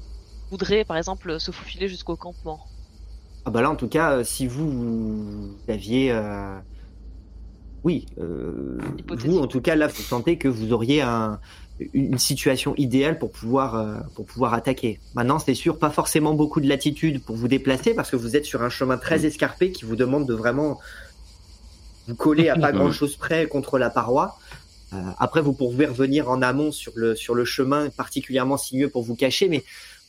voudraient, 0.50 0.84
par 0.84 0.96
exemple, 0.96 1.40
se 1.40 1.50
faufiler 1.50 1.88
jusqu'au 1.88 2.14
campement. 2.16 2.60
Ah 3.44 3.50
bah 3.50 3.62
là, 3.62 3.70
en 3.70 3.76
tout 3.76 3.88
cas, 3.88 4.18
euh, 4.18 4.24
si 4.24 4.46
vous, 4.46 4.70
vous 4.70 5.56
aviez... 5.68 6.12
euh, 6.12 6.58
Oui, 7.84 8.06
euh, 8.18 8.78
vous, 9.08 9.38
en 9.38 9.46
tout 9.46 9.60
cas, 9.60 9.74
là, 9.76 9.86
vous 9.86 10.02
sentez 10.02 10.38
que 10.38 10.48
vous 10.48 10.72
auriez 10.72 11.02
un- 11.02 11.40
une 11.92 12.18
situation 12.18 12.74
idéale 12.76 13.18
pour 13.18 13.30
pouvoir, 13.30 13.74
euh, 13.74 13.96
pour 14.14 14.24
pouvoir 14.24 14.54
attaquer. 14.54 14.98
Maintenant, 15.14 15.38
c'est 15.38 15.54
sûr, 15.54 15.78
pas 15.78 15.90
forcément 15.90 16.32
beaucoup 16.34 16.60
de 16.60 16.68
latitude 16.68 17.22
pour 17.22 17.36
vous 17.36 17.48
déplacer 17.48 17.92
parce 17.94 18.10
que 18.10 18.16
vous 18.16 18.34
êtes 18.36 18.46
sur 18.46 18.62
un 18.62 18.70
chemin 18.70 18.96
très 18.96 19.20
Mm. 19.20 19.24
escarpé 19.26 19.72
qui 19.72 19.84
vous 19.84 19.96
demande 19.96 20.26
de 20.26 20.34
vraiment 20.34 20.78
vous 22.08 22.14
coller 22.14 22.48
à 22.48 22.56
pas 22.56 22.72
Mm. 22.72 22.76
grand-chose 22.76 23.16
près 23.16 23.46
contre 23.46 23.78
la 23.78 23.90
paroi. 23.90 24.38
Euh, 24.94 24.96
après, 25.18 25.42
vous 25.42 25.52
pouvez 25.52 25.84
revenir 25.86 26.30
en 26.30 26.40
amont 26.40 26.72
sur 26.72 26.92
le, 26.94 27.14
sur 27.14 27.34
le 27.34 27.44
chemin 27.44 27.90
particulièrement 27.90 28.56
sinueux 28.56 28.88
pour 28.88 29.02
vous 29.02 29.16
cacher, 29.16 29.48
mais 29.48 29.62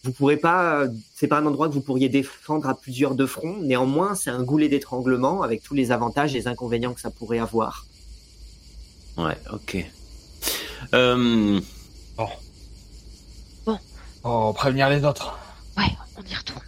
vous 0.03 0.11
pourrez 0.13 0.37
pas, 0.37 0.85
c'est 1.15 1.27
pas 1.27 1.39
un 1.39 1.45
endroit 1.47 1.67
que 1.67 1.73
vous 1.73 1.81
pourriez 1.81 2.07
défendre 2.07 2.69
à 2.69 2.75
plusieurs 2.75 3.15
de 3.15 3.25
front. 3.25 3.57
Néanmoins, 3.61 4.15
c'est 4.15 4.29
un 4.29 4.43
goulet 4.43 4.69
d'étranglement 4.69 5.41
avec 5.41 5.63
tous 5.63 5.73
les 5.73 5.91
avantages 5.91 6.33
et 6.33 6.37
les 6.37 6.47
inconvénients 6.47 6.93
que 6.93 7.01
ça 7.01 7.09
pourrait 7.09 7.39
avoir. 7.39 7.85
Ouais, 9.17 9.35
ok. 9.51 9.85
Euh, 10.93 11.59
Bon. 12.17 12.29
Bon. 13.65 13.79
Oh, 14.23 14.53
prévenir 14.53 14.89
les 14.89 15.03
autres. 15.03 15.37
Ouais, 15.77 15.83
on 16.17 16.23
y 16.23 16.35
retourne. 16.35 16.63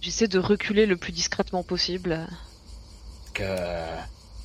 J'essaie 0.00 0.28
de 0.28 0.38
reculer 0.38 0.86
le 0.86 0.96
plus 0.96 1.12
discrètement 1.12 1.62
possible. 1.62 2.26
Parce 2.28 3.32
que 3.34 3.86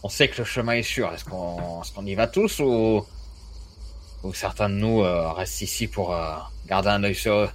on 0.04 0.10
sait 0.10 0.30
que 0.30 0.38
le 0.38 0.46
chemin 0.46 0.74
est 0.74 0.84
sûr. 0.84 1.12
Est-ce 1.14 1.26
qu'on 1.26 1.82
est 1.82 1.94
qu'on 1.94 2.06
y 2.06 2.16
va 2.16 2.28
tous 2.28 2.60
ou 2.60 3.06
ou 4.24 4.34
certains 4.34 4.70
de 4.70 4.76
nous 4.76 5.02
euh, 5.02 5.32
restent 5.34 5.62
ici 5.62 5.88
pour 5.88 6.14
euh, 6.14 6.36
garder 6.68 6.90
un 6.90 7.04
œil 7.04 7.16
sur 7.16 7.34
eux? 7.34 7.50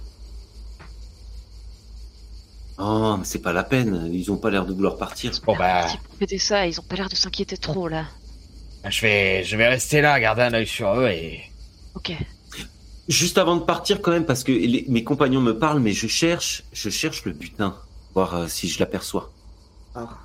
Oh, 2.77 3.15
mais 3.17 3.25
c'est 3.25 3.41
pas 3.41 3.53
la 3.53 3.63
peine. 3.63 4.09
Ils 4.11 4.31
ont 4.31 4.37
pas 4.37 4.49
l'air 4.49 4.65
de 4.65 4.73
vouloir 4.73 4.97
partir. 4.97 5.31
Bon 5.45 5.55
bah, 5.55 5.85
pour 6.19 6.27
ça, 6.39 6.67
ils 6.67 6.79
ont 6.79 6.83
pas 6.83 6.95
l'air 6.95 7.09
de 7.09 7.15
s'inquiéter 7.15 7.57
trop 7.57 7.87
là. 7.87 8.05
Je 8.89 9.01
vais 9.01 9.43
je 9.43 9.55
vais 9.57 9.67
rester 9.67 10.01
là, 10.01 10.19
garder 10.19 10.41
un 10.43 10.53
œil 10.53 10.67
sur 10.67 10.99
eux 10.99 11.07
et 11.09 11.41
Ok. 11.95 12.13
Juste 13.07 13.37
avant 13.37 13.57
de 13.57 13.63
partir, 13.63 14.01
quand 14.01 14.11
même, 14.11 14.25
parce 14.25 14.43
que 14.43 14.51
les- 14.51 14.85
mes 14.87 15.03
compagnons 15.03 15.41
me 15.41 15.57
parlent, 15.57 15.79
mais 15.81 15.91
je 15.91 16.07
cherche, 16.07 16.63
je 16.71 16.89
cherche 16.89 17.25
le 17.25 17.33
butin, 17.33 17.75
voir 18.13 18.35
euh, 18.35 18.47
si 18.47 18.69
je 18.69 18.79
l'aperçois. 18.79 19.31
Alors, 19.95 20.17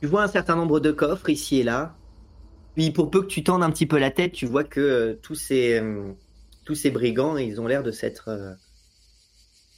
tu 0.00 0.08
vois 0.08 0.22
un 0.24 0.28
certain 0.28 0.56
nombre 0.56 0.80
de 0.80 0.90
coffres 0.90 1.28
ici 1.30 1.60
et 1.60 1.62
là. 1.62 1.94
Puis 2.74 2.90
pour 2.90 3.10
peu 3.10 3.22
que 3.22 3.26
tu 3.28 3.44
tendes 3.44 3.62
un 3.62 3.70
petit 3.70 3.86
peu 3.86 3.98
la 3.98 4.10
tête, 4.10 4.32
tu 4.32 4.46
vois 4.46 4.64
que 4.64 4.80
euh, 4.80 5.14
tous 5.22 5.34
ces 5.36 5.78
euh, 5.78 6.12
tous 6.64 6.74
ces 6.74 6.90
brigands, 6.90 7.36
ils 7.36 7.60
ont 7.60 7.66
l'air 7.66 7.82
de 7.82 7.92
s'être 7.92 8.28
euh, 8.28 8.52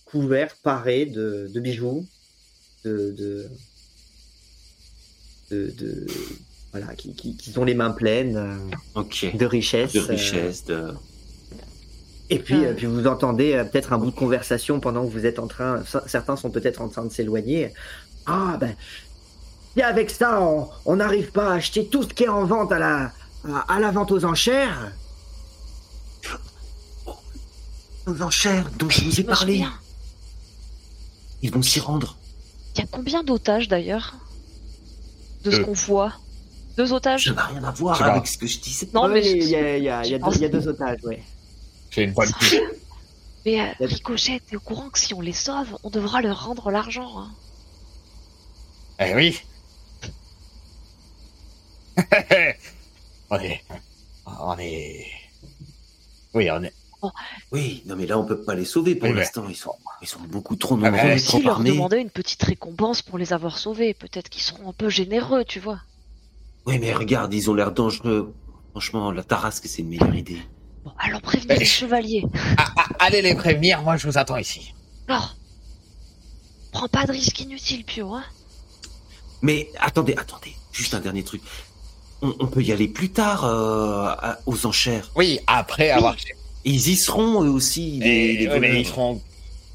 couverts, 0.06 0.56
parés 0.62 1.06
de, 1.06 1.48
de 1.52 1.60
bijoux, 1.60 2.06
de 2.84 3.10
de, 3.18 3.48
de, 5.50 5.70
de- 5.78 6.06
voilà, 6.72 6.94
qui, 6.94 7.14
qui, 7.14 7.36
qui 7.36 7.56
ont 7.58 7.64
les 7.64 7.74
mains 7.74 7.90
pleines 7.90 8.36
euh, 8.36 9.32
de 9.34 9.46
richesses. 9.46 9.92
De 9.92 10.00
euh, 10.00 10.06
richesse, 10.06 10.64
de... 10.64 10.94
Et 12.30 12.38
puis, 12.38 12.54
Ah. 12.64 12.68
euh, 12.68 12.74
puis 12.74 12.86
vous 12.86 13.06
entendez 13.06 13.62
peut-être 13.70 13.92
un 13.92 13.98
bout 13.98 14.10
de 14.10 14.16
conversation 14.16 14.80
pendant 14.80 15.04
que 15.06 15.10
vous 15.12 15.26
êtes 15.26 15.38
en 15.38 15.46
train. 15.46 15.82
Certains 16.06 16.36
sont 16.36 16.50
peut-être 16.50 16.80
en 16.80 16.88
train 16.88 17.04
de 17.04 17.12
s'éloigner. 17.12 17.74
Ah 18.24 18.56
ben, 18.58 18.74
et 19.76 19.82
avec 19.82 20.10
ça, 20.10 20.40
on 20.40 20.68
on 20.86 20.96
n'arrive 20.96 21.30
pas 21.32 21.50
à 21.50 21.54
acheter 21.54 21.86
tout 21.86 22.02
ce 22.04 22.08
qui 22.08 22.24
est 22.24 22.28
en 22.28 22.44
vente 22.44 22.72
à 22.72 22.78
la 22.78 23.12
à, 23.44 23.74
à 23.74 23.80
la 23.80 23.90
vente 23.90 24.10
aux 24.12 24.24
enchères. 24.24 24.92
Aux 28.06 28.22
enchères 28.22 28.70
dont 28.78 28.88
je 28.90 29.04
vous 29.04 29.20
ai 29.20 29.24
parlé. 29.24 29.64
Ils 31.42 31.52
vont 31.52 31.62
s'y 31.62 31.80
rendre. 31.80 32.16
Il 32.74 32.80
y 32.80 32.82
a 32.84 32.86
combien 32.90 33.22
d'otages 33.22 33.68
d'ailleurs? 33.68 34.14
De 35.44 35.50
ce 35.50 35.58
qu'on 35.58 35.72
voit? 35.72 36.12
Deux 36.76 36.92
otages 36.92 37.24
Ça 37.26 37.32
n'a 37.34 37.46
rien 37.46 37.64
à 37.64 37.70
voir 37.72 37.98
pas. 37.98 38.12
avec 38.12 38.26
ce 38.26 38.38
que 38.38 38.46
je 38.46 38.58
disais. 38.60 38.88
Non, 38.94 39.08
mais 39.08 39.20
il 39.30 39.44
y 39.44 39.56
a, 39.56 39.76
il 39.76 39.84
y 39.84 39.88
a- 39.88 40.04
il 40.04 40.10
y 40.10 40.14
a 40.14 40.18
je 40.18 40.24
deux- 40.24 40.36
il 40.36 40.42
y 40.42 40.44
a 40.44 40.48
deux 40.48 40.68
otages, 40.68 40.98
ouais. 41.04 41.22
j'ai 41.90 42.02
une 42.04 42.12
bonne 42.12 42.32
piste. 42.38 42.56
Mais 43.44 43.60
euh, 43.60 43.64
Ricochet, 43.80 44.40
t'es 44.48 44.54
au 44.56 44.60
courant 44.60 44.88
que 44.88 44.98
si 45.00 45.14
on 45.14 45.20
les 45.20 45.32
sauve, 45.32 45.76
on 45.82 45.90
devra 45.90 46.22
leur 46.22 46.44
rendre 46.46 46.70
l'argent. 46.70 47.18
hein. 47.18 47.30
Eh 49.00 49.14
oui. 49.16 49.40
on 53.30 53.38
est 53.38 53.62
on 54.26 54.56
est 54.58 55.06
oui 56.34 56.50
on 56.50 56.62
est 56.62 56.72
Oui, 57.50 57.82
non 57.86 57.96
mais 57.96 58.06
là 58.06 58.16
on 58.18 58.24
peut 58.24 58.40
pas 58.40 58.54
les 58.54 58.64
sauver 58.64 58.94
pour 58.94 59.08
Oui, 59.08 59.14
mais- 59.14 59.20
l'instant. 59.22 59.44
Ils 59.48 59.56
sont, 59.56 59.74
ils 60.00 60.06
sont 60.08 60.20
beaucoup 60.20 60.54
trop 60.56 60.76
Ah, 60.76 60.90
nombreux, 60.90 61.08
mais- 61.08 61.20
trop 61.20 61.40
leur 61.42 61.54
armés. 61.56 61.70
demander 61.70 61.98
une 61.98 62.10
petite 62.10 62.42
récompense 62.44 63.02
pour 63.02 63.18
les 63.18 63.32
avoir 63.32 63.58
sauvés, 63.58 63.92
peut-être 63.92 64.28
qu'ils 64.28 64.42
seront 64.42 64.70
un 64.70 64.72
peu 64.72 64.88
généreux, 64.88 65.44
tu 65.44 65.58
vois. 65.58 65.80
Oui, 66.66 66.78
mais 66.78 66.92
regarde, 66.92 67.32
ils 67.34 67.50
ont 67.50 67.54
l'air 67.54 67.72
dangereux. 67.72 68.34
Franchement, 68.70 69.10
la 69.10 69.22
tarasque, 69.22 69.64
c'est 69.66 69.82
une 69.82 69.88
meilleure 69.88 70.14
idée. 70.14 70.38
Bon, 70.84 70.92
allons 70.98 71.20
prévenir 71.20 71.56
Eh. 71.56 71.60
les 71.60 71.64
chevaliers. 71.64 72.24
Ah, 72.56 72.72
ah, 72.76 72.86
allez 73.00 73.22
les 73.22 73.34
prévenir 73.34 73.82
moi 73.82 73.96
je 73.96 74.06
vous 74.08 74.18
attends 74.18 74.36
ici 74.36 74.74
Alors, 75.08 75.36
prends 76.72 76.88
pas 76.88 77.04
de 77.06 77.12
risque 77.12 77.38
inutile, 77.40 77.84
Pio, 77.84 78.12
hein. 78.14 78.24
Mais 79.42 79.68
attendez, 79.80 80.14
attendez, 80.16 80.54
juste 80.72 80.94
un 80.94 81.00
dernier 81.00 81.22
truc. 81.22 81.42
On, 82.22 82.34
on 82.40 82.46
peut 82.46 82.62
y 82.62 82.72
aller 82.72 82.88
plus 82.88 83.10
tard 83.10 83.44
euh, 83.44 84.06
à- 84.06 84.38
aux 84.46 84.66
enchères. 84.66 85.10
oui 85.16 85.38
après 85.46 85.90
avoir 85.90 86.16
Ils 86.64 86.88
y 86.88 86.96
seront 86.96 87.42
eux 87.44 87.48
aussi. 87.50 87.98
Les, 88.00 88.06
Et- 88.08 88.36
les 88.38 88.48
ouais, 88.48 88.60
mais 88.60 88.68
voleurs. 88.68 88.80
ils 88.82 88.86
seront 88.86 89.20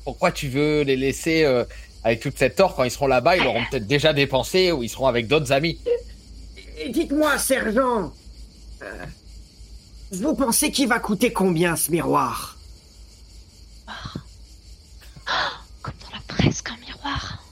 pourquoi 0.06 0.32
tu 0.32 0.48
veux 0.50 0.82
les 0.84 0.96
laisser 0.96 1.44
euh, 1.44 1.64
avec 2.04 2.22
toute 2.22 2.38
cette 2.38 2.60
or 2.62 2.76
quand 2.76 2.84
ils 2.86 2.92
seront 2.92 3.08
là-bas? 3.08 3.36
Ils 3.38 3.44
l'auront 3.44 3.64
peut-être 3.70 3.88
déjà 3.88 4.14
dépensé 4.14 4.72
ou 4.72 4.84
ils 4.84 4.90
seront 4.90 5.08
avec 5.08 5.28
d'autres 5.28 5.52
amis 5.52 5.78
dites-moi, 6.90 7.38
sergent, 7.38 8.14
euh, 8.82 9.06
vous 10.12 10.36
pensez 10.36 10.72
qu'il 10.72 10.88
va 10.88 10.99
coûter 10.99 11.34
combien 11.34 11.76
ce 11.76 11.91
miroir? 11.91 12.58
Comme 15.82 15.94
dans 16.02 16.16
la 16.16 16.22
presse, 16.28 16.62
qu'un 16.62 16.78
miroir. 16.78 17.44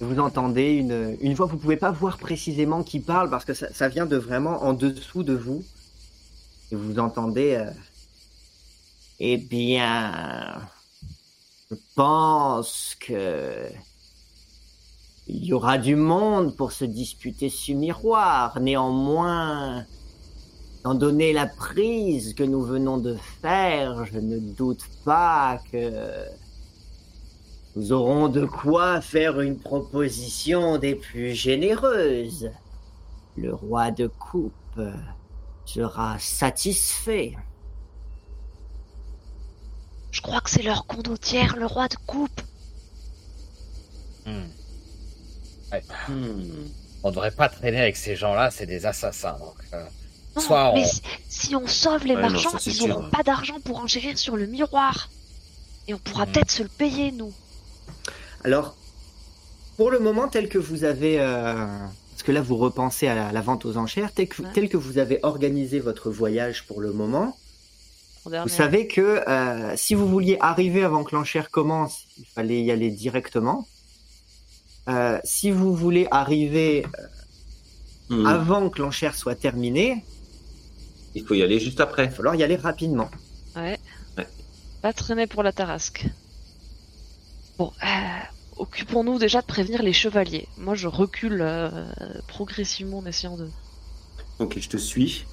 Vous 0.00 0.18
entendez 0.18 0.72
une, 0.72 1.16
une 1.20 1.34
voix, 1.34 1.46
vous 1.46 1.56
pouvez 1.56 1.76
pas 1.76 1.90
voir 1.90 2.18
précisément 2.18 2.82
qui 2.82 3.00
parle 3.00 3.30
parce 3.30 3.44
que 3.44 3.54
ça, 3.54 3.72
ça 3.72 3.88
vient 3.88 4.06
de 4.06 4.16
vraiment 4.16 4.64
en 4.64 4.72
dessous 4.72 5.22
de 5.22 5.34
vous. 5.34 5.64
Et 6.72 6.76
vous 6.76 6.98
entendez. 6.98 7.54
euh, 7.54 7.70
eh 9.20 9.36
bien. 9.36 10.60
Je 11.70 11.76
pense 11.94 12.96
que. 13.00 13.68
Il 15.26 15.44
y 15.44 15.52
aura 15.54 15.78
du 15.78 15.96
monde 15.96 16.54
pour 16.54 16.72
se 16.72 16.84
disputer 16.84 17.48
ce 17.48 17.72
miroir. 17.72 18.60
Néanmoins, 18.60 19.86
étant 20.80 20.94
donné 20.94 21.32
la 21.32 21.46
prise 21.46 22.34
que 22.34 22.42
nous 22.42 22.62
venons 22.62 22.98
de 22.98 23.16
faire, 23.40 24.04
je 24.04 24.18
ne 24.18 24.38
doute 24.38 24.84
pas 25.04 25.60
que 25.72 26.26
nous 27.74 27.92
aurons 27.92 28.28
de 28.28 28.44
quoi 28.44 29.00
faire 29.00 29.40
une 29.40 29.58
proposition 29.58 30.76
des 30.76 30.94
plus 30.94 31.34
généreuses. 31.34 32.50
Le 33.36 33.54
roi 33.54 33.90
de 33.90 34.06
coupe 34.06 34.80
sera 35.64 36.18
satisfait. 36.18 37.34
Je 40.10 40.20
crois 40.20 40.40
que 40.40 40.50
c'est 40.50 40.62
leur 40.62 40.86
condottière, 40.86 41.56
le 41.56 41.66
roi 41.66 41.88
de 41.88 41.96
coupe. 42.06 42.40
Hmm. 44.26 44.44
Hmm. 46.08 46.42
on 47.02 47.10
devrait 47.10 47.30
pas 47.30 47.48
traîner 47.48 47.80
avec 47.80 47.96
ces 47.96 48.16
gens-là 48.16 48.50
c'est 48.50 48.66
des 48.66 48.86
assassins 48.86 49.36
donc 49.38 49.56
euh, 49.72 49.84
Non, 50.36 50.42
Soit 50.42 50.70
on- 50.70 50.74
mais 50.74 50.84
si, 50.84 51.00
si 51.28 51.54
on 51.56 51.66
sauve 51.66 52.04
les 52.06 52.14
Ouais, 52.16 52.22
marchands, 52.22 52.58
ils 52.66 52.88
n'auront 52.88 53.08
pas 53.10 53.22
d'argent 53.22 53.60
pour 53.64 53.78
enchérir 53.78 54.18
sur 54.18 54.36
le 54.36 54.46
miroir. 54.46 55.08
Et 55.86 55.94
on 55.94 55.98
pourra 55.98 56.26
Mhm. 56.26 56.32
peut-être 56.32 56.50
se 56.50 56.62
le 56.64 56.68
payer, 56.68 57.12
nous. 57.12 57.32
Alors, 58.42 58.74
pour 59.76 59.90
le 59.92 60.00
moment, 60.00 60.26
tel 60.28 60.48
que 60.48 60.58
vous 60.58 60.82
avez... 60.82 61.20
euh, 61.20 61.54
parce 62.10 62.22
que 62.24 62.32
là, 62.32 62.40
vous 62.42 62.56
repensez 62.56 63.06
à 63.06 63.14
la, 63.14 63.30
la 63.30 63.40
vente 63.42 63.64
aux 63.64 63.76
enchères, 63.76 64.10
tel 64.12 64.26
que, 64.28 64.42
Ouais. 64.42 64.48
tel 64.52 64.68
que 64.68 64.76
vous 64.76 64.98
avez 64.98 65.20
organisé 65.22 65.78
votre 65.78 66.10
voyage 66.10 66.64
pour 66.66 66.80
le 66.80 66.92
moment, 66.92 67.36
vous 68.24 68.48
savez 68.48 68.86
que 68.88 69.22
euh, 69.28 69.76
si 69.76 69.94
vous 69.94 70.08
vouliez 70.08 70.38
arriver 70.40 70.82
avant 70.82 71.04
que 71.04 71.14
l'enchère 71.14 71.50
commence, 71.50 72.06
il 72.18 72.24
fallait 72.26 72.60
y 72.62 72.70
aller 72.72 72.90
directement. 72.90 73.68
Euh, 74.88 75.18
si 75.24 75.50
vous 75.50 75.74
voulez 75.74 76.06
arriver 76.10 76.86
Hmm. 78.10 78.26
avant 78.26 78.68
que 78.68 78.82
l'enchère 78.82 79.14
soit 79.14 79.34
terminée, 79.34 80.04
Il 81.14 81.24
faut 81.24 81.32
y 81.34 81.42
aller 81.42 81.58
juste 81.58 81.80
après. 81.80 82.04
il 82.04 82.10
va 82.10 82.14
falloir 82.14 82.34
y 82.34 82.42
aller 82.42 82.56
rapidement. 82.56 83.08
Ouais. 83.56 83.78
Ouais. 84.18 84.26
Pas 84.82 84.92
traîner 84.92 85.26
pour 85.26 85.42
la 85.42 85.52
tarasque. 85.52 86.04
Bon, 87.56 87.72
euh, 87.82 87.86
occupons-nous 88.58 89.18
déjà 89.18 89.40
de 89.40 89.46
prévenir 89.46 89.82
les 89.82 89.94
chevaliers. 89.94 90.48
Moi, 90.58 90.74
je 90.74 90.86
recule 90.88 91.40
euh, 91.40 91.70
progressivement 92.26 92.98
en 92.98 93.06
essayant 93.06 93.36
de... 93.38 93.48
Ok, 94.38 94.58
je 94.60 94.68
te 94.68 94.76
suis. 94.76 95.24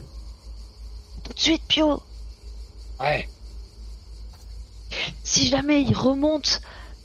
Tout 1.26 1.34
de 1.34 1.40
suite, 1.40 1.64
Pio 1.68 2.02
ouais 3.02 3.28
Si 5.24 5.48
jamais 5.48 5.82
il 5.82 5.94
remonte 5.94 6.62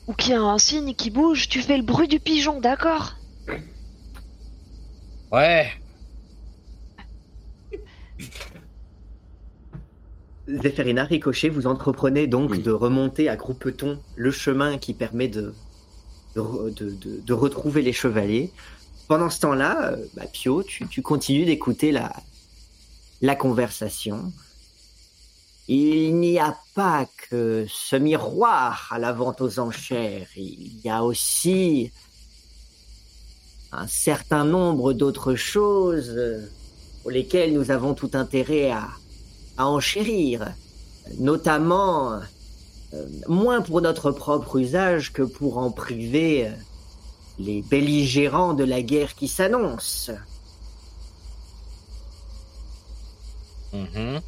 ou 0.07 0.13
qu'il 0.15 0.31
y 0.33 0.35
a 0.35 0.41
un 0.41 0.59
signe 0.59 0.95
qui 0.95 1.11
bouge, 1.11 1.49
tu 1.49 1.61
fais 1.61 1.77
le 1.77 1.83
bruit 1.83 2.09
du 2.09 2.21
pigeon, 2.21 2.61
d'accord? 2.61 3.17
Ouais 5.33 5.71
Zéphérina, 10.49 11.05
Ricochet, 11.05 11.49
vous 11.49 11.67
entreprenez 11.67 12.27
donc 12.29 12.51
Oui. 12.53 12.63
de 12.63 12.71
remonter 12.71 13.29
à 13.29 13.37
groupeton 13.37 13.99
le 14.15 14.31
chemin 14.31 14.79
qui 14.79 14.95
permet 14.95 15.27
de, 15.27 15.53
de, 16.37 16.41
re- 16.41 16.73
de- 16.73 16.91
de- 16.91 17.21
de 17.21 17.33
retrouver 17.33 17.83
les 17.83 17.93
chevaliers. 17.93 18.53
Pendant 19.09 19.29
ce 19.29 19.41
temps-là, 19.41 19.93
euh, 19.93 20.07
bah, 20.15 20.27
Pio, 20.33 20.63
tu, 20.63 20.87
tu 20.87 21.03
continues 21.03 21.47
d'écouter 21.47 21.91
la, 21.91 22.13
la 23.23 23.35
conversation. 23.35 24.33
Il 25.69 26.17
n'y 26.17 26.39
a 26.39 26.57
pas 26.75 27.07
que 27.29 27.67
ce 27.69 27.97
miroir 27.97 28.89
à 28.91 28.99
la 28.99 29.13
vente 29.13 29.41
aux 29.41 29.59
enchères, 29.59 30.29
il 30.37 30.81
y 30.85 30.89
a 30.89 31.03
aussi 31.03 31.91
un 33.73 33.89
certain 33.89 34.45
nombre 34.45 34.93
d'autres 34.93 35.35
choses 35.35 36.17
pour 37.03 37.11
lesquelles 37.11 37.53
nous 37.53 37.71
avons 37.71 37.95
tout 37.95 38.11
intérêt 38.15 38.71
à, 38.71 38.89
enchérir, 39.59 40.53
notamment 41.19 42.21
euh, 42.93 43.07
moins 43.27 43.63
pour 43.63 43.81
notre 43.81 44.11
propre 44.11 44.59
usage 44.59 45.15
que 45.15 45.23
pour 45.23 45.57
en 45.57 45.71
priver 45.71 46.49
euh, 46.49 46.51
les 47.39 47.63
belligérants 47.63 48.53
de 48.53 48.65
la 48.65 48.83
guerre 48.83 49.15
qui 49.15 49.29
s'annonce. 49.29 50.11
Mhm. 53.73 54.21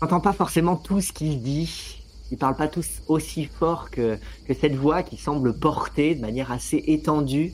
J'entends 0.00 0.20
pas 0.20 0.32
forcément 0.32 0.76
tout 0.76 1.00
ce 1.00 1.12
qu'il 1.12 1.42
dit. 1.42 1.98
Ils 2.30 2.38
parlent 2.38 2.56
pas 2.56 2.68
tous 2.68 3.02
aussi 3.08 3.44
fort 3.46 3.90
que, 3.90 4.16
que 4.46 4.54
cette 4.54 4.74
voix 4.74 5.02
qui 5.02 5.16
semble 5.16 5.58
porter 5.58 6.14
de 6.14 6.20
manière 6.20 6.52
assez 6.52 6.82
étendue, 6.86 7.52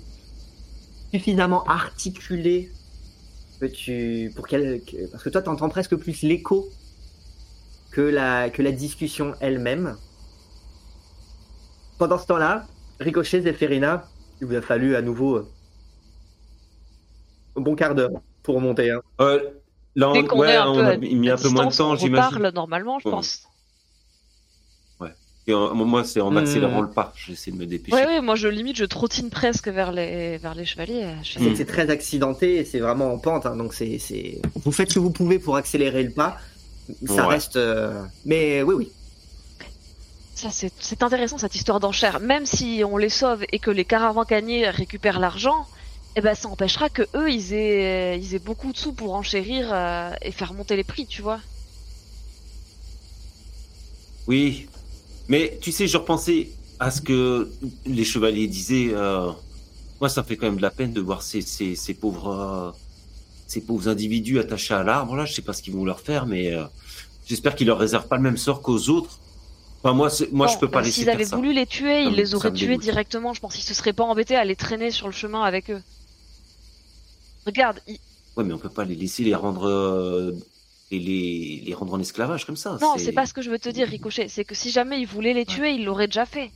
suffisamment 1.12 1.64
articulée 1.64 2.70
tu 3.72 4.30
pour 4.36 4.46
qu'elle 4.46 4.82
que- 4.84 5.10
parce 5.10 5.22
que 5.24 5.30
toi 5.30 5.40
t'entends 5.40 5.70
presque 5.70 5.96
plus 5.96 6.22
l'écho 6.22 6.68
que 7.90 8.02
la 8.02 8.50
que 8.50 8.62
la 8.62 8.70
discussion 8.70 9.34
elle-même. 9.40 9.96
Pendant 11.98 12.18
ce 12.18 12.26
temps-là, 12.26 12.66
Ricochet 13.00 13.40
Zéphérina, 13.40 14.04
il 14.40 14.46
vous 14.46 14.54
a 14.54 14.60
fallu 14.60 14.94
à 14.94 15.00
nouveau 15.00 15.36
euh, 15.36 15.48
un 17.56 17.62
bon 17.62 17.74
quart 17.74 17.94
d'heure 17.94 18.10
pour 18.42 18.60
monter. 18.60 18.90
Hein. 18.90 19.00
Euh, 19.22 19.40
là, 19.96 20.12
Dès 20.12 20.32
on, 20.32 20.38
ouais, 20.38 20.50
est 20.52 20.56
un 20.56 20.68
on 20.68 20.74
peu 20.76 20.84
a 20.86 20.96
mis 20.96 21.28
un 21.30 21.36
peu 21.36 21.48
moins 21.48 21.66
de 21.66 21.74
temps, 21.74 21.90
on 21.90 21.96
j'imagine. 21.96 22.24
reparle 22.36 22.52
normalement, 22.54 22.98
je 23.00 23.08
Ouais. 23.08 23.14
pense. 23.14 23.42
Et, 25.48 25.52
euh, 25.52 25.72
moi, 25.74 26.02
c'est 26.02 26.20
en 26.20 26.32
Hmm. 26.32 26.38
accélérant 26.38 26.80
le 26.80 26.90
pas. 26.90 27.12
J'essaie 27.16 27.52
de 27.52 27.56
me 27.56 27.66
dépêcher. 27.66 27.96
Ouais, 27.96 28.04
ouais, 28.04 28.20
moi 28.20 28.34
je 28.34 28.48
limite, 28.48 28.74
je 28.76 28.84
trottine 28.84 29.30
presque 29.30 29.68
vers 29.68 29.92
les, 29.92 30.38
vers 30.38 30.56
les 30.56 30.64
chevaliers. 30.64 31.06
Je 31.22 31.38
fais- 31.38 31.54
C'est 31.54 31.64
très 31.66 31.88
accidenté 31.88 32.56
et 32.56 32.64
c'est 32.64 32.80
vraiment 32.80 33.12
en 33.12 33.18
pente, 33.18 33.46
hein, 33.46 33.54
donc 33.54 33.72
c'est. 33.72 34.00
Vous 34.64 34.72
faites 34.72 34.88
ce 34.88 34.94
que 34.94 34.98
vous 34.98 35.12
pouvez 35.12 35.38
pour 35.38 35.54
accélérer 35.54 36.02
le 36.02 36.10
pas. 36.10 36.36
Ça 37.06 37.28
Ouais. 37.28 37.34
reste. 37.34 37.54
euh, 37.54 38.02
Mais 38.24 38.62
oui, 38.62 38.74
oui. 38.74 38.92
Ça, 40.34 40.48
c'est 40.50 41.02
intéressant 41.04 41.38
cette 41.38 41.54
histoire 41.54 41.78
d'enchère. 41.78 42.18
Même 42.18 42.44
si 42.44 42.82
on 42.84 42.96
les 42.96 43.08
sauve 43.08 43.44
et 43.52 43.60
que 43.60 43.70
les 43.70 43.84
caravans-caniers 43.84 44.68
récupèrent 44.68 45.20
l'argent, 45.20 45.64
eh 46.16 46.20
ben 46.20 46.34
ça 46.34 46.48
empêchera 46.48 46.90
que 46.90 47.02
eux 47.14 47.30
ils 47.30 47.52
aient, 47.52 48.18
ils 48.18 48.34
aient 48.34 48.38
beaucoup 48.40 48.72
de 48.72 48.76
sous 48.78 48.92
pour 48.94 49.14
enchérir 49.14 49.72
euh, 49.72 50.10
et 50.22 50.32
faire 50.32 50.52
monter 50.54 50.74
les 50.76 50.84
prix, 50.84 51.06
tu 51.06 51.22
vois. 51.22 51.42
Oui, 54.26 54.68
mais 55.28 55.58
tu 55.62 55.72
sais, 55.72 55.86
je 55.88 55.98
repensais 55.98 56.56
à 56.80 56.90
ce 56.90 57.02
que 57.02 57.56
les 57.86 58.04
chevaliers 58.04 58.48
disaient. 58.48 58.90
euh, 58.94 59.32
Moi, 60.00 60.10
ça 60.10 60.24
fait 60.24 60.36
quand 60.38 60.46
même 60.46 60.58
de 60.58 60.62
la 60.62 60.70
peine 60.72 60.92
de 60.94 61.00
voir 61.00 61.22
ces, 61.22 61.42
ces, 61.42 61.76
ces 61.76 61.94
pauvres, 61.94 62.28
euh, 62.28 62.72
ces 63.46 63.64
pauvres 63.66 63.88
individus 63.88 64.40
attachés 64.40 64.74
à 64.74 64.84
l'arbre. 64.84 65.16
Là, 65.16 65.26
je 65.26 65.34
sais 65.34 65.42
pas 65.42 65.52
ce 65.54 65.62
qu'ils 65.62 65.74
vont 65.74 65.84
leur 65.86 66.00
faire, 66.00 66.26
mais 66.26 66.52
j'espère 67.26 67.54
qu'ils 67.56 67.68
leur 67.68 67.78
réservent 67.78 68.08
pas 68.08 68.16
le 68.18 68.22
même 68.22 68.38
sort 68.38 68.62
qu'aux 68.62 68.88
autres. 68.90 69.22
Enfin, 69.82 69.94
moi, 69.94 70.10
moi, 70.32 70.46
Bon, 70.46 70.48
je 70.48 70.58
peux 70.58 70.70
pas 70.70 70.80
euh, 70.80 70.82
laisser 70.82 70.92
S'ils 70.92 71.10
avaient 71.10 71.24
ça. 71.24 71.36
voulu 71.36 71.52
les 71.52 71.66
tuer, 71.66 72.04
ils 72.04 72.14
les 72.14 72.34
auraient 72.34 72.52
tués 72.52 72.78
directement. 72.78 73.34
Je 73.34 73.40
pense 73.40 73.54
qu'ils 73.54 73.64
se 73.64 73.74
seraient 73.74 73.92
pas 73.92 74.04
embêtés 74.04 74.36
à 74.36 74.44
les 74.44 74.56
traîner 74.56 74.90
sur 74.90 75.06
le 75.08 75.12
chemin 75.12 75.42
avec 75.44 75.70
eux. 75.70 75.82
Regarde, 77.46 77.80
ils- 77.86 77.98
Ouais, 78.36 78.44
mais 78.44 78.52
on 78.52 78.58
peut 78.58 78.68
pas 78.68 78.84
les 78.84 78.94
laisser 78.96 79.24
les 79.24 79.34
rendre, 79.34 79.64
euh, 79.66 80.32
les, 80.90 80.98
les, 80.98 81.62
les 81.64 81.74
rendre 81.74 81.94
en 81.94 82.00
esclavage 82.00 82.44
comme 82.44 82.56
ça. 82.56 82.76
non, 82.82 82.96
c'est 82.98 83.12
pas 83.12 83.24
ce 83.26 83.32
que 83.32 83.40
je 83.40 83.50
veux 83.50 83.58
te 83.58 83.68
dire, 83.70 83.88
Ricochet. 83.88 84.28
C'est 84.28 84.44
que 84.44 84.54
si 84.54 84.70
jamais 84.70 85.00
ils 85.00 85.06
voulaient 85.06 85.32
les 85.32 85.46
tuer, 85.46 85.72
ils 85.72 85.84
l'auraient 85.84 86.06
déjà 86.08 86.26
fait. 86.26 86.50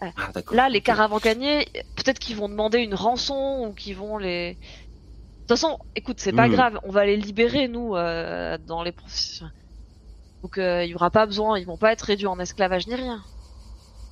Ah, 0.00 0.12
d'accord. 0.34 0.54
Là, 0.54 0.68
les 0.68 0.80
caravans-caniers, 0.80 1.66
peut-être 1.96 2.18
qu'ils 2.18 2.36
vont 2.36 2.48
demander 2.48 2.78
une 2.78 2.94
rançon 2.94 3.66
ou 3.68 3.72
qu'ils 3.74 3.96
vont 3.96 4.16
les. 4.18 4.52
De 4.54 4.58
toute 5.54 5.58
façon, 5.58 5.78
écoute, 5.96 6.20
c'est 6.20 6.32
pas 6.32 6.46
Hmm. 6.46 6.52
grave, 6.52 6.80
on 6.84 6.90
va 6.90 7.06
les 7.06 7.16
libérer 7.16 7.66
nous 7.68 7.96
euh, 7.96 8.58
dans 8.58 8.82
les 8.82 8.92
professions. 8.92 9.48
Donc 10.42 10.58
euh, 10.58 10.84
il 10.84 10.90
y 10.90 10.94
aura 10.94 11.10
pas 11.10 11.26
besoin, 11.26 11.58
ils 11.58 11.64
vont 11.66 11.78
pas 11.78 11.90
être 11.92 12.02
réduits 12.02 12.26
en 12.28 12.38
esclavage 12.38 12.86
ni 12.86 12.94
rien. 12.94 13.24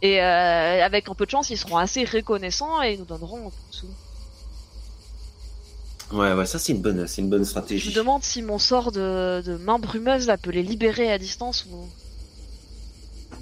Et 0.03 0.21
euh, 0.21 0.85
avec 0.85 1.09
un 1.09 1.15
peu 1.15 1.25
de 1.27 1.31
chance, 1.31 1.51
ils 1.51 1.57
seront 1.59 1.77
assez 1.77 2.05
reconnaissants 2.05 2.83
et 2.83 2.95
ils 2.95 2.99
nous 2.99 3.05
donneront 3.05 3.47
un 3.47 3.51
peu 3.51 3.57
de 3.71 3.75
sous. 3.75 3.87
Ouais, 6.13 6.33
ouais, 6.35 6.47
ça 6.47 6.59
c'est 6.59 6.73
une 6.73 6.83
bonne, 6.83 7.07
c'est 7.09 7.21
une 7.23 7.31
bonne 7.31 7.45
Je 7.45 7.49
stratégie. 7.51 7.91
me 7.91 7.95
demande 7.95 8.23
si 8.23 8.43
mon 8.43 8.59
sort 8.59 8.93
de, 8.93 9.43
de 9.45 9.57
main 9.57 9.79
brumeuse 9.79 10.27
là 10.29 10.37
peut 10.37 10.51
les 10.51 10.63
libérer 10.63 11.11
à 11.13 11.19
distance 11.19 11.67
ou. 11.71 11.89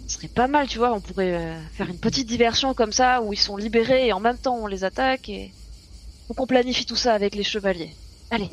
Ce 0.07 0.17
serait 0.17 0.29
pas 0.29 0.49
mal, 0.49 0.67
tu 0.67 0.79
vois. 0.79 0.93
On 0.93 1.01
pourrait 1.01 1.35
euh, 1.35 1.59
faire 1.75 1.89
une 1.89 1.99
petite 1.99 2.27
diversion 2.27 2.75
comme 2.75 2.93
ça 2.93 3.23
où 3.23 3.33
ils 3.33 3.39
sont 3.39 3.57
libérés 3.57 4.09
et 4.09 4.13
en 4.13 4.21
même 4.21 4.37
temps 4.39 4.57
on 4.57 4.67
les 4.67 4.85
attaque 4.85 5.29
et. 5.29 5.53
Faut 6.27 6.33
qu'on 6.35 6.47
planifie 6.47 6.87
tout 6.87 6.97
ça 6.97 7.13
avec 7.13 7.35
les 7.35 7.45
chevaliers. 7.45 7.95
Allez. 8.31 8.49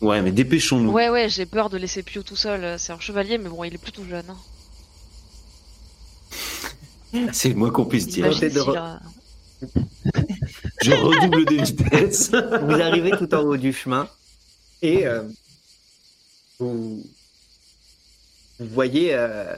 Ouais, 0.00 0.20
mais 0.22 0.32
dépêchons-nous. 0.32 0.90
Ouais, 0.90 1.08
ouais, 1.08 1.28
j'ai 1.28 1.46
peur 1.46 1.70
de 1.70 1.76
laisser 1.78 2.02
Pio 2.02 2.24
tout 2.24 2.34
seul. 2.34 2.64
euh, 2.64 2.78
C'est 2.78 2.92
un 2.92 2.98
chevalier, 2.98 3.38
mais 3.38 3.48
bon, 3.48 3.62
il 3.62 3.72
est 3.74 3.78
plutôt 3.78 4.02
jeune. 4.04 4.24
Hein. 4.28 4.36
C'est 7.32 7.50
le 7.50 7.54
moins 7.54 7.70
qu'on 7.70 7.84
puisse 7.84 8.08
dire. 8.08 8.28
Je 10.84 10.92
redouble 10.92 11.46
de 11.46 11.64
vitesse. 11.64 12.30
Vous 12.30 12.80
arrivez 12.80 13.12
tout 13.12 13.34
en 13.34 13.40
haut 13.40 13.56
du 13.56 13.72
chemin 13.72 14.06
et 14.82 15.06
euh, 15.06 15.22
vous, 16.58 17.02
voyez 18.60 19.14
euh, 19.14 19.56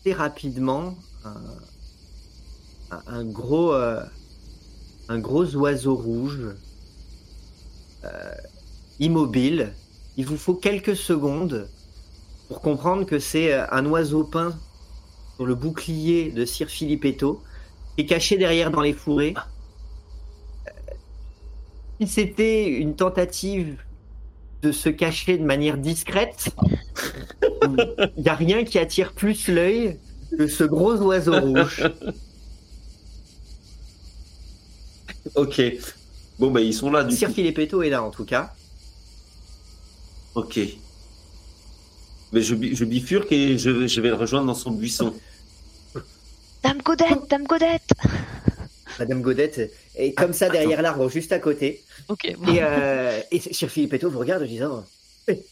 assez 0.00 0.12
rapidement 0.12 0.98
un, 2.90 3.24
gros 3.24 3.72
euh, 3.72 4.02
un 5.08 5.20
gros 5.20 5.54
oiseau 5.54 5.94
rouge 5.94 6.40
immobile. 8.98 9.72
Il 10.16 10.26
vous 10.26 10.36
faut 10.36 10.54
quelques 10.54 10.96
secondes 10.96 11.68
pour 12.48 12.60
comprendre 12.60 13.06
que 13.06 13.20
c'est 13.20 13.52
un 13.52 13.86
oiseau 13.86 14.24
peint 14.24 14.58
sur 15.36 15.46
le 15.46 15.54
bouclier 15.54 16.32
de 16.32 16.44
Sir 16.44 16.68
Filippetto 16.68 17.44
qui 17.98 18.04
est 18.04 18.06
caché 18.06 18.36
derrière 18.36 18.70
dans 18.70 18.80
les 18.80 18.92
fourrés. 18.92 19.34
Si 22.00 22.06
c'était 22.06 22.68
une 22.68 22.94
tentative 22.94 23.76
de 24.62 24.70
se 24.70 24.88
cacher 24.88 25.36
de 25.36 25.42
manière 25.42 25.76
discrète, 25.76 26.50
il 27.64 28.22
n'y 28.22 28.28
a 28.28 28.36
rien 28.36 28.62
qui 28.62 28.78
attire 28.78 29.12
plus 29.12 29.48
l'œil 29.48 29.98
que 30.30 30.46
ce 30.46 30.62
gros 30.62 30.94
oiseau 30.98 31.40
rouge. 31.40 31.90
ok. 35.34 35.60
Bon, 36.38 36.52
bah, 36.52 36.60
ils 36.60 36.74
sont 36.74 36.92
là, 36.92 37.02
du 37.02 37.16
Sir 37.16 37.28
coup. 37.28 37.34
Filippetto 37.34 37.82
est 37.82 37.90
là 37.90 38.04
en 38.04 38.10
tout 38.10 38.24
cas. 38.24 38.54
Ok. 40.36 40.60
Mais 42.32 42.42
je 42.42 42.84
bifurque 42.84 43.32
et 43.32 43.58
je, 43.58 43.88
je 43.88 44.00
vais 44.00 44.10
le 44.10 44.14
rejoindre 44.14 44.46
dans 44.46 44.54
son 44.54 44.70
buisson. 44.70 45.14
Dame 46.62 46.82
Godette, 46.82 47.28
Dame 47.30 47.44
Godette 47.44 47.92
Madame 48.98 49.22
Godette 49.22 49.72
est 49.94 50.12
comme 50.12 50.32
ça 50.32 50.48
derrière 50.48 50.82
l'arbre 50.82 51.08
juste 51.08 51.30
à 51.32 51.38
côté. 51.38 51.84
Ok, 52.08 52.34
bon. 52.38 52.52
Et, 52.52 52.58
euh, 52.62 53.20
et 53.30 53.38
Sir 53.38 53.68
vous 54.10 54.18
regarde 54.18 54.42
en 54.42 54.46
disant 54.46 54.84
Eh, 55.28 55.44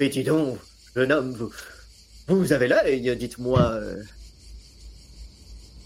Mais 0.00 0.08
dis 0.08 0.22
donc, 0.24 0.58
jeune 0.96 1.12
homme, 1.12 1.32
vous, 1.32 1.50
vous 2.38 2.52
avez 2.52 2.66
l'œil, 2.68 3.14
dites-moi. 3.16 3.60
euh. 3.60 4.02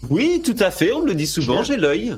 Oui, 0.09 0.41
tout 0.45 0.55
à 0.59 0.71
fait, 0.71 0.93
on 0.93 1.01
me 1.01 1.07
le 1.07 1.15
dit 1.15 1.27
souvent, 1.27 1.63
j'ai 1.63 1.75
l'œil. 1.77 2.15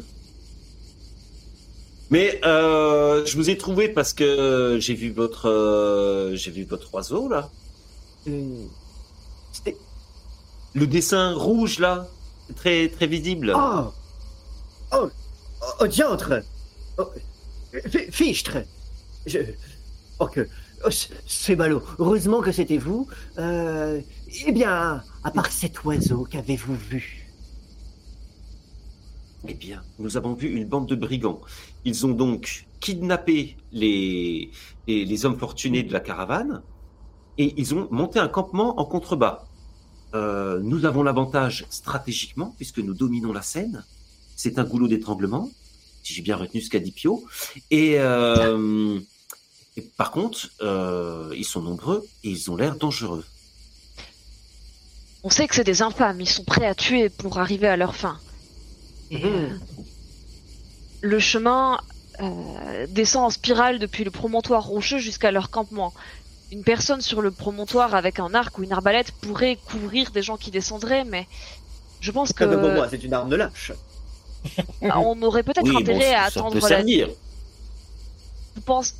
Mais 2.11 2.39
euh, 2.45 3.25
je 3.25 3.35
vous 3.37 3.49
ai 3.49 3.57
trouvé 3.57 3.89
parce 3.89 4.13
que 4.13 4.77
j'ai 4.79 4.93
vu 4.93 5.09
votre 5.11 5.49
euh, 5.49 6.35
j'ai 6.35 6.51
vu 6.51 6.63
votre 6.63 6.93
oiseau 6.93 7.27
là. 7.27 7.49
C'était- 9.51 9.77
Le 10.75 10.85
dessin 10.85 11.33
rouge 11.33 11.79
là, 11.79 12.07
très 12.55 12.89
très 12.89 13.07
visible. 13.07 13.53
Oh 13.55 13.91
Oh 14.93 15.09
Oh, 15.61 15.71
oh, 15.81 15.87
diantre 15.87 16.43
oh, 16.97 17.09
fi- 17.89 18.11
Fichtre 18.11 18.57
Je... 19.25 19.39
Oh 20.19 20.27
que... 20.27 20.47
oh, 20.85 20.89
c'est 21.25 21.55
ballot. 21.55 21.81
Heureusement 21.97 22.41
que 22.41 22.51
c'était 22.51 22.77
vous. 22.77 23.07
Euh... 23.39 24.01
Eh 24.45 24.51
bien, 24.51 25.03
à 25.23 25.31
part 25.31 25.51
cet 25.51 25.83
oiseau, 25.85 26.27
qu'avez-vous 26.29 26.75
vu? 26.75 27.27
Eh 29.47 29.53
bien, 29.53 29.81
nous 29.99 30.17
avons 30.17 30.33
vu 30.33 30.49
une 30.49 30.65
bande 30.65 30.87
de 30.87 30.95
brigands. 30.95 31.39
Ils 31.85 32.05
ont 32.05 32.11
donc 32.11 32.67
kidnappé 32.79 33.57
les, 33.71 34.51
les, 34.87 35.05
les 35.05 35.25
hommes 35.25 35.37
fortunés 35.37 35.83
de 35.83 35.93
la 35.93 35.99
caravane 35.99 36.61
et 37.37 37.53
ils 37.57 37.73
ont 37.73 37.87
monté 37.91 38.19
un 38.19 38.27
campement 38.27 38.79
en 38.79 38.85
contrebas. 38.85 39.45
Euh, 40.15 40.59
nous 40.61 40.85
avons 40.85 41.03
l'avantage 41.03 41.65
stratégiquement 41.69 42.53
puisque 42.55 42.79
nous 42.79 42.93
dominons 42.93 43.33
la 43.33 43.41
scène. 43.41 43.83
C'est 44.35 44.59
un 44.59 44.63
goulot 44.63 44.87
d'étranglement, 44.87 45.51
si 46.03 46.13
j'ai 46.13 46.21
bien 46.21 46.37
retenu 46.37 46.61
ce 46.61 46.69
qu'a 46.69 46.79
dit 46.79 46.91
Pio. 46.91 47.25
Et, 47.69 47.95
euh, 47.99 48.99
et 49.75 49.81
par 49.81 50.11
contre, 50.11 50.49
euh, 50.61 51.33
ils 51.35 51.45
sont 51.45 51.61
nombreux 51.61 52.05
et 52.23 52.29
ils 52.29 52.49
ont 52.49 52.55
l'air 52.55 52.75
dangereux. 52.77 53.25
On 55.23 55.29
sait 55.29 55.47
que 55.47 55.55
c'est 55.55 55.63
des 55.63 55.81
infâmes, 55.81 56.21
ils 56.21 56.29
sont 56.29 56.43
prêts 56.43 56.67
à 56.67 56.75
tuer 56.75 57.09
pour 57.09 57.39
arriver 57.39 57.67
à 57.67 57.75
leur 57.75 57.95
fin. 57.95 58.19
Euh, 59.11 59.49
le 61.01 61.19
chemin, 61.19 61.79
descend 62.89 63.25
en 63.25 63.29
spirale 63.29 63.77
depuis 63.77 64.05
le 64.05 64.11
promontoire 64.11 64.63
rocheux 64.63 64.99
jusqu'à 64.99 65.31
leur 65.31 65.49
campement. 65.49 65.93
Une 66.51 66.63
personne 66.63 67.01
sur 67.01 67.21
le 67.21 67.31
promontoire 67.31 67.95
avec 67.95 68.19
un 68.19 68.33
arc 68.33 68.57
ou 68.59 68.63
une 68.63 68.71
arbalète 68.71 69.11
pourrait 69.11 69.57
couvrir 69.65 70.11
des 70.11 70.21
gens 70.21 70.37
qui 70.37 70.51
descendraient, 70.51 71.03
mais 71.03 71.27
je 72.01 72.11
pense 72.11 72.33
que 72.33 72.43
Comme 72.43 72.59
pour 72.61 72.71
moi, 72.71 72.87
c'est 72.89 73.03
une 73.03 73.13
arme 73.13 73.29
de 73.29 73.35
lâche. 73.35 73.71
on 74.81 75.21
aurait 75.23 75.43
peut-être 75.43 75.63
Oui, 75.63 75.71
bon, 75.73 75.79
intérêt 75.79 76.13
à 76.13 76.29
ça 76.29 76.39
attendre 76.39 76.53
peut 76.53 76.59
la 76.59 76.67
servir. 76.67 77.09
Je 78.55 78.61
pense. 78.61 78.93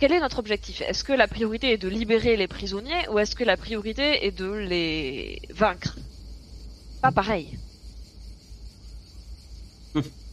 Quel 0.00 0.10
est 0.12 0.20
notre 0.20 0.40
objectif? 0.40 0.80
Est-ce 0.80 1.04
que 1.04 1.12
la 1.12 1.28
priorité 1.28 1.72
est 1.72 1.78
de 1.78 1.88
libérer 1.88 2.36
les 2.36 2.48
prisonniers 2.48 3.08
ou 3.10 3.18
est-ce 3.20 3.36
que 3.36 3.44
la 3.44 3.56
priorité 3.56 4.26
est 4.26 4.32
de 4.32 4.50
les 4.50 5.40
vaincre? 5.50 5.96
Pas 7.00 7.12
pareil. 7.12 7.56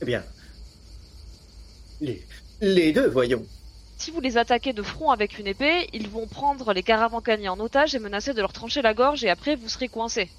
Eh 0.01 0.05
bien, 0.05 0.23
les, 2.01 2.25
les 2.61 2.91
deux, 2.91 3.07
voyons. 3.07 3.45
Si 4.01 4.09
vous 4.09 4.19
les 4.19 4.39
attaquez 4.39 4.73
de 4.73 4.81
front 4.81 5.11
avec 5.11 5.37
une 5.37 5.45
épée, 5.45 5.87
ils 5.93 6.09
vont 6.09 6.25
prendre 6.25 6.73
les 6.73 6.81
caravancaniers 6.81 7.49
en 7.49 7.59
otage 7.59 7.93
et 7.93 7.99
menacer 7.99 8.33
de 8.33 8.41
leur 8.41 8.51
trancher 8.51 8.81
la 8.81 8.95
gorge 8.95 9.23
et 9.23 9.29
après 9.29 9.55
vous 9.55 9.69
serez 9.69 9.89
coincés. 9.89 10.31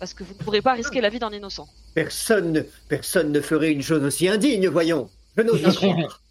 Parce 0.00 0.14
que 0.14 0.24
vous 0.24 0.32
ne 0.32 0.38
pourrez 0.42 0.62
pas 0.62 0.72
risquer 0.72 1.02
la 1.02 1.10
vie 1.10 1.18
d'un 1.18 1.30
innocent. 1.30 1.68
Personne, 1.94 2.52
ne- 2.52 2.62
personne 2.88 3.30
ne 3.30 3.42
ferait 3.42 3.70
une 3.70 3.82
chose 3.82 4.02
aussi 4.02 4.28
indigne, 4.28 4.66
voyons. 4.68 5.10
Je 5.36 5.42
n'ose 5.42 5.60
pas 5.60 5.74
croire. 5.74 6.22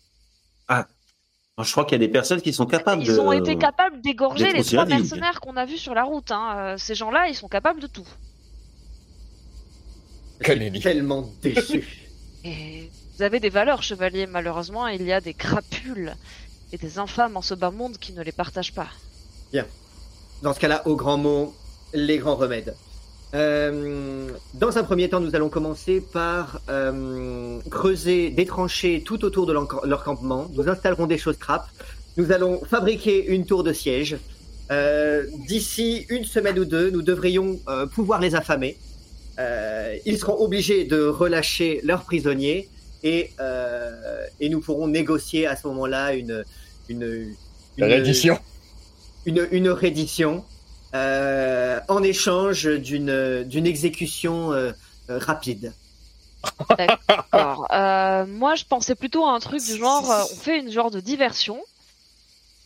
Alors, 0.70 0.88
je 1.62 1.72
crois 1.72 1.86
qu'il 1.86 2.02
y 2.02 2.04
a 2.04 2.08
des 2.08 2.12
personnes 2.12 2.42
qui 2.42 2.52
sont 2.52 2.66
capables 2.66 3.04
Ils 3.04 3.14
de... 3.14 3.20
ont 3.20 3.32
été 3.32 3.58
capables 3.58 4.02
d'égorger 4.02 4.52
les 4.52 4.64
trois 4.64 4.88
mercenaires 4.88 5.40
qu'on 5.40 5.58
a 5.58 5.66
vus 5.68 5.78
sur 5.78 5.94
la 5.94 6.04
route. 6.04 6.32
Hein. 6.32 6.56
Euh, 6.58 6.78
Ces 6.80 6.96
gens-là, 6.96 7.28
ils 7.28 7.36
sont 7.36 7.48
capables 7.48 7.80
de 7.80 7.86
tout. 7.86 8.08
Je 10.44 10.52
suis 10.52 10.80
tellement 10.80 11.30
déçu. 11.44 11.88
Et 12.44 12.90
vous 13.16 13.22
avez 13.22 13.40
des 13.40 13.50
valeurs, 13.50 13.84
chevalier. 13.84 14.26
Malheureusement, 14.26 14.88
il 14.88 15.04
y 15.04 15.14
a 15.14 15.22
des 15.22 15.36
crapules 15.36 16.16
et 16.72 16.78
des 16.78 17.00
infâmes 17.00 17.38
en 17.38 17.42
ce 17.42 17.54
bas 17.54 17.72
monde 17.72 17.98
qui 17.98 18.14
ne 18.14 18.24
les 18.24 18.32
partagent 18.32 18.74
pas. 18.74 18.88
Dans 20.42 20.54
ce 20.54 20.60
cas-là, 20.60 20.82
au 20.88 20.96
grand 20.96 21.18
mot, 21.18 21.54
les 21.94 22.18
grands 22.18 22.36
remèdes. 22.36 22.74
Euh, 23.34 24.30
dans 24.56 24.78
un 24.78 24.84
premier 24.84 25.08
temps, 25.08 25.20
nous 25.20 25.36
allons 25.36 25.50
commencer 25.50 26.02
par 26.02 26.60
euh, 26.70 27.60
creuser 27.70 28.32
des 28.32 28.46
tranchées 28.46 29.04
tout 29.06 29.24
autour 29.24 29.46
de 29.46 29.54
leur, 29.54 30.04
campement. 30.04 30.50
Nous 30.54 30.68
installerons 30.68 31.06
des 31.06 31.20
choses 31.20 31.38
trappes. 31.38 31.68
Nous 32.18 32.32
allons 32.32 32.60
fabriquer 32.66 33.24
une 33.28 33.46
tour 33.46 33.64
de 33.64 33.72
siège. 33.72 34.18
Euh, 34.72 35.28
D'ici 35.48 36.08
une 36.10 36.26
semaine 36.26 36.58
ou 36.58 36.66
deux, 36.66 36.90
nous 36.90 37.04
devrions 37.04 37.60
pouvoir 37.94 38.20
les 38.20 38.34
affamer. 38.34 38.78
Ils 40.06 40.18
seront 40.18 40.44
obligés 40.44 40.86
de 40.86 41.04
relâcher 41.04 41.82
leurs 41.84 42.04
prisonniers 42.04 42.68
et, 43.04 43.32
et 44.40 44.50
nous 44.50 44.60
pourrons 44.60 44.88
négocier 44.88 45.48
à 45.48 45.56
ce 45.56 45.68
moment-là 45.68 46.14
une, 46.14 46.44
une, 46.92 47.36
une- 47.78 47.84
reddition. 47.84 48.40
une, 49.26 49.48
une 49.52 49.70
reddition 49.70 50.44
euh, 50.94 51.80
en 51.88 52.04
échange 52.04 52.66
d'une 52.66 53.44
d'une 53.44 53.66
exécution 53.66 54.52
euh, 54.54 54.72
rapide. 55.10 55.74
D'accord. 56.78 57.68
Euh, 57.72 58.26
moi, 58.26 58.56
je 58.56 58.66
pensais 58.66 58.96
plutôt 58.96 59.26
à 59.26 59.32
un 59.34 59.40
truc 59.40 59.64
du 59.64 59.78
genre, 59.78 60.04
on 60.32 60.36
fait 60.36 60.60
une 60.60 60.72
genre 60.72 60.92
de 60.92 61.00
diversion 61.00 61.60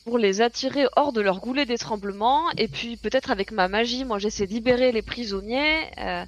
pour 0.06 0.18
les 0.18 0.42
attirer 0.42 0.86
hors 0.96 1.14
de 1.14 1.22
leur 1.22 1.40
goulet 1.40 1.66
d'étranglement, 1.66 2.44
et 2.58 2.68
puis 2.68 2.98
peut-être 2.98 3.32
avec 3.32 3.52
ma 3.52 3.68
magie, 3.68 4.04
moi 4.06 4.18
j'essaie 4.20 4.46
de 4.48 4.52
libérer 4.52 4.92
les 4.92 5.02
prisonniers, 5.02 5.82
euh, 6.00 6.24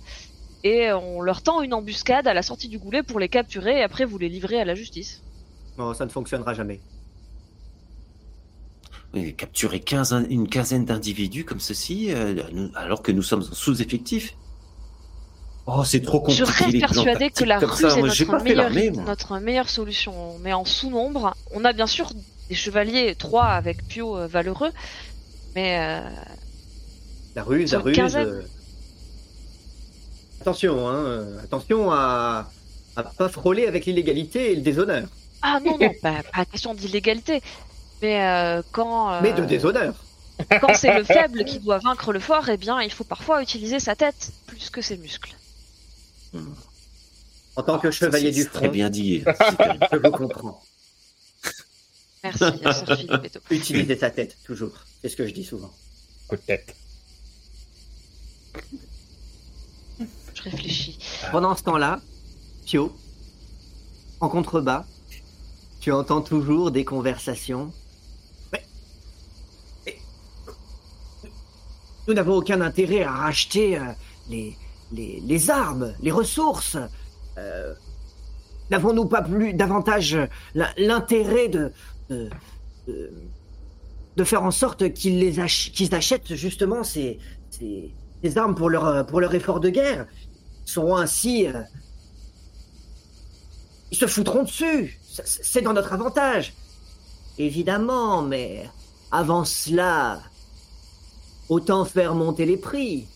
et 0.63 0.91
on 0.91 1.21
leur 1.21 1.41
tend 1.41 1.61
une 1.61 1.73
embuscade 1.73 2.27
à 2.27 2.33
la 2.33 2.41
sortie 2.43 2.67
du 2.69 2.79
goulet 2.79 3.03
pour 3.03 3.19
les 3.19 3.29
capturer, 3.29 3.79
et 3.79 3.83
après 3.83 4.05
vous 4.05 4.17
les 4.17 4.29
livrez 4.29 4.59
à 4.59 4.65
la 4.65 4.75
justice. 4.75 5.21
Non, 5.77 5.93
ça 5.93 6.05
ne 6.05 6.09
fonctionnera 6.11 6.53
jamais. 6.53 6.79
Capturer 9.37 9.79
15 9.79 10.13
in- 10.13 10.25
une 10.29 10.47
quinzaine 10.47 10.85
d'individus 10.85 11.45
comme 11.45 11.59
ceci, 11.59 12.07
euh, 12.11 12.35
alors 12.75 13.01
que 13.01 13.11
nous 13.11 13.23
sommes 13.23 13.41
en 13.43 13.53
sous-effectif. 13.55 14.35
Oh, 15.65 15.83
c'est 15.83 16.01
trop 16.01 16.23
Je 16.29 16.43
compliqué. 16.43 16.43
reste 16.63 16.71
les 16.71 16.79
plans 16.79 16.87
persuadée 17.03 17.29
que 17.29 17.43
la 17.43 17.59
ruse 17.59 17.79
ça. 17.81 17.97
est 17.97 18.01
notre 18.01 18.43
meilleure, 18.43 19.05
notre 19.05 19.39
meilleure 19.39 19.69
solution, 19.69 20.37
mais 20.41 20.53
en 20.53 20.63
sous-nombre. 20.63 21.35
On 21.51 21.65
a 21.65 21.73
bien 21.73 21.87
sûr 21.87 22.09
des 22.49 22.55
chevaliers, 22.55 23.15
trois 23.15 23.47
avec 23.47 23.85
Pio 23.87 24.17
euh, 24.17 24.27
valeureux, 24.27 24.71
mais 25.55 25.77
euh, 25.79 26.09
La 27.35 27.43
ruse, 27.43 27.73
la 27.73 27.79
ruse. 27.79 27.95
quinzaine. 27.97 28.27
euh, 28.27 28.41
Attention, 30.41 30.87
hein, 30.87 31.25
attention 31.43 31.91
à, 31.91 32.49
à 32.95 33.03
pas 33.03 33.27
frôler 33.27 33.65
avec 33.67 33.85
l'illégalité 33.85 34.51
et 34.51 34.55
le 34.55 34.61
déshonneur. 34.61 35.07
Ah 35.41 35.59
non, 35.63 35.77
non, 35.77 35.91
pas, 36.01 36.21
pas 36.33 36.45
question 36.45 36.73
d'illégalité. 36.73 37.41
Mais 38.01 38.21
euh, 38.21 38.61
quand, 38.71 39.11
euh, 39.13 39.19
Mais 39.21 39.33
de 39.33 39.43
déshonneur. 39.45 39.95
quand 40.61 40.73
c'est 40.75 40.95
le 40.97 41.03
faible 41.15 41.45
qui 41.45 41.59
doit 41.59 41.79
vaincre 41.79 42.13
le 42.13 42.19
fort, 42.19 42.47
eh 42.49 42.57
bien, 42.57 42.81
il 42.81 42.91
faut 42.91 43.03
parfois 43.03 43.41
utiliser 43.41 43.79
sa 43.79 43.95
tête 43.95 44.31
plus 44.45 44.69
que 44.69 44.81
ses 44.81 44.97
muscles. 44.97 45.35
En 47.55 47.63
tant 47.63 47.79
que 47.79 47.89
chevalier 47.89 48.31
du 48.31 48.45
Très 48.45 48.59
front, 48.65 48.69
bien 48.69 48.89
dit. 48.91 49.23
Je 49.91 49.97
vous 49.97 50.11
comprends. 50.11 50.61
Merci, 52.23 52.37
Sir 52.39 52.97
Philippe. 52.97 53.39
Utilisez 53.49 53.97
sa 53.97 54.11
tête, 54.11 54.37
toujours. 54.45 54.73
C'est 55.01 55.09
ce 55.09 55.15
que 55.15 55.25
je 55.27 55.33
dis 55.33 55.43
souvent. 55.45 55.71
Coup 56.27 56.35
de 56.35 56.41
tête. 56.41 56.75
Je 60.35 60.43
réfléchis. 60.43 60.99
Pendant 61.31 61.55
ce 61.55 61.63
temps-là, 61.63 61.99
Pio, 62.65 62.95
en 64.19 64.29
contrebas, 64.29 64.85
tu 65.79 65.91
entends 65.91 66.21
toujours 66.21 66.69
des 66.71 66.83
conversations. 66.85 67.71
Mais- 68.51 68.65
mais- 69.85 69.97
Nous 72.07 72.13
n'avons 72.13 72.35
aucun 72.37 72.61
intérêt 72.61 73.03
à 73.03 73.11
racheter 73.11 73.77
euh, 73.77 73.81
les, 74.29 74.55
les, 74.91 75.19
les 75.25 75.49
armes, 75.49 75.93
les 76.01 76.11
ressources. 76.11 76.77
Euh, 77.37 77.73
N'avons-nous 78.69 79.05
pas 79.05 79.21
plus 79.21 79.53
davantage 79.53 80.15
euh, 80.15 80.25
l'in- 80.53 80.73
l'intérêt 80.77 81.47
de, 81.49 81.71
de, 82.09 82.29
faire 84.23 84.43
en 84.43 84.51
sorte 84.51 84.93
qu'ils 84.93 85.39
ach- 85.39 85.71
achètent 85.91 86.33
justement 86.35 86.83
ces, 86.83 87.19
ces, 87.49 87.93
ces 88.23 88.37
armes 88.37 88.55
pour 88.55 88.69
leur, 88.69 89.05
pour 89.05 89.19
leur 89.21 89.33
effort 89.35 89.59
de 89.59 89.69
guerre? 89.69 90.07
Seront 90.65 90.97
ainsi. 90.97 91.47
euh, 91.47 91.61
Ils 93.91 93.97
se 93.97 94.07
foutront 94.07 94.43
dessus. 94.43 94.97
C'est 95.25 95.61
dans 95.61 95.73
notre 95.73 95.93
avantage. 95.93 96.53
Évidemment, 97.37 98.21
mais 98.21 98.65
avant 99.11 99.45
cela, 99.45 100.21
autant 101.49 101.85
faire 101.85 102.15
monter 102.15 102.45
les 102.45 102.57
prix. 102.57 103.07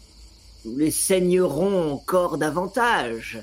Nous 0.66 0.78
les 0.78 0.91
saignerons 0.91 1.94
encore 1.94 2.38
davantage. 2.38 3.41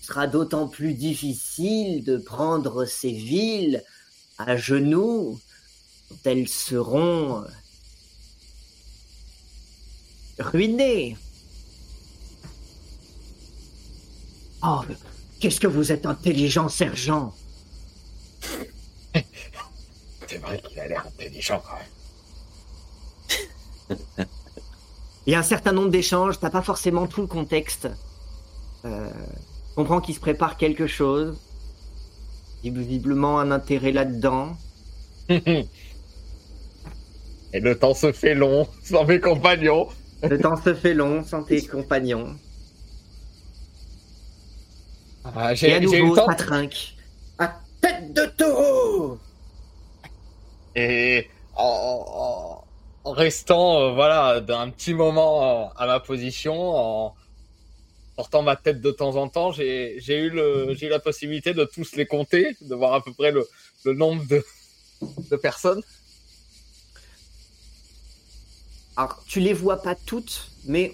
Ce 0.00 0.06
sera 0.08 0.26
d'autant 0.26 0.68
plus 0.68 0.94
difficile 0.94 2.04
de 2.04 2.16
prendre 2.16 2.84
ces 2.84 3.12
villes 3.12 3.82
à 4.38 4.56
genoux 4.56 5.38
quand 6.08 6.16
elles 6.24 6.48
seront 6.48 7.42
euh, 7.42 7.46
ruinées. 10.38 11.16
Oh, 14.64 14.80
qu'est-ce 15.40 15.60
que 15.60 15.66
vous 15.66 15.90
êtes 15.90 16.06
intelligent, 16.06 16.68
sergent? 16.68 17.34
C'est 20.28 20.38
vrai 20.38 20.62
qu'il 20.62 20.78
a 20.78 20.88
l'air 20.88 21.06
intelligent 21.06 21.62
quand 21.66 21.74
même. 21.74 22.01
Il 25.26 25.32
y 25.32 25.36
a 25.36 25.38
un 25.38 25.44
certain 25.44 25.72
nombre 25.72 25.90
d'échanges, 25.90 26.40
t'as 26.40 26.50
pas 26.50 26.62
forcément 26.62 27.06
tout 27.06 27.20
le 27.20 27.28
contexte. 27.28 27.88
Euh, 28.84 29.08
comprends 29.76 30.00
qu'il 30.00 30.14
se 30.14 30.20
prépare 30.20 30.56
quelque 30.56 30.88
chose. 30.88 31.38
Il 32.62 32.72
y 32.72 32.76
a 32.76 32.80
visiblement 32.80 33.38
un 33.38 33.50
intérêt 33.50 33.92
là-dedans. 33.92 34.56
Et 35.28 35.68
le 37.60 37.78
temps 37.78 37.94
se 37.94 38.12
fait 38.12 38.34
long 38.34 38.66
sans 38.82 39.04
mes 39.04 39.20
compagnons. 39.20 39.88
Le 40.22 40.38
temps 40.38 40.56
se 40.56 40.72
fait 40.72 40.94
long 40.94 41.24
sans 41.24 41.42
tes 41.42 41.66
compagnons. 41.66 42.36
Ah, 45.24 45.32
Et 45.34 45.50
à 45.50 45.54
j'ai 45.54 45.98
eu 45.98 46.02
nouveau, 46.02 46.14
ça 46.14 46.34
trinque. 46.34 46.94
À 47.38 47.60
tête 47.80 48.12
de 48.12 48.26
taureau 48.36 49.18
Et 50.76 51.28
en, 51.56 52.61
en- 53.04 53.12
restant 53.12 53.80
euh, 53.80 53.92
voilà 53.92 54.40
d'un 54.40 54.70
petit 54.70 54.94
moment 54.94 55.66
euh, 55.66 55.68
à 55.76 55.86
ma 55.86 56.00
position, 56.00 56.54
en 56.54 57.14
portant 58.16 58.42
ma 58.42 58.56
tête 58.56 58.80
de 58.80 58.90
temps 58.90 59.16
en 59.16 59.28
temps, 59.28 59.52
j'ai 59.52 59.98
eu 60.08 60.30
la 60.88 60.98
possibilité 60.98 61.54
de 61.54 61.64
tous 61.64 61.96
les 61.96 62.06
compter, 62.06 62.56
de 62.60 62.74
voir 62.74 62.94
à 62.94 63.02
peu 63.02 63.12
près 63.12 63.32
le, 63.32 63.46
nombre 63.94 64.24
de, 64.26 65.36
personnes. 65.36 65.82
Alors, 68.96 69.22
tu 69.26 69.40
les 69.40 69.54
vois 69.54 69.80
pas 69.80 69.94
toutes, 69.94 70.50
mais 70.66 70.92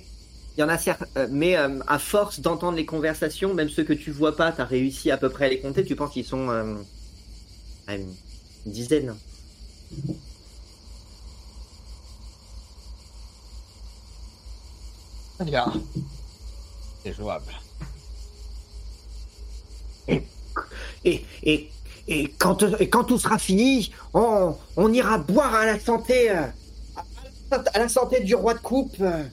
il 0.57 0.61
y 0.61 0.63
en 0.63 0.69
a 0.69 0.79
certains. 0.79 1.07
euh, 1.17 1.27
mais 1.31 1.57
à 1.57 1.99
force 1.99 2.41
d'entendre 2.41 2.77
les 2.77 2.87
conversations, 2.87 3.53
même 3.53 3.69
ceux 3.69 3.85
que 3.85 3.93
tu 3.93 4.11
vois 4.13 4.37
pas, 4.37 4.53
t'as 4.53 4.65
réussi 4.65 5.11
à 5.11 5.17
peu 5.17 5.29
près 5.29 5.47
à 5.47 5.49
les 5.49 5.61
compter. 5.61 5.85
Tu 5.85 5.97
penses 5.97 6.13
qu'ils 6.13 6.25
sont 6.25 6.49
euh, 6.49 6.77
une 7.89 8.15
dizaine. 8.65 9.17
Très 15.39 15.45
bien. 15.45 15.73
C'est 17.05 17.13
jouable. 17.15 17.53
Et, 20.09 21.25
et, 21.45 21.71
et, 22.09 22.33
quand, 22.39 22.65
et 22.81 22.89
quand 22.91 23.05
tout 23.05 23.19
sera 23.19 23.39
fini, 23.39 23.93
on, 24.15 24.57
on 24.77 24.93
ira 24.93 25.19
boire 25.19 25.55
à 25.55 25.65
la 25.65 25.79
santé, 25.79 26.31
euh, 26.31 26.47
à, 27.53 27.57
à 27.73 27.79
la 27.79 27.89
santé 27.89 28.21
du 28.25 28.35
roi 28.35 28.55
de 28.55 28.59
coupe, 28.59 28.97
euh, 29.01 29.25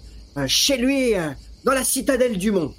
chez 0.48 0.78
lui, 0.78 1.16
euh, 1.16 1.32
dans 1.64 1.72
la 1.72 1.84
citadelle 1.84 2.38
du 2.38 2.52
Mont. 2.52 2.76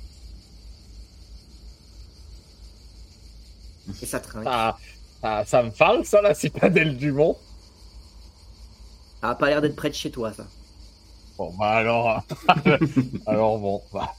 Et 4.01 4.07
ça. 4.07 4.23
Ça, 4.23 4.79
ça, 5.21 5.45
ça 5.45 5.63
me 5.65 5.71
parle, 5.71 6.05
ça, 6.05 6.23
la 6.23 6.35
citadelle 6.35 6.97
du 6.97 7.11
Mont. 7.11 7.37
Ça 9.21 9.31
a 9.31 9.35
pas 9.35 9.49
l'air 9.49 9.61
d'être 9.61 9.75
près 9.77 9.91
de 9.91 9.95
chez 9.95 10.13
toi, 10.13 10.33
ça. 10.33 10.47
Bon, 11.39 11.53
bah 11.59 11.71
alors. 11.71 12.23
alors 13.27 13.59
bon, 13.59 13.83
bah. 13.93 14.13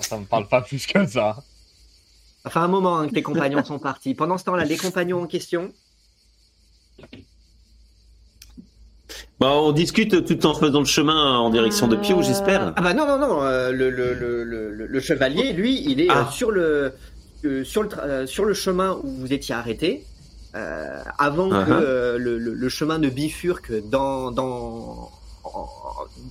Ça 0.00 0.16
me 0.18 0.24
parle 0.24 0.46
pas 0.48 0.60
plus 0.62 0.86
que 0.86 1.06
ça. 1.06 1.36
Ça 2.44 2.50
fait 2.50 2.58
un 2.60 2.68
moment 2.68 2.98
hein, 2.98 3.08
que 3.08 3.14
tes 3.14 3.22
compagnons 3.22 3.64
sont 3.64 3.78
partis. 3.78 4.14
Pendant 4.14 4.38
ce 4.38 4.44
temps-là, 4.44 4.64
les 4.64 4.76
compagnons 4.76 5.22
en 5.22 5.26
question, 5.26 5.72
Bah, 9.40 9.52
on 9.52 9.72
discute 9.72 10.24
tout 10.26 10.46
en 10.46 10.54
faisant 10.54 10.80
le 10.80 10.84
chemin 10.84 11.38
en 11.38 11.50
direction 11.50 11.86
de 11.86 11.96
Pio, 11.96 12.22
j'espère. 12.22 12.72
Ah 12.76 12.82
bah 12.82 12.92
non, 12.92 13.06
non, 13.06 13.18
non, 13.18 13.42
euh, 13.42 13.70
le, 13.70 13.88
le, 13.90 14.12
le, 14.14 14.42
le, 14.44 14.72
le- 14.72 14.86
le 14.86 15.00
chevalier, 15.00 15.52
lui, 15.52 15.80
il 15.88 16.00
est 16.00 16.10
euh, 16.10 16.14
Ah. 16.26 16.30
sur, 16.32 16.50
le, 16.50 16.92
euh, 17.44 17.62
sur, 17.64 17.84
le 17.84 17.88
euh, 18.00 18.26
sur 18.26 18.44
le 18.44 18.52
chemin 18.54 18.98
où 19.02 19.08
vous 19.08 19.32
étiez 19.32 19.54
arrêté, 19.54 20.04
euh, 20.56 21.00
avant 21.18 21.48
que 21.50 21.54
euh, 21.70 22.18
le, 22.18 22.36
le, 22.38 22.52
le 22.52 22.68
chemin 22.68 22.98
ne 22.98 23.08
bifurque 23.08 23.72
dans, 23.88 24.32
dans, 24.32 25.08
en- 25.44 25.68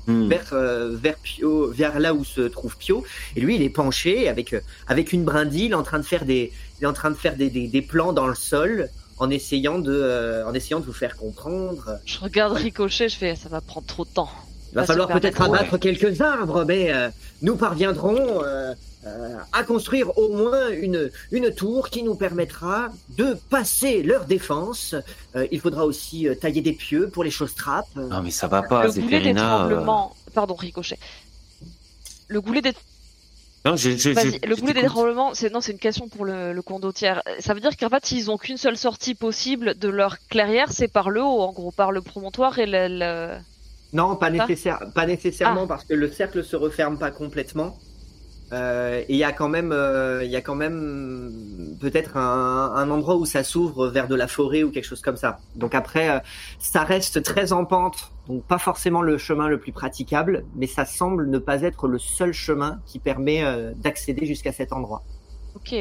Hmm. 0.07 0.27
vers, 0.29 0.53
euh, 0.53 0.95
vers, 0.95 1.15
Pio, 1.21 1.69
vers 1.71 1.99
là 1.99 2.13
où 2.13 2.23
se 2.23 2.41
trouve 2.41 2.77
Pio. 2.77 3.03
Et 3.35 3.41
lui, 3.41 3.55
il 3.55 3.61
est 3.61 3.69
penché 3.69 4.29
avec, 4.29 4.53
euh, 4.53 4.61
avec 4.87 5.11
une 5.11 5.23
brindille 5.25 5.73
en 5.73 5.83
train 5.83 5.99
de 5.99 6.05
faire 6.05 6.23
des, 6.25 6.51
il 6.79 6.83
est 6.83 6.87
en 6.87 6.93
train 6.93 7.09
de 7.11 7.15
faire 7.15 7.35
des, 7.35 7.49
des, 7.49 7.67
des 7.67 7.81
plans 7.81 8.13
dans 8.13 8.27
le 8.27 8.35
sol 8.35 8.89
en 9.19 9.29
essayant 9.29 9.79
de, 9.79 9.91
euh, 9.93 10.45
en 10.47 10.53
essayant 10.53 10.79
de 10.79 10.85
vous 10.85 10.93
faire 10.93 11.17
comprendre. 11.17 11.99
Je 12.05 12.19
regarde 12.19 12.53
Ricochet, 12.53 13.09
je 13.09 13.17
fais 13.17 13.35
ça 13.35 13.49
va 13.49 13.59
prendre 13.61 13.87
trop 13.87 14.05
de 14.05 14.09
temps. 14.09 14.29
Il 14.71 14.75
va 14.75 14.85
falloir 14.85 15.07
peut-être 15.09 15.41
abattre 15.41 15.77
quelques 15.77 16.21
arbres, 16.21 16.63
mais 16.65 16.93
euh, 16.93 17.09
nous 17.41 17.55
parviendrons 17.55 18.43
euh, 18.43 18.73
à 19.53 19.63
construire 19.63 20.17
au 20.17 20.33
moins 20.35 20.69
une, 20.69 21.09
une 21.31 21.53
tour 21.53 21.89
qui 21.89 22.03
nous 22.03 22.15
permettra 22.15 22.89
de 23.17 23.35
passer 23.49 24.03
leur 24.03 24.25
défense. 24.25 24.95
Euh, 25.35 25.47
il 25.51 25.59
faudra 25.61 25.85
aussi 25.85 26.27
euh, 26.27 26.35
tailler 26.35 26.61
des 26.61 26.73
pieux 26.73 27.07
pour 27.09 27.23
les 27.23 27.31
choses 27.31 27.55
trappes. 27.55 27.87
Non, 27.95 28.21
mais 28.21 28.31
ça 28.31 28.47
va 28.47 28.63
pas, 28.63 28.85
le 28.85 28.91
goulet 28.91 29.17
euh. 29.19 29.23
d'étranglement. 29.23 30.15
Pardon, 30.33 30.55
Ricochet. 30.55 30.97
Le 32.27 32.41
goulet 32.41 32.61
d'é- 32.61 32.73
Non, 33.65 33.73
le 33.75 33.85
goulet 34.55 34.55
t'écoute. 34.57 34.73
d'étranglement, 34.75 35.33
c'est 35.33 35.51
non, 35.53 35.61
c'est 35.61 35.71
une 35.71 35.79
question 35.79 36.09
pour 36.09 36.25
le, 36.25 36.51
le 36.51 36.61
condottière. 36.61 37.21
Ça 37.39 37.53
veut 37.53 37.61
dire 37.61 37.75
qu'en 37.77 37.89
fait, 37.89 38.05
s'ils 38.05 38.29
ont 38.29 38.37
qu'une 38.37 38.57
seule 38.57 38.77
sortie 38.77 39.15
possible 39.15 39.75
de 39.77 39.87
leur 39.87 40.17
clairière, 40.29 40.71
c'est 40.71 40.87
par 40.89 41.09
le 41.09 41.21
haut, 41.21 41.41
en 41.41 41.53
gros, 41.53 41.71
par 41.71 41.91
le 41.93 42.01
promontoire 42.01 42.59
et 42.59 42.65
le. 42.65 42.87
le- 42.89 43.37
Non, 43.93 44.15
pas, 44.17 44.27
Ah. 44.27 44.31
nécessaire, 44.31 44.79
pas 44.93 45.05
nécessairement 45.05 45.65
parce 45.67 45.85
que 45.85 45.93
le 45.93 46.11
cercle 46.11 46.43
se 46.43 46.55
referme 46.57 46.97
pas 46.97 47.11
complètement. 47.11 47.77
Euh, 48.53 48.99
et 49.01 49.05
il 49.09 49.17
y 49.17 49.25
a 49.25 49.33
quand 49.33 49.49
même, 49.49 49.73
euh, 49.73 50.23
il 50.23 50.31
y 50.31 50.37
a 50.37 50.41
quand 50.41 50.55
même 50.55 51.75
peut-être 51.81 52.15
un, 52.15 52.71
un 52.75 52.89
endroit 52.89 53.15
où 53.17 53.25
ça 53.25 53.43
s'ouvre 53.43 53.87
vers 53.89 54.07
de 54.07 54.15
la 54.15 54.27
forêt 54.27 54.63
ou 54.63 54.71
quelque 54.71 54.85
chose 54.85 55.01
comme 55.01 55.17
ça. 55.17 55.39
Donc 55.55 55.75
après, 55.75 56.09
euh, 56.09 56.19
ça 56.57 56.83
reste 56.83 57.21
très 57.23 57.51
en 57.51 57.65
pente, 57.65 58.11
donc 58.29 58.43
pas 58.45 58.57
forcément 58.57 59.01
le 59.01 59.17
chemin 59.17 59.49
le 59.49 59.59
plus 59.59 59.73
praticable, 59.73 60.45
mais 60.55 60.65
ça 60.67 60.85
semble 60.85 61.27
ne 61.29 61.39
pas 61.39 61.61
être 61.63 61.89
le 61.89 61.99
seul 61.99 62.31
chemin 62.31 62.79
qui 62.85 62.99
permet 62.99 63.43
d'accéder 63.75 64.25
jusqu'à 64.25 64.53
cet 64.53 64.71
endroit. 64.71 65.03
Ok. 65.55 65.75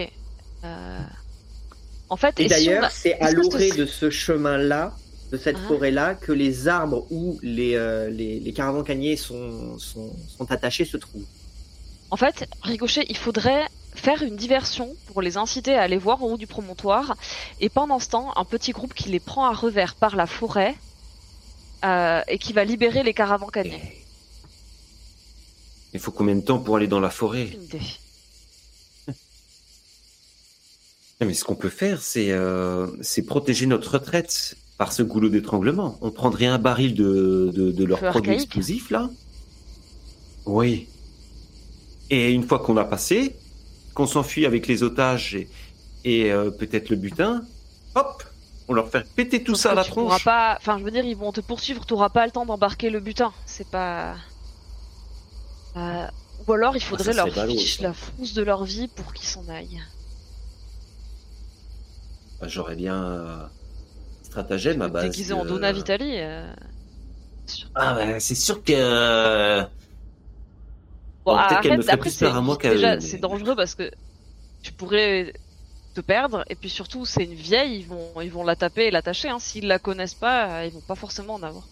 En 2.09 2.17
fait, 2.17 2.39
Et 2.39 2.45
et 2.45 2.49
si 2.49 2.55
on 2.55 2.57
d'ailleurs, 2.57 2.85
a- 2.85 2.91
c'est 2.91 3.15
à 3.21 3.31
l'orée 3.33 3.71
de 3.71 3.85
ce 3.87 4.11
chemin-là, 4.11 4.93
de 5.33 5.37
cette 5.37 5.57
Ah. 5.65 5.69
forêt-là, 5.69 6.15
que 6.15 6.33
les 6.33 6.69
arbres 6.69 7.07
où 7.11 7.39
les, 7.43 7.77
les, 8.11 8.53
caravans-caniers 8.53 9.17
sont, 9.17 9.79
sont, 9.79 10.13
sont 10.29 10.51
attachés 10.51 10.85
se 10.85 10.97
trouvent. 10.97 11.27
En 12.11 12.17
fait, 12.17 12.49
Ricochet, 12.63 13.05
il 13.09 13.17
faudrait 13.17 13.67
faire 13.95 14.23
une 14.23 14.37
diversion 14.37 14.95
pour 15.07 15.23
les 15.23 15.37
inciter 15.37 15.75
à 15.75 15.83
aller 15.83 15.97
voir 15.97 16.23
en 16.23 16.27
haut 16.27 16.37
du 16.37 16.47
promontoire. 16.47 17.17
Et 17.61 17.69
pendant 17.69 17.99
ce 17.99 18.09
temps, 18.09 18.33
un 18.37 18.45
petit 18.45 18.73
groupe 18.73 18.95
qui 18.95 19.09
les 19.09 19.21
prend 19.21 19.47
à 19.47 19.53
revers 19.55 19.95
par 19.95 20.17
la 20.17 20.27
forêt 20.27 20.75
euh, 21.85 22.21
et 22.29 22.39
qui 22.39 22.53
va 22.53 22.65
libérer 22.65 23.03
les 23.03 23.15
caravans-caniers. 23.15 23.83
Il 25.95 26.01
faut 26.01 26.13
combien 26.13 26.35
de 26.35 26.43
temps 26.43 26.59
pour 26.59 26.77
aller 26.77 26.89
dans 26.89 27.01
la 27.01 27.11
forêt? 27.11 27.49
Une 27.49 27.65
idée. 27.65 27.81
Mais 31.21 31.33
ce 31.33 31.45
qu'on 31.45 31.55
peut 31.55 31.71
faire, 31.71 32.03
c'est 32.03 32.31
euh, 32.31 32.87
c'est 33.01 33.23
protéger 33.23 33.65
notre 33.65 33.93
retraite 33.95 34.57
par 34.77 34.93
ce 34.93 35.03
goulot 35.03 35.31
d'étranglement. 35.31 35.97
On 36.03 36.11
prendrait 36.11 36.45
un 36.45 36.59
baril 36.59 36.95
de, 36.95 37.51
de, 37.55 37.73
de 37.73 37.85
leur 37.85 38.01
produit 38.01 38.35
explosif, 38.35 38.91
là? 38.91 39.09
Oui. 40.45 40.89
Et 42.11 42.31
une 42.33 42.45
fois 42.45 42.59
qu'on 42.61 42.77
a 42.77 42.85
passé, 42.85 43.37
qu'on 43.95 44.07
s'enfuit 44.07 44.47
avec 44.47 44.67
les 44.67 44.83
otages 44.83 45.35
et, 45.35 45.49
et 46.05 46.31
euh, 46.33 46.51
peut-être 46.51 46.89
le 46.91 46.97
butin, 46.97 47.43
hop, 47.95 48.23
on 48.69 48.75
leur 48.75 48.89
fait 48.89 49.05
péter 49.15 49.43
tout 49.43 49.55
ça 49.55 49.73
à 49.73 49.75
la 49.75 49.85
tu 49.85 49.91
tronche. 49.91 50.25
pas. 50.25 50.57
Enfin, 50.59 50.79
je 50.79 50.85
veux 50.85 50.91
dire, 50.91 51.05
ils 51.05 51.17
vont 51.17 51.33
te 51.33 51.41
poursuivre. 51.41 51.85
T'auras 51.87 52.09
pas 52.11 52.25
le 52.27 52.33
temps 52.33 52.47
d'embarquer 52.47 52.91
le 52.91 53.01
butin. 53.01 53.33
C'est 53.45 53.69
pas. 53.69 54.15
Euh, 55.77 56.07
Ou 56.47 56.53
alors, 56.53 56.77
il 56.77 56.83
faudrait 56.83 57.13
ça 57.13 57.27
leur 57.27 57.47
fiche 57.49 57.81
la 57.81 57.93
frousse 57.93 58.35
de 58.35 58.43
leur 58.43 58.65
vie 58.65 58.89
pour 58.89 59.13
qu'ils 59.13 59.29
s'en 59.29 59.49
aillent. 59.49 59.83
Bah, 62.41 62.49
J'aurais 62.49 62.77
bien 62.77 63.03
euh, 63.05 63.37
stratagème 64.23 64.83
à 64.83 64.89
base. 64.89 65.05
Déguisé 65.11 65.33
en 65.33 65.45
de- 65.45 65.49
Donna 65.51 65.73
Vitali. 65.73 66.13
euh. 66.17 66.53
Ah 67.75 67.95
bah, 67.95 68.21
c'est 68.21 68.35
sûr 68.35 68.63
que. 68.63 69.63
Bon, 71.27 71.33
Bon, 71.33 71.39
peut-être 71.39 71.61
qu'elle 71.61 71.73
arrête, 71.73 71.79
me 71.79 71.83
ferait 71.83 71.93
après, 71.95 72.11
plus 72.11 72.19
peur 72.19 72.33
c'est- 72.33 72.39
à 72.39 72.41
moi 72.41 72.57
qu'à 72.57 72.71
déjà, 72.71 73.01
c'est 73.01 73.19
dangereux 73.19 73.57
parce 73.57 73.75
que 73.75 73.91
tu 74.63 74.73
pourrais 74.73 75.33
te 75.95 76.01
perdre 76.01 76.45
et 76.49 76.55
puis 76.55 76.71
surtout 76.71 77.05
c'est 77.05 77.25
une 77.25 77.35
vieille, 77.35 77.81
ils 77.81 77.87
vont 77.87 78.21
ils 78.23 78.31
vont 78.31 78.45
la 78.45 78.55
taper 78.57 78.87
et 78.87 78.91
l'attacher. 78.91 79.29
Hein. 79.29 79.39
S'ils 79.41 79.67
la 79.67 79.79
connaissent 79.79 80.15
pas, 80.15 80.65
ils 80.67 80.73
vont 80.73 80.81
pas 80.81 80.95
forcément 80.95 81.35
en 81.35 81.43
avoir. 81.43 81.67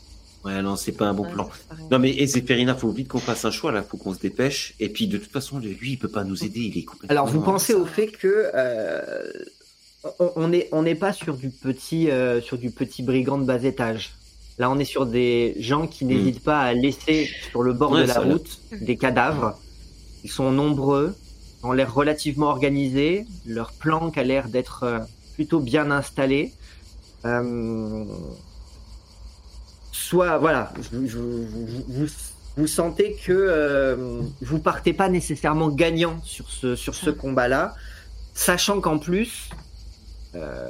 Ouais, 0.44 0.60
non, 0.60 0.76
c'est 0.76 0.92
pas 0.92 1.06
un 1.06 1.14
bon 1.14 1.22
Ouais, 1.24 1.30
plan. 1.32 1.48
Non 1.90 1.98
mais 1.98 2.10
et 2.10 2.26
Zéphérina, 2.26 2.74
faut 2.74 2.90
vite 2.90 3.08
qu'on 3.08 3.18
fasse 3.18 3.44
un 3.44 3.50
choix 3.50 3.72
là, 3.72 3.82
faut 3.82 3.96
qu'on 3.96 4.12
se 4.12 4.18
dépêche. 4.20 4.74
Et 4.80 4.88
puis 4.88 5.06
de 5.06 5.16
toute 5.18 5.30
façon, 5.32 5.58
lui, 5.58 5.92
il 5.92 5.98
peut 5.98 6.08
pas 6.08 6.24
nous 6.24 6.44
aider, 6.44 6.60
il 6.60 6.76
est 6.76 6.84
complètement. 6.84 7.10
Alors, 7.12 7.26
vous 7.26 7.40
pensez 7.40 7.74
au 7.74 7.86
fait 7.86 8.08
que 8.08 8.50
euh, 8.54 9.32
on- 10.36 10.48
n'est 10.48 10.68
on 10.72 10.82
n'est 10.82 10.94
pas 10.94 11.12
sur 11.12 11.36
du 11.36 11.50
petit 11.50 12.10
euh, 12.10 12.40
sur 12.42 12.58
du 12.58 12.70
petit 12.70 13.02
brigand 13.02 13.38
de 13.38 13.44
bas 13.44 13.62
étage? 13.62 14.12
Là, 14.58 14.70
on 14.70 14.78
est 14.78 14.84
sur 14.84 15.06
des 15.06 15.56
gens 15.58 15.86
qui 15.88 16.04
n'hésitent 16.04 16.42
pas 16.44 16.60
à 16.60 16.72
laisser 16.74 17.28
sur 17.50 17.62
le 17.62 17.72
bord. 17.72 17.90
Ouais, 17.92 18.02
de 18.02 18.06
la 18.08 18.14
route 18.32 18.60
des 18.80 18.96
cadavres. 18.96 19.58
Ils 20.22 20.30
sont 20.30 20.52
nombreux, 20.52 21.14
ont 21.62 21.72
l'air 21.72 21.92
relativement 21.92 22.46
organisés. 22.46 23.26
Leur 23.46 23.72
planque 23.72 24.16
a 24.16 24.22
l'air 24.22 24.48
d'être 24.48 24.84
euh, 24.84 24.98
plutôt 25.34 25.58
bien 25.60 25.90
installée. 25.90 26.52
Euh, 27.24 28.04
soit, 29.92 30.38
voilà, 30.38 30.72
je- 30.80 31.06
je- 31.06 31.18
vous, 31.18 31.66
vous- 31.88 32.06
vous 32.56 32.66
sentez 32.66 33.16
que 33.24 33.32
euh, 33.32 34.20
vous 34.40 34.58
partez 34.60 34.92
pas 34.92 35.08
nécessairement 35.08 35.68
gagnant 35.68 36.20
sur 36.22 36.48
ce, 36.50 36.76
sur 36.76 36.94
ce 36.94 37.10
combat-là, 37.10 37.74
sachant 38.34 38.80
qu'en 38.80 38.98
plus, 38.98 39.48
euh, 40.36 40.68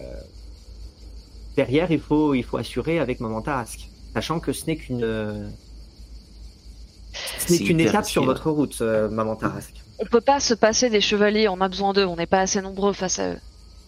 derrière, 1.57 1.91
il 1.91 2.01
faut, 2.01 2.35
il 2.35 2.43
faut 2.43 2.57
assurer 2.57 2.99
avec 2.99 3.21
Maman 3.21 3.43
Tarasque, 3.43 3.89
sachant 4.15 4.41
que 4.41 4.53
ce 4.53 4.67
n'est 4.67 4.77
qu'une 4.77 5.03
euh, 5.05 5.47
ce 7.39 7.53
n'est 7.53 7.59
C'est 7.59 7.65
qu'une 7.65 7.81
étape 7.81 8.05
sur 8.07 8.25
votre 8.25 8.51
route, 8.51 8.79
euh, 8.81 9.09
Maman 9.09 9.37
Tarasque. 9.37 9.75
On 9.99 10.07
peut 10.07 10.21
pas 10.21 10.41
se 10.41 10.55
passer 10.55 10.91
des 10.91 11.01
chevaliers, 11.01 11.49
on 11.49 11.61
a 11.61 11.69
besoin 11.69 11.93
d'eux, 11.93 12.05
on 12.05 12.17
n'est 12.17 12.27
pas 12.27 12.41
assez 12.41 12.61
nombreux 12.61 12.93
face 12.93 13.19
à 13.21 13.31
eux. 13.31 13.39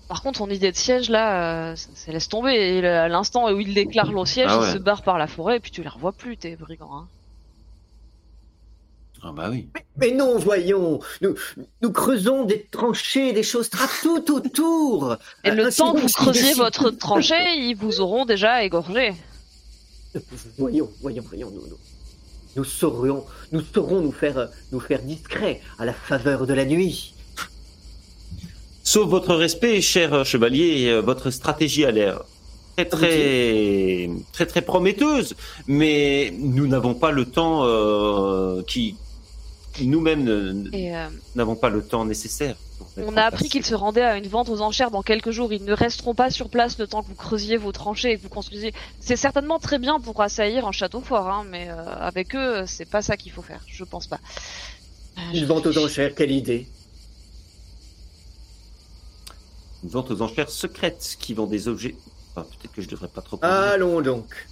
Par 0.09 0.23
contre, 0.23 0.39
son 0.39 0.49
idée 0.51 0.71
de 0.71 0.77
siège 0.77 1.11
là, 1.11 1.71
euh, 1.73 1.75
ça, 1.77 1.89
ça 1.95 2.13
laisse 2.13 2.29
tomber. 2.29 2.53
Et 2.53 2.81
le- 2.81 2.89
à 2.89 3.09
l'instant 3.09 3.51
où 3.53 3.59
il 3.59 3.75
déclare 3.75 4.13
le 4.13 4.25
siège, 4.25 4.47
Ah 4.49 4.59
il 4.61 4.67
ouais. 4.67 4.73
se 4.75 4.79
barre 4.79 5.03
par 5.03 5.19
la 5.19 5.27
forêt 5.27 5.57
et 5.57 5.61
puis 5.61 5.73
tu 5.73 5.83
les 5.83 5.89
revois 5.89 6.13
plus, 6.13 6.37
tes 6.37 6.55
brigands. 6.55 6.91
Hein. 6.97 7.09
Ah 9.29 9.33
bah 9.35 9.49
oui. 9.51 9.67
Mais 9.97 10.13
non, 10.13 10.39
voyons, 10.39 11.01
nous, 11.21 11.35
nous 11.83 11.91
creusons 11.91 12.45
des 12.45 12.65
tranchées, 12.71 13.33
des 13.33 13.43
choses 13.43 13.69
tout 13.69 14.33
autour. 14.33 15.17
Et 15.43 15.51
le 15.51 15.67
Ainsi 15.67 15.79
temps 15.79 15.95
que 15.95 16.01
vous 16.03 16.09
si 16.09 16.15
creusiez 16.15 16.55
votre 16.55 16.91
tranchée, 16.91 17.57
ils 17.57 17.75
vous 17.75 18.01
auront 18.01 18.25
déjà 18.25 18.63
égorgé. 18.63 19.15
Voyons, 20.59 20.89
voyons, 21.03 21.25
voyons, 21.27 21.51
nous, 21.51 21.63
nous, 21.63 21.77
nous 22.55 22.65
saurions, 22.65 23.25
nous 23.51 23.63
saurons 23.75 24.01
nous 24.01 24.13
faire, 24.13 24.49
nous 24.71 24.79
faire 24.79 25.03
discrets 25.03 25.61
à 25.81 25.85
la 25.85 25.93
faveur 25.93 26.47
de 26.47 26.55
la 26.55 26.65
nuit. 26.65 27.13
Sauf 28.85 29.09
votre 29.09 29.35
respect, 29.35 29.81
cher 29.81 30.25
chevalier, 30.25 30.87
euh, 30.87 31.01
votre 31.01 31.31
stratégie 31.31 31.85
a 31.85 31.91
l'air 31.91 32.23
très 32.77 32.85
très 32.85 34.11
très 34.33 34.47
très 34.47 34.63
prometteuse, 34.63 35.35
mais 35.67 36.33
nous 36.39 36.69
n'avons 36.69 36.95
pas 36.95 37.11
le 37.11 37.25
temps 37.25 37.65
euh, 37.65 38.63
qui 38.63 38.95
nous-mêmes 39.85 40.29
euh, 40.29 41.09
n'avons 41.35 41.57
pas 41.57 41.69
le 41.69 41.83
temps 41.83 42.05
nécessaire. 42.05 42.57
on 42.97 43.17
a 43.17 43.23
appris 43.23 43.49
qu'ils 43.49 43.65
se 43.65 43.75
rendaient 43.75 44.03
à 44.03 44.17
une 44.17 44.29
vente 44.29 44.49
aux 44.49 44.61
enchères 44.61 44.91
dans 44.91 45.03
quelques 45.03 45.31
jours. 45.31 45.53
Ils 45.53 45.65
ne 45.65 45.73
resteront 45.73 46.15
pas 46.15 46.31
sur 46.31 46.49
place 46.49 46.79
le 46.79 46.87
temps 46.87 47.03
que 47.03 47.09
vous 47.09 47.15
creusiez 47.15 47.57
vos 47.57 47.73
tranchées 47.73 48.13
et 48.13 48.17
que 48.17 48.23
vous 48.23 48.29
construisiez. 48.29 48.73
C'est 49.01 49.17
certainement 49.17 49.59
très 49.59 49.79
bien 49.79 50.01
pour 50.01 50.21
assaillir 50.21 50.67
un 50.67 50.73
château 50.73 51.01
fort, 51.01 51.29
hein, 51.29 51.45
mais 51.51 51.69
euh, 51.69 51.85
avec 51.99 52.35
eux, 52.35 52.65
c'est 52.67 52.89
pas 52.89 53.03
ça 53.03 53.17
qu'il 53.17 53.33
faut 53.33 53.43
faire. 53.43 53.63
Je 53.67 53.85
pense 53.85 54.07
pas. 54.07 54.21
Euh, 55.19 55.21
je 55.33 55.39
Une 55.41 55.47
vente 55.47 55.67
aux 55.67 55.79
enchères, 55.79 56.15
quelle 56.15 56.33
idée? 56.33 56.67
Une 59.83 59.91
vente 59.91 60.11
aux 60.11 60.23
enchères 60.23 60.51
secrètes 60.51 61.17
qui 61.19 61.35
vend 61.35 61.47
des 61.47 61.69
objets. 61.69 61.95
Enfin, 62.35 62.47
peut-être 62.49 62.73
que 62.73 62.83
je 62.83 62.89
devrais 62.89 63.09
pas 63.09 63.23
trop. 63.23 63.37
en 63.37 63.41
dire. 63.41 63.49
Allons 63.49 64.01
donc. 64.01 64.47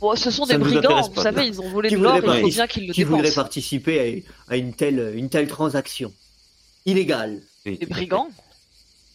Bon, 0.00 0.16
ce 0.16 0.30
sont 0.30 0.44
Ça 0.46 0.56
des 0.56 0.64
brigands, 0.64 1.02
vous 1.02 1.10
pas. 1.10 1.22
savez, 1.22 1.46
ils 1.46 1.60
ont 1.60 1.68
volé 1.70 1.88
Qui 1.90 1.96
de 1.96 2.00
l'or, 2.02 2.16
il 2.16 2.40
faut 2.40 2.48
bien 2.48 2.66
qu'ils 2.66 2.86
le 2.88 2.92
Qui 2.94 3.04
voudrait 3.04 3.30
participer 3.32 4.24
à, 4.48 4.52
à 4.52 4.56
une, 4.56 4.72
telle, 4.74 5.12
une 5.14 5.28
telle 5.28 5.46
transaction 5.48 6.12
illégale 6.86 7.42
Des 7.66 7.76
brigands 7.88 8.28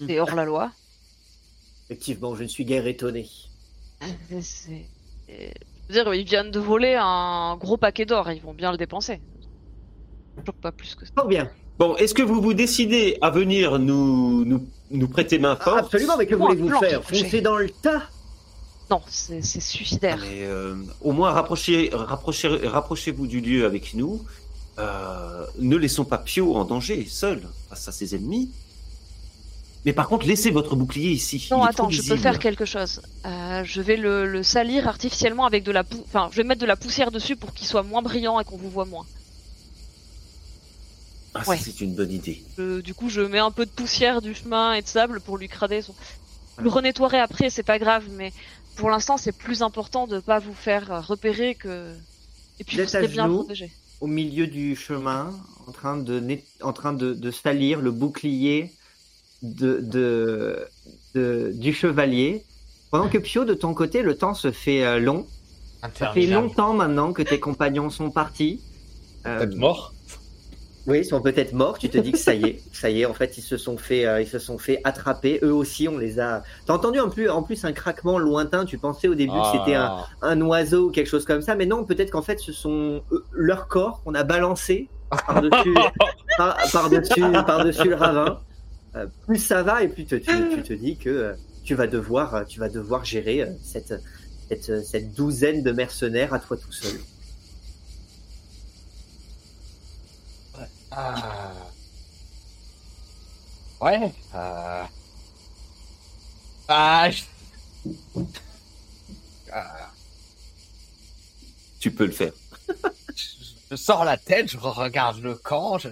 C'est 0.05 0.19
hors 0.19 0.35
la 0.35 0.45
loi. 0.45 0.71
Effectivement, 1.89 2.35
je 2.35 2.43
ne 2.43 2.47
suis 2.47 2.65
guère 2.65 2.85
étonné. 2.87 3.27
C'est- 4.41 4.85
Je 5.27 5.93
veux 5.93 6.03
dire, 6.03 6.13
ils 6.13 6.25
viennent 6.25 6.51
de 6.51 6.59
voler 6.59 6.95
un 6.99 7.57
gros 7.57 7.77
paquet 7.77 8.05
d'or, 8.05 8.29
ils 8.31 8.41
vont 8.41 8.53
bien 8.53 8.71
le 8.71 8.77
dépenser. 8.77 9.21
Je 10.37 10.43
choque 10.45 10.55
pas 10.61 10.71
plus 10.71 10.93
que 10.95 11.05
ça. 11.05 11.11
Fort 11.15 11.27
bien. 11.27 11.49
Bon, 11.79 11.95
est-ce 11.97 12.13
que 12.13 12.21
vous 12.23 12.41
vous 12.41 12.53
décidez 12.53 13.17
à 13.21 13.29
venir 13.29 13.79
nous 13.79 14.45
nous, 14.45 14.67
nous 14.91 15.07
prêter 15.07 15.39
main 15.39 15.55
forte 15.55 15.79
Absolument, 15.79 16.15
mais 16.17 16.25
que 16.25 16.35
voulez-vous 16.35 16.69
faire? 16.79 17.03
Foncer 17.03 17.41
dans 17.41 17.57
le 17.57 17.69
tas 17.69 18.03
Non, 18.91 19.01
c'est 19.09 19.41
suicidaire. 19.41 20.17
Mais 20.21 20.43
euh, 20.43 20.75
au 21.01 21.11
moins 21.11 21.31
rapprochez, 21.31 21.89
rapprochez, 21.93 22.47
rapprochez-vous 22.67 23.25
du 23.27 23.41
lieu 23.41 23.65
avec 23.65 23.93
nous. 23.95 24.23
Euh, 24.77 25.45
ne 25.59 25.75
laissons 25.75 26.05
pas 26.05 26.17
Pio 26.17 26.55
en 26.55 26.65
danger, 26.65 27.05
seul, 27.09 27.41
face 27.69 27.87
à 27.87 27.91
ses 27.91 28.15
ennemis. 28.15 28.51
Mais 29.85 29.93
par 29.93 30.07
contre, 30.07 30.25
laissez 30.27 30.51
votre 30.51 30.75
bouclier 30.75 31.11
ici. 31.11 31.47
Non, 31.51 31.63
attends, 31.63 31.89
je 31.89 32.01
peux 32.01 32.17
faire 32.17 32.39
quelque 32.39 32.65
chose. 32.65 33.01
Euh, 33.25 33.63
je 33.63 33.81
vais 33.81 33.97
le, 33.97 34.25
le 34.27 34.43
salir 34.43 34.87
artificiellement 34.87 35.45
avec 35.45 35.63
de 35.63 35.71
la 35.71 35.83
pou... 35.83 36.03
Enfin, 36.07 36.27
je 36.31 36.37
vais 36.37 36.43
mettre 36.43 36.61
de 36.61 36.65
la 36.65 36.75
poussière 36.75 37.11
dessus 37.11 37.35
pour 37.35 37.53
qu'il 37.53 37.67
soit 37.67 37.83
moins 37.83 38.01
brillant 38.01 38.39
et 38.39 38.43
qu'on 38.43 38.57
vous 38.57 38.69
voit 38.69 38.85
moins. 38.85 39.05
Ah, 41.33 41.43
ça, 41.43 41.51
Ouais. 41.51 41.59
c'est 41.61 41.81
une 41.81 41.93
bonne 41.95 42.11
idée. 42.11 42.43
Du 42.83 42.93
coup, 42.93 43.09
je 43.09 43.21
mets 43.21 43.39
un 43.39 43.51
peu 43.51 43.65
de 43.65 43.71
poussière 43.71 44.21
du 44.21 44.33
chemin 44.33 44.73
et 44.73 44.81
de 44.81 44.87
sable 44.87 45.21
pour 45.21 45.37
lui 45.37 45.47
crader 45.47 45.81
son... 45.81 45.93
Le 46.57 46.69
renettoierai 46.69 47.19
après, 47.19 47.49
c'est 47.49 47.63
pas 47.63 47.79
grave, 47.79 48.05
mais 48.11 48.31
pour 48.75 48.89
l'instant, 48.89 49.17
c'est 49.17 49.31
plus 49.31 49.61
important 49.61 50.07
de 50.07 50.19
pas 50.19 50.39
vous 50.39 50.53
faire 50.53 51.05
repérer 51.07 51.55
que... 51.55 51.93
Et 52.59 52.63
puis, 52.63 52.77
Vous 52.77 52.87
serez 52.87 53.07
bien 53.07 53.25
genoux 53.25 53.39
protégé. 53.39 53.71
au 54.01 54.07
milieu 54.07 54.47
du 54.47 54.75
chemin, 54.75 55.33
en 55.67 55.71
train 55.71 55.97
de, 55.97 56.19
net- 56.19 56.45
en 56.61 56.71
train 56.73 56.93
de, 56.93 57.13
de 57.13 57.31
salir 57.31 57.81
le 57.81 57.91
bouclier 57.91 58.71
de, 59.41 59.79
de, 59.81 60.65
de- 61.15 61.51
du 61.53 61.73
chevalier. 61.73 62.43
Pendant 62.91 63.09
que 63.09 63.17
Pio, 63.17 63.43
de 63.43 63.53
ton 63.53 63.73
côté, 63.73 64.01
le 64.03 64.15
temps 64.17 64.33
se 64.33 64.51
fait 64.51 64.85
euh, 64.85 64.99
long. 64.99 65.27
Ça 65.95 66.11
fait 66.13 66.27
longtemps 66.27 66.73
maintenant 66.73 67.11
que 67.13 67.21
tes 67.21 67.39
compagnons 67.39 67.89
sont 67.89 68.09
partis. 68.09 68.61
Euh, 69.25 69.39
Peut-être 69.39 69.55
mort. 69.57 69.93
Oui, 70.87 70.99
ils 70.99 71.05
sont 71.05 71.19
peut-être 71.21 71.53
morts. 71.53 71.79
Tu 71.79 71.89
te 71.89 71.97
dis 71.97 72.11
que 72.11 72.17
ça 72.17 72.35
y 72.35 72.43
est, 72.43 72.61
ça 72.73 72.89
y 72.91 73.01
est. 73.01 73.05
En 73.05 73.13
fait, 73.13 73.37
ils 73.37 73.41
se 73.41 73.57
sont 73.57 73.75
fait, 73.77 74.05
euh, 74.05 74.21
ils 74.21 74.27
se 74.27 74.37
sont 74.39 74.57
fait 74.59 74.81
attraper. 74.83 75.39
Eux 75.41 75.53
aussi, 75.53 75.87
on 75.87 75.97
les 75.97 76.19
a. 76.19 76.43
T'as 76.67 76.73
entendu 76.73 76.99
en 76.99 77.09
plus, 77.09 77.27
en 77.29 77.41
plus 77.41 77.65
un 77.65 77.73
craquement 77.73 78.19
lointain. 78.19 78.65
Tu 78.65 78.77
pensais 78.77 79.07
au 79.07 79.15
début 79.15 79.31
que 79.33 79.57
c'était 79.59 79.75
un, 79.75 79.85
Ah. 79.97 80.07
un 80.21 80.39
oiseau 80.41 80.89
ou 80.89 80.91
quelque 80.91 81.07
chose 81.07 81.25
comme 81.25 81.41
ça, 81.41 81.55
mais 81.55 81.65
non, 81.65 81.83
peut-être 81.85 82.11
qu'en 82.11 82.21
fait, 82.21 82.39
ce 82.39 82.51
sont 82.51 83.01
eux, 83.11 83.23
leur 83.33 83.67
corps 83.67 84.01
qu'on 84.03 84.13
a 84.13 84.23
balancé 84.23 84.87
par-dessus, 85.09 85.73
par, 86.37 86.57
par-dessus, 86.71 87.21
par-dessus 87.45 87.89
le 87.89 87.95
ravin. 87.95 88.39
Euh, 88.95 89.07
plus 89.25 89.39
ça 89.39 89.63
va, 89.63 89.81
et 89.83 89.87
plus 89.87 90.05
te- 90.05 90.15
tu, 90.15 90.31
tu 90.55 90.61
te 90.63 90.73
dis 90.73 90.97
que 90.97 91.09
euh, 91.09 91.33
tu 91.63 91.73
vas 91.75 91.87
devoir, 91.87 92.35
euh, 92.35 92.43
tu 92.43 92.59
vas 92.59 92.69
devoir 92.69 93.03
gérer 93.05 93.41
euh, 93.41 93.47
cette, 93.61 93.93
cette, 94.49 94.69
euh, 94.69 94.81
cette 94.83 95.13
douzaine 95.13 95.63
de 95.63 95.71
mercenaires 95.71 96.33
à 96.33 96.39
toi 96.39 96.55
tout 96.57 96.71
seul. 96.71 96.97
Ah. 100.95 101.51
Ouais. 103.81 104.11
euh. 104.33 104.83
Ah, 106.67 107.09
je... 107.11 107.23
Ah, 109.51 109.91
Tu 111.79 111.91
peux 111.91 112.05
le 112.05 112.11
faire. 112.11 112.33
je 113.71 113.75
sors 113.75 114.03
la 114.05 114.17
tête, 114.17 114.49
je 114.51 114.57
regarde 114.57 115.19
le 115.19 115.35
camp, 115.35 115.77
je... 115.77 115.89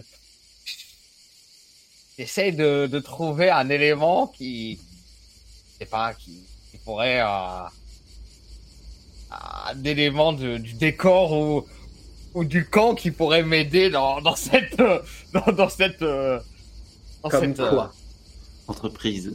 j'essaye 2.17 2.53
de, 2.53 2.87
de 2.87 2.99
trouver 2.99 3.49
un 3.49 3.69
élément 3.69 4.27
qui, 4.27 4.75
je 5.73 5.77
sais 5.79 5.85
pas, 5.85 6.13
qui, 6.13 6.39
qui 6.71 6.77
pourrait, 6.77 7.21
euh, 7.21 7.63
un 9.31 9.83
élément 9.83 10.33
de- 10.33 10.57
du 10.57 10.73
décor 10.73 11.31
ou, 11.33 11.67
ou 12.33 12.43
du 12.43 12.67
camp 12.67 12.95
qui 12.95 13.11
pourrait 13.11 13.43
m'aider 13.43 13.89
dans, 13.89 14.21
dans 14.21 14.35
cette, 14.35 14.79
euh, 14.79 14.99
dans, 15.33 15.51
dans 15.51 15.69
cette, 15.69 16.01
euh, 16.01 16.39
dans 17.23 17.29
Comme 17.29 17.39
cette, 17.41 17.59
euh, 17.59 17.81
Entreprise. 18.67 19.33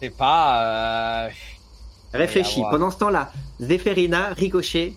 je 0.00 0.06
sais 0.06 0.10
pas, 0.10 1.26
euh, 1.26 1.30
Réfléchis. 2.14 2.62
Pendant 2.70 2.90
ce 2.90 2.98
temps-là, 2.98 3.32
Zéphérina, 3.60 4.28
Ricochet, 4.34 4.94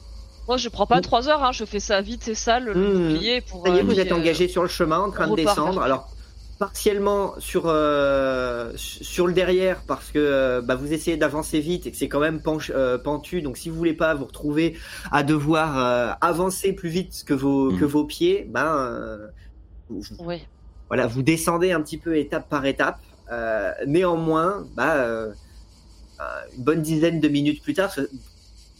Moi, 0.47 0.57
je 0.57 0.69
prends 0.69 0.85
pas 0.85 1.01
trois 1.01 1.27
heures, 1.29 1.43
hein, 1.43 1.51
je 1.51 1.65
fais 1.65 1.79
ça 1.79 2.01
vite 2.01 2.27
et 2.27 2.35
sale, 2.35 2.65
le 2.65 2.73
Mm. 2.75 3.13
bouclier 3.13 3.41
pour... 3.41 3.65
ça 3.65 3.73
y 3.73 3.77
est, 3.77 3.81
euh, 3.81 3.83
vous 3.83 3.99
êtes 3.99 4.11
euh, 4.11 4.15
engagés 4.15 4.47
sur 4.47 4.61
le 4.61 4.67
chemin, 4.69 4.99
en 4.99 5.11
train 5.11 5.27
de 5.27 5.35
descendre. 5.35 5.81
Alors, 5.81 6.07
partiellement 6.57 7.33
sur 7.39 7.63
euh, 7.65 8.71
sur 8.75 9.27
le 9.27 9.33
derrière 9.33 9.83
parce 9.87 10.11
que 10.11 10.19
euh, 10.19 10.61
bah, 10.61 10.75
vous 10.75 10.93
essayez 10.93 11.17
d'avancer 11.17 11.59
vite 11.59 11.85
et 11.87 11.91
que 11.91 11.97
c'est 11.97 12.07
quand 12.07 12.19
même 12.21 12.39
penche- 12.39 12.71
euh, 12.73 12.97
pentu. 12.97 13.41
Donc, 13.41 13.57
si 13.57 13.69
vous 13.69 13.75
voulez 13.75 13.93
pas 13.93 14.13
vous 14.15 14.25
retrouver 14.25 14.77
à 15.11 15.23
devoir 15.23 15.77
euh, 15.77 16.13
avancer 16.21 16.73
plus 16.73 16.89
vite 16.89 17.23
que 17.25 17.33
vos 17.33 17.71
Mm. 17.71 17.79
que 17.79 17.85
vos 17.85 18.05
pieds, 18.05 18.47
ben 18.49 18.65
euh, 18.77 19.27
vous- 19.89 20.03
Oui. 20.19 20.45
voilà, 20.87 21.07
vous 21.07 21.23
descendez 21.23 21.71
un 21.71 21.81
petit 21.81 21.97
peu 21.97 22.17
étape 22.17 22.47
par 22.49 22.65
étape. 22.65 22.99
Euh, 23.31 23.71
néanmoins, 23.87 24.65
bah, 24.75 24.95
une 26.57 26.63
bonne 26.63 26.81
dizaine 26.81 27.19
de 27.19 27.27
minutes 27.27 27.61
plus 27.63 27.73
tard, 27.73 27.91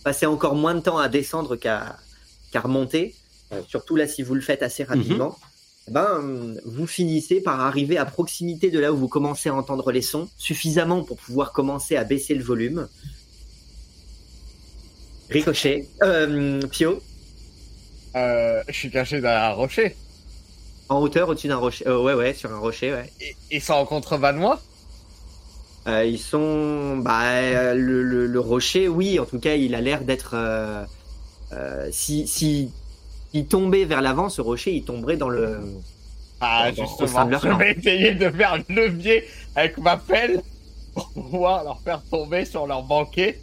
passez 0.04 0.26
encore 0.26 0.56
moins 0.56 0.76
de 0.76 0.80
temps 0.80 0.98
à 0.98 1.10
descendre 1.10 1.56
qu'à 1.58 1.98
qu'à 2.52 2.62
remonter. 2.62 3.16
Surtout 3.68 3.96
là, 3.96 4.08
si 4.08 4.22
vous 4.24 4.34
le 4.36 4.42
faites 4.42 4.64
assez 4.64 4.84
rapidement, 4.84 5.36
eh 5.38 5.46
ben, 5.90 6.56
vous 6.66 6.88
finissez 6.88 7.42
par 7.42 7.60
arriver 7.62 7.98
à 7.98 8.06
proximité 8.06 8.72
de 8.72 8.80
là 8.80 8.92
où 8.92 8.98
vous 8.98 9.08
commencez 9.08 9.50
à 9.50 9.56
entendre 9.56 9.92
les 9.92 10.02
sons, 10.02 10.28
suffisamment 10.38 11.04
pour 11.04 11.18
pouvoir 11.18 11.52
commencer 11.52 11.96
à 11.96 12.04
baisser 12.04 12.34
le 12.36 12.44
volume. 12.44 12.88
Ricochet, 15.30 15.88
euh, 16.04 16.62
Pio, 16.68 17.02
euh, 18.16 18.62
je 18.68 18.74
suis 18.74 18.92
caché 18.92 19.22
derrière 19.22 19.52
un 19.52 19.54
rocher. 19.54 19.96
en 20.90 21.00
hauteur 21.02 21.30
au-dessus 21.30 21.48
d'un 21.48 21.58
rocher. 21.58 21.88
euh, 21.88 22.00
ouais, 22.02 22.14
ouais, 22.14 22.34
sur 22.34 22.52
un 22.54 22.60
rocher, 22.60 22.94
ouais. 22.94 23.12
Et- 23.20 23.36
Ils 23.52 23.62
sont 23.62 23.74
en 23.74 23.86
contrebas 23.86 24.34
de 24.34 24.38
moi 24.38 24.62
Euh, 25.88 26.04
ils 26.04 26.20
sont, 26.20 26.98
bah, 26.98 27.26
euh, 27.26 27.74
le, 27.76 28.02
le, 28.04 28.26
le 28.26 28.40
rocher, 28.40 28.88
oui, 28.88 29.20
en 29.20 29.26
tout 29.26 29.40
cas, 29.40 29.54
il 29.56 29.76
a 29.76 29.82
l'air 29.82 30.04
d'être. 30.04 30.36
si, 31.92 32.28
si 32.28 32.72
il 33.36 33.48
tombait 33.48 33.84
vers 33.84 34.02
l'avant, 34.02 34.30
ce 34.30 34.40
rocher, 34.42 34.74
il 34.74 34.84
tomberait 34.86 35.18
dans 35.18 35.28
le. 35.28 35.60
Ah, 36.40 36.72
Dans- 36.72 36.86
justement, 36.86 37.26
de 37.26 37.38
je 37.38 37.48
vais 37.50 37.72
essayer 37.74 38.14
de 38.14 38.30
faire 38.30 38.58
le 38.58 38.76
levier 38.76 39.26
avec 39.56 39.78
ma 39.78 39.98
pelle 39.98 40.42
pour 40.94 41.10
pouvoir 41.10 41.66
leur 41.66 41.82
faire 41.82 42.02
tomber 42.10 42.46
sur 42.46 42.66
leur 42.66 42.84
banquet. 42.84 43.40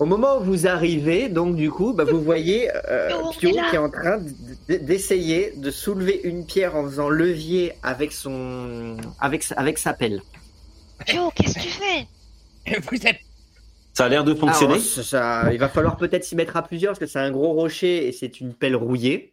Au 0.00 0.04
moment 0.04 0.38
où 0.38 0.42
vous 0.42 0.66
arrivez, 0.66 1.28
donc 1.28 1.54
du 1.54 1.70
coup, 1.70 1.92
bah, 1.92 2.02
vous 2.02 2.20
voyez 2.20 2.68
euh, 2.88 3.08
Pio, 3.38 3.50
qui 3.50 3.76
est 3.76 3.78
en 3.78 3.88
train 3.88 4.20
d'essayer 4.68 5.52
de 5.56 5.70
soulever 5.70 6.20
une 6.24 6.44
pierre 6.44 6.74
en 6.74 6.82
faisant 6.82 7.08
levier 7.08 7.74
avec 7.84 8.10
son, 8.10 8.96
avec 9.20 9.44
sa, 9.44 9.54
avec 9.54 9.78
sa 9.78 9.92
pelle. 9.92 10.20
Pio, 11.06 11.30
qu'est-ce 11.36 11.54
que 11.54 11.60
tu 11.60 11.68
fais? 11.68 12.80
Vous 12.90 13.06
êtes... 13.06 13.20
Ça 14.02 14.06
a 14.06 14.08
l'air 14.08 14.24
de 14.24 14.34
fonctionner. 14.34 14.74
Alors, 14.74 14.84
ça- 14.84 15.02
ça- 15.04 15.52
il 15.52 15.58
va 15.58 15.68
falloir 15.68 15.96
peut-être 15.96 16.24
s'y 16.24 16.34
mettre 16.34 16.56
à 16.56 16.62
plusieurs 16.62 16.90
parce 16.92 16.98
que 16.98 17.06
c'est 17.06 17.20
un 17.20 17.30
gros 17.30 17.52
rocher 17.52 18.08
et 18.08 18.12
c'est 18.12 18.40
une 18.40 18.52
pelle 18.52 18.74
rouillée. 18.74 19.32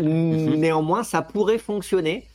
Mhm. 0.00 0.56
Néanmoins, 0.56 1.04
ça 1.04 1.22
pourrait 1.22 1.58
fonctionner. 1.58 2.26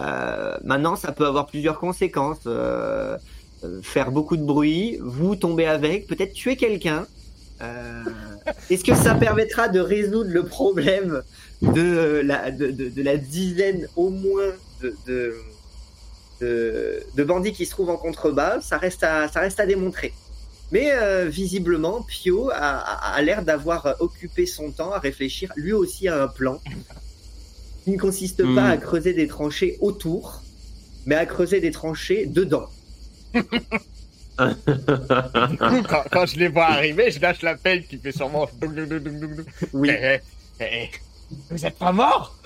Euh, 0.00 0.56
maintenant, 0.62 0.94
ça 0.94 1.12
peut 1.12 1.26
avoir 1.26 1.46
plusieurs 1.46 1.78
conséquences. 1.80 2.40
Euh, 2.46 3.16
euh, 3.64 3.80
faire 3.82 4.10
beaucoup 4.12 4.36
de 4.36 4.42
bruit, 4.44 4.98
vous 5.00 5.36
tomber 5.36 5.64
avec, 5.66 6.06
peut-être 6.06 6.34
tuer 6.34 6.56
quelqu'un. 6.56 7.06
Euh, 7.62 8.02
Est-ce 8.68 8.84
que 8.84 8.94
ça 8.94 9.14
permettra 9.14 9.68
de 9.68 9.80
résoudre 9.80 10.28
le 10.30 10.44
problème 10.44 11.22
de 11.62 12.20
la, 12.22 12.50
de, 12.50 12.66
de- 12.70 12.90
de 12.90 13.02
la 13.02 13.16
dizaine 13.16 13.88
au 13.96 14.10
moins 14.10 14.52
de, 14.82 14.94
de, 15.06 15.34
de- 16.42 17.02
de 17.16 17.24
bandits 17.24 17.52
qui 17.54 17.64
se 17.64 17.70
trouvent 17.70 17.88
en 17.88 17.96
contrebas? 17.96 18.60
Ça 18.60 18.76
reste 18.76 19.02
à, 19.02 19.26
ça 19.28 19.40
reste 19.40 19.58
à 19.58 19.64
démontrer. 19.64 20.12
Mais 20.70 20.90
euh, 20.92 21.28
visiblement, 21.28 22.02
Pio 22.02 22.50
a, 22.50 22.56
a- 22.56 23.14
a 23.14 23.22
l'air 23.22 23.42
d'avoir 23.44 23.96
occupé 24.00 24.46
son 24.46 24.72
temps 24.72 24.92
à 24.92 24.98
réfléchir 24.98 25.52
lui 25.56 25.72
aussi 25.72 26.08
à 26.08 26.22
un 26.22 26.28
plan 26.28 26.60
qui 27.84 27.90
ne 27.92 27.98
consiste 27.98 28.42
Hmm. 28.42 28.54
pas 28.54 28.68
à 28.68 28.76
creuser 28.76 29.14
des 29.14 29.26
tranchées 29.28 29.76
autour, 29.80 30.44
mais 31.06 31.14
à 31.16 31.26
creuser 31.26 31.60
des 31.60 31.70
tranchées 31.70 32.26
dedans. 32.26 32.68
Du 35.48 35.58
coup, 35.58 35.82
quand, 35.88 36.02
quand 36.10 36.26
je 36.26 36.36
les 36.38 36.48
vois 36.48 36.66
arriver, 36.66 37.10
je 37.10 37.20
lâche 37.20 37.42
la 37.42 37.56
pelle 37.56 37.86
qui 37.86 37.98
fait 37.98 38.12
sûrement. 38.12 38.48
Oui. 39.72 39.90
Eh, 39.90 40.18
eh, 40.60 40.64
eh, 40.64 40.90
Vous 41.50 41.66
êtes 41.66 41.78
pas 41.78 41.92
mort 41.92 42.36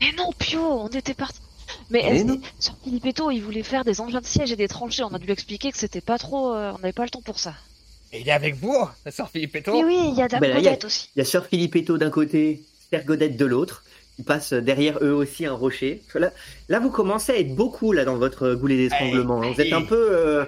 Mais 0.00 0.12
non, 0.12 0.32
Pio, 0.38 0.60
on 0.60 0.88
était 0.88 1.14
parti. 1.14 1.40
Mais 1.90 2.24
non. 2.24 2.40
sur 2.58 2.76
Filipetto, 2.82 3.30
il 3.30 3.40
voulait 3.42 3.62
faire 3.62 3.84
des 3.84 4.00
engins 4.00 4.20
de 4.20 4.26
siège 4.26 4.52
et 4.52 4.56
des 4.56 4.68
tranchées? 4.68 5.02
On 5.04 5.14
a 5.14 5.18
dû 5.18 5.26
lui 5.26 5.32
expliquer 5.32 5.70
que 5.72 5.78
c'était 5.78 6.00
pas 6.00 6.18
trop. 6.18 6.54
euh, 6.54 6.72
on 6.74 6.78
n'avait 6.78 6.92
pas 6.92 7.04
le 7.04 7.10
temps 7.10 7.22
pour 7.22 7.38
ça. 7.38 7.54
Et 8.12 8.20
il 8.20 8.28
est 8.28 8.32
avec 8.32 8.54
vous, 8.54 8.74
la 9.04 9.10
sœur 9.12 9.28
Filippetto 9.30 9.72
Mais 9.74 9.84
oui, 9.84 10.08
il 10.12 10.18
y 10.18 10.22
a 10.22 10.28
Dame 10.28 10.40
Ben 10.40 10.50
là, 10.50 10.58
il 10.58 10.64
y 10.64 10.66
a- 10.68 10.70
Godette 10.70 10.84
aussi. 10.86 11.10
Il 11.14 11.18
y 11.18 11.22
a 11.22 11.24
Sœur 11.24 11.46
Filippetto 11.46 11.98
d'un 11.98 12.10
côté, 12.10 12.62
Sœur 12.90 13.04
Godette 13.04 13.36
de 13.36 13.44
l'autre. 13.44 13.84
Ils 14.18 14.24
passent 14.24 14.52
derrière 14.52 14.98
eux 15.02 15.12
aussi 15.12 15.46
un 15.46 15.52
rocher. 15.52 16.02
Là, 16.14 16.30
là, 16.68 16.80
vous 16.80 16.90
commencez 16.90 17.32
à 17.32 17.38
être 17.38 17.54
beaucoup 17.54 17.92
là 17.92 18.04
dans 18.04 18.16
votre 18.16 18.54
goulet 18.54 18.76
d'étranglement. 18.76 19.42
hein. 19.42 19.52
Vous 19.52 19.60
êtes 19.60 19.72
un 19.72 19.82
peu 19.82 20.08
euh, 20.16 20.44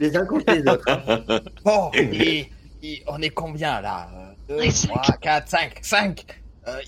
les 0.00 0.16
uns 0.16 0.24
contre 0.26 0.52
les 0.52 0.66
autres. 0.68 0.84
hein. 0.88 1.40
Bon, 1.64 1.90
et, 1.94 2.50
et 2.82 3.02
on 3.06 3.20
est 3.22 3.30
combien 3.30 3.80
là? 3.80 4.08
2, 4.48 4.56
Ouais, 4.56 4.70
cinq. 4.70 4.88
3, 4.88 5.16
4, 5.20 5.48
5, 5.48 5.78
5. 5.82 6.26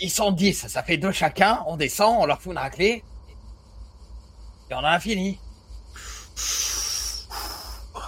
ils 0.00 0.10
sont 0.10 0.32
10, 0.32 0.66
ça 0.66 0.82
fait 0.82 0.96
deux 0.96 1.12
chacun. 1.12 1.62
On 1.68 1.76
descend, 1.76 2.16
on 2.20 2.26
leur 2.26 2.40
fout 2.42 2.52
une 2.52 2.58
raclée. 2.58 3.04
Et 4.70 4.74
on 4.74 4.78
a 4.82 4.98
fini. 4.98 5.38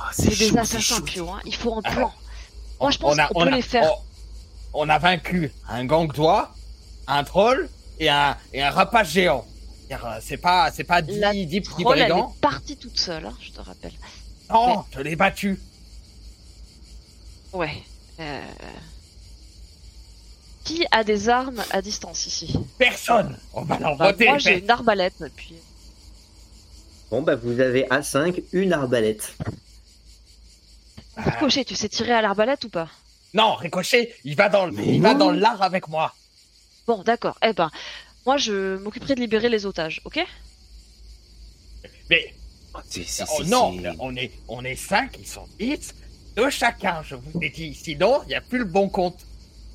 Oh, 0.08 0.12
C'est 0.12 0.30
chaud, 0.30 0.50
des 0.52 0.58
assassins, 0.58 0.80
chaud. 0.96 1.02
Pio. 1.02 1.30
Hein. 1.30 1.40
Il 1.44 1.54
faut 1.54 1.74
un 1.74 1.80
Ah. 1.84 1.90
plan. 1.92 2.12
Moi, 2.80 2.90
je 2.90 2.98
pense 2.98 3.14
On 3.14 3.18
a- 3.18 3.26
qu'on 3.28 3.40
on 3.40 3.44
peut 3.44 3.52
a- 3.52 3.56
les 3.56 3.62
faire. 3.62 3.90
On, 4.74 4.82
on 4.84 4.88
a 4.88 4.98
vaincu 4.98 5.50
un 5.68 5.84
gang-doigt, 5.84 6.54
un 7.06 7.24
troll 7.24 7.68
et 7.98 8.08
un, 8.08 8.36
et 8.52 8.62
un 8.62 8.70
rapace 8.70 9.10
géant. 9.10 9.46
Euh, 9.90 9.96
C'est 10.20 10.36
pas, 10.36 10.70
c'est 10.72 10.84
pas 10.84 11.00
10, 11.02 11.18
La 11.20 11.32
10 11.32 11.60
petits 11.60 11.82
Troll, 11.82 11.98
elle 12.00 12.10
est 12.10 12.40
partie 12.40 12.76
toute 12.76 12.98
seule, 12.98 13.24
hein, 13.26 13.34
je 13.40 13.50
te 13.52 13.60
rappelle. 13.60 13.92
Non, 14.50 14.84
je 14.94 15.00
l'ai 15.00 15.16
battu. 15.16 15.60
Ouais. 17.52 17.82
Euh... 18.20 18.40
Qui 20.64 20.84
a 20.90 21.04
des 21.04 21.28
armes 21.28 21.62
à 21.70 21.80
distance 21.80 22.26
ici? 22.26 22.58
Personne. 22.78 23.38
On 23.54 23.62
va 23.62 23.78
leur 23.78 23.96
Bah, 23.96 24.10
botter 24.12 24.26
Moi, 24.28 24.38
j'ai 24.38 24.58
une 24.58 24.68
arbalète. 24.70 25.22
Puis... 25.36 25.54
Bon, 27.10 27.22
bah, 27.22 27.36
vous 27.36 27.60
avez 27.60 27.84
A5, 27.88 28.42
une 28.52 28.72
arbalète. 28.72 29.32
Ah. 31.16 31.22
Ricochet, 31.30 31.64
tu 31.64 31.74
sais 31.74 31.88
tirer 31.88 32.12
à 32.12 32.20
l'arbalète 32.22 32.64
ou 32.64 32.68
pas? 32.68 32.88
Non, 33.34 33.54
Ricochet, 33.54 34.14
il 34.24 34.36
va 34.36 34.48
dans, 34.48 34.66
le- 34.66 34.78
il 34.80 35.00
va 35.02 35.14
dans 35.14 35.30
l'art 35.30 35.62
avec 35.62 35.88
moi. 35.88 36.14
Bon, 36.86 37.02
d'accord. 37.02 37.36
Eh 37.42 37.52
ben, 37.52 37.70
moi, 38.24 38.36
je 38.36 38.76
m'occuperai 38.76 39.14
de 39.14 39.20
libérer 39.20 39.48
les 39.48 39.66
otages, 39.66 40.00
ok? 40.04 40.24
Mais 42.10 42.34
Oh, 42.74 42.78
c'est- 42.90 43.04
c'est- 43.04 43.24
oh, 43.24 43.36
c'est- 43.38 43.44
non, 43.48 43.74
on 44.00 44.14
est, 44.16 44.30
on 44.48 44.62
est 44.62 44.76
5, 44.76 45.16
ils 45.18 45.26
sont 45.26 45.46
10. 45.58 45.94
Deux 46.36 46.50
chacun, 46.50 47.02
je 47.02 47.14
vous 47.14 47.40
ai 47.42 47.48
dit. 47.48 47.74
Sinon, 47.74 48.20
il 48.24 48.28
n'y 48.28 48.34
a 48.34 48.42
plus 48.42 48.58
le 48.58 48.66
bon 48.66 48.90
compte. 48.90 49.18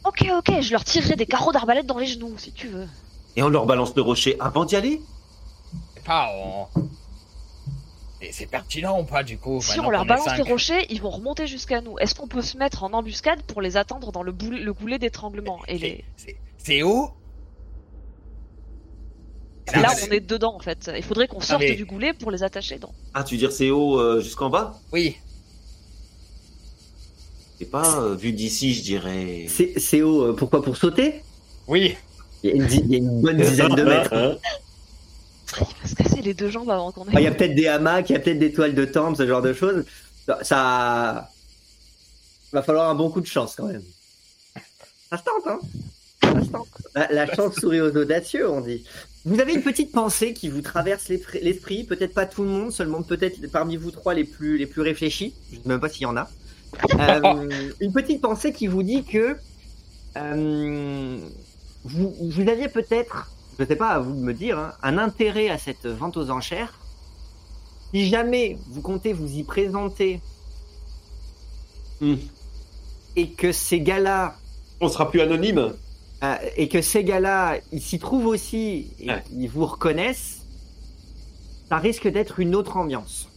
Ok, 0.06 0.24
ok, 0.32 0.62
je 0.62 0.72
leur 0.72 0.84
tirerai 0.84 1.16
des 1.16 1.26
carreaux 1.26 1.52
d'arbalète 1.52 1.88
dans 1.88 1.98
les 1.98 2.06
genoux, 2.06 2.36
si 2.38 2.52
tu 2.52 2.68
veux. 2.68 2.88
Et 3.36 3.42
on 3.42 3.50
leur 3.50 3.66
balance 3.66 3.96
le 3.96 4.04
rocher 4.04 4.36
avant 4.40 4.66
d'y 4.66 4.76
aller? 4.76 5.02
Pas, 6.06 6.30
on... 6.36 6.68
Et 8.24 8.32
c'est 8.32 8.46
pertinent 8.46 9.02
ou 9.02 9.04
pas, 9.04 9.24
du 9.24 9.38
coup 9.38 9.62
Si 9.62 9.80
on 9.80 9.90
leur 9.90 10.06
balance 10.06 10.28
les 10.38 10.44
rochers, 10.44 10.86
ils 10.90 11.02
vont 11.02 11.10
remonter 11.10 11.48
jusqu'à 11.48 11.82
nous. 11.82 11.98
Est-ce 11.98 12.14
qu'on 12.14 12.28
peut 12.28 12.42
se 12.44 12.56
mettre 12.58 12.84
en 12.84 12.94
embuscade 12.94 13.42
pour 13.44 13.62
les 13.62 13.78
attendre 13.78 14.12
dans 14.12 14.22
le, 14.22 14.32
boule- 14.32 14.60
le 14.62 14.74
goulet 14.74 15.00
d'étranglement 15.00 15.60
et 15.68 15.78
les... 15.80 16.06
C'est- 16.58 16.84
où? 16.84 17.10
Là, 19.74 19.90
Ah, 19.92 19.96
on 20.08 20.12
est 20.12 20.20
dedans, 20.20 20.54
en 20.56 20.60
fait. 20.60 20.92
Il 20.96 21.04
faudrait 21.04 21.28
qu'on 21.28 21.40
sorte 21.40 21.62
mais- 21.62 21.76
du 21.76 21.86
goulet 21.86 22.14
pour 22.14 22.30
les 22.30 22.44
attacher 22.44 22.78
dans. 22.78 22.94
Ah, 23.14 23.24
tu 23.24 23.36
veux 23.36 23.40
dire 23.40 23.52
c'est 23.52 23.70
haut 23.72 24.00
euh, 24.00 24.20
jusqu'en 24.22 24.50
bas? 24.50 24.80
Oui. 24.92 25.16
C'est 27.58 27.70
pas 27.72 28.02
euh, 28.02 28.16
vu 28.16 28.34
d'ici, 28.34 28.74
je 28.74 28.82
dirais. 28.82 29.46
C'est 29.48 29.80
c'est 29.80 30.02
haut, 30.02 30.24
euh, 30.26 30.34
pourquoi 30.36 30.62
Pour 30.62 30.76
sauter? 30.78 31.22
Oui. 31.68 31.96
il 32.44 32.50
y, 32.50 32.54
a 32.54 32.56
une, 32.56 32.66
di- 32.66 32.82
il 32.84 32.92
y 32.92 32.96
a 32.96 32.98
une 32.98 33.22
bonne 33.22 33.38
dizaine 33.38 33.74
de 33.76 33.84
mètres. 33.94 34.40
Il 35.60 35.82
va 35.84 35.88
se 35.90 35.96
casser 35.96 36.22
les 36.22 36.34
deux 36.34 36.50
jambes 36.50 36.70
avant 36.70 36.92
qu'on 36.92 37.06
ait... 37.06 37.12
Ah, 37.14 37.20
Il 37.22 37.24
y 37.24 37.28
a 37.28 37.32
peut-être 37.32 37.56
des 37.56 37.68
hamacs, 37.68 38.10
il 38.10 38.14
y 38.14 38.16
a 38.16 38.20
peut-être 38.20 38.40
des 38.40 38.52
toiles 38.54 38.76
de 38.76 38.86
temple, 38.86 39.18
ce 39.18 39.28
genre 39.28 39.42
de 39.42 39.54
choses. 39.54 39.84
Ça, 40.26 40.40
ça- 40.44 41.30
va 42.54 42.62
falloir 42.62 42.90
un 42.90 42.96
bon 42.96 43.10
coup 43.10 43.22
de 43.22 43.26
chance 43.28 43.56
quand 43.56 43.68
même. 43.68 43.84
Ça 45.10 45.18
se 45.18 45.24
tente, 45.24 45.48
hein 45.48 45.60
Ça 46.22 46.42
se 46.42 46.50
tente. 46.50 46.68
La, 46.96 47.08
la 47.12 47.26
chance 47.36 47.56
sourit 47.56 47.82
aux 47.82 47.96
audacieux, 47.96 48.50
on 48.50 48.62
dit. 48.62 48.84
Vous 49.26 49.40
avez 49.40 49.54
une 49.54 49.62
petite 49.62 49.92
pensée 49.92 50.34
qui 50.34 50.50
vous 50.50 50.62
traverse 50.62 51.08
l'esprit- 51.10 51.42
l'esprit, 51.42 51.84
peut-être 51.84 52.14
pas 52.14 52.26
tout 52.26 52.44
le 52.44 52.50
monde, 52.50 52.72
seulement 52.72 53.04
peut-être 53.04 53.48
parmi 53.52 53.78
vous 53.78 53.92
trois 53.92 54.14
les 54.14 54.24
plus, 54.24 54.58
les 54.58 54.66
plus 54.66 54.82
réfléchis. 54.82 55.34
Je 55.52 55.58
ne 55.58 55.62
sais 55.64 55.70
même 55.70 55.80
pas 55.80 55.90
s'il 55.90 56.02
y 56.04 56.06
en 56.08 56.18
a. 56.18 56.30
Euh, 57.00 57.70
une 57.82 57.92
petite 57.94 58.22
pensée 58.22 58.52
qui 58.52 58.68
vous 58.68 58.84
dit 58.84 59.04
que 59.04 59.36
euh, 60.18 61.18
vous, 61.84 62.16
vous 62.20 62.50
aviez 62.50 62.68
peut-être, 62.68 63.30
je 63.62 63.66
ne 63.66 63.70
sais 63.70 63.76
pas 63.76 63.90
à 63.90 64.00
vous 64.00 64.14
de 64.16 64.20
me 64.20 64.34
dire, 64.34 64.58
hein, 64.58 64.74
un 64.82 64.98
intérêt 64.98 65.50
à 65.50 65.60
cette 65.60 65.86
vente 65.86 66.18
aux 66.18 66.32
enchères. 66.32 66.80
Si 67.94 68.08
jamais 68.10 68.58
vous 68.72 68.82
comptez 68.82 69.14
vous 69.14 69.32
y 69.38 69.44
présenter 69.44 70.20
Hmm. 72.00 72.16
et 73.16 73.30
que 73.34 73.52
ces 73.52 73.80
gars-là 73.82 74.36
On 74.80 74.90
sera 74.90 75.12
plus 75.12 75.22
anonyme 75.22 75.74
euh, 76.24 76.36
et 76.58 76.68
que 76.70 76.82
ces 76.82 77.04
gars-là, 77.04 77.60
ils 77.72 77.82
s'y 77.84 78.00
trouvent 78.00 78.26
aussi 78.26 78.88
et 79.00 79.12
Ouais. 79.12 79.24
ils 79.32 79.48
vous 79.48 79.68
reconnaissent, 79.68 80.42
ça 81.70 81.78
risque 81.78 82.08
d'être 82.08 82.40
une 82.40 82.56
autre 82.56 82.78
ambiance. 82.78 83.30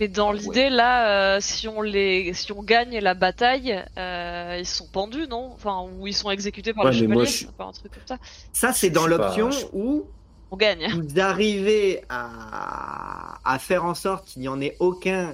Mais 0.00 0.08
dans 0.08 0.30
l'idée, 0.30 0.70
là, 0.70 1.36
euh, 1.36 1.40
si 1.40 1.66
on 1.66 1.82
les, 1.82 2.32
si 2.32 2.52
on 2.52 2.62
gagne 2.62 2.98
la 3.00 3.14
bataille, 3.14 3.84
euh, 3.96 4.56
ils 4.58 4.66
sont 4.66 4.86
pendus, 4.86 5.26
non? 5.28 5.50
Enfin, 5.54 5.84
ou 5.98 6.06
ils 6.06 6.14
sont 6.14 6.30
exécutés 6.30 6.72
par 6.72 6.84
Ouais, 6.84 6.92
le 6.92 7.08
mais 7.08 7.14
moi, 7.14 7.24
chevalier, 7.24 7.48
je 7.58 7.62
un 7.62 7.72
truc 7.72 7.92
comme 7.92 8.02
ça. 8.06 8.18
Ça, 8.52 8.72
c'est 8.72 8.90
dans 8.90 9.06
l'option 9.06 9.50
je- 9.50 9.66
où 9.72 10.06
On 10.52 10.56
gagne. 10.56 10.88
vous 10.94 11.20
arrivez 11.20 12.02
à, 12.08 13.38
à 13.44 13.58
faire 13.58 13.84
en 13.84 13.94
sorte 13.94 14.26
qu'il 14.28 14.42
n'y 14.42 14.48
en 14.48 14.60
ait 14.60 14.76
aucun 14.78 15.32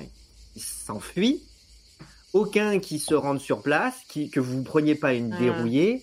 qui 0.55 0.61
s'enfuit, 0.61 1.43
aucun 2.32 2.78
qui 2.78 2.99
se 2.99 3.15
rende 3.15 3.41
sur 3.41 3.61
place, 3.62 3.95
qui, 4.09 4.31
que 4.31 4.41
vous 4.41 4.57
ne 4.59 4.65
preniez 4.65 4.95
pas 4.95 5.12
une 5.12 5.32
Ah. 5.35 5.39
dérouillée, 5.39 6.03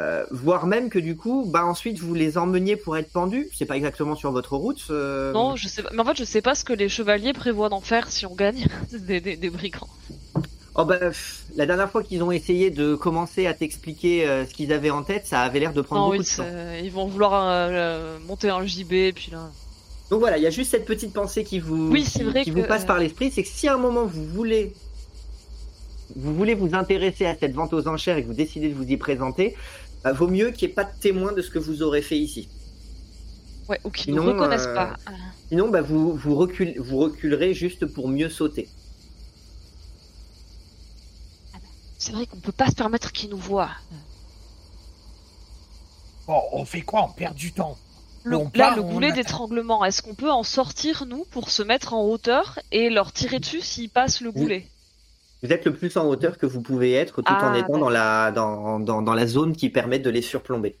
euh, 0.00 0.24
voire 0.30 0.66
même 0.66 0.88
que 0.88 0.98
du 0.98 1.14
coup, 1.16 1.44
bah 1.46 1.64
ensuite 1.64 1.98
vous 1.98 2.14
les 2.14 2.38
emmeniez 2.38 2.76
pour 2.76 2.96
être 2.96 3.12
pendus. 3.12 3.48
C'est 3.54 3.66
pas 3.66 3.76
exactement 3.76 4.16
sur 4.16 4.32
votre 4.32 4.56
route. 4.56 4.82
euh, 4.90 5.32
Non, 5.32 5.56
je 5.56 5.68
sais 5.68 5.82
pas. 5.82 5.90
Mais 5.92 6.00
en 6.00 6.04
fait, 6.06 6.16
je 6.16 6.24
sais 6.24 6.40
pas 6.42 6.54
ce 6.54 6.64
que 6.64 6.72
les 6.72 6.88
chevaliers 6.88 7.32
prévoient 7.34 7.68
d'en 7.68 7.80
faire 7.82 8.10
si 8.10 8.24
on 8.26 8.34
gagne 8.34 8.66
des, 8.92 9.20
des, 9.20 9.36
des 9.36 9.50
brigands. 9.50 9.88
Oh 10.76 10.84
bah, 10.84 10.96
pff, 10.98 11.44
la 11.56 11.66
dernière 11.66 11.90
fois 11.90 12.02
qu'ils 12.02 12.22
ont 12.22 12.30
essayé 12.32 12.70
de 12.70 12.94
commencer 12.94 13.46
à 13.46 13.52
t'expliquer 13.54 14.26
euh, 14.26 14.46
ce 14.46 14.54
qu'ils 14.54 14.72
avaient 14.72 14.90
en 14.90 15.02
tête, 15.02 15.26
ça 15.26 15.40
avait 15.42 15.58
l'air 15.60 15.72
de 15.74 15.82
prendre 15.82 16.02
Non, 16.02 16.06
beaucoup 16.06 16.18
oui, 16.22 16.24
de 16.24 16.36
temps. 16.36 16.44
c'est- 16.48 16.84
ils 16.84 16.92
vont 16.92 17.06
vouloir 17.06 17.34
euh, 17.34 17.68
euh, 17.70 18.18
monter 18.26 18.48
un 18.48 18.64
JB, 18.64 18.92
et 18.92 19.12
puis 19.12 19.30
là. 19.32 19.50
Donc 20.10 20.20
voilà, 20.20 20.38
il 20.38 20.42
y 20.42 20.46
a 20.46 20.50
juste 20.50 20.70
cette 20.70 20.86
petite 20.86 21.12
pensée 21.12 21.44
qui 21.44 21.58
vous, 21.58 21.90
Oui, 21.90 22.06
vrai 22.22 22.44
qui 22.44 22.52
que- 22.52 22.58
vous 22.60 22.66
passe 22.66 22.84
par 22.84 22.98
l'esprit, 22.98 23.30
c'est 23.30 23.42
que 23.42 23.48
si 23.48 23.68
à 23.68 23.74
un 23.74 23.78
moment 23.78 24.04
vous 24.06 24.24
voulez, 24.24 24.72
vous 26.16 26.34
voulez 26.34 26.54
vous 26.54 26.74
intéresser 26.74 27.26
à 27.26 27.36
cette 27.36 27.52
vente 27.54 27.72
aux 27.72 27.86
enchères 27.86 28.16
et 28.16 28.22
que 28.22 28.26
vous 28.28 28.34
décidez 28.34 28.68
de 28.68 28.74
vous 28.74 28.88
y 28.88 28.96
présenter, 28.96 29.56
bah, 30.02 30.12
vaut 30.12 30.28
mieux 30.28 30.50
qu'il 30.50 30.68
n'y 30.68 30.72
ait 30.72 30.74
pas 30.74 30.84
de 30.84 30.98
témoin 30.98 31.32
de 31.32 31.42
ce 31.42 31.50
que 31.50 31.58
vous 31.58 31.82
aurez 31.82 32.02
fait 32.02 32.18
ici. 32.18 32.48
Ouais, 33.68 33.80
ou 33.84 33.90
qu'ils 33.90 34.14
ne 34.14 34.20
reconnaissent 34.20 34.66
euh, 34.66 34.74
pas. 34.74 34.96
Ah. 35.06 35.12
Sinon, 35.48 35.68
bah, 35.68 35.82
vous, 35.82 36.14
vous, 36.14 36.34
recul- 36.34 36.78
vous 36.78 36.98
reculerez 36.98 37.54
juste 37.54 37.86
pour 37.86 38.08
mieux 38.08 38.28
sauter. 38.28 38.68
C'est 41.98 42.12
vrai 42.12 42.26
qu'on 42.26 42.40
peut 42.40 42.50
pas 42.52 42.68
se 42.68 42.74
permettre 42.74 43.12
qu'ils 43.12 43.30
nous 43.30 43.36
voient. 43.36 43.70
Bon, 46.26 46.40
on 46.52 46.64
fait 46.64 46.82
quoi? 46.82 47.04
On 47.04 47.12
perd 47.12 47.34
du 47.34 47.52
temps. 47.52 47.76
Le, 48.22 48.36
On 48.36 48.44
là, 48.54 48.68
part, 48.68 48.76
le 48.76 48.82
goulet 48.82 49.12
d'étranglement, 49.12 49.84
est-ce 49.84 50.02
qu'on 50.02 50.14
peut 50.14 50.30
en 50.30 50.42
sortir, 50.42 51.04
nous, 51.06 51.24
pour 51.30 51.50
se 51.50 51.62
mettre 51.62 51.94
en 51.94 52.02
hauteur 52.04 52.58
et 52.72 52.90
leur 52.90 53.12
tirer 53.12 53.38
dessus 53.38 53.60
s'ils 53.60 53.90
passent 53.90 54.20
le 54.20 54.32
goulet? 54.32 54.66
Vous 55.42 55.52
êtes 55.52 55.64
le 55.64 55.72
plus 55.72 55.96
en 55.96 56.06
hauteur 56.06 56.36
que 56.36 56.46
vous 56.46 56.60
pouvez 56.60 56.92
être 56.92 57.22
tout 57.22 57.32
en 57.32 57.52
Ah, 57.52 57.58
étant 57.58 57.78
dans 57.78 57.88
la, 57.88 58.30
dans, 58.30 58.78
dans, 58.78 59.00
dans 59.00 59.14
la 59.14 59.26
zone 59.26 59.56
qui 59.56 59.70
permet 59.70 59.98
de 59.98 60.10
les 60.10 60.22
surplomber. 60.22 60.76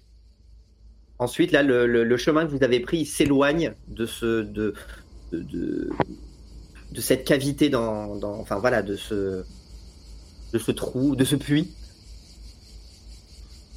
Ensuite, 1.18 1.52
là, 1.52 1.62
le, 1.62 1.86
le, 1.86 2.04
le 2.04 2.16
chemin 2.16 2.46
que 2.46 2.50
vous 2.50 2.62
avez 2.62 2.80
pris 2.80 3.06
s'éloigne 3.06 3.74
de 3.88 4.06
ce, 4.06 4.42
de, 4.42 4.74
de, 5.32 5.40
de, 5.40 5.90
de 6.92 7.00
cette 7.00 7.24
cavité 7.24 7.68
dans, 7.70 8.16
dans, 8.16 8.38
enfin 8.38 8.56
voilà, 8.58 8.82
de 8.82 8.96
ce, 8.96 9.44
de 10.52 10.58
ce 10.58 10.70
trou, 10.72 11.16
de 11.16 11.24
ce 11.24 11.36
puits. 11.36 11.70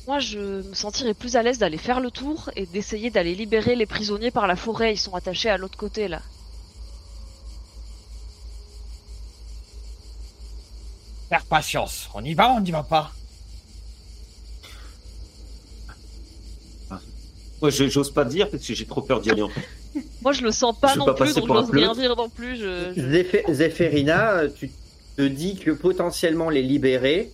Moi, 0.08 0.20
je 0.20 0.68
me 0.68 0.74
sentirais 0.74 1.14
plus 1.14 1.38
à 1.38 1.44
l'aise 1.44 1.60
d'aller 1.60 1.78
faire 1.78 2.02
le 2.02 2.12
tour 2.12 2.50
et 2.58 2.66
d'essayer 2.66 3.10
d'aller 3.10 3.36
libérer 3.36 3.76
les 3.78 3.86
prisonniers 3.86 4.32
par 4.32 4.48
la 4.48 4.58
forêt. 4.58 4.94
Ils 4.94 4.98
sont 4.98 5.16
attachés 5.16 5.50
à 5.50 5.58
l'autre 5.58 5.78
côté, 5.78 6.10
là. 6.10 6.22
Faire 11.34 11.46
patience. 11.46 12.10
On 12.14 12.24
y 12.24 12.36
va, 12.36 12.52
on 12.52 12.62
n'y 12.62 12.70
va 12.70 12.84
pas. 12.84 13.12
Moi, 17.60 17.72
je- 17.72 17.88
j'ose 17.90 18.12
pas 18.14 18.24
dire 18.24 18.52
parce 18.52 18.68
que 18.68 18.76
j'ai 18.76 18.86
trop 18.86 19.02
peur 19.02 19.20
d'y 19.20 19.32
aller. 19.32 19.42
en 19.42 19.50
fait. 19.50 19.62
Moi, 20.22 20.34
je 20.34 20.44
le 20.44 20.52
sens 20.52 20.80
pas 20.80 20.94
Je 20.94 21.00
non 21.00 21.06
pas 21.06 21.16
plus, 21.16 21.34
donc 21.34 21.48
j'ose 21.48 21.72
rien 21.72 21.94
dire 21.96 22.16
non 22.16 22.30
plus. 22.30 22.56
Je, 22.58 22.94
je- 22.96 23.02
Zéph- 23.02 23.52
Zéphérina, 23.52 24.48
tu 24.48 24.70
te 25.18 25.24
dis 25.24 25.56
que 25.56 25.72
potentiellement 25.72 26.52
les 26.52 26.62
libérer, 26.62 27.32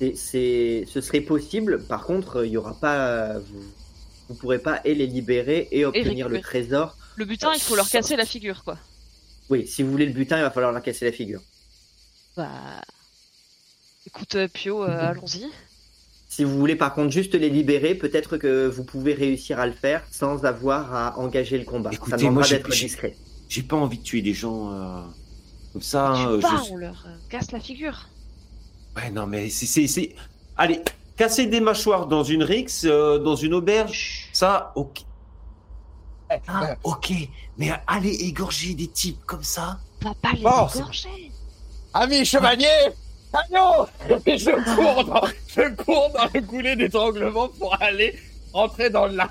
c'est, 0.00 0.16
c'est- 0.16 0.84
ce 0.88 1.00
serait 1.00 1.20
possible. 1.20 1.80
Par 1.84 2.02
contre, 2.04 2.44
il 2.44 2.50
y 2.50 2.56
aura 2.56 2.74
pas, 2.74 3.38
vous, 3.38 3.62
vous 4.30 4.34
pourrez 4.34 4.58
pas 4.58 4.80
et 4.84 4.96
les 4.96 5.06
libérer 5.06 5.68
et 5.70 5.84
obtenir 5.84 6.28
le 6.28 6.40
trésor. 6.40 6.96
Le 7.14 7.24
butin, 7.24 7.52
il 7.54 7.60
faut 7.60 7.76
leur 7.76 7.88
casser 7.88 8.16
la 8.16 8.26
figure, 8.26 8.64
quoi. 8.64 8.78
Oui, 9.48 9.64
si 9.68 9.84
vous 9.84 9.92
voulez 9.92 10.06
le 10.06 10.12
butin, 10.12 10.38
il 10.38 10.42
va 10.42 10.50
falloir 10.50 10.72
leur 10.72 10.82
casser 10.82 11.04
la 11.04 11.12
figure. 11.12 11.40
Bah. 12.36 12.48
Écoute, 14.06 14.34
euh, 14.34 14.48
Pio, 14.52 14.82
euh, 14.84 15.10
allons-y. 15.10 15.46
Si 16.28 16.42
vous 16.44 16.58
voulez 16.58 16.74
par 16.76 16.94
contre 16.94 17.10
juste 17.12 17.34
les 17.34 17.48
libérer, 17.48 17.94
peut-être 17.94 18.36
que 18.36 18.66
vous 18.66 18.82
pouvez 18.84 19.14
réussir 19.14 19.60
à 19.60 19.66
le 19.66 19.72
faire 19.72 20.04
sans 20.10 20.44
avoir 20.44 20.92
à 20.94 21.18
engager 21.18 21.58
le 21.58 21.64
combat. 21.64 21.90
Écoutez, 21.92 22.10
Ça 22.10 22.16
demandera 22.16 22.34
moi, 22.34 22.42
j'ai- 22.42 22.56
d'être 22.56 22.70
discret. 22.70 23.16
J'ai 23.48 23.62
pas 23.62 23.76
envie 23.76 23.98
de 23.98 24.02
tuer 24.02 24.20
des 24.22 24.34
gens 24.34 24.72
euh, 24.72 25.00
comme 25.72 25.82
ça. 25.82 26.08
hein, 26.10 26.14
tu 26.24 26.28
euh, 26.28 26.40
pars, 26.40 26.64
je- 26.64 26.72
on 26.72 26.76
leur 26.76 27.04
euh, 27.06 27.16
casse 27.28 27.52
la 27.52 27.60
figure. 27.60 28.08
Ouais, 28.96 29.10
non, 29.10 29.26
mais 29.26 29.48
c'est, 29.48 29.66
c'est, 29.66 29.86
c'est- 29.86 30.14
Allez, 30.56 30.80
casser 31.16 31.46
des 31.46 31.60
mâchoires 31.60 32.06
dans 32.06 32.24
une 32.24 32.42
rixe, 32.42 32.84
euh, 32.84 33.18
dans 33.18 33.36
une 33.36 33.54
auberge, 33.54 34.28
ça, 34.32 34.72
ok. 34.74 35.02
Ah, 36.48 36.74
ok. 36.82 37.12
Mais 37.58 37.70
aller 37.86 38.10
égorger 38.10 38.74
des 38.74 38.88
types 38.88 39.24
comme 39.24 39.44
ça. 39.44 39.78
On 40.04 40.08
va 40.08 40.14
pas 40.16 40.32
les 40.32 40.38
c'est- 40.38 40.78
égorger. 40.78 41.30
Amis 41.96 42.24
chevaliers, 42.24 42.90
Agnon 43.32 43.86
Et 44.26 44.36
je 44.36 44.50
cours, 44.74 45.04
dans, 45.04 45.28
je 45.46 45.74
cours 45.76 46.10
dans 46.12 46.28
le 46.34 46.40
goulet 46.40 46.74
d'étranglement 46.74 47.48
pour 47.48 47.80
aller 47.80 48.18
rentrer 48.52 48.90
dans 48.90 49.06
le 49.06 49.14
lac. 49.14 49.30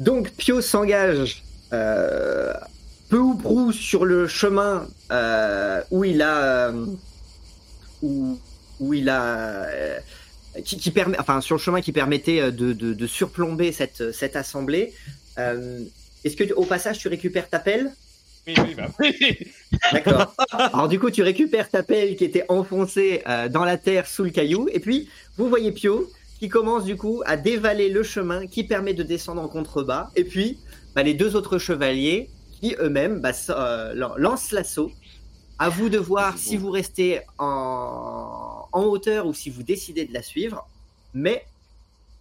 Donc 0.00 0.30
Pio 0.32 0.60
s'engage 0.60 1.44
euh, 1.72 2.52
peu 3.08 3.18
ou 3.18 3.36
prou 3.36 3.72
sur 3.72 4.04
le 4.04 4.26
chemin 4.26 4.88
euh, 5.12 5.80
où 5.92 6.02
il 6.04 6.22
a 6.22 6.36
euh, 6.38 6.86
où, 8.02 8.94
il 8.94 9.08
a 9.08 9.66
qui, 10.64 10.90
permet 10.90 11.18
enfin 11.20 11.40
sur 11.40 11.54
le 11.54 11.60
chemin 11.60 11.80
qui 11.80 11.92
permettait 11.92 12.50
de, 12.50 13.06
surplomber 13.06 13.70
cette 13.70 14.12
cette 14.12 14.34
assemblée. 14.34 14.92
Est-ce 15.36 16.36
que 16.36 16.52
au 16.54 16.64
passage 16.64 16.98
tu 16.98 17.06
récupères 17.06 17.48
ta 17.48 17.60
pelle? 17.60 17.92
Oui, 18.48 18.54
oui, 18.64 18.74
bah 18.74 18.86
oui. 18.98 19.38
D'accord. 19.92 20.34
Alors 20.72 20.88
du 20.88 20.98
coup, 20.98 21.10
tu 21.10 21.22
récupères 21.22 21.68
ta 21.68 21.82
pelle 21.82 22.16
qui 22.16 22.24
était 22.24 22.44
enfoncée 22.48 23.22
euh, 23.28 23.48
dans 23.50 23.64
la 23.64 23.76
terre 23.76 24.06
sous 24.06 24.24
le 24.24 24.30
caillou, 24.30 24.68
et 24.72 24.80
puis 24.80 25.08
vous 25.36 25.48
voyez 25.48 25.70
Pio 25.70 26.08
qui 26.38 26.48
commence 26.48 26.84
du 26.84 26.96
coup 26.96 27.22
à 27.26 27.36
dévaler 27.36 27.90
le 27.90 28.02
chemin 28.02 28.46
qui 28.46 28.64
permet 28.64 28.94
de 28.94 29.02
descendre 29.02 29.42
en 29.42 29.48
contrebas, 29.48 30.08
et 30.16 30.24
puis 30.24 30.58
bah, 30.94 31.02
les 31.02 31.12
deux 31.14 31.36
autres 31.36 31.58
chevaliers 31.58 32.30
qui 32.60 32.74
eux-mêmes 32.80 33.20
bah, 33.20 33.32
euh, 33.50 33.92
lan- 33.94 34.14
lancent 34.16 34.52
l'assaut. 34.52 34.90
À 35.60 35.68
vous 35.70 35.88
de 35.88 35.98
voir 35.98 36.38
si 36.38 36.56
vous 36.56 36.70
restez 36.70 37.20
en... 37.36 38.66
en 38.72 38.82
hauteur 38.84 39.26
ou 39.26 39.34
si 39.34 39.50
vous 39.50 39.64
décidez 39.64 40.04
de 40.04 40.14
la 40.14 40.22
suivre, 40.22 40.66
mais 41.14 41.44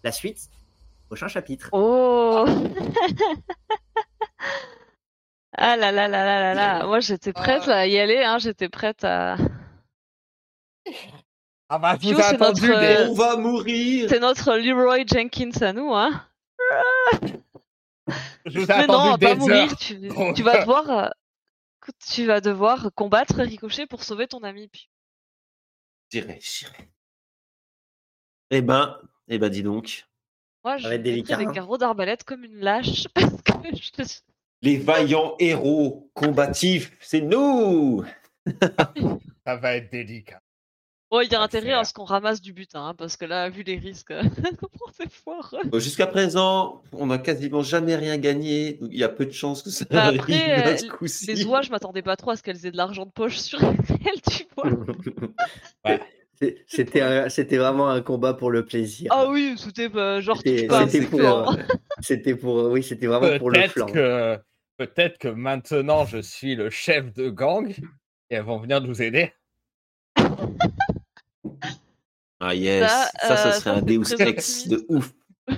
la 0.04 0.12
suite, 0.12 0.50
prochain 1.08 1.28
chapitre. 1.28 1.70
Oh 1.72 2.46
Ah 5.58 5.76
là 5.76 5.92
là 5.92 6.08
là 6.08 6.24
là 6.24 6.40
là 6.40 6.54
là 6.54 6.86
Moi 6.86 7.00
j'étais 7.00 7.34
prête 7.34 7.68
à 7.68 7.88
y 7.88 7.98
aller, 7.98 8.24
hein, 8.24 8.38
j'étais 8.38 8.70
prête 8.70 9.04
à... 9.04 9.38
Ah 11.70 11.80
bah, 11.80 11.98
vous 12.00 12.12
ai 12.12 12.16
c'est 12.16 12.24
attendu 12.24 12.66
notre, 12.66 12.80
des... 12.80 12.96
Euh, 12.96 13.10
On 13.10 13.14
va 13.14 13.36
mourir. 13.36 14.08
C'est 14.10 14.22
notre 14.22 14.56
Leroy 14.56 15.06
Jenkins 15.06 15.52
à 15.60 15.74
nous, 15.74 15.94
hein 15.94 16.26
Je 18.46 18.60
vous 18.60 18.72
ai 18.72 18.78
Mais 18.78 18.88
non, 18.88 19.10
va 19.10 19.18
pas 19.18 19.34
des 19.34 19.36
mourir, 19.36 19.76
tu, 19.76 20.00
tu 20.36 20.44
vas 20.44 20.62
devoir... 20.62 20.90
euh, 20.90 21.10
écoute, 21.82 21.96
tu 22.10 22.26
vas 22.26 22.40
devoir 22.40 22.90
combattre 22.96 23.42
Ricochet 23.42 23.86
pour 23.86 24.04
sauver 24.04 24.28
ton 24.28 24.44
ami. 24.44 24.70
Puis... 24.70 24.90
J'irai, 26.10 26.40
j'irai. 26.42 26.90
Eh 28.50 28.62
ben, 28.62 28.98
eh 29.28 29.38
ben, 29.38 29.50
dis 29.50 29.64
donc. 29.64 30.08
Moi 30.64 30.78
je 30.78 30.88
va 30.88 30.96
être 30.96 31.02
mettrai 31.02 31.12
délicat, 31.12 31.38
les 31.38 31.48
hein. 31.48 31.52
carreaux 31.52 31.78
d'arbalète 31.78 32.24
comme 32.24 32.46
une 32.46 32.60
lâche 32.60 33.10
parce 33.14 33.42
que 33.42 33.76
je... 33.76 34.22
Les 34.62 34.78
vaillants 34.78 35.36
héros 35.40 36.10
combatifs, 36.14 36.92
c'est 37.00 37.22
nous. 37.22 38.04
Ça 39.46 39.56
va 39.56 39.76
être 39.76 39.92
délicat. 39.92 40.42
Bon, 41.10 41.22
il 41.22 41.32
y 41.32 41.36
a 41.36 41.42
intérêt 41.42 41.72
à 41.72 41.86
ce 41.86 41.94
qu'on 41.94 42.04
ramasse 42.04 42.42
du 42.42 42.52
butin, 42.52 42.88
hein, 42.88 42.94
parce 42.94 43.16
que 43.16 43.24
là, 43.24 43.50
vu 43.50 43.64
les 43.64 43.78
risques, 43.78 44.12
c'est. 44.94 45.08
Bon, 45.70 45.80
Jusqu'à 45.80 46.06
présent, 46.08 46.82
on 46.92 47.06
n'a 47.08 47.18
quasiment 47.18 47.62
jamais 47.62 47.96
rien 47.96 48.18
gagné. 48.18 48.74
donc 48.74 48.90
Il 48.92 49.00
y 49.00 49.06
a 49.06 49.10
peu 49.10 49.26
de 49.26 49.32
chances 49.32 49.64
que 49.64 49.70
ça 49.70 49.86
Bah, 49.90 50.06
arrive 50.06 50.20
après, 50.20 50.52
à 50.52 50.68
euh, 50.68 50.78
ce 50.78 50.88
coup-ci. 50.88 51.28
Les 51.28 51.46
oies, 51.46 51.62
je 51.62 51.70
m'attendais 51.70 52.02
pas 52.02 52.18
trop 52.18 52.32
à 52.32 52.36
ce 52.36 52.44
qu'elles 52.44 52.66
aient 52.66 52.72
de 52.72 52.78
l'argent 52.78 53.06
de 53.06 53.12
poche 53.12 53.38
sur 53.38 53.62
elles, 53.64 54.22
tu 54.30 54.44
vois. 54.58 55.98
C'était 56.68 57.02
un- 57.02 57.30
c'était 57.30 57.58
vraiment 57.58 57.90
un 57.90 58.02
combat 58.02 58.34
pour 58.34 58.52
le 58.52 58.66
plaisir. 58.66 59.12
Ah 59.14 59.28
oui, 59.30 59.56
c'était 59.58 59.90
bah, 59.90 60.22
genre 60.22 60.38
C'était 60.38 61.02
pour, 61.02 61.20
euh, 61.22 61.46
c'était 62.02 62.36
pour, 62.36 62.72
oui, 62.72 62.84
c'était 62.84 63.08
vraiment 63.08 63.38
pour 63.40 63.50
le 63.52 63.68
flanc. 63.68 63.88
que... 63.88 64.38
Peut-être 64.78 65.18
que 65.18 65.28
maintenant 65.28 66.06
je 66.06 66.20
suis 66.20 66.56
le 66.56 66.70
chef 66.70 67.12
de 67.14 67.30
gang 67.30 67.70
et 68.30 68.36
elles 68.36 68.44
vont 68.44 68.60
venir 68.60 68.82
nous 68.82 69.02
aider. 69.02 69.34
Ah 72.40 72.54
yes, 72.54 72.88
Ça, 72.88 73.10
ça, 73.20 73.36
ça, 73.36 73.48
euh, 73.48 73.52
serait 73.54 73.62
ça, 73.62 73.74
un 73.78 73.82
Deus 73.82 74.04
Ex 74.20 74.68
de 74.68 74.86
ouf. 74.90 75.12
Je 75.48 75.56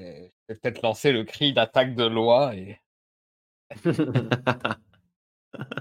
vais 0.00 0.32
je 0.48 0.54
vais 0.54 0.58
peut-être 0.58 0.82
lancer 0.82 1.12
le 1.12 1.22
cri 1.22 1.52
d'attaque 1.52 1.94
de 1.94 2.04
loi 2.04 2.56
et... 2.56 2.80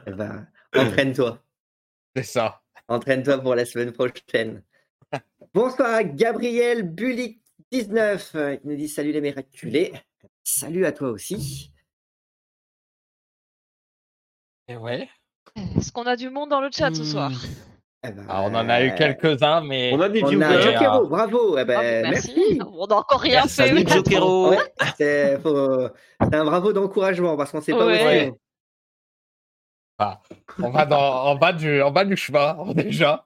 Eh 0.05 0.11
ben, 0.11 0.47
entraîne-toi. 0.75 1.43
C'est 2.15 2.23
ça. 2.23 2.61
Entraîne-toi 2.87 3.37
pour 3.39 3.55
la 3.55 3.65
semaine 3.65 3.91
prochaine. 3.91 4.63
Bonsoir, 5.53 6.03
Gabriel 6.03 6.83
Bulik 6.83 7.41
19 7.71 8.31
euh, 8.35 8.55
qui 8.55 8.67
nous 8.67 8.75
dit 8.75 8.87
salut 8.89 9.11
les 9.11 9.21
miraculés. 9.21 9.93
Salut 10.43 10.85
à 10.85 10.91
toi 10.91 11.09
aussi. 11.09 11.71
Et 14.67 14.75
ouais. 14.77 15.07
Est-ce 15.77 15.91
qu'on 15.91 16.03
a 16.05 16.15
du 16.15 16.29
monde 16.29 16.49
dans 16.49 16.61
le 16.61 16.69
chat 16.71 16.93
ce 16.93 17.03
soir? 17.03 17.31
Eh 18.03 18.11
ben, 18.11 18.25
Alors, 18.29 18.45
on 18.45 18.55
en 18.55 18.69
a 18.69 18.83
eu 18.83 18.95
quelques-uns, 18.95 19.61
mais 19.61 19.91
On 19.93 19.99
a 20.01 20.09
des 20.09 20.23
On 20.23 20.27
a 20.27 20.29
viewers. 20.29 20.61
Jokero, 20.61 21.07
bravo. 21.07 21.57
Eh 21.57 21.65
ben, 21.65 21.77
Ah, 22.05 22.09
merci. 22.09 22.59
On 22.73 22.85
a 22.85 22.95
encore 22.95 23.19
rien 23.21 23.41
Merci, 23.45 23.61
fait. 23.63 23.87
Jokero. 23.89 24.49
Ouais, 24.51 24.57
c'est 24.97 25.39
faut- 25.41 25.89
c'est 26.21 26.35
un 26.35 26.45
bravo 26.45 26.71
d'encouragement 26.71 27.35
parce 27.35 27.51
qu'on 27.51 27.61
sait 27.61 27.73
pas 27.73 27.83
où 27.85 27.87
Ouais. 27.87 28.27
est-ce 28.27 28.31
on 30.59 30.69
va 30.69 30.85
dans, 30.85 31.25
en, 31.25 31.35
bas 31.35 31.53
du, 31.53 31.81
en 31.81 31.91
bas 31.91 32.05
du 32.05 32.15
chemin, 32.15 32.57
déjà. 32.73 33.25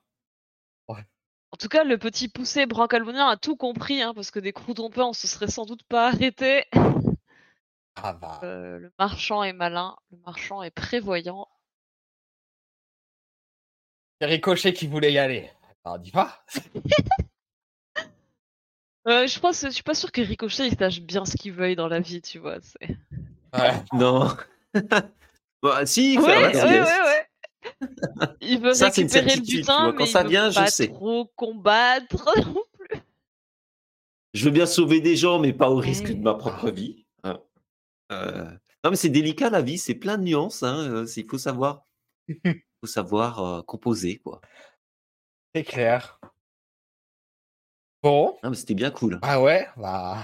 En 1.54 1.56
tout 1.56 1.68
cas, 1.68 1.84
le 1.84 2.00
petit 2.00 2.30
poussé 2.30 2.66
brancalmonien 2.66 3.28
a 3.28 3.38
tout 3.38 3.56
compris, 3.56 4.02
hein, 4.02 4.14
parce 4.16 4.32
que 4.32 4.40
des 4.40 4.54
croutons-pains, 4.54 5.06
on 5.06 5.14
se 5.14 5.28
serait 5.28 5.48
sans 5.48 5.66
doute 5.66 5.84
pas 5.84 6.08
arrêté. 6.08 6.66
Ah 7.96 8.12
bah. 8.12 8.40
Euh, 8.42 8.80
le 8.80 8.92
marchand 8.98 9.44
est 9.44 9.54
malin, 9.54 9.96
le 10.12 10.18
marchand 10.26 10.64
est 10.64 10.72
prévoyant. 10.72 11.48
C'est 14.20 14.26
Ricochet 14.26 14.74
qui 14.74 14.88
voulait 14.88 15.14
y 15.14 15.20
aller. 15.20 15.52
Alors, 15.86 16.00
dis 16.00 16.12
pas. 16.12 16.44
Euh, 19.06 19.28
je 19.28 19.38
pense, 19.38 19.64
je 19.64 19.70
suis 19.70 19.84
pas 19.84 19.96
sûr 19.96 20.14
que 20.14 20.22
Ricochet 20.22 20.66
il 20.66 20.78
sache 20.78 21.02
bien 21.02 21.26
ce 21.26 21.36
qu'il 21.36 21.52
veuille 21.52 21.76
dans 21.76 21.90
la 21.90 22.00
vie, 22.00 22.22
tu 22.22 22.40
vois. 22.40 22.60
Ouais. 23.54 23.84
Non. 23.92 24.34
Bah, 25.64 25.86
si, 25.86 26.18
Ouais, 26.20 26.26
ouais, 26.26 26.54
ouais, 26.64 26.82
ouais. 26.82 27.28
Il 28.42 28.60
veut 28.62 28.74
Ça, 28.74 28.88
récupérer 28.90 29.36
le 29.38 29.42
butin, 29.42 29.84
vois, 29.84 29.94
quand 29.94 30.00
mais 30.04 30.06
ça 30.06 30.20
il 30.20 30.24
veut 30.26 30.30
vient, 30.30 30.50
je 30.52 30.56
pas 30.60 30.68
sais. 30.68 30.88
trop 30.90 31.26
combattre. 31.36 32.30
Je 34.36 34.46
veux 34.46 34.52
bien 34.52 34.66
sauver 34.66 35.00
des 35.00 35.16
gens, 35.16 35.38
mais 35.40 35.54
pas 35.54 35.70
au 35.70 35.76
risque 35.78 36.08
de 36.12 36.20
ma 36.22 36.34
propre 36.34 36.72
vie. 36.72 37.06
hein. 37.24 37.40
Euh, 38.12 38.46
Non, 38.84 38.90
mais 38.90 38.96
c'est 38.96 39.10
délicat 39.10 39.52
la 39.52 39.62
vie, 39.62 39.78
c'est 39.78 39.94
plein 39.94 40.18
de 40.18 40.24
nuances. 40.24 40.64
Hein. 40.64 40.76
euh, 40.90 41.06
c'est- 41.06 41.22
Il 41.22 41.30
faut 41.30 41.38
savoir, 41.38 41.86
faut 42.82 42.88
savoir 42.88 43.40
euh, 43.46 43.62
composer, 43.62 44.18
quoi. 44.18 44.42
C'est 45.54 45.64
clair. 45.64 46.20
Bon. 48.02 48.36
Non, 48.44 48.50
mais 48.50 48.56
c'était 48.56 48.74
bien 48.74 48.90
cool. 48.90 49.20
Ah 49.22 49.40
ouais, 49.40 49.68
bah. 49.78 50.18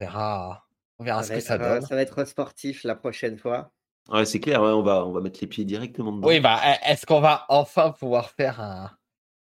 On 0.00 0.04
verra, 0.04 0.66
on 0.98 1.04
verra 1.04 1.22
Ça 1.22 1.28
ce 1.28 1.32
que 1.34 1.38
être, 1.38 1.44
ça 1.46 1.58
donne. 1.58 1.82
ça 1.86 1.94
va 1.94 2.02
être 2.02 2.24
sportif 2.24 2.82
la 2.82 2.96
prochaine 2.96 3.38
fois. 3.38 3.72
Ouais, 4.10 4.24
c'est 4.24 4.40
clair, 4.40 4.60
ouais, 4.62 4.70
on, 4.70 4.82
va, 4.82 5.04
on 5.06 5.12
va 5.12 5.20
mettre 5.20 5.38
les 5.40 5.46
pieds 5.46 5.64
directement 5.64 6.12
dedans. 6.12 6.26
Oui, 6.28 6.40
bah, 6.40 6.60
e- 6.64 6.90
est-ce 6.90 7.06
qu'on 7.06 7.20
va 7.20 7.44
enfin 7.48 7.90
pouvoir 7.92 8.30
faire 8.30 8.60
un, 8.60 8.90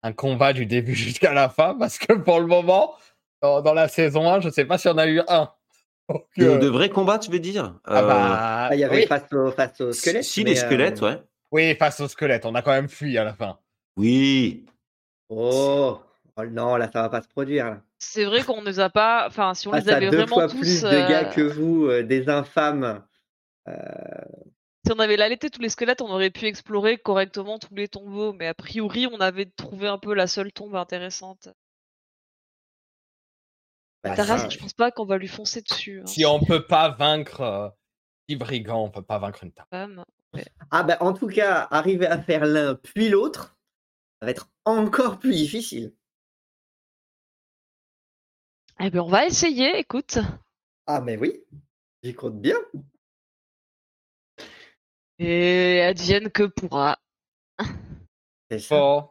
un 0.04 0.14
combat 0.14 0.54
du 0.54 0.66
début 0.66 0.96
jusqu'à 0.96 1.34
la 1.34 1.50
fin? 1.50 1.76
Parce 1.76 1.98
que 2.00 2.14
pour 2.14 2.40
le 2.40 2.48
moment, 2.48 2.96
dans, 3.42 3.62
dans 3.62 3.74
la 3.74 3.88
saison 3.88 4.28
1, 4.30 4.42
je 4.42 4.50
sais 4.50 4.66
pas 4.66 4.78
si 4.78 4.88
on 4.88 4.98
a 4.98 5.08
eu 5.08 5.22
un. 5.28 5.50
Donc, 6.10 6.26
De, 6.38 6.46
euh, 6.46 6.58
de 6.58 6.68
vrais 6.68 6.90
combats, 6.90 7.20
tu 7.20 7.30
veux 7.30 7.40
dire? 7.40 7.76
Ah 7.86 8.00
Euh, 8.02 8.08
bah, 8.08 8.38
Ah, 8.70 8.70
il 8.76 8.80
y 8.80 8.84
avait 8.84 9.02
oui. 9.02 9.08
face 9.08 9.32
au, 9.34 9.52
face 9.52 9.80
au 9.82 9.92
squelette. 9.92 10.24
Si, 10.24 10.44
les 10.44 10.56
squelettes, 10.56 11.04
euh, 11.04 11.10
ouais. 11.16 11.22
oui, 11.52 11.76
face 11.76 12.00
au 12.00 12.08
squelette, 12.08 12.46
on 12.46 12.56
a 12.56 12.62
quand 12.62 12.72
même 12.72 12.88
fui 12.90 13.18
à 13.18 13.24
la 13.26 13.34
fin. 13.34 13.60
Oui. 13.98 14.66
Oh, 15.30 16.00
oh 16.38 16.46
non, 16.46 16.78
là, 16.78 16.90
ça 16.92 17.02
va 17.02 17.10
pas 17.10 17.22
se 17.22 17.28
produire. 17.28 17.66
Là. 17.66 17.82
C'est 18.00 18.24
vrai 18.26 18.44
qu'on 18.44 18.62
ne 18.62 18.68
les 18.68 18.80
a 18.80 18.90
pas. 18.90 19.26
Enfin, 19.28 19.54
si 19.54 19.68
on 19.68 19.74
Ah, 19.74 19.80
les 19.82 19.90
avait 19.90 20.10
deux 20.10 20.18
vraiment 20.18 20.36
fois 20.36 20.48
tous. 20.48 20.60
plus 20.60 20.82
de 20.84 20.90
gars 20.90 21.28
euh, 21.28 21.34
que 21.34 21.42
vous, 21.42 21.86
euh, 21.88 22.04
des 22.04 22.30
infâmes. 22.30 23.04
Si 24.86 24.94
on 24.94 25.00
avait 25.00 25.18
l'allaité 25.18 25.50
tous 25.50 25.62
les 25.62 25.70
squelettes, 25.70 26.02
on 26.02 26.10
aurait 26.10 26.30
pu 26.30 26.46
explorer 26.46 26.98
correctement 26.98 27.60
tous 27.60 27.76
les 27.76 27.88
tombeaux, 27.90 28.32
mais 28.34 28.48
a 28.48 28.54
priori, 28.54 29.08
on 29.08 29.20
avait 29.20 29.46
trouvé 29.46 29.88
un 29.88 29.98
peu 29.98 30.14
la 30.14 30.28
seule 30.28 30.52
tombe 30.54 30.76
intéressante. 30.76 31.50
bah, 34.04 34.16
Tarasque, 34.16 34.44
ça, 34.44 34.50
je 34.50 34.60
pense 34.60 34.74
pas 34.74 34.92
qu'on 34.92 35.06
va 35.06 35.18
lui 35.18 35.28
foncer 35.28 35.62
dessus. 35.62 36.00
hein, 36.02 36.06
Si 36.06 36.26
on 36.26 36.40
peut 36.40 36.66
pas 36.66 36.90
vaincre 36.90 37.42
euh, 37.42 37.70
dix 38.30 38.38
brigands, 38.38 38.84
on 38.86 38.90
peut 38.90 39.02
pas 39.02 39.20
vaincre 39.20 39.44
une 39.44 39.52
table. 39.52 39.68
femme. 39.70 40.04
Ah, 40.72 40.84
bah, 40.84 40.98
en 41.02 41.14
tout 41.14 41.28
cas, 41.28 41.68
arriver 41.72 42.06
à 42.08 42.22
faire 42.22 42.46
l'un 42.46 42.76
puis 42.76 43.10
l'autre, 43.10 43.58
ça 44.22 44.26
va 44.26 44.32
être 44.32 44.50
encore 44.66 45.20
plus 45.20 45.34
difficile. 45.36 45.94
Eh 48.80 48.90
ben, 48.90 49.02
on 49.02 49.08
va 49.10 49.26
essayer, 49.26 49.78
écoute. 49.78 50.20
Ah, 50.86 51.02
mais 51.02 51.18
oui, 51.18 51.44
j'y 52.04 52.14
compte 52.14 52.40
bien. 52.40 52.58
Et 55.20 55.82
advienne 55.82 56.30
que 56.30 56.44
pourra. 56.44 56.98
C'est 58.52 58.60
ça. 58.60 58.76
Bon. 58.76 59.10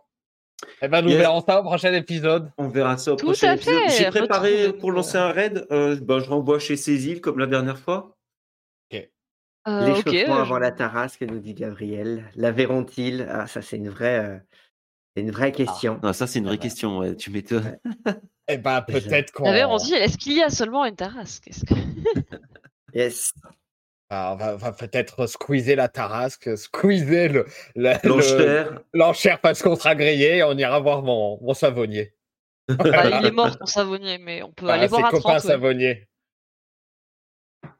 Eh 0.80 0.88
ben, 0.88 1.02
nous 1.02 1.10
Yes. 1.10 1.18
verrons 1.18 1.42
ça 1.46 1.60
au 1.60 1.64
prochain 1.64 1.92
épisode. 1.92 2.50
On 2.58 2.68
verra 2.68 2.96
ça 2.96 3.12
au 3.12 3.16
Tout 3.16 3.26
prochain 3.26 3.50
à 3.50 3.54
épisode. 3.56 3.82
J'ai 3.98 4.06
préparé 4.08 4.72
pour 4.72 4.90
lancer 4.92 5.18
un 5.18 5.30
raid. 5.32 5.66
euh, 5.70 5.96
ben, 6.00 6.18
je 6.20 6.30
renvoie 6.30 6.58
chez 6.58 6.76
Cécile 6.76 7.20
comme 7.20 7.38
la 7.38 7.46
dernière 7.46 7.78
fois. 7.78 8.12
Euh, 9.68 9.94
ok. 9.96 10.04
L'échauffement 10.06 10.36
euh, 10.36 10.42
avant 10.42 10.54
je- 10.56 10.60
la 10.60 10.70
tarasque, 10.70 11.22
nous 11.22 11.40
dit 11.40 11.52
Gabriel. 11.52 12.30
La 12.36 12.52
verront-ils? 12.52 13.26
Ah, 13.28 13.48
ça, 13.48 13.62
c'est 13.62 13.76
une 13.76 13.88
vraie, 13.88 14.18
euh, 14.24 14.38
c'est 15.16 15.22
une 15.24 15.32
vraie 15.32 15.50
question. 15.50 15.98
Non, 16.04 16.12
ça, 16.12 16.28
c'est 16.28 16.38
une 16.38 16.44
vraie 16.44 16.54
Ah 16.54 16.56
bah. 16.58 16.62
question. 16.62 16.98
ouais, 16.98 17.16
tu 17.16 17.30
m'étonnes. 17.32 17.76
Eh 18.48 18.58
ben, 18.58 18.80
peut-être 18.82 19.32
qu'on 19.32 19.42
La 19.46 19.50
mère, 19.52 19.70
on 19.70 19.76
dit, 19.76 19.92
est-ce 19.94 20.16
qu'il 20.18 20.34
y 20.34 20.42
a 20.44 20.50
seulement 20.50 20.84
une 20.84 20.94
Tarasque? 20.94 21.50
Que- 21.66 21.74
Yes. 22.94 23.34
Ah, 24.08 24.32
on 24.34 24.56
va, 24.56 24.72
peut-être 24.72 25.26
squeezer 25.26 25.74
la 25.74 25.88
tarasque, 25.88 26.56
squeezer 26.56 27.28
le, 27.32 27.46
le- 27.74 27.94
L'enchère. 28.08 28.80
l'enchère 28.94 29.40
parce 29.40 29.62
qu'on 29.62 29.74
sera 29.74 29.96
grillé 29.96 30.36
et 30.36 30.42
on 30.44 30.52
ira 30.56 30.78
voir 30.78 31.02
mon, 31.02 31.40
mon 31.42 31.54
savonnier. 31.54 32.14
Bah, 32.68 33.20
il 33.20 33.26
est 33.26 33.30
mort, 33.32 33.56
ton 33.58 33.66
savonnier, 33.66 34.18
mais 34.18 34.42
on 34.42 34.52
peut 34.52 34.66
Ah, 34.68 34.74
aller 34.74 34.86
voir 34.86 35.06
à 35.06 35.10
copains 35.10 35.20
30. 35.22 35.34
ouais. 35.34 35.40
savonnier. 35.40 36.08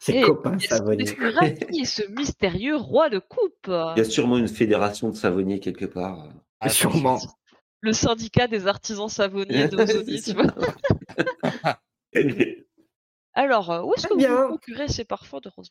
C'est 0.01 0.21
copain 0.21 0.59
savonnier. 0.59 1.05
découvrira 1.05 1.49
qui 1.51 1.81
est 1.83 1.85
ce 1.85 2.03
mystérieux 2.11 2.77
roi 2.77 3.09
de 3.09 3.19
coupe 3.21 3.67
Il 3.69 3.95
y 3.99 4.01
a 4.01 4.05
sûrement 4.05 4.37
une 4.37 4.49
fédération 4.49 5.11
de 5.11 5.17
savonniers 5.17 5.61
quelque 5.61 5.85
part. 5.87 6.29
Ah, 6.61 6.69
Sûrement. 6.69 7.19
Le 7.83 7.93
syndicat 7.93 8.49
des 8.49 8.67
artisans 8.67 9.09
savonniers 9.09 9.69
de 9.69 9.77
tu 10.25 10.33
vois. 10.33 10.47
Alors, 13.35 13.71
euh, 13.71 13.83
où 13.83 13.95
est-ce 13.95 14.07
que 14.09 14.15
vous 14.15 14.49
procurez 14.49 14.89
ces 14.89 15.05
parfums 15.05 15.41
de 15.43 15.51
rose? 15.51 15.71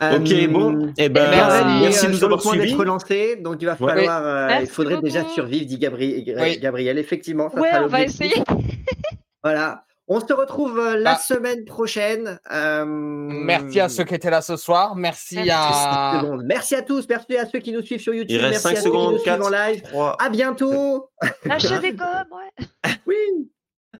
Ok, 0.00 0.30
Euh, 0.32 0.48
bon. 0.48 0.92
Eh 0.98 1.08
ben, 1.08 1.30
merci. 1.30 1.64
merci 1.82 1.98
euh, 2.04 2.08
de 2.08 2.12
nous 2.12 2.18
sur 2.18 2.28
le 2.28 2.34
avoir 2.34 2.42
point 2.42 2.52
suivis. 2.52 2.68
d'être 2.70 2.78
relancé, 2.78 3.36
donc 3.36 3.56
il 3.60 3.64
va 3.66 3.76
Ouais. 3.80 3.94
falloir. 3.94 4.22
euh, 4.24 4.46
il 4.46 4.54
Merci 4.60 4.66
faudrait 4.72 5.00
déjà 5.00 5.24
survivre, 5.24 5.66
dit 5.66 5.78
Gabri- 5.78 6.24
Oui. 6.38 6.58
Gabriel. 6.60 6.98
Effectivement, 6.98 7.48
ça 7.50 7.60
Ouais, 7.60 7.70
sera 7.70 7.84
on 7.84 7.86
va 7.88 8.02
essayer. 8.02 8.34
Voilà. 9.42 9.84
On 10.10 10.20
se 10.20 10.32
retrouve 10.32 10.78
euh, 10.78 10.96
la 10.96 11.12
Ah. 11.12 11.18
semaine 11.18 11.64
prochaine. 11.66 12.38
euh, 12.50 12.84
Merci 12.86 13.78
à 13.78 13.88
ceux 13.90 14.04
qui 14.04 14.14
étaient 14.14 14.30
là 14.30 14.40
ce 14.40 14.56
soir. 14.56 14.96
Merci, 14.96 15.34
Merci. 15.36 15.50
à. 15.54 16.20
secondes. 16.22 16.42
Merci 16.46 16.74
à 16.74 16.82
tous. 16.82 17.06
Merci 17.08 17.36
à 17.36 17.44
ceux 17.46 17.58
qui 17.58 17.72
nous 17.72 17.82
suivent 17.82 18.00
sur 18.00 18.14
YouTube. 18.14 18.30
Il 18.30 18.38
reste 18.44 18.64
merci 18.64 18.68
5 18.68 18.70
à 18.78 18.80
ceux 18.80 18.90
qui 18.90 18.96
nous 18.96 19.02
secondes. 19.02 19.18
suivent 19.20 19.32
en 19.42 19.50
4, 19.50 19.68
live. 19.70 19.82
3, 19.82 20.16
À 20.18 20.28
bientôt. 20.30 21.10
Lâchez 21.44 21.78
des 21.80 21.92
gommes, 21.92 22.08
ouais. 22.32 22.64
Oui. 23.06 23.16